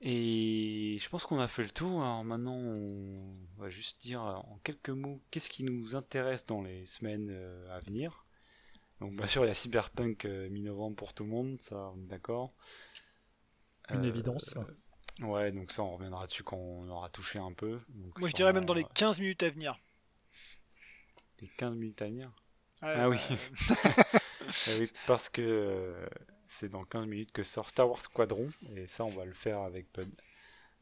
Et 0.00 0.98
je 1.00 1.08
pense 1.08 1.24
qu'on 1.24 1.40
a 1.40 1.48
fait 1.48 1.64
le 1.64 1.70
tour. 1.70 2.02
Alors 2.02 2.24
maintenant, 2.24 2.54
on 2.54 3.34
va 3.56 3.68
juste 3.68 4.00
dire 4.00 4.20
en 4.22 4.60
quelques 4.62 4.90
mots 4.90 5.20
qu'est-ce 5.30 5.50
qui 5.50 5.64
nous 5.64 5.96
intéresse 5.96 6.46
dans 6.46 6.62
les 6.62 6.86
semaines 6.86 7.28
euh, 7.30 7.76
à 7.76 7.80
venir. 7.80 8.24
Donc 9.00 9.14
bien 9.14 9.26
sûr, 9.26 9.44
il 9.44 9.48
y 9.48 9.50
a 9.50 9.54
Cyberpunk 9.54 10.24
euh, 10.24 10.48
mi-novembre 10.48 10.96
pour 10.96 11.14
tout 11.14 11.24
le 11.24 11.30
monde, 11.30 11.58
ça 11.62 11.76
on 11.94 12.02
est 12.02 12.06
d'accord. 12.08 12.50
Une 13.90 14.04
euh, 14.04 14.08
évidence. 14.08 14.54
Ouais, 15.20 15.52
donc 15.52 15.70
ça 15.72 15.82
on 15.82 15.94
reviendra 15.94 16.26
dessus 16.26 16.42
quand 16.42 16.56
on 16.56 16.88
aura 16.88 17.08
touché 17.08 17.38
un 17.38 17.52
peu. 17.52 17.80
Moi 18.16 18.28
je 18.28 18.34
dirais 18.34 18.52
même 18.52 18.64
dans 18.64 18.74
les 18.74 18.84
15 18.94 19.20
minutes 19.20 19.42
à 19.42 19.50
venir. 19.50 19.78
Les 21.40 21.48
15 21.48 21.74
minutes 21.74 22.02
à 22.02 22.06
venir 22.06 22.30
Ah 22.82 23.08
oui. 23.08 23.18
Ah 24.50 24.70
oui, 24.80 24.90
parce 25.06 25.28
que 25.28 25.42
euh, 25.42 26.08
c'est 26.46 26.70
dans 26.70 26.82
15 26.82 27.06
minutes 27.06 27.32
que 27.32 27.42
sort 27.42 27.68
Star 27.68 27.88
Wars 27.88 28.00
Squadron, 28.00 28.48
et 28.74 28.86
ça 28.86 29.04
on 29.04 29.10
va 29.10 29.26
le 29.26 29.34
faire 29.34 29.58
avec 29.60 29.92
Pud. 29.92 30.08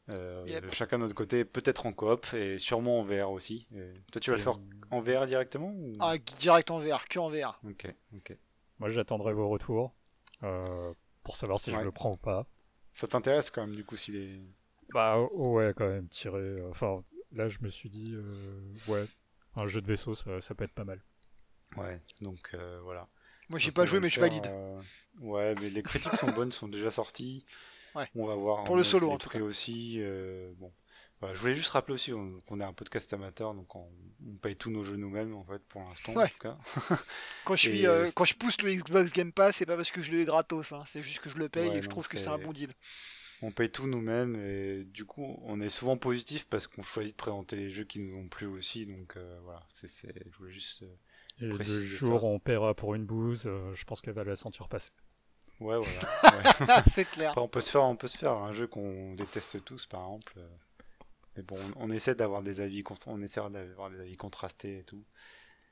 Euh, 0.09 0.45
chacun 0.71 0.97
de 0.97 1.03
notre 1.03 1.15
côté, 1.15 1.43
peut-être 1.43 1.85
en 1.85 1.91
coop 1.91 2.33
et 2.33 2.57
sûrement 2.57 3.01
en 3.01 3.03
VR 3.03 3.31
aussi. 3.31 3.67
toi, 4.11 4.21
tu 4.21 4.29
vas 4.31 4.37
le 4.37 4.41
faire 4.41 4.57
en 4.91 5.01
VR 5.01 5.25
directement 5.25 5.75
Ah, 5.99 6.17
direct 6.39 6.71
en 6.71 6.79
VR, 6.79 7.07
que 7.09 7.19
en 7.19 7.29
VR. 7.29 7.59
Ok, 7.67 7.93
ok. 8.15 8.37
Moi, 8.79 8.89
j'attendrai 8.89 9.33
vos 9.33 9.49
retours 9.49 9.93
euh, 10.43 10.93
pour 11.23 11.35
savoir 11.35 11.59
si 11.59 11.71
je 11.71 11.79
le 11.79 11.91
prends 11.91 12.13
ou 12.13 12.17
pas. 12.17 12.45
Ça 12.93 13.07
t'intéresse 13.07 13.49
quand 13.49 13.65
même, 13.65 13.75
du 13.75 13.83
coup, 13.83 13.97
s'il 13.97 14.15
est. 14.15 14.39
Bah, 14.93 15.19
ouais, 15.19 15.73
quand 15.75 15.87
même, 15.87 16.07
tirer. 16.07 16.37
Euh, 16.39 16.69
enfin, 16.69 17.03
là, 17.33 17.49
je 17.49 17.59
me 17.61 17.69
suis 17.69 17.89
dit, 17.89 18.15
ouais, 18.87 19.05
un 19.55 19.67
jeu 19.67 19.81
de 19.81 19.87
vaisseau, 19.87 20.15
ça, 20.15 20.39
ça 20.39 20.55
peut 20.55 20.63
être 20.63 20.73
pas 20.73 20.85
mal. 20.85 21.01
Ouais, 21.75 22.01
donc 22.21 22.55
voilà. 22.83 23.07
Moi, 23.49 23.59
j'ai 23.59 23.71
pas 23.71 23.85
joué, 23.85 23.99
mais 23.99 24.09
je 24.09 24.21
valide. 24.21 24.49
Ouais, 25.19 25.53
mais 25.55 25.69
les 25.69 25.83
critiques 25.83 26.15
sont 26.15 26.31
bonnes, 26.31 26.51
sont 26.51 26.67
déjà 26.69 26.91
sorties. 26.91 27.43
On 28.15 28.27
va 28.27 28.35
voir. 28.35 28.63
Pour 28.63 28.77
le 28.77 28.83
solo 28.83 29.11
en 29.11 29.17
tout 29.17 29.29
cas. 29.29 29.39
aussi. 29.39 29.97
Euh, 29.99 30.51
bon. 30.57 30.71
je 31.21 31.37
voulais 31.39 31.53
juste 31.53 31.69
rappeler 31.69 31.93
aussi 31.93 32.11
qu'on 32.45 32.59
est 32.59 32.63
un 32.63 32.73
podcast 32.73 33.11
amateur, 33.13 33.53
donc 33.53 33.75
on, 33.75 33.87
paye 34.41 34.55
tous 34.55 34.69
nos 34.69 34.83
jeux 34.83 34.97
nous-mêmes 34.97 35.35
en 35.35 35.43
fait 35.43 35.61
pour 35.67 35.81
l'instant. 35.81 36.15
En 36.15 36.27
tout 36.27 36.37
cas. 36.39 36.57
quand 37.45 37.55
je 37.55 37.61
suis, 37.61 37.87
euh, 37.87 38.09
quand 38.15 38.25
je 38.25 38.35
pousse 38.35 38.61
le 38.61 38.73
Xbox 38.73 39.11
Game 39.11 39.31
Pass, 39.31 39.57
c'est 39.57 39.65
pas 39.65 39.75
parce 39.75 39.91
que 39.91 40.01
je 40.01 40.11
l'ai 40.11 40.25
gratos, 40.25 40.71
hein. 40.71 40.83
c'est 40.85 41.01
juste 41.01 41.19
que 41.19 41.29
je 41.29 41.37
le 41.37 41.49
paye 41.49 41.69
et 41.69 41.81
je 41.81 41.89
trouve 41.89 42.07
que 42.07 42.17
c'est 42.17 42.29
un 42.29 42.37
bon 42.37 42.53
deal. 42.53 42.71
On 43.43 43.51
paye 43.51 43.69
tout 43.69 43.85
nous-mêmes 43.85 44.35
et 44.35 44.83
du 44.83 45.05
coup 45.05 45.39
on 45.43 45.61
est 45.61 45.69
souvent 45.69 45.95
positif 45.95 46.47
parce 46.49 46.65
qu'on 46.65 46.81
choisit 46.81 47.13
de 47.13 47.17
présenter 47.17 47.55
les 47.55 47.69
jeux 47.69 47.83
qui 47.83 47.99
nous 47.99 48.17
ont 48.17 48.27
plu 48.27 48.47
aussi, 48.47 48.87
donc 48.87 49.15
euh, 49.15 49.39
voilà. 49.43 49.63
C'est, 49.73 49.89
je 49.89 50.37
voulais 50.37 50.53
juste. 50.53 50.83
et 51.39 51.45
le 51.45 51.63
jour 51.63 52.23
on 52.23 52.39
paiera 52.39 52.73
pour 52.73 52.95
une 52.95 53.05
bouse, 53.05 53.43
je 53.73 53.83
pense 53.85 54.01
qu'elle 54.01 54.15
va 54.15 54.23
la 54.23 54.35
sentir 54.35 54.67
passer. 54.67 54.91
Ouais, 55.59 55.77
voilà. 55.77 56.83
c'est 56.87 57.05
clair. 57.05 57.33
on 57.37 57.47
peut 57.47 57.61
se 57.61 57.71
faire, 57.71 57.83
on 57.83 57.95
peut 57.95 58.07
se 58.07 58.17
faire 58.17 58.33
un 58.33 58.53
jeu 58.53 58.67
qu'on 58.67 59.15
déteste 59.15 59.63
tous, 59.63 59.87
par 59.87 60.01
exemple. 60.01 60.39
Mais 61.35 61.43
bon, 61.43 61.57
on, 61.75 61.91
essaie 61.91 62.15
d'avoir 62.15 62.41
des 62.41 62.61
avis, 62.61 62.83
on 63.05 63.21
essaie 63.21 63.41
d'avoir 63.49 63.89
des 63.91 63.99
avis 63.99 64.17
contrastés 64.17 64.79
et 64.79 64.83
tout. 64.83 65.03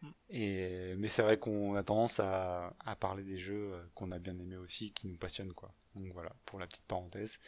Mm. 0.02 0.07
Et 0.30 0.95
mais 0.98 1.07
c'est 1.07 1.24
vrai 1.24 1.38
qu'on 1.38 1.76
a 1.76 1.84
tendance 1.84 2.20
à, 2.20 2.74
parler 2.99 3.24
des 3.24 3.38
jeux 3.38 3.74
euh, 3.74 3.84
qu'on 3.95 4.12
a 4.12 4.20
bien 4.20 4.38
aimés 4.38 4.57
aussi, 4.57 4.91
qui 4.94 5.07
nous 5.07 5.18
passionnent 5.18 5.53
quoi. 5.53 5.72
Donc 5.95 6.14
voilà 6.14 6.32
pour 6.45 6.60
la 6.60 6.68
petite 6.68 6.86
parenthèse. 6.86 7.40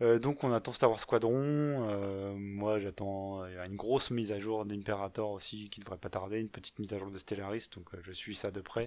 Euh, 0.00 0.18
donc 0.18 0.42
on 0.44 0.52
attend 0.52 0.72
Star 0.72 0.90
Wars 0.90 1.00
Squadron. 1.00 1.34
Euh, 1.34 2.34
moi 2.34 2.80
j'attends 2.80 3.44
une 3.44 3.76
grosse 3.76 4.10
mise 4.10 4.32
à 4.32 4.40
jour 4.40 4.64
d'Imperator 4.64 5.30
aussi 5.30 5.70
qui 5.70 5.80
devrait 5.80 5.98
pas 5.98 6.10
tarder, 6.10 6.40
une 6.40 6.48
petite 6.48 6.78
mise 6.78 6.92
à 6.92 6.98
jour 6.98 7.10
de 7.10 7.18
Stellaris. 7.18 7.68
Donc 7.74 7.90
je 8.02 8.12
suis 8.12 8.34
ça 8.34 8.50
de 8.50 8.60
près. 8.60 8.86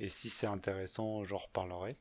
Et 0.00 0.08
si 0.08 0.28
c'est 0.28 0.46
intéressant, 0.46 1.24
j'en 1.24 1.38
reparlerai. 1.38 1.96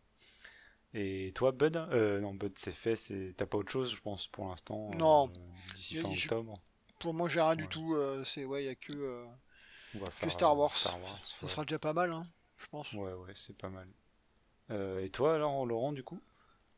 Et 0.94 1.32
toi, 1.36 1.52
Bud 1.52 1.76
euh, 1.76 2.20
Non, 2.20 2.34
Bud, 2.34 2.54
c'est 2.58 2.72
fait. 2.72 2.96
C'est... 2.96 3.34
T'as 3.36 3.46
pas 3.46 3.58
autre 3.58 3.72
chose, 3.72 3.94
je 3.94 4.02
pense, 4.02 4.28
pour 4.28 4.48
l'instant 4.48 4.92
Non. 4.98 5.30
Euh, 5.30 5.74
d'ici 5.76 5.98
fin 5.98 6.10
octobre 6.10 6.62
Pour 7.00 7.14
moi, 7.14 7.28
j'ai 7.28 7.42
rien 7.42 7.56
du 7.56 7.68
tout. 7.68 7.94
Euh, 7.94 8.24
c'est 8.24 8.46
ouais, 8.46 8.64
il 8.64 8.68
y 8.68 8.70
a 8.70 8.76
que, 8.76 9.26
que 10.22 10.30
Star 10.30 10.58
Wars. 10.58 10.76
Ça 10.76 10.98
sera 11.48 11.64
déjà 11.64 11.80
pas 11.80 11.94
mal, 11.94 12.12
hein, 12.12 12.24
je 12.58 12.68
pense. 12.68 12.94
Ouais, 12.94 13.14
ouais, 13.14 13.34
c'est 13.36 13.58
pas 13.58 13.70
mal. 13.70 13.88
et 15.04 15.10
toi, 15.10 15.36
alors, 15.36 15.66
Laurent, 15.66 15.92
du 15.92 16.04
coup? 16.04 16.22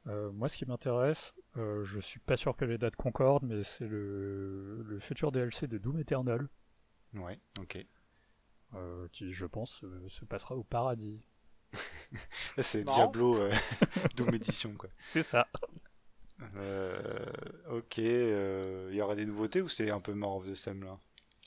Moi, 0.05 0.49
ce 0.49 0.57
qui 0.57 0.65
m'intéresse, 0.65 1.33
je 1.55 1.99
suis 1.99 2.19
pas 2.19 2.35
sûr 2.35 2.55
que 2.55 2.65
les 2.65 2.77
dates 2.77 2.95
concordent, 2.95 3.43
mais 3.45 3.63
c'est 3.63 3.87
le, 3.87 4.81
le 4.81 4.99
futur 4.99 5.31
DLC 5.31 5.67
de 5.67 5.77
Doom 5.77 5.99
Eternal. 5.99 6.47
Ouais, 7.13 7.39
ok. 7.59 7.85
qui, 9.11 9.31
je 9.31 9.45
pense, 9.45 9.85
se 10.07 10.25
passera 10.25 10.55
au 10.55 10.63
paradis. 10.63 11.21
c'est 12.61 12.83
Diablo 12.83 13.37
euh, 13.37 13.51
Doom 14.15 14.33
Edition 14.33 14.73
quoi. 14.73 14.89
C'est 14.97 15.23
ça. 15.23 15.47
Euh, 16.55 17.25
ok, 17.69 17.97
il 17.97 18.95
y 18.95 19.01
aura 19.01 19.15
des 19.15 19.25
nouveautés 19.25 19.61
ou 19.61 19.69
c'est 19.69 19.89
un 19.91 19.99
peu 19.99 20.13
More 20.13 20.37
of 20.37 20.47
the 20.47 20.55
Same 20.55 20.83
là? 20.83 20.97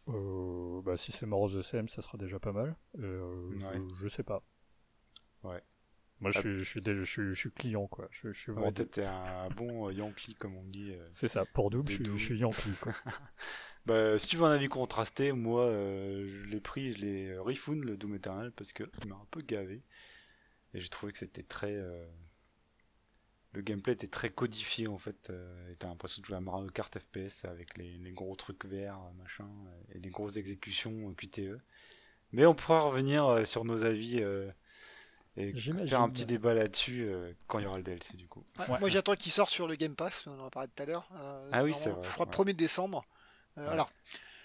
Euh, 0.08 0.82
bah, 0.82 0.96
Si 0.96 1.12
c'est 1.12 1.26
More 1.26 1.42
of 1.42 1.54
the 1.54 1.62
Same, 1.62 1.88
ça 1.88 2.02
sera 2.02 2.18
déjà 2.18 2.38
pas 2.38 2.52
mal. 2.52 2.76
Euh, 2.98 3.48
Ouais. 3.50 3.80
je, 3.98 4.02
je 4.02 4.08
sais 4.08 4.22
pas. 4.22 4.42
Ouais. 5.44 5.62
Moi, 6.20 6.30
je 6.30 6.38
Ah. 6.38 6.40
suis, 6.42 6.58
je, 6.58 6.64
suis, 6.64 6.80
dé- 6.80 6.94
je, 6.94 7.02
suis, 7.04 7.22
je 7.30 7.34
suis 7.34 7.50
client, 7.50 7.88
quoi. 7.88 8.06
Je, 8.12 8.32
je 8.32 8.38
suis 8.38 8.52
Ouais, 8.52 8.70
t'es 8.72 9.04
un 9.04 9.48
bon 9.48 9.88
euh, 9.88 9.92
Yankee 9.92 10.34
comme 10.34 10.54
on 10.56 10.64
dit. 10.64 10.92
euh. 10.92 11.08
C'est 11.10 11.26
ça, 11.28 11.44
pour 11.46 11.70
Doom, 11.70 11.88
je 11.88 11.94
suis, 11.94 12.04
Doom. 12.04 12.16
je 12.16 12.24
suis 12.24 12.38
Yankee, 12.38 12.72
quoi. 12.80 12.92
Bah, 13.86 14.16
si 14.20 14.28
tu 14.28 14.36
veux 14.36 14.44
un 14.44 14.52
avis 14.52 14.68
contrasté, 14.68 15.32
moi 15.32 15.64
euh, 15.64 16.24
je 16.28 16.44
l'ai 16.48 16.60
pris, 16.60 16.92
je 16.92 16.98
l'ai 16.98 17.28
euh, 17.30 17.42
refoon 17.42 17.74
le 17.80 17.96
Doom 17.96 18.14
Eternal 18.14 18.52
parce 18.52 18.72
que 18.72 18.84
il 19.02 19.08
m'a 19.08 19.16
un 19.16 19.26
peu 19.32 19.40
gavé 19.40 19.82
et 20.74 20.80
j'ai 20.80 20.88
trouvé 20.88 21.12
que 21.12 21.18
c'était 21.18 21.42
très 21.42 21.72
euh, 21.74 22.04
le 23.52 23.60
gameplay 23.60 23.92
était 23.92 24.06
très 24.08 24.30
codifié 24.30 24.88
en 24.88 24.98
fait 24.98 25.28
euh, 25.30 25.70
et 25.70 25.76
t'as 25.76 25.88
l'impression 25.88 26.22
de 26.22 26.26
jouer 26.26 26.36
à 26.36 26.40
Mario 26.40 26.68
Kart 26.70 26.96
FPS 26.98 27.44
avec 27.44 27.76
les, 27.76 27.92
les 27.98 28.12
gros 28.12 28.34
trucs 28.36 28.64
verts 28.64 28.98
machin 29.18 29.48
euh, 29.66 29.94
et 29.94 29.98
les 30.00 30.10
grosses 30.10 30.36
exécutions 30.36 31.10
euh, 31.10 31.14
QTE 31.14 31.58
mais 32.32 32.46
on 32.46 32.54
pourra 32.54 32.80
revenir 32.80 33.26
euh, 33.26 33.44
sur 33.44 33.64
nos 33.64 33.84
avis 33.84 34.20
euh, 34.22 34.50
et 35.36 35.52
faire 35.54 36.00
un 36.02 36.10
petit 36.10 36.26
débat 36.26 36.54
là-dessus 36.54 37.04
euh, 37.04 37.32
quand 37.46 37.58
il 37.58 37.62
y 37.64 37.66
aura 37.66 37.76
le 37.78 37.82
DLC 37.82 38.16
du 38.16 38.26
coup 38.28 38.44
Ouais, 38.58 38.68
Ouais. 38.70 38.80
Moi 38.80 38.88
j'attends 38.88 39.14
qu'il 39.16 39.32
sorte 39.32 39.50
sur 39.50 39.66
le 39.68 39.74
Game 39.76 39.96
Pass, 39.96 40.26
on 40.26 40.38
en 40.40 40.46
a 40.46 40.50
parlé 40.50 40.68
tout 40.74 40.82
à 40.82 40.86
l'heure. 40.86 41.08
Euh, 41.14 41.48
Ah 41.52 41.62
oui, 41.64 41.72
c'est 41.74 41.90
vrai, 41.90 42.02
Je 42.02 42.10
crois 42.10 42.26
ouais. 42.26 42.52
1er 42.52 42.54
décembre. 42.54 43.04
Euh, 43.58 43.62
Ouais. 43.64 43.68
Alors, 43.68 43.90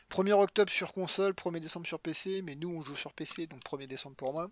1er 0.09 0.33
octobre 0.33 0.71
sur 0.71 0.93
console, 0.93 1.33
1er 1.33 1.59
décembre 1.59 1.87
sur 1.87 1.99
PC, 1.99 2.41
mais 2.41 2.55
nous 2.55 2.69
on 2.69 2.81
joue 2.83 2.95
sur 2.95 3.13
PC, 3.13 3.47
donc 3.47 3.61
1er 3.63 3.87
décembre 3.87 4.15
pour 4.17 4.33
moi. 4.33 4.49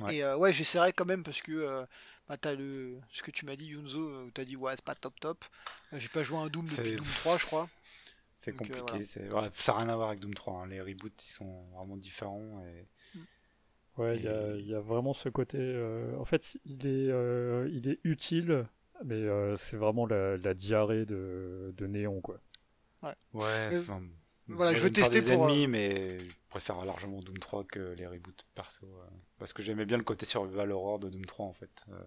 Ouais. 0.00 0.14
Et 0.14 0.24
euh, 0.24 0.36
ouais, 0.36 0.52
j'essaierai 0.52 0.92
quand 0.92 1.04
même 1.06 1.22
parce 1.22 1.42
que 1.42 1.52
euh, 1.52 1.84
bah, 2.28 2.36
t'as 2.36 2.54
le 2.54 2.98
ce 3.12 3.22
que 3.22 3.30
tu 3.30 3.46
m'as 3.46 3.56
dit 3.56 3.66
Yunzo, 3.68 3.98
euh, 4.08 4.24
où 4.24 4.30
t'as 4.30 4.44
dit 4.44 4.56
ouais 4.56 4.72
c'est 4.76 4.84
pas 4.84 4.94
top 4.94 5.18
top. 5.20 5.44
J'ai 5.92 6.08
pas 6.08 6.22
joué 6.22 6.38
à 6.38 6.42
un 6.42 6.48
Doom 6.48 6.66
depuis 6.66 6.92
Doom 6.92 7.06
3 7.14 7.38
je 7.38 7.44
crois. 7.46 7.68
c'est 8.38 8.52
euh, 8.52 8.54
compliqué 8.54 8.82
voilà. 8.82 9.04
c'est 9.04 9.32
ouais, 9.32 9.50
ça 9.54 9.72
n'a 9.72 9.78
rien 9.78 9.88
à 9.88 9.96
voir 9.96 10.08
avec 10.08 10.20
Doom 10.20 10.34
3 10.34 10.62
hein. 10.62 10.66
les 10.66 10.80
reboots 10.80 11.24
ils 11.24 11.30
sont 11.32 11.64
vraiment 11.74 11.96
différents 11.96 12.62
et 12.66 12.86
Ouais, 13.96 14.16
il 14.16 14.24
y, 14.24 14.28
a, 14.28 14.54
Et- 14.54 14.60
il 14.60 14.66
y 14.66 14.74
a 14.74 14.80
vraiment 14.80 15.14
ce 15.14 15.28
côté. 15.28 15.58
euh, 15.58 16.16
En 16.18 16.24
fait, 16.24 16.58
il 16.66 16.86
est, 16.86 17.10
euh, 17.10 17.68
il 17.72 17.88
est 17.88 17.98
utile, 18.04 18.66
mais 19.04 19.14
euh, 19.14 19.56
c'est 19.56 19.76
vraiment 19.78 20.06
la, 20.06 20.36
la 20.36 20.54
diarrhée 20.54 21.06
de, 21.06 21.72
de 21.76 21.86
Néon, 21.86 22.20
quoi. 22.20 22.38
Ouais, 23.32 23.68
Euh, 23.72 23.80
enfin, 23.82 24.02
voilà, 24.48 24.74
je 24.74 24.82
veux 24.82 24.92
tester 24.92 25.20
des 25.22 25.32
pour, 25.32 25.44
ennemis, 25.46 25.66
mais 25.66 26.18
préfère 26.56 26.82
largement 26.86 27.20
Doom 27.20 27.36
3 27.38 27.64
que 27.64 27.92
les 27.98 28.06
reboots 28.06 28.44
perso. 28.54 28.86
euh, 28.86 29.04
parce 29.38 29.52
que 29.52 29.62
j'aimais 29.62 29.84
bien 29.84 29.98
le 29.98 30.04
côté 30.04 30.24
survival 30.24 30.72
horror 30.72 30.98
de 30.98 31.10
Doom 31.10 31.26
3 31.26 31.44
en 31.44 31.52
fait. 31.52 31.84
euh. 31.92 31.98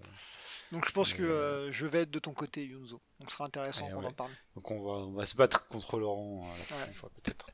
Donc 0.72 0.86
je 0.88 0.92
pense 0.92 1.12
Mais, 1.12 1.20
que 1.20 1.24
euh, 1.24 1.72
je 1.72 1.86
vais 1.86 2.02
être 2.02 2.10
de 2.10 2.18
ton 2.18 2.34
côté 2.34 2.66
Yunzo. 2.66 3.00
Donc 3.20 3.30
ce 3.30 3.36
sera 3.36 3.46
intéressant 3.46 3.88
qu'on 3.90 4.00
ouais. 4.00 4.08
en 4.08 4.12
parle. 4.14 4.32
donc 4.56 4.72
on 4.72 4.82
va, 4.82 4.92
on 5.06 5.12
va 5.12 5.26
se 5.28 5.36
battre 5.36 5.68
contre 5.68 6.00
Laurent 6.00 6.48
la 6.48 6.64
prochaine 6.64 6.88
Ouais. 6.88 6.94
fois 6.94 7.12
peut-être. 7.22 7.48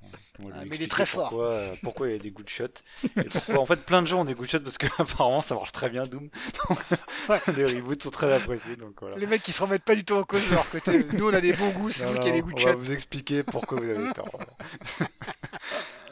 Ah, 0.54 0.64
mais 0.66 0.76
il 0.78 0.84
est 0.84 0.88
très 0.92 1.06
fort. 1.06 1.30
Pourquoi, 1.30 1.72
pourquoi 1.84 2.08
il 2.08 2.12
y 2.14 2.16
a 2.16 2.20
des 2.20 2.32
good 2.32 2.48
shots. 2.48 2.66
Et 3.04 3.24
pourquoi 3.26 3.60
en 3.60 3.66
fait 3.66 3.86
plein 3.86 4.02
de 4.02 4.08
gens 4.08 4.22
ont 4.22 4.26
des 4.26 4.34
good 4.36 4.50
shots 4.50 4.62
parce 4.62 4.78
que 4.78 4.86
apparemment 5.02 5.42
ça 5.42 5.56
marche 5.56 5.74
très 5.74 5.90
bien 5.90 6.06
Doom. 6.08 6.30
Donc, 6.70 6.80
Ouais. 7.28 7.40
les 7.58 7.66
reboots 7.66 8.02
sont 8.04 8.12
très 8.12 8.32
appréciés 8.32 8.78
donc 8.78 9.02
voilà. 9.02 9.18
Les 9.18 9.28
mecs 9.28 9.44
qui 9.44 9.52
se 9.52 9.62
remettent 9.62 9.84
pas 9.84 9.96
du 9.96 10.06
tout 10.06 10.14
en 10.16 10.24
cause 10.24 10.48
de 10.50 10.54
leur 10.54 10.70
côté. 10.70 11.04
Nous 11.12 11.28
on 11.28 11.34
a 11.34 11.42
des 11.42 11.52
bons 11.54 11.72
goûts, 11.72 11.90
c'est 11.92 12.06
vous 12.06 12.18
qui 12.20 12.30
avez 12.30 12.38
des 12.38 12.42
goûts 12.42 12.54
de 12.54 12.62
On 12.62 12.66
va 12.66 12.76
vous 12.76 12.92
expliquer 12.92 13.44
pourquoi 13.44 13.82
vous 13.82 13.90
avez 13.90 14.14
tort. 14.14 14.30
voilà. 14.32 15.10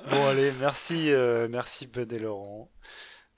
bon 0.09 0.27
allez, 0.27 0.51
merci, 0.59 1.11
euh, 1.11 1.47
merci 1.49 1.87
Ben 1.87 2.11
et 2.11 2.19
Laurent 2.19 2.69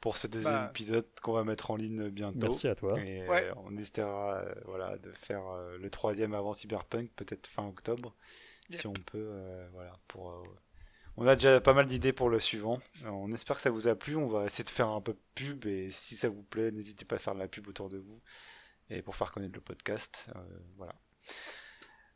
pour 0.01 0.17
ce 0.17 0.27
deuxième 0.27 0.53
Bah. 0.53 0.67
épisode 0.69 1.07
qu'on 1.21 1.33
va 1.33 1.43
mettre 1.43 1.71
en 1.71 1.75
ligne 1.75 2.09
bientôt. 2.09 2.49
Merci 2.49 2.67
à 2.67 2.75
toi. 2.75 2.99
Et 2.99 3.27
Ouais. 3.27 3.45
euh, 3.45 3.53
on 3.65 3.75
essaiera 3.77 4.35
euh, 4.41 4.53
voilà, 4.65 4.97
de 4.99 5.11
faire 5.11 5.45
euh, 5.47 5.77
le 5.79 5.89
troisième 5.89 6.33
avant 6.33 6.53
Cyberpunk, 6.53 7.09
peut-être 7.15 7.47
fin 7.47 7.65
octobre, 7.67 8.13
Yep. 8.69 8.79
si 8.81 8.87
on 8.87 8.93
peut. 8.93 9.17
euh, 9.31 9.67
voilà, 9.73 9.93
pour, 10.07 10.31
euh, 10.31 10.43
on 11.17 11.25
a 11.27 11.35
déjà 11.35 11.59
pas 11.61 11.73
mal 11.73 11.87
d'idées 11.87 12.13
pour 12.13 12.29
le 12.29 12.39
suivant. 12.39 12.79
On 13.05 13.31
espère 13.31 13.55
que 13.55 13.61
ça 13.61 13.69
vous 13.71 13.87
a 13.87 13.95
plu. 13.95 14.15
On 14.15 14.27
va 14.27 14.45
essayer 14.45 14.63
de 14.63 14.69
faire 14.69 14.89
un 14.89 15.01
peu 15.01 15.13
de 15.13 15.19
pub 15.33 15.65
et 15.65 15.89
si 15.89 16.17
ça 16.17 16.29
vous 16.29 16.43
plaît, 16.43 16.71
n'hésitez 16.71 17.05
pas 17.05 17.15
à 17.15 17.19
faire 17.19 17.33
de 17.35 17.39
la 17.39 17.47
pub 17.47 17.67
autour 17.67 17.89
de 17.89 17.97
vous 17.97 18.21
et 18.89 19.01
pour 19.01 19.15
faire 19.15 19.31
connaître 19.31 19.55
le 19.55 19.61
podcast. 19.61 20.27
euh, 20.35 20.39
voilà. 20.77 20.93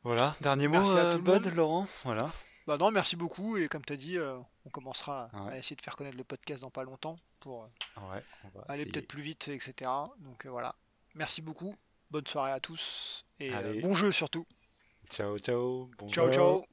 Voilà, 0.03 0.35
dernier 0.41 0.67
mot, 0.67 0.73
Merci 0.79 0.97
à 0.97 1.05
euh, 1.05 1.11
tout 1.13 1.17
le 1.17 1.23
Bud, 1.23 1.45
monde. 1.45 1.55
Laurent. 1.55 1.87
Voilà. 2.03 2.29
Bah 2.69 2.77
non, 2.77 2.91
merci 2.91 3.15
beaucoup 3.15 3.57
et 3.57 3.67
comme 3.67 3.83
t'as 3.83 3.95
dit, 3.95 4.19
euh, 4.19 4.37
on 4.63 4.69
commencera 4.69 5.31
à 5.33 5.57
essayer 5.57 5.75
de 5.75 5.81
faire 5.81 5.95
connaître 5.95 6.17
le 6.17 6.23
podcast 6.23 6.61
dans 6.61 6.69
pas 6.69 6.83
longtemps 6.83 7.17
pour 7.39 7.63
euh, 7.63 8.13
Ouais, 8.13 8.23
on 8.43 8.49
va 8.49 8.63
aller 8.67 8.85
peut-être 8.85 9.07
plus 9.07 9.23
vite, 9.23 9.47
etc. 9.47 9.89
Donc 10.19 10.45
euh, 10.45 10.51
voilà. 10.51 10.75
Merci 11.15 11.41
beaucoup. 11.41 11.75
Bonne 12.11 12.27
soirée 12.27 12.51
à 12.51 12.59
tous 12.59 13.25
et 13.39 13.49
bon 13.81 13.95
jeu 13.95 14.11
surtout. 14.11 14.45
Ciao, 15.09 15.39
ciao. 15.39 15.89
Bon 15.97 16.09
Ciao 16.09 16.31
Ciao. 16.31 16.59
ciao. 16.59 16.68